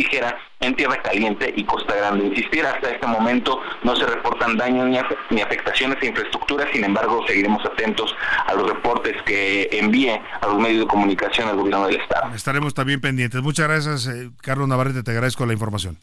en 0.59 0.75
Tierra 0.75 1.01
Caliente 1.01 1.53
y 1.55 1.63
Costa 1.63 1.95
Grande. 1.95 2.25
Insistir, 2.25 2.65
hasta 2.65 2.89
este 2.91 3.07
momento 3.07 3.59
no 3.83 3.95
se 3.95 4.05
reportan 4.05 4.57
daños 4.57 4.87
ni, 4.87 4.97
afe- 4.97 5.17
ni 5.29 5.41
afectaciones 5.41 5.97
a 6.01 6.05
infraestructura, 6.05 6.67
sin 6.71 6.83
embargo 6.83 7.25
seguiremos 7.27 7.65
atentos 7.65 8.13
a 8.45 8.53
los 8.53 8.67
reportes 8.69 9.15
que 9.25 9.69
envíe 9.71 10.09
a 10.41 10.47
los 10.47 10.59
medios 10.59 10.81
de 10.81 10.87
comunicación 10.87 11.47
al 11.49 11.55
gobierno 11.55 11.87
del 11.87 11.99
Estado. 11.99 12.33
Estaremos 12.35 12.73
también 12.73 13.01
pendientes. 13.01 13.41
Muchas 13.41 13.67
gracias, 13.67 14.07
eh, 14.07 14.29
Carlos 14.41 14.67
Navarrete. 14.67 15.03
Te 15.03 15.11
agradezco 15.11 15.45
la 15.45 15.53
información. 15.53 15.97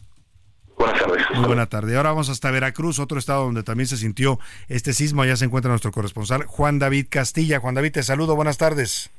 Buenas 0.76 0.98
tardes. 1.00 1.24
Muy 1.34 1.44
buena 1.46 1.66
tarde. 1.66 1.96
Ahora 1.96 2.10
vamos 2.10 2.28
hasta 2.28 2.50
Veracruz, 2.52 2.98
otro 3.00 3.18
estado 3.18 3.44
donde 3.44 3.64
también 3.64 3.88
se 3.88 3.96
sintió 3.96 4.38
este 4.68 4.92
sismo. 4.92 5.22
Allá 5.22 5.36
se 5.36 5.44
encuentra 5.44 5.70
nuestro 5.70 5.90
corresponsal, 5.90 6.44
Juan 6.46 6.78
David 6.78 7.06
Castilla. 7.10 7.58
Juan 7.58 7.74
David, 7.74 7.92
te 7.92 8.02
saludo. 8.04 8.36
Buenas 8.36 8.58
tardes. 8.58 9.10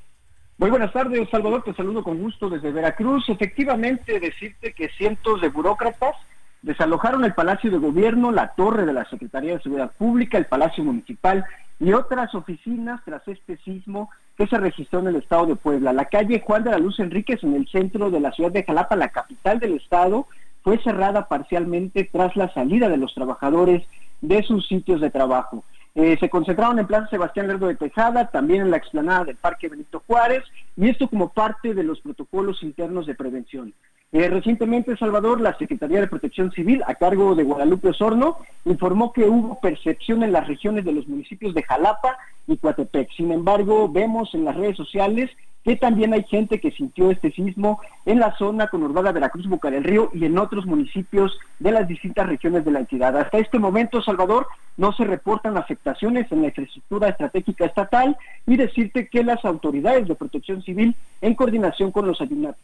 Muy 0.60 0.72
buenas 0.72 0.92
tardes, 0.92 1.30
Salvador. 1.30 1.64
Te 1.64 1.74
saludo 1.74 2.04
con 2.04 2.18
gusto 2.18 2.50
desde 2.50 2.74
Veracruz. 2.74 3.30
Efectivamente, 3.30 4.20
decirte 4.20 4.74
que 4.74 4.90
cientos 4.90 5.40
de 5.40 5.48
burócratas 5.48 6.18
desalojaron 6.64 7.24
el 7.24 7.34
Palacio 7.34 7.72
de 7.72 7.78
Gobierno, 7.78 8.30
la 8.30 8.50
torre 8.56 8.86
de 8.86 8.92
la 8.92 9.10
Secretaría 9.10 9.54
de 9.54 9.62
Seguridad 9.62 9.94
Pública, 9.98 10.38
el 10.38 10.48
Palacio 10.48 10.84
Municipal 10.84 11.46
y 11.80 11.94
otras 11.94 12.36
oficinas 12.36 13.00
tras 13.06 13.26
este 13.30 13.56
sismo 13.64 14.10
que 14.38 14.48
se 14.48 14.58
registró 14.58 15.00
en 15.00 15.08
el 15.08 15.16
estado 15.16 15.46
de 15.46 15.56
Puebla. 15.56 15.94
La 15.94 16.10
calle 16.10 16.44
Juan 16.46 16.66
de 16.66 16.72
la 16.72 16.78
Luz 16.78 17.00
Enríquez, 17.00 17.42
en 17.42 17.56
el 17.56 17.66
centro 17.70 18.12
de 18.12 18.20
la 18.20 18.34
ciudad 18.34 18.52
de 18.52 18.66
Jalapa, 18.66 18.98
la 18.98 19.08
capital 19.08 19.60
del 19.60 19.76
estado, 19.76 20.28
fue 20.62 20.78
cerrada 20.84 21.30
parcialmente 21.30 22.10
tras 22.12 22.36
la 22.36 22.54
salida 22.54 22.90
de 22.90 22.98
los 22.98 23.16
trabajadores 23.16 23.88
de 24.20 24.44
sus 24.44 24.68
sitios 24.68 25.00
de 25.00 25.10
trabajo. 25.10 25.64
Eh, 25.96 26.18
se 26.20 26.30
concentraron 26.30 26.80
en 26.80 26.88
Plaza 26.88 27.10
Sebastián 27.10 27.48
Lerdo 27.48 27.68
de 27.68 27.76
Tejada, 27.76 28.30
también 28.30 28.62
en 28.62 28.72
la 28.72 28.78
explanada 28.78 29.26
del 29.26 29.36
Parque 29.36 29.70
Benito 29.70 30.04
Juárez, 30.06 30.44
y 30.78 30.88
esto 30.88 31.08
como 31.08 31.30
parte 31.30 31.74
de 31.74 31.84
los 31.84 32.00
protocolos 32.02 32.64
internos 32.64 33.08
de 33.08 33.16
prevención. 33.16 33.74
Eh, 34.12 34.28
recientemente, 34.28 34.98
Salvador, 34.98 35.40
la 35.40 35.56
Secretaría 35.58 36.00
de 36.00 36.08
Protección 36.08 36.52
Civil, 36.52 36.84
a 36.88 36.96
cargo 36.96 37.36
de 37.36 37.44
Guadalupe 37.44 37.90
Osorno, 37.90 38.38
informó 38.66 39.14
que 39.14 39.26
hubo 39.26 39.60
percepción 39.60 40.24
en 40.24 40.32
las 40.32 40.48
regiones 40.48 40.84
de 40.84 40.94
los 40.94 41.08
municipios 41.08 41.54
de 41.54 41.64
Jalapa 41.64 42.18
y 42.48 42.58
Coatepec. 42.58 43.12
Sin 43.12 43.32
embargo, 43.32 43.88
vemos 43.88 44.34
en 44.34 44.46
las 44.46 44.56
redes 44.56 44.78
sociales 44.78 45.30
también 45.76 46.14
hay 46.14 46.24
gente 46.24 46.60
que 46.60 46.72
sintió 46.72 47.12
este 47.12 47.32
sismo 47.32 47.80
en 48.06 48.20
la 48.20 48.36
zona 48.38 48.68
conurbada 48.68 49.12
Veracruz, 49.12 49.48
Boca 49.48 49.70
del 49.70 49.84
Río 49.84 50.10
y 50.14 50.26
en 50.26 50.38
otros 50.38 50.66
municipios 50.66 51.38
de 51.60 51.72
las 51.72 51.88
distintas 51.88 52.28
regiones 52.28 52.66
de 52.66 52.72
la 52.72 52.80
entidad. 52.80 53.18
Hasta 53.18 53.38
este 53.38 53.60
momento, 53.60 54.02
Salvador, 54.02 54.48
no 54.78 54.94
se 54.94 55.04
reportan 55.04 55.58
afectaciones 55.58 56.32
en 56.32 56.42
la 56.42 56.48
infraestructura 56.48 57.10
estratégica 57.10 57.66
estatal 57.66 58.18
y 58.48 58.56
decirte 58.56 59.10
que 59.10 59.24
las 59.24 59.44
autoridades 59.44 60.08
de 60.08 60.16
protección 60.16 60.62
civil, 60.64 60.96
en 61.22 61.36
coordinación 61.36 61.92
con 61.92 62.08
los 62.08 62.20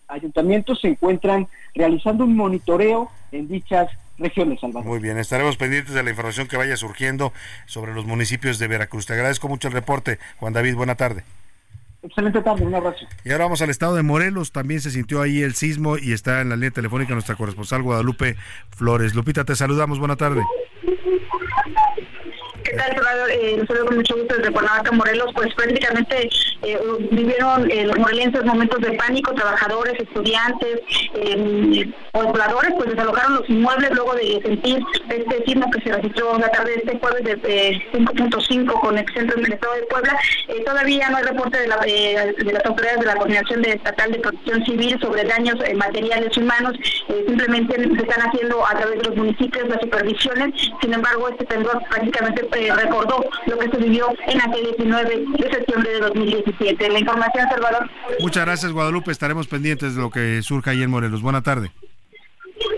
ayuntamientos, 0.07 0.80
se 0.80 0.88
encuentran 0.88 1.48
realizando 1.73 2.23
un 2.23 2.36
monitoreo 2.36 3.10
en 3.32 3.48
dichas 3.48 3.90
regiones, 4.18 4.61
Salvador. 4.61 4.88
Muy 4.88 4.99
bien, 4.99 5.18
estaremos 5.18 5.57
pendientes 5.57 5.94
de 5.94 6.03
la 6.03 6.10
información 6.10 6.48
que 6.48 6.57
vaya 6.57 6.77
surgiendo 6.77 7.34
sobre 7.65 7.94
los 7.94 8.06
municipios 8.06 8.60
de 8.60 8.68
Veracruz. 8.68 9.06
Te 9.06 9.14
agradezco 9.14 9.48
mucho 9.48 9.68
el 9.68 9.73
reporte, 9.73 10.19
Juan 10.38 10.53
David. 10.53 10.76
Buena 10.76 10.95
tarde. 10.95 11.23
Excelente 12.06 12.41
tarde, 12.41 12.64
un 12.65 12.76
abrazo. 12.76 13.07
Y 13.23 13.32
ahora 13.32 13.45
vamos 13.45 13.61
al 13.64 13.72
estado 13.72 13.95
de 13.95 14.03
Morelos. 14.03 14.52
También 14.52 14.80
se 14.80 14.91
sintió 14.91 15.22
ahí 15.22 15.41
el 15.41 15.56
sismo 15.56 15.98
y 15.98 16.14
está 16.14 16.41
en 16.41 16.49
la 16.49 16.56
línea 16.56 16.69
telefónica 16.69 17.14
nuestra 17.14 17.36
corresponsal 17.36 17.82
Guadalupe 17.82 18.36
Flores. 18.69 19.15
Lupita, 19.15 19.44
te 19.44 19.56
saludamos. 19.56 19.98
Buena 19.98 20.15
tarde. 20.15 20.41
¿Qué 22.66 22.76
tal, 22.78 22.96
Salvador? 22.96 23.30
Eh, 23.30 23.64
saludo 23.68 23.86
con 23.86 23.96
mucho 23.98 24.16
gusto 24.16 24.38
desde 24.38 24.52
Cuernavaca, 24.52 24.92
Morelos. 24.92 25.28
Pues 25.36 25.54
prácticamente 25.54 26.30
eh, 26.64 26.80
vivieron 27.12 27.70
eh, 27.70 27.86
los 27.86 27.96
morelenses 28.00 28.44
momentos 28.44 28.82
de 28.82 28.94
pánico, 28.94 29.36
trabajadores, 29.36 29.94
estudiantes, 30.00 30.82
eh, 31.14 31.94
pobladores, 32.12 32.74
pues 32.76 32.90
desalojaron 32.90 33.36
los 33.36 33.50
inmuebles 33.50 33.92
luego 33.92 34.16
de 34.16 34.42
sentir 34.44 34.84
este 35.10 35.44
sismo 35.46 35.70
que 35.70 35.82
se 35.82 35.92
registró 35.92 36.40
la 36.40 36.50
tarde 36.50 36.72
de 36.72 36.78
este 36.78 37.00
jueves 37.00 37.24
de 37.24 37.40
eh, 37.44 37.82
5.5 37.94 38.80
con 38.80 38.98
epicentro 38.98 39.38
en 39.38 39.46
el 39.46 39.54
estado 39.54 39.76
de 39.76 39.84
Puebla. 39.84 40.18
Eh, 40.48 40.64
todavía 40.66 41.10
no 41.10 41.18
hay 41.18 41.24
reporte 41.24 41.60
de, 41.60 41.68
la, 41.68 41.80
eh, 41.86 42.36
de 42.38 42.54
las 42.54 42.66
autoridades 42.66 43.00
de 43.00 43.06
la 43.06 43.16
Coordinación 43.16 43.62
de 43.62 43.72
Estatal 43.72 44.12
de 44.12 44.20
Protección 44.20 44.66
Civil 44.66 45.00
sobre 45.02 45.24
daños 45.24 45.56
eh, 45.66 45.74
materiales 45.74 46.36
humanos. 46.38 46.78
Simplemente 47.28 47.76
se 47.76 48.02
están 48.02 48.28
haciendo 48.28 48.66
a 48.66 48.78
través 48.78 49.00
de 49.00 49.10
los 49.10 49.18
municipios 49.18 49.68
las 49.68 49.82
supervisiones. 49.82 50.54
Sin 50.82 50.94
embargo, 50.94 51.30
este 51.30 51.46
temblor 51.46 51.82
prácticamente 51.90 52.44
eh, 52.56 52.73
recordó 52.73 53.26
lo 53.45 53.57
que 53.57 53.69
se 53.69 53.77
vivió 53.77 54.07
en 54.27 54.41
aquel 54.41 54.64
19 54.77 55.26
de 55.38 55.49
septiembre 55.52 55.94
de 55.94 55.99
2017. 55.99 56.90
La 56.90 56.99
información, 56.99 57.48
Salvador. 57.49 57.90
Muchas 58.19 58.45
gracias, 58.45 58.72
Guadalupe. 58.72 59.11
Estaremos 59.11 59.48
pendientes 59.48 59.95
de 59.95 60.02
lo 60.02 60.10
que 60.10 60.41
surja 60.41 60.72
ahí 60.72 60.82
en 60.82 60.90
Morelos. 60.90 61.22
Buena 61.22 61.41
tarde. 61.41 61.72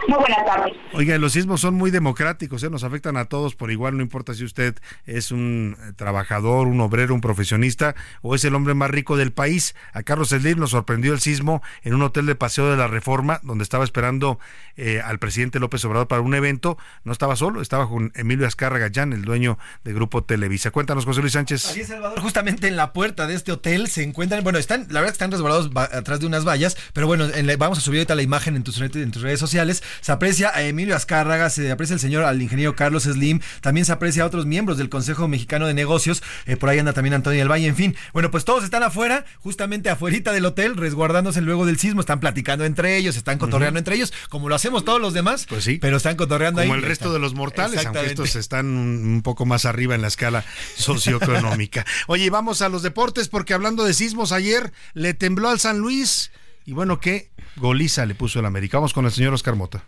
Muy 0.08 0.18
buenas 0.20 0.46
tardes. 0.46 0.74
Oiga, 0.94 1.18
los 1.18 1.34
sismos 1.34 1.62
son 1.62 1.76
muy 1.76 1.92
democráticos, 1.92 2.64
¿eh? 2.64 2.70
nos 2.70 2.84
afectan 2.84 3.18
a 3.18 3.26
todos 3.26 3.56
por 3.56 3.72
igual, 3.72 3.98
no 3.98 4.04
importa 4.04 4.34
si 4.34 4.44
usted 4.46 4.76
es 5.06 5.32
un 5.32 5.76
eh, 5.80 5.92
trabajador, 5.96 6.68
un 6.68 6.80
obrero, 6.82 7.14
un 7.14 7.22
profesionista 7.22 7.96
o 8.22 8.36
es 8.36 8.44
el 8.46 8.56
hombre 8.56 8.74
más 8.74 8.90
rico 8.90 9.18
del 9.18 9.32
país. 9.32 9.76
A 9.94 10.04
Carlos 10.04 10.30
Slim 10.30 10.60
nos 10.60 10.72
sorprendió 10.72 11.14
el 11.14 11.20
sismo 11.20 11.62
en 11.84 11.94
un 11.94 12.02
hotel 12.04 12.26
de 12.26 12.36
Paseo 12.36 12.70
de 12.72 12.78
la 12.78 12.88
Reforma, 12.88 13.40
donde 13.44 13.64
estaba 13.64 13.84
esperando 13.84 14.40
eh, 14.78 15.02
al 15.04 15.20
presidente 15.20 15.60
López 15.60 15.84
Obrador 15.86 16.08
para 16.08 16.22
un 16.22 16.34
evento. 16.36 16.78
No 17.04 17.12
estaba 17.12 17.36
solo, 17.36 17.62
estaba 17.62 17.90
con 17.90 18.12
Emilio 18.16 18.48
Azcárraga 18.48 18.86
Gallán, 18.88 19.12
el 19.14 19.24
dueño 19.24 19.58
de 19.84 19.94
Grupo 19.94 20.24
Televisa. 20.24 20.72
Cuéntanos, 20.72 21.06
José 21.06 21.22
Luis 21.22 21.34
Sánchez. 21.34 21.66
Así 21.66 21.82
es, 21.82 21.88
Salvador. 21.88 22.20
Justamente 22.22 22.68
en 22.68 22.76
la 22.76 22.94
puerta 22.94 23.28
de 23.28 23.36
este 23.36 23.52
hotel 23.52 23.88
se 23.88 24.04
encuentran, 24.04 24.44
bueno, 24.44 24.58
están, 24.60 24.82
la 24.90 25.02
verdad 25.02 25.08
que 25.08 25.14
están 25.14 25.32
resguardados 25.32 25.70
atrás 25.94 26.20
de 26.20 26.26
unas 26.28 26.46
vallas, 26.48 26.78
pero 26.94 27.08
bueno, 27.08 27.26
en 27.26 27.48
la- 27.48 27.58
vamos 27.58 27.78
a 27.80 27.82
subir 27.82 28.00
ahorita 28.00 28.16
la 28.16 28.22
imagen 28.22 28.56
en 28.56 28.64
tus, 28.64 28.78
red- 28.78 28.96
en 28.96 29.12
tus 29.12 29.22
redes 29.22 29.40
sociales. 29.40 29.77
Se 30.02 30.12
aprecia 30.12 30.52
a 30.54 30.62
Emilio 30.64 30.96
Azcárraga, 30.96 31.50
se 31.50 31.72
aprecia 31.72 31.94
el 31.94 32.00
señor 32.00 32.24
al 32.24 32.42
ingeniero 32.42 32.76
Carlos 32.76 33.04
Slim, 33.04 33.40
también 33.62 33.86
se 33.86 33.92
aprecia 33.92 34.24
a 34.24 34.26
otros 34.26 34.46
miembros 34.46 34.78
del 34.78 34.90
Consejo 34.90 35.28
Mexicano 35.28 35.68
de 35.68 35.74
Negocios, 35.74 36.22
eh, 36.46 36.58
por 36.58 36.70
ahí 36.70 36.80
anda 36.80 36.94
también 36.94 37.14
Antonio 37.14 37.40
del 37.40 37.52
Valle, 37.52 37.68
en 37.68 37.76
fin. 37.76 37.96
Bueno, 38.14 38.32
pues 38.32 38.46
todos 38.46 38.64
están 38.64 38.84
afuera, 38.84 39.26
justamente 39.40 39.90
afuerita 39.90 40.32
del 40.32 40.46
hotel, 40.46 40.76
resguardándose 40.78 41.42
luego 41.42 41.66
del 41.66 41.78
sismo, 41.78 42.02
están 42.02 42.20
platicando 42.20 42.66
entre 42.66 42.98
ellos, 42.98 43.16
están 43.18 43.38
cotorreando 43.38 43.80
entre 43.80 43.96
ellos, 43.96 44.14
como 44.30 44.50
lo 44.50 44.56
hacemos 44.56 44.86
todos 44.86 45.02
los 45.02 45.14
demás, 45.14 45.46
Pues 45.48 45.64
sí. 45.64 45.78
pero 45.82 45.98
están 45.98 46.16
cotorreando 46.16 46.62
ahí. 46.62 46.68
Como 46.68 46.76
el 46.80 46.84
resto 46.86 47.14
de 47.14 47.20
los 47.20 47.34
mortales, 47.34 47.86
aunque 47.86 48.06
estos 48.06 48.36
están 48.36 48.66
un 48.68 48.98
un 49.08 49.22
poco 49.22 49.46
más 49.46 49.66
arriba 49.66 49.96
en 49.96 50.02
la 50.02 50.08
escala 50.08 50.44
socioeconómica. 50.76 51.86
Oye, 52.08 52.30
vamos 52.30 52.62
a 52.62 52.70
los 52.70 52.82
deportes 52.84 53.28
porque 53.30 53.54
hablando 53.54 53.84
de 53.84 53.94
sismos, 53.94 54.32
ayer 54.32 54.72
le 54.94 55.14
tembló 55.14 55.50
al 55.50 55.60
San 55.60 55.80
Luis 55.80 56.32
y 56.66 56.74
bueno, 56.74 57.00
qué 57.00 57.30
goliza 57.58 58.06
le 58.06 58.16
puso 58.16 58.40
el 58.40 58.46
América. 58.46 58.78
Vamos 58.78 58.94
con 58.94 59.06
el 59.06 59.12
señor 59.12 59.34
Oscar 59.34 59.56
Mota. 59.56 59.84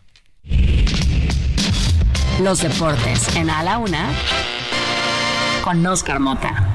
Los 2.41 2.61
deportes 2.61 3.35
en 3.35 3.49
A 3.49 3.63
la 3.63 3.77
Una 3.77 4.09
con 5.63 5.85
Oscar 5.85 6.19
Mota. 6.19 6.68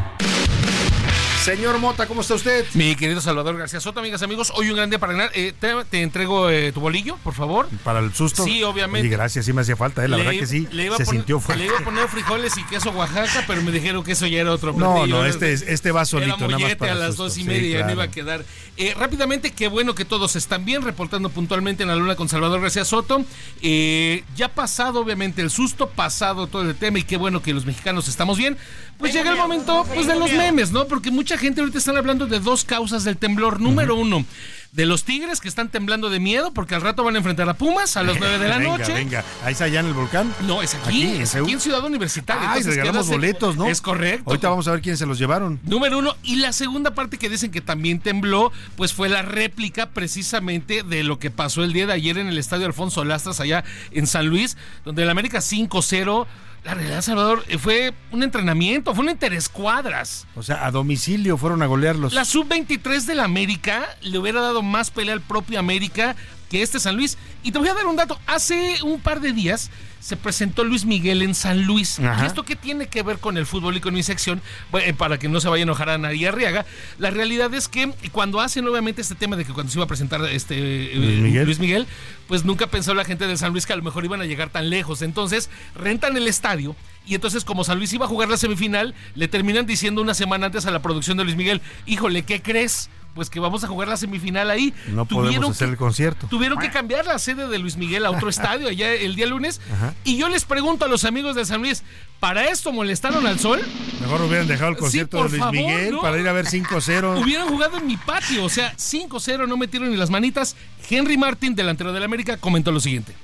Señor 1.44 1.78
Mota, 1.78 2.06
¿cómo 2.06 2.22
está 2.22 2.34
usted? 2.36 2.64
Mi 2.72 2.96
querido 2.96 3.20
Salvador 3.20 3.58
García 3.58 3.78
Soto, 3.78 4.00
amigas, 4.00 4.22
amigos, 4.22 4.50
hoy 4.56 4.70
un 4.70 4.76
gran 4.76 4.88
día 4.88 4.98
para 4.98 5.12
ganar. 5.12 5.30
Eh, 5.34 5.52
te, 5.60 5.74
te 5.90 6.00
entrego 6.00 6.48
eh, 6.48 6.72
tu 6.72 6.80
bolillo, 6.80 7.18
por 7.18 7.34
favor. 7.34 7.68
Para 7.84 7.98
el 7.98 8.14
susto. 8.14 8.44
Sí, 8.44 8.62
obviamente. 8.62 9.06
Y 9.06 9.10
gracias, 9.10 9.44
sí 9.44 9.52
me 9.52 9.60
hacía 9.60 9.76
falta, 9.76 10.02
eh, 10.02 10.08
la 10.08 10.16
Le- 10.16 10.22
verdad 10.24 10.40
que 10.40 10.46
sí, 10.46 10.66
le 10.72 10.84
iba 10.86 10.96
se 10.96 11.04
poner- 11.04 11.20
sintió 11.20 11.40
fuerte. 11.40 11.62
Le 11.64 11.68
iba 11.68 11.78
a 11.78 11.84
poner 11.84 12.08
frijoles 12.08 12.56
y 12.56 12.64
queso 12.64 12.92
Oaxaca, 12.92 13.44
pero 13.46 13.60
me 13.60 13.72
dijeron 13.72 14.02
que 14.02 14.12
eso 14.12 14.26
ya 14.26 14.40
era 14.40 14.52
otro 14.52 14.72
No, 14.72 14.94
platillo. 14.94 15.16
no, 15.16 15.20
Era- 15.20 15.28
este, 15.28 15.52
es- 15.52 15.60
este 15.68 15.92
va 15.92 16.06
solito, 16.06 16.34
Era 16.36 16.46
nada 16.46 16.58
más 16.60 16.76
para 16.76 16.92
a 16.92 16.94
las 16.94 17.08
susto. 17.08 17.24
dos 17.24 17.36
y 17.36 17.42
Sí, 17.42 17.46
media, 17.46 17.68
ya 17.68 17.76
claro. 17.80 17.86
me 17.88 17.92
iba 17.92 18.02
a 18.04 18.10
quedar. 18.10 18.44
Eh, 18.78 18.94
rápidamente, 18.98 19.52
qué 19.52 19.68
bueno 19.68 19.94
que 19.94 20.06
todos 20.06 20.36
están 20.36 20.64
bien, 20.64 20.80
reportando 20.80 21.28
puntualmente 21.28 21.82
en 21.82 21.90
la 21.90 21.96
luna 21.96 22.16
con 22.16 22.30
Salvador 22.30 22.62
García 22.62 22.86
Soto. 22.86 23.22
Eh, 23.60 24.24
ya 24.34 24.48
pasado, 24.48 24.98
obviamente, 25.00 25.42
el 25.42 25.50
susto, 25.50 25.90
pasado 25.90 26.46
todo 26.46 26.62
el 26.62 26.74
tema, 26.74 27.00
y 27.00 27.02
qué 27.02 27.18
bueno 27.18 27.42
que 27.42 27.52
los 27.52 27.66
mexicanos 27.66 28.08
estamos 28.08 28.38
bien. 28.38 28.56
Pues 28.98 29.12
llega 29.12 29.30
el 29.30 29.36
momento 29.36 29.84
pues, 29.92 30.06
de 30.06 30.16
los 30.18 30.30
memes, 30.32 30.70
¿no? 30.72 30.86
Porque 30.86 31.10
mucha 31.10 31.36
gente 31.36 31.60
ahorita 31.60 31.78
están 31.78 31.96
hablando 31.96 32.26
de 32.26 32.40
dos 32.40 32.64
causas 32.64 33.04
del 33.04 33.16
temblor. 33.16 33.60
Número 33.60 33.96
uno, 33.96 34.24
de 34.72 34.86
los 34.86 35.04
tigres 35.04 35.40
que 35.40 35.48
están 35.48 35.68
temblando 35.68 36.10
de 36.10 36.18
miedo 36.20 36.52
porque 36.52 36.74
al 36.74 36.80
rato 36.80 37.04
van 37.04 37.14
a 37.14 37.18
enfrentar 37.18 37.48
a 37.48 37.54
Pumas 37.54 37.96
a 37.96 38.02
las 38.02 38.18
9 38.20 38.38
de 38.38 38.48
la 38.48 38.58
venga, 38.58 38.78
noche. 38.78 38.92
Venga, 38.92 39.24
¿ahí 39.44 39.52
está 39.52 39.64
allá 39.64 39.80
en 39.80 39.86
el 39.86 39.92
volcán? 39.94 40.32
No, 40.46 40.62
es 40.62 40.74
aquí, 40.74 41.04
es 41.20 41.34
aquí 41.34 41.52
en 41.52 41.60
Ciudad 41.60 41.84
Universitaria. 41.84 42.42
Ay, 42.42 42.58
entonces 42.58 42.74
regalamos 42.76 43.06
quédase- 43.06 43.10
boletos, 43.12 43.56
¿no? 43.56 43.66
Es 43.66 43.80
correcto. 43.80 44.24
Ahorita 44.30 44.48
vamos 44.48 44.66
a 44.68 44.72
ver 44.72 44.80
quién 44.80 44.96
se 44.96 45.06
los 45.06 45.18
llevaron. 45.18 45.60
Número 45.64 45.98
uno. 45.98 46.16
Y 46.22 46.36
la 46.36 46.52
segunda 46.52 46.92
parte 46.94 47.18
que 47.18 47.28
dicen 47.28 47.50
que 47.50 47.60
también 47.60 48.00
tembló, 48.00 48.52
pues 48.76 48.92
fue 48.92 49.08
la 49.08 49.22
réplica 49.22 49.90
precisamente 49.90 50.82
de 50.82 51.02
lo 51.04 51.18
que 51.18 51.30
pasó 51.30 51.62
el 51.64 51.72
día 51.72 51.86
de 51.86 51.92
ayer 51.92 52.16
en 52.18 52.28
el 52.28 52.38
estadio 52.38 52.66
Alfonso 52.66 53.04
Lastras, 53.04 53.40
allá 53.40 53.64
en 53.92 54.06
San 54.06 54.26
Luis, 54.28 54.56
donde 54.84 55.02
el 55.02 55.10
América 55.10 55.38
5-0. 55.38 56.26
La 56.64 56.72
realidad, 56.72 57.02
Salvador, 57.02 57.44
eh, 57.48 57.58
fue 57.58 57.92
un 58.10 58.22
entrenamiento, 58.22 58.94
fue 58.94 59.04
un 59.04 59.10
interescuadras. 59.10 60.26
O 60.34 60.42
sea, 60.42 60.64
a 60.64 60.70
domicilio 60.70 61.36
fueron 61.36 61.62
a 61.62 61.66
golearlos. 61.66 62.14
La 62.14 62.24
sub-23 62.24 63.04
del 63.04 63.20
América 63.20 63.86
le 64.00 64.18
hubiera 64.18 64.40
dado 64.40 64.62
más 64.62 64.90
pelea 64.90 65.12
al 65.12 65.20
propio 65.20 65.58
América 65.58 66.16
que 66.54 66.62
este 66.62 66.78
San 66.78 66.96
Luis. 66.96 67.18
Y 67.42 67.50
te 67.50 67.58
voy 67.58 67.66
a 67.66 67.74
dar 67.74 67.86
un 67.86 67.96
dato. 67.96 68.16
Hace 68.28 68.76
un 68.84 69.00
par 69.00 69.20
de 69.20 69.32
días 69.32 69.72
se 69.98 70.16
presentó 70.16 70.62
Luis 70.62 70.84
Miguel 70.84 71.20
en 71.22 71.34
San 71.34 71.64
Luis. 71.64 71.98
Ajá. 71.98 72.22
¿Y 72.22 72.26
esto 72.28 72.44
qué 72.44 72.54
tiene 72.54 72.86
que 72.86 73.02
ver 73.02 73.18
con 73.18 73.36
el 73.36 73.44
fútbol 73.44 73.76
y 73.76 73.80
con 73.80 73.92
mi 73.92 74.04
sección? 74.04 74.40
Bueno, 74.70 74.86
eh, 74.86 74.94
para 74.94 75.18
que 75.18 75.28
no 75.28 75.40
se 75.40 75.48
vaya 75.48 75.62
a 75.62 75.64
enojar 75.64 75.90
a 75.90 75.98
Nadia 75.98 76.28
Arriaga. 76.28 76.64
La 76.98 77.10
realidad 77.10 77.52
es 77.54 77.66
que 77.66 77.92
cuando 78.12 78.40
hacen 78.40 78.68
obviamente 78.68 79.02
este 79.02 79.16
tema 79.16 79.34
de 79.34 79.44
que 79.44 79.52
cuando 79.52 79.72
se 79.72 79.78
iba 79.78 79.84
a 79.84 79.88
presentar 79.88 80.24
este 80.26 80.54
eh, 80.56 80.96
Luis 80.96 81.18
Miguel. 81.18 81.44
Luis 81.44 81.58
Miguel, 81.58 81.86
pues 82.28 82.44
nunca 82.44 82.68
pensó 82.68 82.94
la 82.94 83.04
gente 83.04 83.26
de 83.26 83.36
San 83.36 83.50
Luis 83.50 83.66
que 83.66 83.72
a 83.72 83.76
lo 83.76 83.82
mejor 83.82 84.04
iban 84.04 84.20
a 84.20 84.24
llegar 84.24 84.50
tan 84.50 84.70
lejos. 84.70 85.02
Entonces 85.02 85.50
rentan 85.74 86.16
el 86.16 86.28
estadio 86.28 86.76
y 87.04 87.16
entonces 87.16 87.44
como 87.44 87.64
San 87.64 87.78
Luis 87.78 87.92
iba 87.92 88.04
a 88.04 88.08
jugar 88.08 88.28
la 88.28 88.36
semifinal, 88.36 88.94
le 89.16 89.26
terminan 89.26 89.66
diciendo 89.66 90.02
una 90.02 90.14
semana 90.14 90.46
antes 90.46 90.66
a 90.66 90.70
la 90.70 90.82
producción 90.82 91.16
de 91.16 91.24
Luis 91.24 91.34
Miguel, 91.36 91.62
híjole, 91.84 92.22
¿qué 92.22 92.40
crees? 92.40 92.90
Pues 93.14 93.30
que 93.30 93.38
vamos 93.38 93.62
a 93.62 93.68
jugar 93.68 93.86
la 93.86 93.96
semifinal 93.96 94.50
ahí. 94.50 94.74
No 94.88 95.04
podemos 95.04 95.50
hacer 95.50 95.68
el 95.68 95.76
concierto. 95.76 96.26
Tuvieron 96.26 96.58
que 96.58 96.70
cambiar 96.70 97.06
la 97.06 97.18
sede 97.18 97.46
de 97.46 97.58
Luis 97.58 97.76
Miguel 97.76 98.04
a 98.06 98.10
otro 98.10 98.28
estadio 98.30 98.68
allá 98.68 98.92
el 98.92 99.14
día 99.14 99.26
lunes. 99.26 99.60
Ajá. 99.72 99.94
Y 100.02 100.16
yo 100.16 100.28
les 100.28 100.44
pregunto 100.44 100.84
a 100.84 100.88
los 100.88 101.04
amigos 101.04 101.36
de 101.36 101.44
San 101.44 101.60
Luis, 101.60 101.84
¿para 102.18 102.46
esto 102.46 102.72
molestaron 102.72 103.26
al 103.26 103.38
sol? 103.38 103.60
Mejor 104.00 104.22
hubieran 104.22 104.48
dejado 104.48 104.70
el 104.70 104.76
concierto 104.76 105.22
de 105.22 105.28
Luis 105.28 105.38
favor, 105.38 105.54
Miguel 105.54 105.92
¿no? 105.92 106.00
para 106.00 106.18
ir 106.18 106.26
a 106.26 106.32
ver 106.32 106.46
5-0. 106.46 107.22
Hubieran 107.22 107.48
jugado 107.48 107.78
en 107.78 107.86
mi 107.86 107.96
patio, 107.96 108.44
o 108.44 108.48
sea, 108.48 108.74
5-0, 108.76 109.46
no 109.46 109.56
metieron 109.56 109.90
ni 109.90 109.96
las 109.96 110.10
manitas. 110.10 110.56
Henry 110.90 111.16
Martin, 111.16 111.54
delantero 111.54 111.92
del 111.92 112.02
América, 112.02 112.36
comentó 112.36 112.72
lo 112.72 112.80
siguiente. 112.80 113.14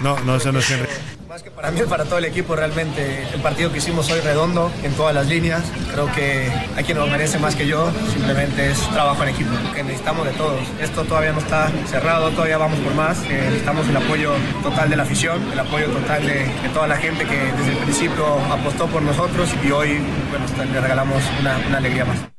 No, 0.00 0.18
no, 0.20 0.36
eso 0.36 0.52
no 0.52 0.58
es 0.58 0.70
Henry. 0.70 0.88
Más 1.36 1.42
que 1.42 1.50
para 1.50 1.70
mí, 1.70 1.82
para 1.86 2.04
todo 2.04 2.16
el 2.16 2.24
equipo, 2.24 2.56
realmente 2.56 3.28
el 3.34 3.42
partido 3.42 3.70
que 3.70 3.76
hicimos 3.76 4.10
hoy 4.10 4.20
redondo 4.20 4.72
en 4.82 4.94
todas 4.94 5.14
las 5.14 5.26
líneas. 5.26 5.62
Creo 5.92 6.10
que 6.10 6.50
hay 6.74 6.82
quien 6.82 6.96
lo 6.96 7.06
merece 7.08 7.38
más 7.38 7.54
que 7.54 7.66
yo, 7.66 7.92
simplemente 8.10 8.70
es 8.70 8.80
trabajo 8.88 9.22
en 9.22 9.28
equipo, 9.28 9.50
que 9.74 9.82
necesitamos 9.82 10.24
de 10.24 10.32
todos. 10.32 10.62
Esto 10.80 11.04
todavía 11.04 11.32
no 11.32 11.40
está 11.40 11.70
cerrado, 11.90 12.30
todavía 12.30 12.56
vamos 12.56 12.78
por 12.78 12.94
más. 12.94 13.22
Eh, 13.24 13.48
necesitamos 13.50 13.86
el 13.86 13.98
apoyo 13.98 14.32
total 14.62 14.88
de 14.88 14.96
la 14.96 15.02
afición, 15.02 15.52
el 15.52 15.58
apoyo 15.58 15.88
total 15.88 16.26
de, 16.26 16.46
toda 16.72 16.86
la 16.86 16.96
gente 16.96 17.26
que 17.26 17.36
desde 17.36 17.72
el 17.72 17.78
principio 17.84 18.24
apostó 18.50 18.86
por 18.86 19.02
nosotros 19.02 19.50
y 19.62 19.70
hoy 19.70 19.98
bueno, 20.30 20.46
le 20.72 20.80
regalamos 20.80 21.22
una 21.38 21.76
alegría 21.76 22.06
más. 22.06 22.35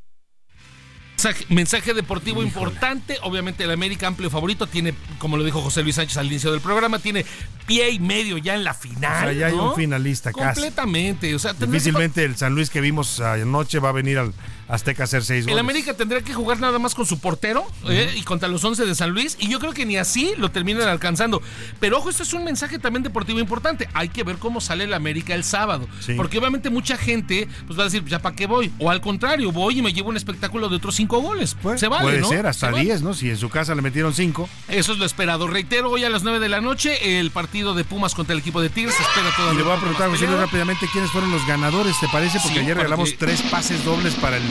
Mensaje, 1.18 1.46
mensaje 1.50 1.94
deportivo 1.96 2.44
importante. 2.44 3.18
Obviamente 3.24 3.64
el 3.64 3.72
América 3.72 4.06
amplio 4.06 4.30
favorito 4.30 4.68
tiene, 4.68 4.94
como 5.18 5.36
lo 5.36 5.44
dijo 5.44 5.62
José 5.62 5.82
Luis 5.82 5.96
Sánchez 5.96 6.18
al 6.18 6.28
inicio 6.28 6.52
del 6.52 6.62
programa, 6.62 7.00
tiene 7.00 7.26
pie 7.66 7.90
y 7.90 8.00
medio 8.00 8.38
ya 8.38 8.54
en 8.54 8.64
la 8.64 8.76
final. 8.76 9.16
O 9.16 9.32
sea, 9.32 9.34
ya 9.34 9.48
hay 9.48 9.54
un 9.54 9.74
finalista 9.74 10.32
casi. 10.32 10.62
Completamente. 10.62 11.34
O 11.34 11.40
sea, 11.40 11.54
Difícilmente 11.54 12.24
el 12.24 12.36
San 12.38 12.54
Luis 12.54 12.70
que 12.70 12.82
vimos 12.82 13.20
anoche 13.20 13.80
va 13.80 13.90
a 13.90 13.94
venir 13.94 14.20
al 14.20 14.32
Azteca 14.68 15.06
hacer 15.06 15.24
seis 15.24 15.46
El 15.46 15.52
goles. 15.52 15.60
América 15.62 15.94
tendrá 15.94 16.22
que 16.22 16.34
jugar 16.34 16.60
nada 16.60 16.78
más 16.80 16.94
con 16.94 17.06
su 17.06 17.20
portero 17.20 17.66
¿eh? 17.88 18.14
y 18.18 18.22
contra 18.24 18.50
los 18.50 18.64
11 18.64 18.86
de 18.86 18.96
San 18.96 19.12
Luis. 19.12 19.38
Y 19.40 19.48
yo 19.50 19.60
creo 19.60 19.72
que 19.74 19.86
ni 19.86 19.98
así 19.98 20.34
lo 20.38 20.52
terminan 20.52 20.88
alcanzando. 20.90 21.42
Pero 21.80 21.98
ojo, 22.00 22.10
esto 22.10 22.24
es 22.24 22.34
un 22.34 22.44
mensaje 22.44 22.78
también 22.80 23.04
deportivo 23.04 23.40
importante. 23.40 23.88
Hay 23.94 24.10
que 24.10 24.24
ver 24.24 24.38
cómo 24.38 24.60
sale 24.60 24.84
el 24.84 24.94
América 24.94 25.34
el 25.36 25.44
sábado. 25.44 25.88
Sí. 26.00 26.14
Porque 26.16 26.38
obviamente 26.38 26.70
mucha 26.70 26.98
gente 26.98 27.48
pues 27.66 27.78
va 27.80 27.84
a 27.84 27.86
decir, 27.86 28.04
ya 28.06 28.20
para 28.20 28.36
qué 28.36 28.46
voy. 28.48 28.72
O 28.80 28.90
al 28.92 29.02
contrario, 29.02 29.52
voy 29.52 29.80
y 29.80 29.82
me 29.82 29.94
llevo 29.94 30.10
un 30.10 30.18
espectáculo 30.18 30.68
de 30.70 30.76
otros 30.76 30.96
cinco 30.96 31.20
goles. 31.22 31.56
Se 31.78 31.88
vale, 31.88 32.04
Puede 32.04 32.20
¿no? 32.22 32.28
ser, 32.30 32.48
hasta 32.48 32.68
Se 32.68 32.72
vale. 32.74 32.84
10, 32.86 33.02
¿no? 33.04 33.14
Si 33.14 33.30
en 33.30 33.38
su 33.38 33.50
casa 33.50 33.74
le 33.76 33.82
metieron 33.82 34.14
5. 34.14 34.50
Eso 34.68 34.92
es 34.94 35.00
lo 35.00 35.06
esperado. 35.06 35.48
Reitero, 35.48 35.90
hoy 35.92 36.04
a 36.04 36.10
las 36.10 36.24
9 36.24 36.40
de 36.40 36.50
la 36.50 36.60
noche, 36.62 37.20
el 37.20 37.32
partido 37.32 37.74
de 37.74 37.84
Pumas 37.86 38.16
contra 38.16 38.34
el 38.34 38.40
equipo 38.40 38.62
de 38.62 38.70
Tigres. 38.70 38.96
Se 38.96 39.02
espera 39.04 39.54
Y 39.54 39.56
le 39.56 39.64
voy 39.64 39.72
a 39.74 39.78
preguntar 39.78 40.08
a 40.08 40.12
José 40.12 40.26
rápidamente 40.28 40.88
quiénes 40.92 41.10
fueron 41.12 41.32
los 41.32 41.46
ganadores, 41.48 41.96
¿te 42.00 42.08
parece? 42.10 42.40
Porque 42.40 42.56
Sí, 42.60 42.64
ayer 42.66 42.76
regalamos 42.76 43.12
porque- 43.12 43.26
tres 43.26 43.42
pases 43.44 43.84
dobles 43.86 44.14
para 44.16 44.38
el 44.38 44.44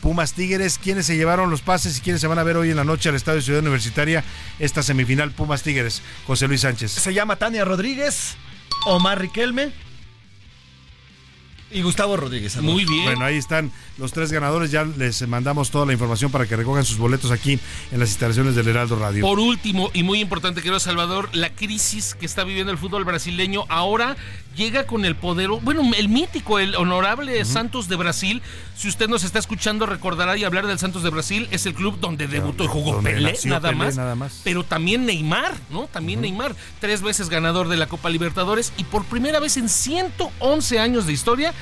Pumas 0.00 0.32
Tigres. 0.34 0.78
¿Quiénes 0.78 1.06
se 1.06 1.16
llevaron 1.16 1.50
los 1.50 1.62
pases 1.62 1.98
y 1.98 2.00
quiénes 2.00 2.20
se 2.20 2.26
van 2.26 2.38
a 2.38 2.42
ver 2.42 2.56
hoy 2.56 2.70
en 2.70 2.76
la 2.76 2.84
noche 2.84 3.08
al 3.08 3.14
Estadio 3.14 3.40
Ciudad 3.40 3.60
Universitaria 3.60 4.24
esta 4.58 4.82
semifinal 4.82 5.30
Pumas 5.30 5.62
Tigres? 5.62 6.02
José 6.26 6.48
Luis 6.48 6.62
Sánchez. 6.62 6.90
Se 6.92 7.14
llama 7.14 7.36
Tania 7.36 7.64
Rodríguez, 7.64 8.34
Omar 8.86 9.20
Riquelme 9.20 9.72
y 11.70 11.82
Gustavo 11.82 12.16
Rodríguez. 12.16 12.56
Muy 12.56 12.84
bien. 12.84 13.04
Bueno, 13.04 13.24
ahí 13.24 13.36
están 13.36 13.72
los 14.02 14.12
tres 14.12 14.32
ganadores. 14.32 14.70
Ya 14.70 14.84
les 14.84 15.26
mandamos 15.26 15.70
toda 15.70 15.86
la 15.86 15.92
información 15.92 16.30
para 16.30 16.46
que 16.46 16.56
recojan 16.56 16.84
sus 16.84 16.98
boletos 16.98 17.30
aquí 17.30 17.58
en 17.90 18.00
las 18.00 18.10
instalaciones 18.10 18.54
del 18.54 18.68
Heraldo 18.68 18.96
Radio. 18.96 19.22
Por 19.22 19.38
último, 19.38 19.90
y 19.94 20.02
muy 20.02 20.20
importante, 20.20 20.60
querido 20.60 20.80
Salvador, 20.80 21.30
la 21.32 21.50
crisis 21.54 22.14
que 22.14 22.26
está 22.26 22.44
viviendo 22.44 22.72
el 22.72 22.78
fútbol 22.78 23.04
brasileño 23.04 23.64
ahora 23.68 24.16
llega 24.56 24.86
con 24.86 25.04
el 25.04 25.14
poder, 25.16 25.48
bueno, 25.48 25.82
el 25.96 26.08
mítico, 26.08 26.58
el 26.58 26.74
honorable 26.74 27.44
Santos 27.44 27.88
de 27.88 27.96
Brasil. 27.96 28.42
Si 28.76 28.88
usted 28.88 29.08
nos 29.08 29.24
está 29.24 29.38
escuchando, 29.38 29.86
recordará 29.86 30.36
y 30.36 30.44
hablar 30.44 30.66
del 30.66 30.78
Santos 30.78 31.02
de 31.02 31.10
Brasil, 31.10 31.48
es 31.50 31.64
el 31.66 31.74
club 31.74 31.98
donde 32.00 32.26
debutó 32.26 32.64
y 32.64 32.66
jugó 32.66 33.00
Pelé, 33.00 33.38
nada, 33.44 33.70
Pelé, 33.70 33.78
más, 33.84 33.96
nada 33.96 34.14
más. 34.14 34.40
Pero 34.44 34.64
también 34.64 35.06
Neymar, 35.06 35.54
¿no? 35.70 35.86
También 35.86 36.20
Neymar, 36.20 36.54
tres 36.80 37.02
veces 37.02 37.28
ganador 37.28 37.68
de 37.68 37.76
la 37.76 37.86
Copa 37.86 38.10
Libertadores 38.10 38.72
y 38.76 38.84
por 38.84 39.04
primera 39.04 39.38
vez 39.40 39.56
en 39.56 39.68
111 39.68 40.80
años 40.80 41.06
de 41.06 41.12
historia 41.12 41.54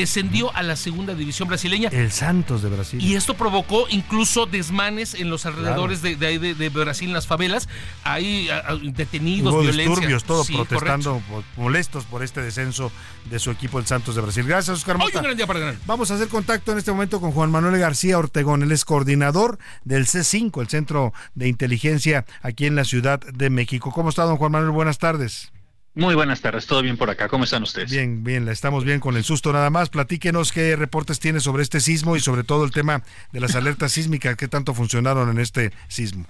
descendió 0.00 0.54
a 0.54 0.62
la 0.62 0.76
segunda 0.76 1.14
división 1.14 1.48
brasileña. 1.48 1.88
El 1.90 2.12
Santos 2.12 2.62
de 2.62 2.68
Brasil. 2.68 3.00
Y 3.02 3.14
esto 3.14 3.34
provocó 3.34 3.86
incluso 3.88 4.46
desmanes 4.46 5.14
en 5.14 5.30
los 5.30 5.46
alrededores 5.46 6.02
de, 6.02 6.16
de, 6.16 6.26
ahí 6.26 6.38
de- 6.38 6.54
de 6.54 6.68
Brasil, 6.68 7.08
en 7.08 7.14
las 7.14 7.26
favelas. 7.26 7.68
Hay 8.04 8.48
a- 8.50 8.58
a- 8.58 8.76
detenidos, 8.76 9.52
Hubo 9.52 9.62
violencia. 9.62 9.88
disturbios, 9.90 10.24
todos 10.24 10.46
Sí, 10.46 10.54
protestando, 10.54 11.22
po- 11.28 11.42
molestos 11.56 12.04
por 12.04 12.22
este 12.22 12.42
descenso 12.42 12.92
de 13.30 13.38
su 13.38 13.50
equipo, 13.50 13.78
el 13.78 13.86
Santos 13.86 14.14
de 14.14 14.20
Brasil. 14.22 14.44
Gracias, 14.46 14.76
Oscar. 14.78 14.96
Hoy 15.00 15.10
un 15.14 15.22
gran 15.22 15.36
día 15.36 15.46
para 15.46 15.60
ganar. 15.60 15.76
Vamos 15.86 16.10
a 16.10 16.14
hacer 16.14 16.28
contacto 16.28 16.72
en 16.72 16.78
este 16.78 16.92
momento 16.92 17.20
con 17.20 17.32
Juan 17.32 17.50
Manuel 17.50 17.78
García 17.78 18.18
Ortegón. 18.18 18.62
Él 18.62 18.72
es 18.72 18.84
coordinador 18.84 19.58
del 19.84 20.06
C5, 20.06 20.60
el 20.60 20.68
Centro 20.68 21.12
de 21.34 21.48
Inteligencia 21.48 22.24
aquí 22.42 22.66
en 22.66 22.76
la 22.76 22.84
Ciudad 22.84 23.20
de 23.20 23.50
México. 23.50 23.90
¿Cómo 23.92 24.10
está, 24.10 24.24
don 24.24 24.36
Juan 24.36 24.52
Manuel? 24.52 24.70
Buenas 24.72 24.98
tardes. 24.98 25.52
Muy 25.96 26.14
buenas 26.14 26.42
tardes, 26.42 26.66
todo 26.66 26.82
bien 26.82 26.98
por 26.98 27.08
acá. 27.08 27.26
¿Cómo 27.26 27.44
están 27.44 27.62
ustedes? 27.62 27.90
Bien, 27.90 28.22
bien, 28.22 28.46
estamos 28.50 28.84
bien 28.84 29.00
con 29.00 29.16
el 29.16 29.24
susto 29.24 29.50
nada 29.50 29.70
más. 29.70 29.88
Platíquenos 29.88 30.52
qué 30.52 30.76
reportes 30.76 31.18
tiene 31.20 31.40
sobre 31.40 31.62
este 31.62 31.80
sismo 31.80 32.16
y 32.16 32.20
sobre 32.20 32.44
todo 32.44 32.64
el 32.66 32.70
tema 32.70 33.02
de 33.32 33.40
las 33.40 33.54
alertas 33.56 33.92
sísmicas, 33.92 34.36
qué 34.36 34.46
tanto 34.46 34.74
funcionaron 34.74 35.30
en 35.30 35.38
este 35.38 35.72
sismo. 35.88 36.26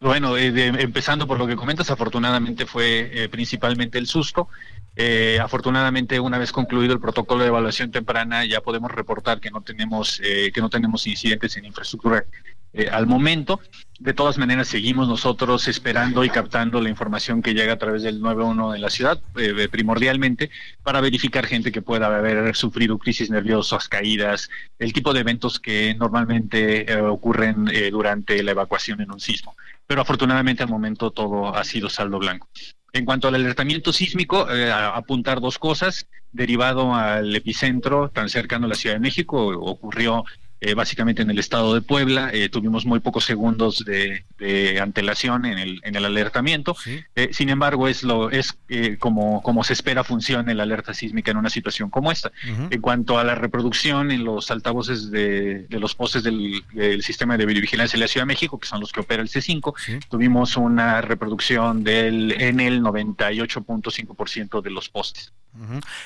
Bueno, 0.00 0.36
eh, 0.36 0.50
de- 0.50 0.66
empezando 0.82 1.28
por 1.28 1.38
lo 1.38 1.46
que 1.46 1.54
comentas, 1.54 1.88
afortunadamente 1.90 2.66
fue 2.66 3.10
eh, 3.12 3.28
principalmente 3.28 3.96
el 3.96 4.08
susto. 4.08 4.48
Eh, 4.96 5.38
afortunadamente, 5.40 6.18
una 6.18 6.38
vez 6.38 6.50
concluido 6.50 6.92
el 6.92 6.98
protocolo 7.00 7.42
de 7.42 7.48
evaluación 7.48 7.92
temprana, 7.92 8.44
ya 8.44 8.60
podemos 8.60 8.90
reportar 8.90 9.38
que 9.40 9.52
no 9.52 9.60
tenemos 9.60 10.20
eh, 10.24 10.50
que 10.52 10.60
no 10.60 10.68
tenemos 10.68 11.06
incidentes 11.06 11.56
en 11.56 11.64
infraestructura 11.66 12.24
eh, 12.72 12.88
al 12.90 13.06
momento. 13.06 13.60
De 13.98 14.14
todas 14.14 14.38
maneras, 14.38 14.68
seguimos 14.68 15.08
nosotros 15.08 15.68
esperando 15.68 16.24
y 16.24 16.30
captando 16.30 16.80
la 16.80 16.88
información 16.88 17.42
que 17.42 17.52
llega 17.52 17.74
a 17.74 17.78
través 17.78 18.02
del 18.02 18.22
91 18.22 18.74
en 18.74 18.80
la 18.80 18.88
ciudad, 18.88 19.20
eh, 19.36 19.68
primordialmente, 19.70 20.50
para 20.82 21.02
verificar 21.02 21.46
gente 21.46 21.70
que 21.70 21.82
pueda 21.82 22.06
haber 22.06 22.56
sufrido 22.56 22.96
crisis 22.96 23.28
nerviosas, 23.28 23.88
caídas, 23.88 24.48
el 24.78 24.94
tipo 24.94 25.12
de 25.12 25.20
eventos 25.20 25.60
que 25.60 25.94
normalmente 25.98 26.90
eh, 26.90 27.00
ocurren 27.02 27.68
eh, 27.72 27.90
durante 27.90 28.42
la 28.42 28.52
evacuación 28.52 29.02
en 29.02 29.12
un 29.12 29.20
sismo. 29.20 29.54
Pero 29.86 30.00
afortunadamente 30.00 30.62
al 30.62 30.70
momento 30.70 31.10
todo 31.10 31.54
ha 31.54 31.64
sido 31.64 31.90
saldo 31.90 32.18
blanco. 32.18 32.48
En 32.92 33.04
cuanto 33.04 33.28
al 33.28 33.36
alertamiento 33.36 33.92
sísmico, 33.92 34.50
eh, 34.50 34.72
apuntar 34.72 35.40
dos 35.40 35.58
cosas. 35.58 36.06
Derivado 36.32 36.94
al 36.94 37.34
epicentro 37.34 38.08
tan 38.08 38.28
cercano 38.28 38.66
a 38.66 38.68
la 38.68 38.74
Ciudad 38.74 38.96
de 38.96 39.00
México, 39.00 39.48
ocurrió 39.48 40.24
eh, 40.60 40.74
básicamente 40.74 41.22
en 41.22 41.30
el 41.30 41.38
estado 41.38 41.74
de 41.74 41.80
Puebla. 41.80 42.30
Eh, 42.32 42.48
tuvimos 42.48 42.84
muy 42.84 43.00
pocos 43.00 43.24
segundos 43.24 43.84
de, 43.84 44.24
de 44.38 44.80
antelación 44.80 45.46
en 45.46 45.58
el, 45.58 45.80
en 45.84 45.96
el 45.96 46.04
alertamiento. 46.04 46.76
Eh, 47.14 47.30
sin 47.32 47.48
embargo, 47.48 47.88
es 47.88 48.02
lo 48.02 48.30
es 48.30 48.56
eh, 48.68 48.96
como, 48.98 49.42
como 49.42 49.64
se 49.64 49.72
espera 49.72 50.04
funcione 50.04 50.54
la 50.54 50.64
alerta 50.64 50.94
sísmica 50.94 51.30
en 51.30 51.36
una 51.36 51.50
situación 51.50 51.90
como 51.90 52.12
esta. 52.12 52.30
En 52.70 52.80
cuanto 52.80 53.18
a 53.18 53.24
la 53.24 53.34
reproducción 53.34 54.10
en 54.10 54.24
los 54.24 54.50
altavoces 54.50 55.10
de, 55.10 55.66
de 55.68 55.80
los 55.80 55.94
postes 55.94 56.22
del, 56.22 56.62
del 56.72 57.02
sistema 57.02 57.36
de 57.36 57.46
videovigilancia 57.46 57.96
de 57.96 58.04
la 58.04 58.08
Ciudad 58.08 58.24
de 58.24 58.32
México, 58.34 58.58
que 58.58 58.66
son 58.66 58.80
los 58.80 58.92
que 58.92 59.00
opera 59.00 59.22
el 59.22 59.28
C5, 59.28 60.00
tuvimos 60.08 60.56
una 60.56 61.00
reproducción 61.00 61.84
del 61.84 62.32
en 62.32 62.60
el 62.60 62.82
98.5% 62.82 64.62
de 64.62 64.70
los 64.70 64.88
postes. 64.88 65.32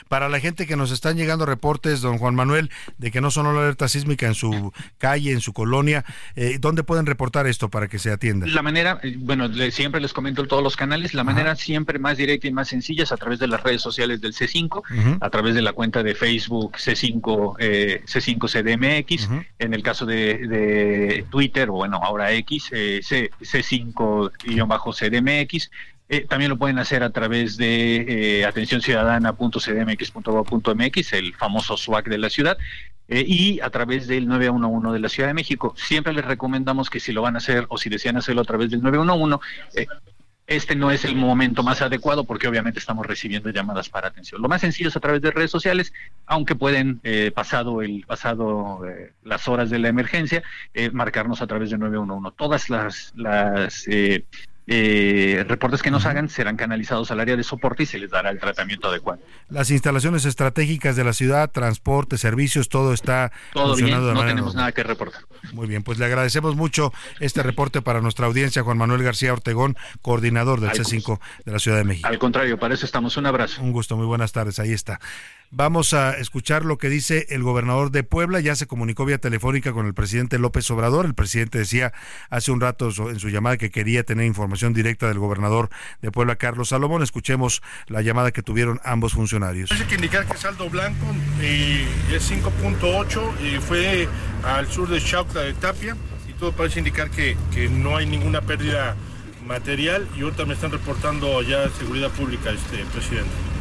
Para 0.09 0.29
la 0.29 0.41
gente 0.41 0.66
que 0.66 0.77
nos 0.77 0.91
están 0.91 1.16
llegando 1.16 1.47
reportes, 1.47 2.01
don 2.01 2.19
Juan 2.19 2.35
Manuel, 2.35 2.71
de 2.99 3.11
que 3.11 3.21
no 3.21 3.31
sonó 3.31 3.53
la 3.53 3.61
alerta 3.61 3.89
sísmica 3.89 4.27
en 4.27 4.35
su 4.35 4.73
calle, 4.99 5.33
en 5.33 5.41
su 5.41 5.53
colonia, 5.53 6.05
eh, 6.35 6.59
¿dónde 6.61 6.83
pueden 6.83 7.07
reportar 7.07 7.47
esto 7.47 7.69
para 7.69 7.89
que 7.89 7.99
se 7.99 8.11
atienda? 8.11 8.47
La 8.47 8.62
manera, 8.62 8.99
eh, 9.03 9.16
bueno, 9.19 9.49
le- 9.49 9.71
siempre 9.71 10.01
les 10.01 10.12
comento 10.12 10.43
en 10.43 10.49
todos 10.49 10.62
los 10.62 10.77
canales, 10.77 11.15
la 11.15 11.25
manera 11.25 11.57
siempre 11.57 11.99
más 11.99 12.16
directa 12.16 12.49
y 12.49 12.53
más 12.53 12.69
sencilla 12.69 13.05
es 13.05 13.12
a 13.12 13.16
través 13.16 13.39
de 13.39 13.47
las 13.47 13.62
redes 13.62 13.83
sociales 13.83 14.21
del 14.21 14.33
C5, 14.35 14.79
Ujú. 14.79 15.19
a 15.21 15.31
través 15.31 15.55
de 15.55 15.62
la 15.62 15.73
cuenta 15.73 16.03
de 16.03 16.15
Facebook 16.15 16.77
C5, 16.77 17.57
eh, 17.59 18.03
C5 18.07 18.49
CDMX, 18.49 19.29
en 19.59 19.75
el 19.75 19.83
caso 19.83 20.07
de, 20.07 20.47
de 20.49 21.25
Twitter, 21.31 21.69
o 21.71 21.75
bueno, 21.75 22.01
ahora 22.03 22.33
X, 22.33 22.69
eh, 22.73 23.01
C, 23.03 23.31
C5-CDMX. 23.41 25.71
Eh, 26.09 26.26
también 26.28 26.51
lo 26.51 26.59
pueden 26.59 26.78
hacer 26.78 27.02
a 27.02 27.10
través 27.10 27.56
de 27.56 28.43
eh, 28.43 28.47
el 31.12 31.35
famoso 31.35 31.76
SWAC 31.76 32.09
de 32.09 32.18
la 32.18 32.28
ciudad, 32.28 32.59
eh, 33.06 33.22
y 33.26 33.60
a 33.60 33.68
través 33.68 34.06
del 34.06 34.26
911 34.26 34.93
de 34.94 34.98
la 34.98 35.09
Ciudad 35.09 35.28
de 35.28 35.35
México. 35.35 35.74
Siempre 35.76 36.14
les 36.14 36.24
recomendamos 36.24 36.89
que 36.89 37.01
si 37.01 37.12
lo 37.12 37.20
van 37.20 37.35
a 37.35 37.39
hacer 37.39 37.66
o 37.68 37.76
si 37.76 37.90
desean 37.90 38.16
hacerlo 38.16 38.40
a 38.40 38.44
través 38.44 38.70
del 38.70 38.82
911, 38.82 39.44
eh, 39.74 39.86
este 40.47 40.74
no 40.74 40.90
es 40.90 41.05
el 41.05 41.14
momento 41.14 41.62
más 41.62 41.82
adecuado 41.82 42.24
porque 42.24 42.48
obviamente 42.48 42.78
estamos 42.78 43.06
recibiendo 43.06 43.51
llamadas 43.51 43.90
para 43.90 44.09
atención. 44.09 44.40
Lo 44.40 44.48
más 44.48 44.62
sencillo 44.62 44.89
es 44.89 44.97
a 44.97 45.01
través 45.01 45.20
de 45.20 45.31
redes 45.31 45.51
sociales, 45.51 45.93
aunque 46.26 46.55
pueden, 46.55 47.01
eh, 47.02 47.31
pasado 47.35 47.82
el 47.82 48.05
pasado 48.06 48.86
eh, 48.89 49.12
las 49.22 49.48
horas 49.48 49.68
de 49.68 49.78
la 49.78 49.89
emergencia, 49.89 50.43
marcarnos 50.93 51.43
a 51.43 51.47
través 51.47 51.70
del 51.70 51.81
911. 51.81 52.35
Todas 52.36 52.70
las, 52.70 53.12
las 53.16 53.86
eh, 54.66 55.45
reportes 55.47 55.82
que 55.82 55.91
nos 55.91 56.07
hagan 56.07 56.28
serán 56.28 56.57
canalizados 56.57 57.11
al 57.11 57.20
área 57.20 57.36
de 57.36 57.43
soporte 57.43 57.82
y 57.82 57.86
se 57.86 57.99
les 57.99 58.11
dará 58.11 58.31
el 58.31 58.39
tratamiento 58.39 58.89
adecuado. 58.89 59.20
Las 59.49 59.70
instalaciones 59.70 60.24
estratégicas 60.24 60.97
de 60.97 61.05
la 61.05 61.12
ciudad, 61.12 61.51
transporte, 61.51 62.16
servicios, 62.16 62.69
todo 62.69 62.93
está 62.95 63.31
Todo 63.53 63.77
bien, 63.77 63.91
no 63.91 64.07
tenemos 64.20 64.27
normal. 64.27 64.55
nada 64.57 64.73
que 64.73 64.82
reportar. 64.82 65.23
Muy 65.53 65.66
bien, 65.66 65.82
pues 65.82 65.99
le 65.99 66.07
agradecemos 66.07 66.57
mucho 66.57 66.93
este 67.20 67.43
reporte 67.43 67.82
para 67.82 68.01
nuestra 68.01 68.27
audiencia, 68.27 68.62
Juan 68.62 68.78
Manuel 68.78 69.03
García 69.03 69.32
Ortegón, 69.32 69.77
coordinador 70.01 70.61
del 70.61 70.70
Ay, 70.70 70.78
C5 70.78 71.19
de 71.45 71.53
la 71.53 71.59
Ciudad 71.59 71.78
de 71.78 71.85
México. 71.85 72.09
Al 72.09 72.19
contrario, 72.19 72.59
para 72.59 72.74
eso 72.74 72.86
estamos. 72.86 73.16
Un 73.16 73.27
abrazo. 73.27 73.62
Un 73.62 73.73
gusto, 73.73 73.97
muy 73.97 74.07
buenas 74.07 74.32
tardes, 74.32 74.59
ahí 74.59 74.73
está. 74.73 74.99
Vamos 75.51 75.95
a 75.95 76.19
escuchar 76.19 76.65
lo 76.65 76.79
que 76.79 76.89
dice 76.89 77.27
el 77.31 77.43
gobernador 77.43 77.91
de 77.91 78.03
Puebla. 78.03 78.41
Ya 78.41 78.57
se 78.57 78.66
comunicó 78.66 79.05
vía 79.05 79.19
telefónica 79.19 79.73
con 79.73 79.87
el 79.87 79.95
presidente 79.95 80.39
López 80.39 80.69
Obrador. 80.71 81.07
El 81.07 81.15
presidente 81.15 81.59
decía 81.59 81.93
hace 82.29 82.51
un 82.51 82.61
rato 82.61 82.91
en 83.09 83.21
su 83.21 83.29
llamada 83.29 83.57
que 83.57 83.71
quería 83.71 84.03
tener 84.03 84.27
información 84.27 84.75
directa 84.75 85.07
del 85.07 85.19
gobernador 85.19 85.71
de 86.03 86.11
Puebla, 86.11 86.37
Carlos 86.37 86.71
Salomón. 86.71 87.03
Escuchemos 87.03 87.62
la 87.87 88.03
llamada 88.03 88.33
que 88.33 88.43
tuvieron 88.43 88.81
ambos 88.85 89.12
funcionarios. 89.12 89.71
Hay 89.71 89.79
que 89.85 89.95
indicar 89.95 90.27
que 90.27 90.37
saldo 90.37 90.69
blanco 90.69 91.07
eh, 91.41 91.87
es 92.11 92.31
5.8, 92.31 93.33
eh, 93.41 93.61
fue 93.61 94.09
al 94.43 94.66
sur 94.66 94.89
de 94.89 95.01
Chaucla 95.01 95.43
de 95.43 95.55
Tapia 95.55 95.97
y 96.29 96.33
todo 96.33 96.53
parece 96.53 96.81
indicar 96.81 97.11
que, 97.11 97.37
que 97.53 97.69
no 97.69 97.97
hay 97.97 98.07
ninguna 98.07 98.41
pérdida 98.41 98.97
material 99.47 100.09
y 100.16 100.23
ahorita 100.23 100.47
me 100.47 100.55
están 100.55 100.73
reportando 100.73 101.43
ya 101.43 101.69
seguridad 101.71 102.11
pública, 102.11 102.51
este 102.51 102.85
presidente. 102.93 103.53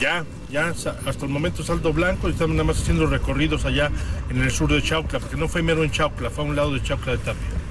Ya, 0.00 0.24
ya, 0.50 0.68
hasta 0.68 1.24
el 1.24 1.28
momento 1.28 1.62
saldo 1.62 1.92
blanco 1.92 2.28
y 2.28 2.32
estamos 2.32 2.56
nada 2.56 2.64
más 2.64 2.80
haciendo 2.80 3.06
recorridos 3.06 3.64
allá 3.64 3.90
en 4.28 4.42
el 4.42 4.50
sur 4.50 4.70
de 4.70 4.82
Chaucla, 4.82 5.20
porque 5.20 5.36
no 5.36 5.48
fue 5.48 5.62
mero 5.62 5.84
en 5.84 5.90
Chaucla, 5.90 6.30
fue 6.30 6.44
a 6.44 6.46
un 6.46 6.56
lado 6.56 6.72
de 6.72 6.82
Chaucla 6.82 7.12
de 7.12 7.18
Tapia. 7.18 7.63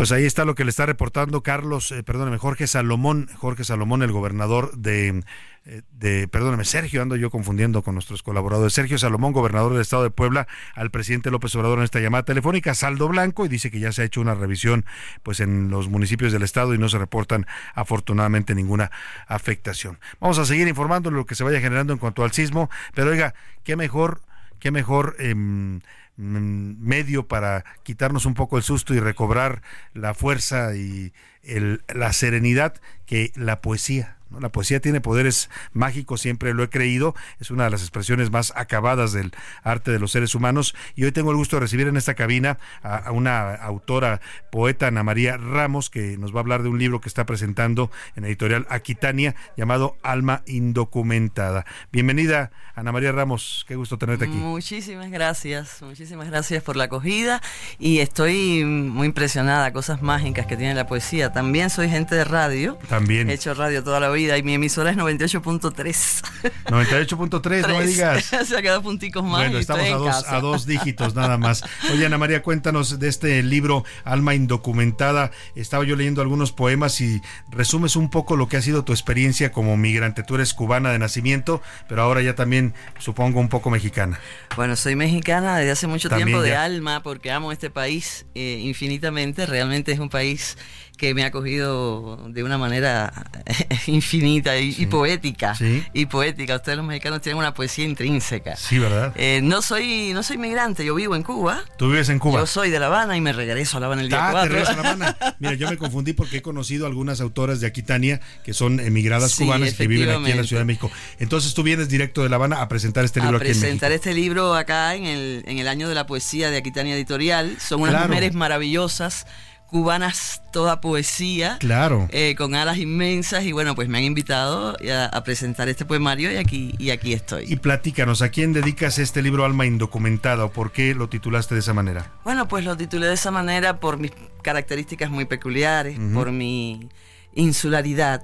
Pues 0.00 0.12
ahí 0.12 0.24
está 0.24 0.46
lo 0.46 0.54
que 0.54 0.64
le 0.64 0.70
está 0.70 0.86
reportando 0.86 1.42
Carlos, 1.42 1.92
eh, 1.92 2.02
perdóneme, 2.02 2.38
Jorge 2.38 2.66
Salomón, 2.66 3.28
Jorge 3.36 3.64
Salomón, 3.64 4.02
el 4.02 4.12
gobernador 4.12 4.74
de, 4.74 5.22
eh, 5.66 5.82
de, 5.92 6.26
perdóneme, 6.26 6.64
Sergio, 6.64 7.02
ando 7.02 7.16
yo 7.16 7.28
confundiendo 7.28 7.82
con 7.82 7.96
nuestros 7.96 8.22
colaboradores. 8.22 8.72
Sergio 8.72 8.96
Salomón, 8.96 9.34
gobernador 9.34 9.72
del 9.72 9.82
estado 9.82 10.02
de 10.02 10.08
Puebla, 10.08 10.48
al 10.74 10.90
presidente 10.90 11.30
López 11.30 11.54
Obrador 11.54 11.80
en 11.80 11.84
esta 11.84 12.00
llamada 12.00 12.24
telefónica, 12.24 12.74
saldo 12.74 13.08
blanco, 13.08 13.44
y 13.44 13.50
dice 13.50 13.70
que 13.70 13.78
ya 13.78 13.92
se 13.92 14.00
ha 14.00 14.04
hecho 14.06 14.22
una 14.22 14.34
revisión 14.34 14.86
pues 15.22 15.38
en 15.40 15.68
los 15.68 15.90
municipios 15.90 16.32
del 16.32 16.44
estado 16.44 16.72
y 16.72 16.78
no 16.78 16.88
se 16.88 16.96
reportan 16.96 17.44
afortunadamente 17.74 18.54
ninguna 18.54 18.90
afectación. 19.26 19.98
Vamos 20.18 20.38
a 20.38 20.46
seguir 20.46 20.66
informando 20.66 21.10
lo 21.10 21.26
que 21.26 21.34
se 21.34 21.44
vaya 21.44 21.60
generando 21.60 21.92
en 21.92 21.98
cuanto 21.98 22.24
al 22.24 22.32
sismo, 22.32 22.70
pero 22.94 23.10
oiga, 23.10 23.34
qué 23.64 23.76
mejor, 23.76 24.22
qué 24.60 24.70
mejor 24.70 25.16
em, 25.18 25.82
medio 26.20 27.26
para 27.26 27.64
quitarnos 27.82 28.26
un 28.26 28.34
poco 28.34 28.56
el 28.56 28.62
susto 28.62 28.94
y 28.94 29.00
recobrar 29.00 29.62
la 29.94 30.14
fuerza 30.14 30.74
y 30.76 31.12
el- 31.42 31.82
la 31.92 32.12
serenidad 32.12 32.74
que 33.06 33.32
la 33.34 33.60
poesía. 33.60 34.16
La 34.38 34.50
poesía 34.52 34.78
tiene 34.78 35.00
poderes 35.00 35.50
mágicos, 35.72 36.20
siempre 36.20 36.54
lo 36.54 36.62
he 36.62 36.70
creído, 36.70 37.16
es 37.40 37.50
una 37.50 37.64
de 37.64 37.70
las 37.70 37.80
expresiones 37.80 38.30
más 38.30 38.52
acabadas 38.54 39.12
del 39.12 39.32
arte 39.64 39.90
de 39.90 39.98
los 39.98 40.12
seres 40.12 40.36
humanos 40.36 40.76
y 40.94 41.02
hoy 41.02 41.10
tengo 41.10 41.32
el 41.32 41.36
gusto 41.36 41.56
de 41.56 41.60
recibir 41.62 41.88
en 41.88 41.96
esta 41.96 42.14
cabina 42.14 42.56
a, 42.84 43.10
una 43.10 43.52
autora, 43.56 44.20
poeta 44.52 44.86
Ana 44.86 45.02
María 45.02 45.36
Ramos, 45.36 45.90
que 45.90 46.16
nos 46.16 46.32
va 46.32 46.36
a 46.36 46.40
hablar 46.42 46.62
de 46.62 46.68
un 46.68 46.78
libro 46.78 47.00
que 47.00 47.08
está 47.08 47.26
presentando 47.26 47.90
en 48.14 48.24
editorial 48.24 48.68
Aquitania 48.70 49.34
llamado 49.56 49.96
Alma 50.04 50.42
Indocumentada. 50.46 51.66
Bienvenida, 51.90 52.52
Ana 52.76 52.92
María 52.92 53.10
Ramos, 53.10 53.64
qué 53.66 53.74
gusto 53.74 53.98
tenerte 53.98 54.26
aquí. 54.26 54.34
Muchísimas 54.36 55.10
gracias, 55.10 55.82
gracias 56.18 56.62
por 56.62 56.76
la 56.76 56.84
acogida 56.84 57.40
y 57.78 57.98
estoy 57.98 58.64
muy 58.64 59.06
impresionada, 59.06 59.72
cosas 59.72 60.02
mágicas 60.02 60.46
que 60.46 60.56
tiene 60.56 60.74
la 60.74 60.86
poesía. 60.86 61.32
También 61.32 61.70
soy 61.70 61.88
gente 61.88 62.14
de 62.14 62.24
radio. 62.24 62.78
También. 62.88 63.30
He 63.30 63.34
hecho 63.34 63.54
radio 63.54 63.84
toda 63.84 64.00
la 64.00 64.10
vida 64.10 64.36
y 64.36 64.42
mi 64.42 64.54
emisora 64.54 64.90
es 64.90 64.96
98.3. 64.96 66.22
98.3, 66.66 67.68
no 67.68 67.78
me 67.78 67.86
digas. 67.86 68.24
Se 68.46 68.56
ha 68.56 68.62
quedado 68.62 68.82
punticos 68.82 69.22
más. 69.22 69.40
Bueno, 69.42 69.58
y 69.58 69.60
estamos 69.60 69.84
estoy 69.84 69.94
a 69.94 69.96
en 69.98 70.04
dos, 70.04 70.16
casa. 70.16 70.36
a 70.36 70.40
dos 70.40 70.66
dígitos 70.66 71.14
nada 71.14 71.38
más. 71.38 71.62
Oye, 71.92 72.06
Ana 72.06 72.18
María, 72.18 72.42
cuéntanos 72.42 72.98
de 72.98 73.08
este 73.08 73.42
libro, 73.42 73.84
Alma 74.04 74.34
Indocumentada. 74.34 75.30
Estaba 75.54 75.84
yo 75.84 75.96
leyendo 75.96 76.22
algunos 76.22 76.52
poemas 76.52 77.00
y 77.00 77.22
resumes 77.50 77.96
un 77.96 78.10
poco 78.10 78.36
lo 78.36 78.48
que 78.48 78.56
ha 78.56 78.62
sido 78.62 78.84
tu 78.84 78.92
experiencia 78.92 79.52
como 79.52 79.76
migrante. 79.76 80.22
Tú 80.22 80.34
eres 80.34 80.54
cubana 80.54 80.90
de 80.90 80.98
nacimiento, 80.98 81.62
pero 81.88 82.02
ahora 82.02 82.22
ya 82.22 82.34
también, 82.34 82.74
supongo, 82.98 83.40
un 83.40 83.48
poco 83.48 83.70
mexicana. 83.70 84.18
Bueno, 84.56 84.76
soy 84.76 84.96
mexicana 84.96 85.56
desde 85.56 85.70
hace 85.72 85.86
mucho 85.90 86.08
También 86.08 86.28
tiempo 86.28 86.42
de 86.42 86.50
ya. 86.50 86.64
alma 86.64 87.02
porque 87.02 87.30
amo 87.30 87.52
este 87.52 87.68
país 87.70 88.26
eh, 88.34 88.60
infinitamente. 88.62 89.44
Realmente 89.46 89.92
es 89.92 89.98
un 89.98 90.08
país 90.08 90.56
que 91.00 91.14
me 91.14 91.22
ha 91.24 91.28
acogido 91.28 92.28
de 92.28 92.42
una 92.44 92.58
manera 92.58 93.10
finita 94.02 94.58
y, 94.58 94.74
y 94.76 94.84
poética. 94.84 95.56
Y 95.94 96.04
poética. 96.04 96.56
Ustedes 96.56 96.76
los 96.76 96.86
mexicanos 96.86 97.22
tienen 97.22 97.38
una 97.38 97.54
poesía 97.54 97.86
intrínseca. 97.86 98.54
Sí, 98.56 98.78
¿verdad? 98.78 99.14
Eh, 99.16 99.40
no 99.42 99.62
soy 99.62 100.12
no 100.12 100.22
soy 100.22 100.36
migrante, 100.36 100.84
yo 100.84 100.94
vivo 100.94 101.16
en 101.16 101.22
Cuba. 101.22 101.62
¿Tú 101.78 101.88
vives 101.90 102.10
en 102.10 102.18
Cuba? 102.18 102.40
Yo 102.40 102.46
soy 102.46 102.68
de 102.68 102.78
La 102.78 102.86
Habana 102.88 103.16
y 103.16 103.22
me 103.22 103.32
regreso 103.32 103.78
a 103.78 103.80
La 103.80 103.86
Habana 103.86 104.02
el 104.02 104.08
día 104.10 104.18
Ah, 104.20 104.28
te 104.28 104.32
4. 104.32 104.48
regresas 104.52 104.76
a 104.76 104.82
La 104.82 104.88
Habana. 104.90 105.16
Mira, 105.38 105.54
yo 105.54 105.70
me 105.70 105.78
confundí 105.78 106.12
porque 106.12 106.36
he 106.38 106.42
conocido 106.42 106.86
algunas 106.86 107.22
autoras 107.22 107.60
de 107.60 107.66
Aquitania 107.66 108.20
que 108.44 108.52
son 108.52 108.78
emigradas 108.78 109.32
Sí, 109.32 109.44
cubanas 109.44 109.72
que 109.72 109.86
viven 109.86 110.10
aquí 110.10 110.30
en 110.32 110.36
la. 110.36 110.44
Ciudad 110.44 110.60
de 110.60 110.66
México. 110.66 110.90
Entonces 111.18 111.54
tú 111.54 111.62
vienes 111.62 111.88
directo 111.88 112.22
de 112.24 112.28
La 112.28 112.36
Habana 112.36 112.60
a 112.60 112.68
presentar 112.68 113.06
este 113.06 113.20
libro 113.20 113.36
a 113.36 113.40
aquí 113.40 113.46
en 113.46 113.50
México. 113.52 113.62
presentar 113.62 113.92
este 113.92 114.12
libro 114.12 114.54
acá 114.54 114.94
en 114.96 115.04
el, 115.06 115.44
en 115.46 115.58
el 115.58 115.66
año 115.68 115.88
de 115.88 115.94
la 115.94 116.06
poesía 116.06 116.50
de 116.50 116.58
Aquitania 116.58 116.94
Editorial. 116.94 117.56
Son 117.58 117.80
unas 117.80 117.92
Claro. 117.94 118.08
mujeres 118.08 118.34
maravillosas, 118.34 119.26
cubanas, 119.70 120.42
toda 120.52 120.80
poesía. 120.80 121.56
Claro. 121.60 122.08
eh, 122.10 122.34
con 122.36 122.54
alas 122.54 122.76
inmensas 122.78 123.44
y 123.44 123.52
bueno, 123.52 123.74
pues 123.74 123.88
me 123.88 123.98
han 123.98 124.04
invitado 124.04 124.76
a, 124.92 125.04
a 125.06 125.24
presentar 125.24 125.68
este 125.68 125.84
poemario 125.84 126.30
y 126.32 126.36
aquí, 126.36 126.74
y 126.78 126.90
aquí 126.90 127.12
estoy. 127.12 127.44
Y 127.50 127.56
platícanos, 127.56 128.20
¿a 128.22 128.28
quién 128.30 128.52
dedicas 128.52 128.98
este 128.98 129.22
libro 129.22 129.44
Alma 129.44 129.64
Indocumentada 129.66 130.44
o 130.44 130.52
por 130.52 130.72
qué 130.72 130.94
lo 130.94 131.08
titulaste 131.08 131.54
de 131.54 131.60
esa 131.60 131.72
manera? 131.72 132.10
Bueno, 132.24 132.48
pues 132.48 132.64
lo 132.64 132.76
titulé 132.76 133.06
de 133.06 133.14
esa 133.14 133.30
manera 133.30 133.78
por 133.80 133.98
mis 133.98 134.12
características 134.42 135.10
muy 135.10 135.24
peculiares, 135.24 135.98
por 136.14 136.32
mi 136.32 136.88
insularidad. 137.34 138.22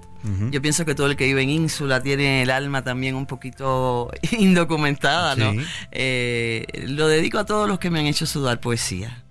Yo 0.51 0.61
pienso 0.61 0.85
que 0.85 0.97
todo 0.97 1.07
el 1.07 1.15
que 1.17 1.25
vive 1.27 1.43
en 1.43 1.51
ínsula 1.51 2.03
tiene 2.03 2.43
el 2.43 2.51
alma 2.51 2.83
también 2.83 3.15
un 3.15 3.27
poquito 3.27 4.11
indocumentada, 4.37 5.37
¿no? 5.37 5.53
Eh, 5.93 6.67
lo 6.89 7.07
dedico 7.07 7.39
a 7.39 7.45
todos 7.47 7.69
los 7.69 7.79
que 7.79 7.91
me 7.91 8.01
han 8.01 8.07
hecho 8.07 8.27
sudar 8.27 8.59
poesía. 8.59 9.23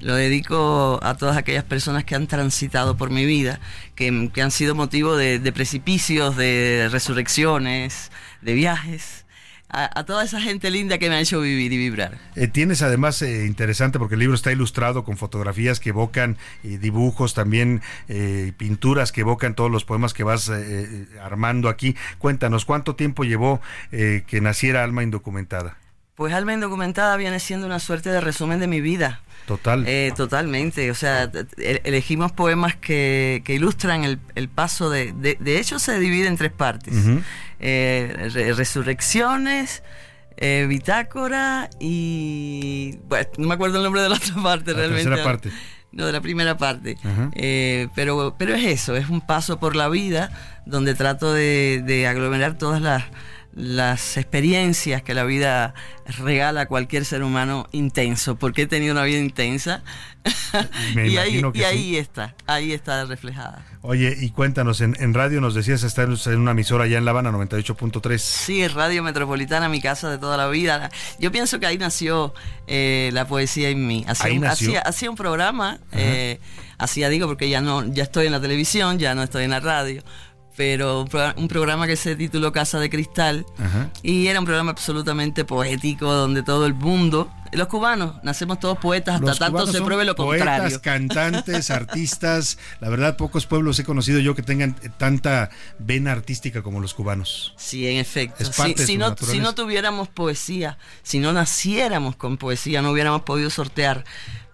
Lo 0.00 0.14
dedico 0.14 1.00
a 1.02 1.16
todas 1.16 1.36
aquellas 1.36 1.64
personas 1.64 2.04
que 2.04 2.14
han 2.14 2.26
transitado 2.26 2.96
por 2.96 3.10
mi 3.10 3.26
vida, 3.26 3.60
que, 3.94 4.30
que 4.32 4.42
han 4.42 4.50
sido 4.50 4.74
motivo 4.74 5.16
de, 5.16 5.38
de 5.38 5.52
precipicios, 5.52 6.36
de 6.36 6.88
resurrecciones, 6.90 8.10
de 8.42 8.54
viajes. 8.54 9.24
A, 9.68 9.98
a 9.98 10.04
toda 10.04 10.22
esa 10.22 10.40
gente 10.40 10.70
linda 10.70 10.96
que 10.98 11.08
me 11.08 11.16
ha 11.16 11.20
hecho 11.20 11.40
vivir 11.40 11.72
y 11.72 11.76
vibrar. 11.76 12.18
Eh, 12.36 12.46
tienes 12.46 12.82
además 12.82 13.20
eh, 13.22 13.46
interesante 13.46 13.98
porque 13.98 14.14
el 14.14 14.20
libro 14.20 14.36
está 14.36 14.52
ilustrado 14.52 15.02
con 15.02 15.16
fotografías 15.16 15.80
que 15.80 15.88
evocan 15.88 16.36
eh, 16.62 16.78
dibujos, 16.78 17.34
también 17.34 17.82
eh, 18.06 18.52
pinturas 18.56 19.10
que 19.10 19.22
evocan 19.22 19.56
todos 19.56 19.68
los 19.68 19.84
poemas 19.84 20.14
que 20.14 20.22
vas 20.22 20.48
eh, 20.54 21.08
armando 21.20 21.68
aquí. 21.68 21.96
Cuéntanos, 22.18 22.64
¿cuánto 22.64 22.94
tiempo 22.94 23.24
llevó 23.24 23.60
que 23.90 24.40
naciera 24.40 24.84
Alma 24.84 25.02
Indocumentada? 25.02 25.76
Pues 26.14 26.32
Alma 26.32 26.54
Indocumentada 26.54 27.16
viene 27.16 27.40
siendo 27.40 27.66
una 27.66 27.80
suerte 27.80 28.08
de 28.10 28.20
resumen 28.20 28.60
de 28.60 28.68
mi 28.68 28.80
vida. 28.80 29.20
Total. 29.46 29.84
Eh, 29.86 30.12
totalmente, 30.16 30.90
o 30.90 30.94
sea, 30.94 31.30
t- 31.30 31.46
elegimos 31.84 32.32
poemas 32.32 32.74
que, 32.76 33.42
que 33.44 33.54
ilustran 33.54 34.02
el, 34.04 34.18
el 34.34 34.48
paso 34.48 34.90
de, 34.90 35.12
de... 35.12 35.36
De 35.40 35.60
hecho, 35.60 35.78
se 35.78 35.98
divide 36.00 36.26
en 36.26 36.36
tres 36.36 36.50
partes. 36.52 36.94
Eh, 37.60 38.28
re- 38.34 38.52
resurrecciones, 38.54 39.82
eh, 40.36 40.66
bitácora 40.68 41.70
y... 41.80 42.98
Bueno, 43.08 43.28
no 43.38 43.48
me 43.48 43.54
acuerdo 43.54 43.78
el 43.78 43.84
nombre 43.84 44.02
de 44.02 44.08
la 44.08 44.16
otra 44.16 44.34
parte 44.42 44.72
La 44.72 44.78
realmente. 44.78 45.04
tercera 45.10 45.24
parte. 45.24 45.50
No, 45.92 46.04
de 46.06 46.12
la 46.12 46.20
primera 46.20 46.56
parte. 46.58 46.98
Eh, 47.34 47.88
pero, 47.94 48.34
pero 48.38 48.54
es 48.54 48.64
eso, 48.66 48.96
es 48.96 49.08
un 49.08 49.20
paso 49.20 49.58
por 49.60 49.76
la 49.76 49.88
vida 49.88 50.30
donde 50.66 50.94
trato 50.94 51.32
de, 51.32 51.82
de 51.86 52.06
aglomerar 52.06 52.58
todas 52.58 52.82
las, 52.82 53.04
las 53.56 54.18
experiencias 54.18 55.02
que 55.02 55.14
la 55.14 55.24
vida 55.24 55.72
regala 56.18 56.62
a 56.62 56.66
cualquier 56.66 57.06
ser 57.06 57.22
humano 57.22 57.66
intenso, 57.72 58.36
porque 58.36 58.62
he 58.62 58.66
tenido 58.66 58.92
una 58.92 59.02
vida 59.04 59.18
intensa. 59.18 59.82
Y 60.94 61.16
ahí, 61.18 61.38
y 61.38 61.58
sí. 61.58 61.64
ahí 61.64 61.96
está, 61.96 62.34
ahí 62.46 62.72
está 62.72 63.04
reflejada. 63.04 63.64
Oye, 63.82 64.16
y 64.18 64.30
cuéntanos, 64.30 64.80
en, 64.80 64.96
en 64.98 65.14
radio 65.14 65.40
nos 65.40 65.54
decías, 65.54 65.82
estás 65.84 66.26
en 66.26 66.38
una 66.40 66.50
emisora 66.52 66.84
allá 66.84 66.98
en 66.98 67.04
La 67.04 67.12
Habana, 67.12 67.30
98.3. 67.30 68.18
Sí, 68.18 68.66
Radio 68.66 69.02
Metropolitana, 69.02 69.68
mi 69.68 69.80
casa 69.80 70.10
de 70.10 70.18
toda 70.18 70.36
la 70.36 70.48
vida. 70.48 70.90
Yo 71.20 71.30
pienso 71.30 71.60
que 71.60 71.66
ahí 71.66 71.78
nació 71.78 72.34
eh, 72.66 73.10
la 73.12 73.26
poesía 73.28 73.68
en 73.68 73.86
mí. 73.86 74.04
Hacía, 74.08 74.26
Ahí 74.26 74.36
un, 74.38 74.44
nació. 74.44 74.68
hacía, 74.70 74.80
hacía 74.80 75.10
un 75.10 75.16
programa, 75.16 75.78
eh, 75.92 76.40
hacía 76.78 77.08
digo 77.08 77.28
porque 77.28 77.48
ya 77.48 77.60
no, 77.60 77.86
ya 77.86 78.02
estoy 78.02 78.26
en 78.26 78.32
la 78.32 78.40
televisión, 78.40 78.98
ya 78.98 79.14
no 79.14 79.22
estoy 79.22 79.44
en 79.44 79.50
la 79.50 79.60
radio, 79.60 80.02
pero 80.56 81.02
un, 81.02 81.08
pro- 81.08 81.34
un 81.36 81.48
programa 81.48 81.86
que 81.86 81.96
se 81.96 82.16
tituló 82.16 82.52
Casa 82.52 82.78
de 82.80 82.88
Cristal 82.90 83.44
Ajá. 83.58 83.90
y 84.02 84.26
era 84.28 84.38
un 84.40 84.46
programa 84.46 84.70
absolutamente 84.70 85.44
poético 85.44 86.12
donde 86.12 86.42
todo 86.42 86.66
el 86.66 86.74
mundo, 86.74 87.28
los 87.52 87.68
cubanos, 87.68 88.22
nacemos 88.22 88.60
todos 88.60 88.78
poetas 88.78 89.16
hasta 89.16 89.26
Los 89.26 89.38
tanto 89.38 89.66
se 89.66 89.80
pruebe 89.82 90.04
lo 90.04 90.14
poetas, 90.16 90.46
contrario. 90.46 90.80
cantantes, 90.82 91.70
artistas. 91.70 92.58
La 92.80 92.88
verdad, 92.88 93.16
pocos 93.16 93.46
pueblos 93.46 93.78
he 93.78 93.84
conocido 93.84 94.20
yo 94.20 94.34
que 94.34 94.42
tengan 94.42 94.74
tanta 94.98 95.50
vena 95.78 96.12
artística 96.12 96.62
como 96.62 96.80
los 96.80 96.94
cubanos. 96.94 97.54
Sí, 97.56 97.86
en 97.88 97.96
efecto. 97.98 98.42
Es 98.42 98.48
Si, 98.48 98.54
parte 98.62 98.80
de 98.82 98.86
si 98.86 98.92
su 98.94 98.98
no, 98.98 99.16
si 99.16 99.38
no 99.38 99.54
tuviéramos 99.54 100.08
poesía, 100.08 100.78
si 101.02 101.18
no 101.18 101.32
naciéramos 101.32 102.16
con 102.16 102.36
poesía, 102.36 102.82
no 102.82 102.90
hubiéramos 102.90 103.22
podido 103.22 103.50
sortear 103.50 104.04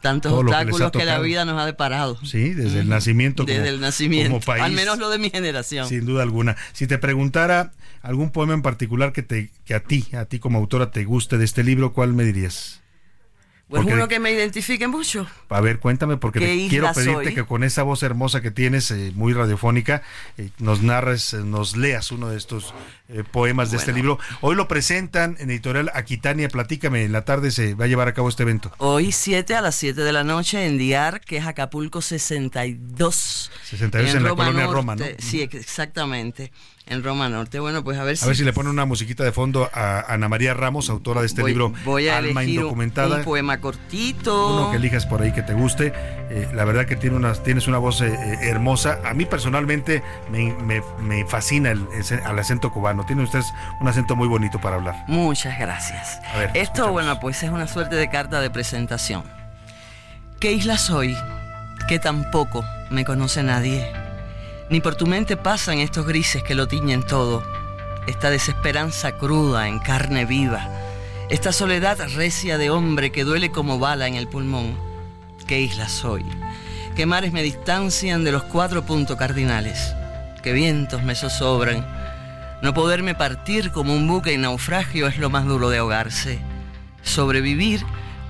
tantos 0.00 0.32
Todo 0.32 0.40
que 0.42 0.46
obstáculos 0.50 0.90
que, 0.90 1.04
la 1.04 1.20
vida 1.20 1.44
nos 1.44 1.60
ha 1.60 1.64
deparado. 1.64 2.18
Sí, 2.24 2.54
desde 2.54 2.80
el 2.80 2.88
nacimiento. 2.88 3.44
como- 3.44 3.54
Desde 3.56 3.68
el 3.68 3.80
nacimiento. 3.80 4.30
como 4.32 4.40
país. 4.44 4.64
Al 4.64 4.72
menos 4.72 4.98
lo 4.98 5.08
de 5.10 5.18
mi 5.18 5.30
generación. 5.30 5.88
Sin 5.88 6.04
duda 6.06 6.24
alguna. 6.24 6.56
Si 6.72 6.88
te 6.88 6.98
preguntara 6.98 7.70
algún 8.02 8.30
poema 8.30 8.52
en 8.54 8.62
particular 8.62 9.12
que 9.12 9.22
te 9.22 9.50
que 9.64 9.74
a 9.74 9.80
ti, 9.80 10.06
a 10.16 10.24
ti 10.24 10.40
como 10.40 10.58
autora 10.58 10.90
te 10.90 11.04
guste 11.04 11.38
de 11.38 11.44
este 11.44 11.62
libro, 11.62 11.92
¿cuál 11.92 12.14
me 12.14 12.24
dirías? 12.24 12.80
Pues 13.72 13.84
Porque- 13.84 13.94
uno 13.94 14.06
que 14.06 14.20
me 14.20 14.30
identifique 14.30 14.86
mucho. 14.86 15.26
A 15.48 15.60
ver, 15.62 15.78
cuéntame, 15.78 16.18
porque 16.18 16.40
¿Qué 16.40 16.44
te 16.44 16.54
isla 16.56 16.68
quiero 16.68 16.92
pedirte 16.92 17.24
soy? 17.24 17.34
que 17.34 17.44
con 17.46 17.64
esa 17.64 17.82
voz 17.84 18.02
hermosa 18.02 18.42
que 18.42 18.50
tienes, 18.50 18.90
eh, 18.90 19.12
muy 19.14 19.32
radiofónica, 19.32 20.02
eh, 20.36 20.50
nos 20.58 20.82
narres, 20.82 21.32
eh, 21.32 21.38
nos 21.38 21.74
leas 21.74 22.12
uno 22.12 22.28
de 22.28 22.36
estos 22.36 22.74
poemas 23.30 23.70
de 23.70 23.76
este 23.78 23.92
libro. 23.94 24.18
Hoy 24.42 24.56
lo 24.56 24.68
presentan 24.68 25.36
en 25.38 25.50
editorial 25.50 25.90
Aquitania. 25.94 26.48
Platícame, 26.50 27.04
en 27.04 27.12
la 27.12 27.24
tarde 27.24 27.50
se 27.50 27.72
va 27.74 27.86
a 27.86 27.88
llevar 27.88 28.08
a 28.08 28.14
cabo 28.14 28.28
este 28.28 28.42
evento. 28.42 28.72
Hoy 28.76 29.10
7 29.12 29.54
a 29.54 29.62
las 29.62 29.74
7 29.74 30.02
de 30.02 30.12
la 30.12 30.22
noche 30.24 30.66
en 30.66 30.76
Diar, 30.76 31.20
que 31.22 31.38
es 31.38 31.46
Acapulco 31.46 32.02
62. 32.02 33.50
62 33.64 34.14
en 34.14 34.22
la 34.22 34.30
colonia 34.34 34.66
Roma, 34.66 34.96
¿no? 34.96 35.04
Sí, 35.18 35.40
ex- 35.42 35.54
exactamente. 35.54 36.52
En 36.86 37.02
Roma 37.04 37.28
Norte. 37.28 37.60
Bueno, 37.60 37.84
pues 37.84 37.96
a 37.98 38.04
ver 38.04 38.16
si... 38.16 38.24
A 38.24 38.28
ver 38.28 38.36
si 38.36 38.44
le 38.44 38.52
ponen 38.52 38.72
una 38.72 38.84
musiquita 38.84 39.22
de 39.24 39.32
fondo 39.32 39.70
a 39.72 40.00
Ana 40.12 40.28
María 40.28 40.52
Ramos, 40.52 40.90
autora 40.90 41.20
de 41.20 41.26
este 41.28 41.40
voy, 41.40 41.52
libro 41.52 41.72
voy 41.84 42.08
a 42.08 42.18
Alma 42.18 42.42
Indocumentada. 42.44 43.18
un 43.18 43.24
poema 43.24 43.60
cortito. 43.60 44.56
uno 44.56 44.70
que 44.72 44.76
elijas 44.78 45.06
por 45.06 45.22
ahí 45.22 45.32
que 45.32 45.42
te 45.42 45.54
guste. 45.54 45.92
Eh, 46.28 46.48
la 46.54 46.64
verdad 46.64 46.84
que 46.84 46.96
tiene 46.96 47.16
unas, 47.16 47.42
tienes 47.44 47.68
una 47.68 47.78
voz 47.78 48.00
eh, 48.00 48.08
eh, 48.12 48.38
hermosa. 48.48 48.98
A 49.04 49.14
mí 49.14 49.24
personalmente 49.26 50.02
me, 50.30 50.52
me- 50.54 50.82
me 51.00 51.24
fascina 51.26 51.70
el, 51.70 51.86
acento 52.38 52.72
cubano. 52.72 53.06
Tiene 53.06 53.22
ustedes 53.22 53.46
un 53.80 53.88
acento 53.88 54.16
muy 54.16 54.26
bonito 54.28 54.60
para 54.60 54.76
hablar. 54.76 55.04
Muchas 55.06 55.58
gracias. 55.58 56.20
A 56.34 56.38
ver, 56.38 56.50
Esto, 56.54 56.90
bueno, 56.90 57.20
pues 57.20 57.42
es 57.42 57.50
una 57.50 57.68
suerte 57.68 57.94
de 57.96 58.10
carta 58.10 58.40
de 58.40 58.50
presentación. 58.50 59.22
¿Qué 60.40 60.52
isla 60.52 60.76
soy? 60.76 61.16
Que 61.88 61.98
tampoco 62.00 62.64
me 62.90 63.04
conoce 63.04 63.42
nadie. 63.44 63.86
Ni 64.72 64.80
por 64.80 64.94
tu 64.94 65.06
mente 65.06 65.36
pasan 65.36 65.80
estos 65.80 66.06
grises 66.06 66.42
que 66.42 66.54
lo 66.54 66.66
tiñen 66.66 67.02
todo. 67.02 67.42
Esta 68.06 68.30
desesperanza 68.30 69.18
cruda 69.18 69.68
en 69.68 69.78
carne 69.78 70.24
viva. 70.24 70.66
Esta 71.28 71.52
soledad 71.52 71.98
recia 72.14 72.56
de 72.56 72.70
hombre 72.70 73.12
que 73.12 73.24
duele 73.24 73.50
como 73.50 73.78
bala 73.78 74.08
en 74.08 74.14
el 74.14 74.28
pulmón. 74.28 74.74
¿Qué 75.46 75.60
isla 75.60 75.90
soy? 75.90 76.24
¿Qué 76.96 77.04
mares 77.04 77.32
me 77.32 77.42
distancian 77.42 78.24
de 78.24 78.32
los 78.32 78.44
cuatro 78.44 78.86
puntos 78.86 79.18
cardinales? 79.18 79.92
¿Qué 80.42 80.54
vientos 80.54 81.02
me 81.02 81.16
zozobran? 81.16 81.86
No 82.62 82.72
poderme 82.72 83.14
partir 83.14 83.72
como 83.72 83.94
un 83.94 84.08
buque 84.08 84.32
en 84.32 84.40
naufragio 84.40 85.06
es 85.06 85.18
lo 85.18 85.28
más 85.28 85.44
duro 85.44 85.68
de 85.68 85.76
ahogarse. 85.76 86.38
Sobrevivir 87.02 87.84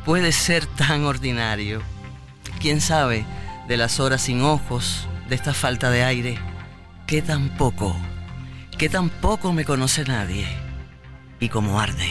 puede 0.05 0.33
ser 0.33 0.67
tan 0.67 1.05
ordinario. 1.05 1.83
¿Quién 2.59 2.81
sabe 2.81 3.25
de 3.69 3.77
las 3.77 4.01
horas 4.01 4.23
sin 4.23 4.43
ojos, 4.43 5.07
de 5.33 5.37
esta 5.37 5.55
falta 5.55 5.89
de 5.89 6.05
aire? 6.05 6.39
Que 7.07 7.23
tampoco, 7.23 7.97
que 8.77 8.91
tampoco 8.91 9.55
me 9.55 9.65
conoce 9.65 10.05
nadie. 10.05 10.47
Y 11.41 11.49
como 11.49 11.81
arde. 11.81 12.11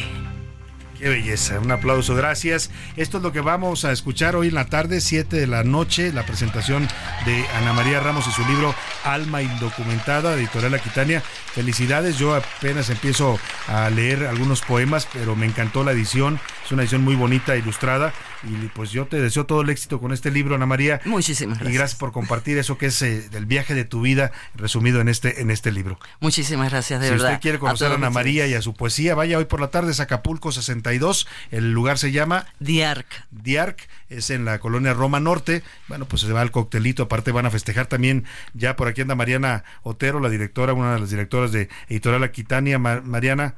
Qué 0.97 1.07
belleza, 1.07 1.59
un 1.59 1.69
aplauso, 1.69 2.15
gracias. 2.15 2.71
Esto 2.95 3.17
es 3.17 3.23
lo 3.23 3.31
que 3.31 3.41
vamos 3.41 3.85
a 3.85 3.91
escuchar 3.91 4.35
hoy 4.35 4.47
en 4.47 4.55
la 4.55 4.65
tarde, 4.65 5.01
7 5.01 5.35
de 5.35 5.45
la 5.45 5.63
noche, 5.63 6.11
la 6.11 6.25
presentación 6.25 6.87
de 7.25 7.45
Ana 7.57 7.73
María 7.73 7.99
Ramos 7.99 8.25
y 8.27 8.31
su 8.31 8.43
libro 8.47 8.73
Alma 9.03 9.43
Indocumentada, 9.43 10.33
Editorial 10.33 10.73
Aquitania. 10.73 11.21
Felicidades, 11.21 12.17
yo 12.17 12.33
apenas 12.33 12.89
empiezo 12.89 13.39
a 13.67 13.87
leer 13.91 14.25
algunos 14.25 14.61
poemas, 14.61 15.07
pero 15.13 15.35
me 15.35 15.45
encantó 15.45 15.83
la 15.83 15.91
edición, 15.91 16.39
es 16.65 16.71
una 16.71 16.81
edición 16.81 17.03
muy 17.03 17.13
bonita, 17.13 17.55
ilustrada. 17.55 18.13
Y 18.43 18.67
pues 18.69 18.91
yo 18.91 19.05
te 19.05 19.21
deseo 19.21 19.45
todo 19.45 19.61
el 19.61 19.69
éxito 19.69 19.99
con 19.99 20.11
este 20.11 20.31
libro, 20.31 20.55
Ana 20.55 20.65
María. 20.65 20.99
Muchísimas 21.05 21.57
Y 21.57 21.59
gracias. 21.59 21.77
gracias 21.79 21.99
por 21.99 22.11
compartir 22.11 22.57
eso 22.57 22.77
que 22.77 22.87
es 22.87 23.01
eh, 23.01 23.29
del 23.29 23.45
viaje 23.45 23.75
de 23.75 23.85
tu 23.85 24.01
vida 24.01 24.31
resumido 24.55 24.99
en 24.99 25.09
este, 25.09 25.41
en 25.41 25.51
este 25.51 25.71
libro. 25.71 25.99
Muchísimas 26.19 26.69
gracias, 26.71 26.99
de 27.01 27.07
si 27.07 27.11
verdad. 27.13 27.29
usted 27.29 27.41
quiere 27.41 27.59
conocer 27.59 27.91
a, 27.91 27.95
Ana. 27.95 28.09
María 28.09 28.47
y 28.47 28.53
a 28.55 28.61
su 28.61 28.73
poesía, 28.73 29.13
vaya 29.15 29.37
hoy 29.37 29.45
por 29.45 29.61
la 29.61 29.67
tarde, 29.69 29.91
es 29.91 29.99
Acapulco 29.99 30.51
62. 30.51 31.27
El 31.51 31.71
lugar 31.71 31.97
se 31.97 32.11
llama 32.11 32.47
Diarc. 32.59 33.05
Diarc, 33.31 33.87
es 34.09 34.29
en 34.31 34.45
la 34.45 34.59
colonia 34.59 34.93
Roma 34.93 35.19
Norte. 35.19 35.61
Bueno, 35.87 36.05
pues 36.05 36.21
se 36.23 36.31
va 36.33 36.41
al 36.41 36.51
coctelito. 36.51 37.03
Aparte, 37.03 37.31
van 37.31 37.45
a 37.45 37.51
festejar 37.51 37.85
también. 37.85 38.25
Ya 38.53 38.75
por 38.75 38.87
aquí 38.87 39.01
anda 39.01 39.15
Mariana 39.15 39.63
Otero, 39.83 40.19
la 40.19 40.29
directora, 40.29 40.73
una 40.73 40.93
de 40.95 40.99
las 40.99 41.09
directoras 41.09 41.51
de 41.51 41.69
Editorial 41.89 42.23
Aquitania. 42.23 42.79
Ma- 42.79 43.01
Mariana. 43.01 43.55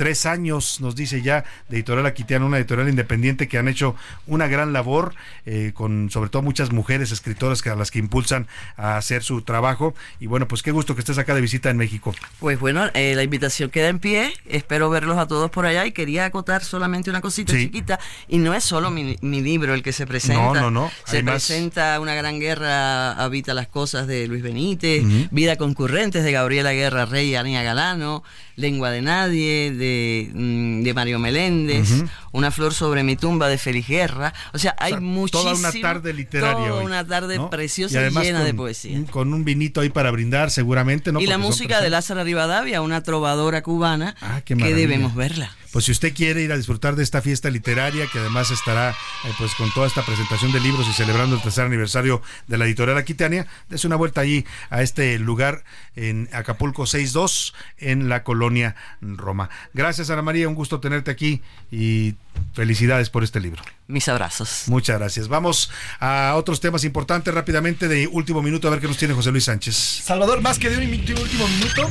Tres 0.00 0.24
años, 0.24 0.80
nos 0.80 0.96
dice 0.96 1.20
ya, 1.20 1.44
de 1.68 1.76
Editorial 1.76 2.06
Aquitania, 2.06 2.46
una 2.46 2.56
editorial 2.56 2.88
independiente 2.88 3.48
que 3.48 3.58
han 3.58 3.68
hecho 3.68 3.94
una 4.26 4.46
gran 4.46 4.72
labor, 4.72 5.14
eh, 5.44 5.72
con 5.74 6.08
sobre 6.10 6.30
todo 6.30 6.40
muchas 6.40 6.72
mujeres 6.72 7.12
escritoras 7.12 7.60
que 7.60 7.68
a 7.68 7.76
las 7.76 7.90
que 7.90 7.98
impulsan 7.98 8.46
a 8.78 8.96
hacer 8.96 9.22
su 9.22 9.42
trabajo. 9.42 9.94
Y 10.18 10.26
bueno, 10.26 10.48
pues 10.48 10.62
qué 10.62 10.70
gusto 10.70 10.94
que 10.94 11.00
estés 11.00 11.18
acá 11.18 11.34
de 11.34 11.42
visita 11.42 11.68
en 11.68 11.76
México. 11.76 12.14
Pues 12.38 12.58
bueno, 12.58 12.86
eh, 12.94 13.12
la 13.14 13.22
invitación 13.24 13.68
queda 13.68 13.88
en 13.88 13.98
pie. 13.98 14.32
Espero 14.46 14.88
verlos 14.88 15.18
a 15.18 15.26
todos 15.26 15.50
por 15.50 15.66
allá 15.66 15.84
y 15.84 15.92
quería 15.92 16.24
acotar 16.24 16.64
solamente 16.64 17.10
una 17.10 17.20
cosita 17.20 17.52
Sí. 17.52 17.66
chiquita. 17.66 18.00
Y 18.26 18.38
no 18.38 18.54
es 18.54 18.64
solo 18.64 18.90
mi, 18.90 19.18
mi 19.20 19.42
libro 19.42 19.74
el 19.74 19.82
que 19.82 19.92
se 19.92 20.06
presenta. 20.06 20.54
No, 20.54 20.54
no, 20.54 20.70
no, 20.70 20.90
Se 21.04 21.22
más. 21.22 21.46
presenta 21.46 22.00
Una 22.00 22.14
gran 22.14 22.40
guerra 22.40 23.22
habita 23.22 23.52
las 23.52 23.68
cosas 23.68 24.06
de 24.06 24.26
Luis 24.28 24.42
Benítez. 24.42 25.04
Vida 25.30 25.56
concurrentes 25.56 26.24
de 26.24 26.32
Gabriela 26.32 26.72
Guerra 26.72 27.04
Rey 27.04 27.32
y 27.32 27.34
Ania 27.36 27.62
Galano, 27.62 28.22
Lengua 28.56 28.90
de 28.90 29.02
Nadie 29.02 29.72
de, 29.72 29.89
mm, 30.32 30.82
de 30.82 30.94
Mario 30.94 31.18
Meléndez. 31.18 31.88
Una 32.32 32.50
flor 32.50 32.72
sobre 32.74 33.02
mi 33.02 33.16
tumba 33.16 33.48
de 33.48 33.58
Félix 33.58 33.88
Guerra. 33.88 34.32
O 34.52 34.58
sea, 34.58 34.74
hay 34.78 34.94
muchísimo. 35.00 35.42
Toda 35.52 35.54
una 35.56 35.72
tarde 35.72 36.12
literaria 36.12 36.68
Toda 36.68 36.80
hoy, 36.80 36.84
una 36.86 37.06
tarde 37.06 37.36
¿no? 37.38 37.50
preciosa 37.50 38.06
Y 38.06 38.10
llena 38.10 38.38
con- 38.38 38.46
de 38.46 38.54
poesía. 38.54 39.00
Con 39.10 39.34
un 39.34 39.44
vinito 39.44 39.80
ahí 39.80 39.88
para 39.90 40.10
brindar, 40.10 40.50
seguramente, 40.50 41.12
¿no? 41.12 41.20
y 41.20 41.26
la 41.26 41.34
Porque 41.36 41.46
música 41.46 41.80
de 41.80 41.90
Lázara 41.90 42.24
Rivadavia, 42.24 42.82
una 42.82 43.02
trovadora 43.02 43.62
cubana, 43.62 44.14
Ah, 44.20 44.40
que 44.44 44.54
debemos 44.54 45.14
verla. 45.14 45.50
Pues 45.72 45.84
si 45.84 45.92
usted 45.92 46.12
quiere 46.14 46.42
ir 46.42 46.50
a 46.52 46.56
disfrutar 46.56 46.96
de 46.96 47.02
esta 47.02 47.22
fiesta 47.22 47.48
literaria, 47.50 48.06
que 48.12 48.18
además 48.18 48.50
estará 48.50 48.90
eh, 48.90 49.32
pues 49.38 49.54
con 49.54 49.72
toda 49.72 49.86
esta 49.86 50.04
presentación 50.04 50.50
de 50.52 50.60
libros 50.60 50.86
y 50.88 50.92
celebrando 50.92 51.36
el 51.36 51.42
tercer 51.42 51.64
aniversario 51.64 52.22
de 52.48 52.58
la 52.58 52.64
editorial 52.66 52.98
Aquitania, 52.98 53.46
dése 53.68 53.86
una 53.86 53.96
vuelta 53.96 54.20
allí 54.20 54.44
a 54.70 54.82
este 54.82 55.18
lugar 55.18 55.62
en 55.94 56.28
Acapulco 56.32 56.86
62, 56.86 57.54
en 57.78 58.08
la 58.08 58.24
colonia 58.24 58.74
Roma. 59.00 59.48
Gracias, 59.72 60.10
Ana 60.10 60.22
María, 60.22 60.48
un 60.48 60.54
gusto 60.54 60.80
tenerte 60.80 61.10
aquí 61.10 61.40
y 61.70 62.14
felicidades 62.54 63.10
por 63.10 63.22
este 63.22 63.38
libro. 63.40 63.62
Mis 63.86 64.08
abrazos. 64.08 64.64
Muchas 64.66 64.98
gracias. 64.98 65.28
Vamos 65.28 65.70
a 66.00 66.34
otros 66.36 66.60
temas 66.60 66.84
importantes 66.84 67.32
rápidamente 67.32 67.86
de 67.88 68.06
último 68.06 68.42
minuto, 68.42 68.68
a 68.68 68.70
ver 68.72 68.80
qué 68.80 68.86
nos 68.88 68.96
tiene 68.98 69.14
José 69.14 69.30
Luis 69.30 69.44
Sánchez. 69.44 69.74
Salvador, 69.76 70.40
más 70.40 70.58
que 70.58 70.68
de 70.70 70.78
un 70.78 70.90
mi- 70.90 70.96
último 70.98 71.46
minuto. 71.48 71.90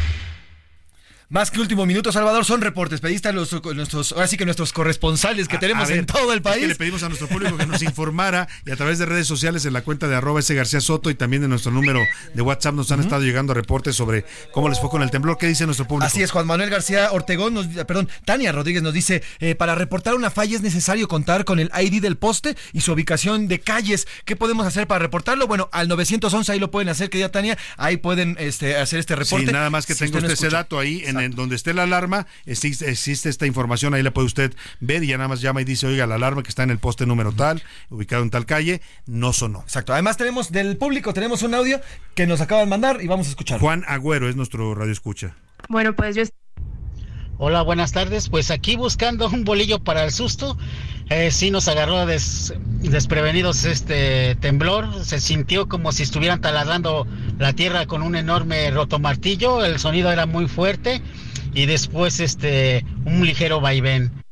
Más 1.31 1.49
que 1.49 1.61
último 1.61 1.85
minuto, 1.85 2.11
Salvador, 2.11 2.43
son 2.43 2.59
reportes. 2.59 2.99
Pediste 2.99 3.29
a 3.29 3.31
los, 3.31 3.53
nuestros, 3.73 4.11
ahora 4.11 4.27
sí 4.27 4.35
que 4.35 4.43
nuestros 4.43 4.73
corresponsales 4.73 5.47
que 5.47 5.55
A- 5.55 5.59
tenemos 5.61 5.85
a 5.85 5.87
ver, 5.87 5.99
en 5.99 6.05
todo 6.05 6.33
el 6.33 6.39
es 6.39 6.43
que 6.43 6.49
país. 6.49 6.67
le 6.67 6.75
pedimos 6.75 7.03
a 7.03 7.07
nuestro 7.07 7.29
público 7.29 7.55
que 7.55 7.65
nos 7.65 7.81
informara 7.83 8.49
y 8.65 8.71
a 8.71 8.75
través 8.75 8.99
de 8.99 9.05
redes 9.05 9.27
sociales 9.27 9.63
en 9.63 9.71
la 9.71 9.81
cuenta 9.81 10.09
de 10.09 10.15
arroba 10.17 10.41
ese 10.41 10.55
García 10.55 10.81
Soto 10.81 11.09
y 11.09 11.15
también 11.15 11.41
de 11.41 11.47
nuestro 11.47 11.71
número 11.71 12.01
de 12.33 12.41
WhatsApp 12.41 12.75
nos 12.75 12.91
han 12.91 12.99
estado 12.99 13.21
llegando 13.21 13.53
reportes 13.53 13.95
sobre 13.95 14.25
cómo 14.51 14.67
les 14.67 14.81
fue 14.81 14.89
con 14.89 15.03
el 15.03 15.09
temblor. 15.09 15.37
¿Qué 15.37 15.47
dice 15.47 15.65
nuestro 15.65 15.87
público? 15.87 16.05
Así 16.05 16.21
es, 16.21 16.31
Juan 16.31 16.45
Manuel 16.45 16.69
García 16.69 17.13
Ortegón, 17.13 17.53
nos, 17.53 17.65
perdón, 17.67 18.09
Tania 18.25 18.51
Rodríguez 18.51 18.83
nos 18.83 18.93
dice, 18.93 19.23
eh, 19.39 19.55
para 19.55 19.73
reportar 19.75 20.15
una 20.15 20.31
falla 20.31 20.57
es 20.57 20.61
necesario 20.61 21.07
contar 21.07 21.45
con 21.45 21.59
el 21.59 21.71
ID 21.81 22.01
del 22.01 22.17
poste 22.17 22.57
y 22.73 22.81
su 22.81 22.91
ubicación 22.91 23.47
de 23.47 23.61
calles. 23.61 24.05
¿Qué 24.25 24.35
podemos 24.35 24.67
hacer 24.67 24.85
para 24.85 24.99
reportarlo? 24.99 25.47
Bueno, 25.47 25.69
al 25.71 25.87
911 25.87 26.51
ahí 26.51 26.59
lo 26.59 26.71
pueden 26.71 26.89
hacer, 26.89 27.09
querida 27.09 27.29
Tania, 27.29 27.57
ahí 27.77 27.95
pueden 27.95 28.35
este, 28.37 28.75
hacer 28.75 28.99
este 28.99 29.15
reporte. 29.15 29.45
Sí, 29.45 29.53
nada 29.53 29.69
más 29.69 29.85
que 29.85 29.93
Si 29.93 29.99
tenga 29.99 30.17
usted 30.17 30.31
usted 30.33 30.43
no 30.43 30.47
ese 30.49 30.53
dato 30.53 30.77
ahí, 30.77 31.03
en, 31.05 31.20
donde 31.29 31.55
esté 31.55 31.73
la 31.73 31.83
alarma, 31.83 32.27
existe, 32.45 32.89
existe 32.89 33.29
esta 33.29 33.45
información, 33.45 33.93
ahí 33.93 34.03
la 34.03 34.11
puede 34.11 34.27
usted 34.27 34.53
ver 34.79 35.03
y 35.03 35.07
ya 35.07 35.17
nada 35.17 35.29
más 35.29 35.41
llama 35.41 35.61
y 35.61 35.65
dice, 35.65 35.87
oiga, 35.87 36.07
la 36.07 36.15
alarma 36.15 36.43
que 36.43 36.49
está 36.49 36.63
en 36.63 36.71
el 36.71 36.79
poste 36.79 37.05
número 37.05 37.31
tal, 37.31 37.63
ubicado 37.89 38.23
en 38.23 38.29
tal 38.29 38.45
calle, 38.45 38.81
no 39.05 39.33
sonó. 39.33 39.61
Exacto, 39.61 39.93
además 39.93 40.17
tenemos 40.17 40.51
del 40.51 40.77
público, 40.77 41.13
tenemos 41.13 41.43
un 41.43 41.53
audio 41.53 41.81
que 42.15 42.27
nos 42.27 42.41
acaban 42.41 42.65
de 42.65 42.69
mandar 42.69 43.01
y 43.01 43.07
vamos 43.07 43.27
a 43.27 43.29
escuchar. 43.29 43.59
Juan 43.59 43.83
Agüero 43.87 44.29
es 44.29 44.35
nuestro 44.35 44.75
radio 44.75 44.91
escucha. 44.91 45.35
Bueno, 45.69 45.95
pues 45.95 46.15
yo 46.15 46.23
Hola, 47.43 47.63
buenas 47.63 47.91
tardes. 47.91 48.29
Pues 48.29 48.51
aquí 48.51 48.75
buscando 48.75 49.27
un 49.27 49.43
bolillo 49.43 49.79
para 49.79 50.03
el 50.03 50.11
susto. 50.11 50.59
Eh, 51.13 51.29
sí 51.29 51.51
nos 51.51 51.67
agarró 51.67 52.05
des- 52.05 52.53
desprevenidos 52.79 53.65
este 53.65 54.35
temblor. 54.35 55.03
Se 55.03 55.19
sintió 55.19 55.67
como 55.67 55.91
si 55.91 56.03
estuvieran 56.03 56.39
taladrando 56.39 57.05
la 57.37 57.51
tierra 57.51 57.85
con 57.85 58.01
un 58.01 58.15
enorme 58.15 58.71
rotomartillo. 58.71 59.65
El 59.65 59.77
sonido 59.77 60.09
era 60.09 60.25
muy 60.25 60.47
fuerte 60.47 61.01
y 61.53 61.65
después 61.65 62.21
este 62.21 62.85
un 63.03 63.25
ligero 63.25 63.59
vaivén. 63.59 64.23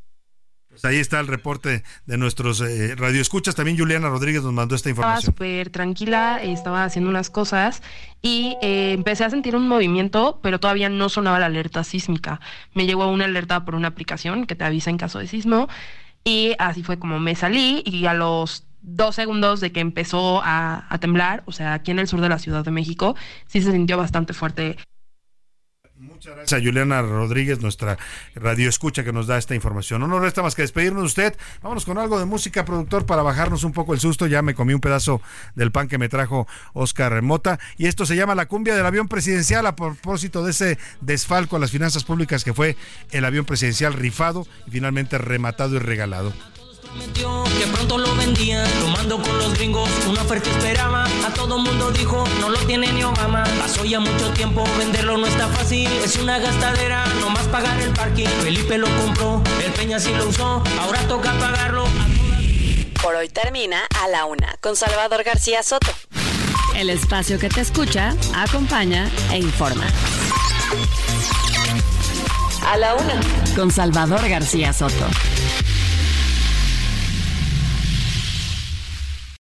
Pues 0.70 0.86
ahí 0.86 0.96
está 1.00 1.20
el 1.20 1.28
reporte 1.28 1.84
de 2.06 2.18
nuestros 2.18 2.62
eh, 2.62 2.96
radioescuchas. 2.96 3.56
También 3.56 3.78
Juliana 3.78 4.08
Rodríguez 4.08 4.42
nos 4.44 4.54
mandó 4.54 4.76
esta 4.76 4.90
estaba 4.90 5.08
información. 5.10 5.34
súper 5.34 5.70
tranquila, 5.72 6.40
eh, 6.42 6.54
estaba 6.54 6.86
haciendo 6.86 7.10
unas 7.10 7.30
cosas 7.30 7.82
y 8.22 8.56
eh, 8.62 8.94
empecé 8.94 9.26
a 9.26 9.30
sentir 9.30 9.54
un 9.58 9.68
movimiento, 9.68 10.40
pero 10.42 10.62
todavía 10.62 10.88
no 10.88 11.10
sonaba 11.10 11.40
la 11.40 11.48
alerta 11.48 11.84
sísmica. 11.84 12.40
Me 12.74 12.86
llegó 12.86 13.12
una 13.12 13.26
alerta 13.26 13.66
por 13.66 13.76
una 13.76 13.90
aplicación 13.90 14.46
que 14.48 14.56
te 14.56 14.64
avisa 14.64 14.90
en 14.90 14.98
caso 14.98 15.20
de 15.20 15.28
sismo 15.28 15.68
y 16.24 16.56
así 16.60 16.84
fue 16.84 17.00
como 17.00 17.20
me 17.20 17.36
salí 17.36 17.82
y 17.86 18.06
a 18.06 18.14
los 18.14 18.66
dos 18.82 19.16
segundos 19.16 19.60
de 19.60 19.72
que 19.72 19.80
empezó 19.80 20.42
a, 20.44 20.86
a 20.90 20.98
temblar, 21.00 21.44
o 21.46 21.52
sea, 21.52 21.74
aquí 21.74 21.92
en 21.92 22.00
el 22.00 22.08
sur 22.08 22.22
de 22.22 22.30
la 22.30 22.40
Ciudad 22.40 22.64
de 22.64 22.72
México, 22.72 23.16
sí 23.46 23.62
se 23.62 23.72
sintió 23.72 23.98
bastante 23.98 24.34
fuerte 24.34 24.78
Gracias 26.02 26.54
a 26.54 26.64
Juliana 26.64 27.02
Rodríguez, 27.02 27.60
nuestra 27.60 27.98
radio 28.34 28.70
escucha 28.70 29.04
que 29.04 29.12
nos 29.12 29.28
da 29.28 29.38
esta 29.38 29.54
información. 29.54 30.00
No 30.00 30.08
nos 30.08 30.22
resta 30.22 30.42
más 30.42 30.56
que 30.56 30.62
despedirnos 30.62 31.02
de 31.02 31.08
usted. 31.08 31.38
Vámonos 31.62 31.84
con 31.84 31.98
algo 31.98 32.18
de 32.18 32.26
música, 32.26 32.64
productor, 32.64 33.06
para 33.06 33.22
bajarnos 33.22 33.66
un 33.66 33.74
poco 33.74 33.94
el 33.94 34.00
susto. 34.00 34.26
Ya 34.26 34.42
me 34.42 34.56
comí 34.56 34.74
un 34.74 34.80
pedazo 34.80 35.22
del 35.56 35.74
pan 35.74 35.90
que 35.90 35.98
me 35.98 36.08
trajo 36.08 36.48
Oscar 36.72 37.22
Mota. 37.22 37.60
Y 37.78 37.88
esto 37.88 38.06
se 38.06 38.16
llama 38.16 38.34
la 38.34 38.48
cumbia 38.48 38.76
del 38.76 38.86
avión 38.86 39.10
presidencial 39.10 39.66
a 39.66 39.76
propósito 39.76 40.46
de 40.46 40.52
ese 40.52 40.78
desfalco 41.02 41.58
a 41.58 41.60
las 41.60 41.72
finanzas 41.72 42.06
públicas 42.06 42.46
que 42.46 42.54
fue 42.54 42.78
el 43.12 43.26
avión 43.26 43.44
presidencial 43.44 43.94
rifado 43.94 44.48
y 44.68 44.72
finalmente 44.72 45.18
rematado 45.18 45.76
y 45.76 45.80
regalado. 45.80 46.34
Que 46.98 47.68
pronto 47.68 47.98
lo 47.98 48.16
vendían, 48.16 48.68
tomando 48.80 49.22
con 49.22 49.38
los 49.38 49.54
gringos, 49.54 49.90
una 50.08 50.22
oferta 50.22 50.50
esperaba, 50.50 51.06
a 51.06 51.34
todo 51.34 51.60
mundo 51.60 51.92
dijo, 51.92 52.24
no 52.40 52.50
lo 52.50 52.58
tiene 52.60 52.92
ni 52.92 53.04
Obama, 53.04 53.44
pasó 53.60 53.86
ya 53.86 54.00
mucho 54.00 54.30
tiempo, 54.32 54.64
venderlo 54.78 55.18
no 55.18 55.28
está 55.28 55.48
fácil, 55.50 55.88
es 56.04 56.16
una 56.18 56.40
gastadera, 56.40 57.06
nomás 57.20 57.48
pagar 57.48 57.80
el 57.82 57.92
parking, 57.92 58.28
Felipe 58.42 58.78
lo 58.78 58.88
compró, 58.98 59.44
el 59.64 59.72
Peña 59.74 60.00
sí 60.00 60.12
lo 60.14 60.28
usó, 60.28 60.64
ahora 60.80 61.00
toca 61.08 61.34
pagarlo. 61.34 61.86
Por 63.02 63.16
hoy 63.16 63.30
termina 63.30 63.82
A 64.04 64.08
la 64.08 64.26
Una, 64.26 64.56
con 64.62 64.76
Salvador 64.76 65.24
García 65.24 65.64
Soto. 65.64 65.92
El 66.76 66.90
espacio 66.90 67.38
que 67.40 67.50
te 67.50 67.62
escucha, 67.62 68.16
acompaña 68.36 69.10
e 69.32 69.38
informa. 69.38 69.86
A 72.66 72.78
la 72.78 72.96
Una, 72.96 73.20
con 73.56 73.72
Salvador 73.72 74.28
García 74.28 74.74
Soto. 74.74 75.08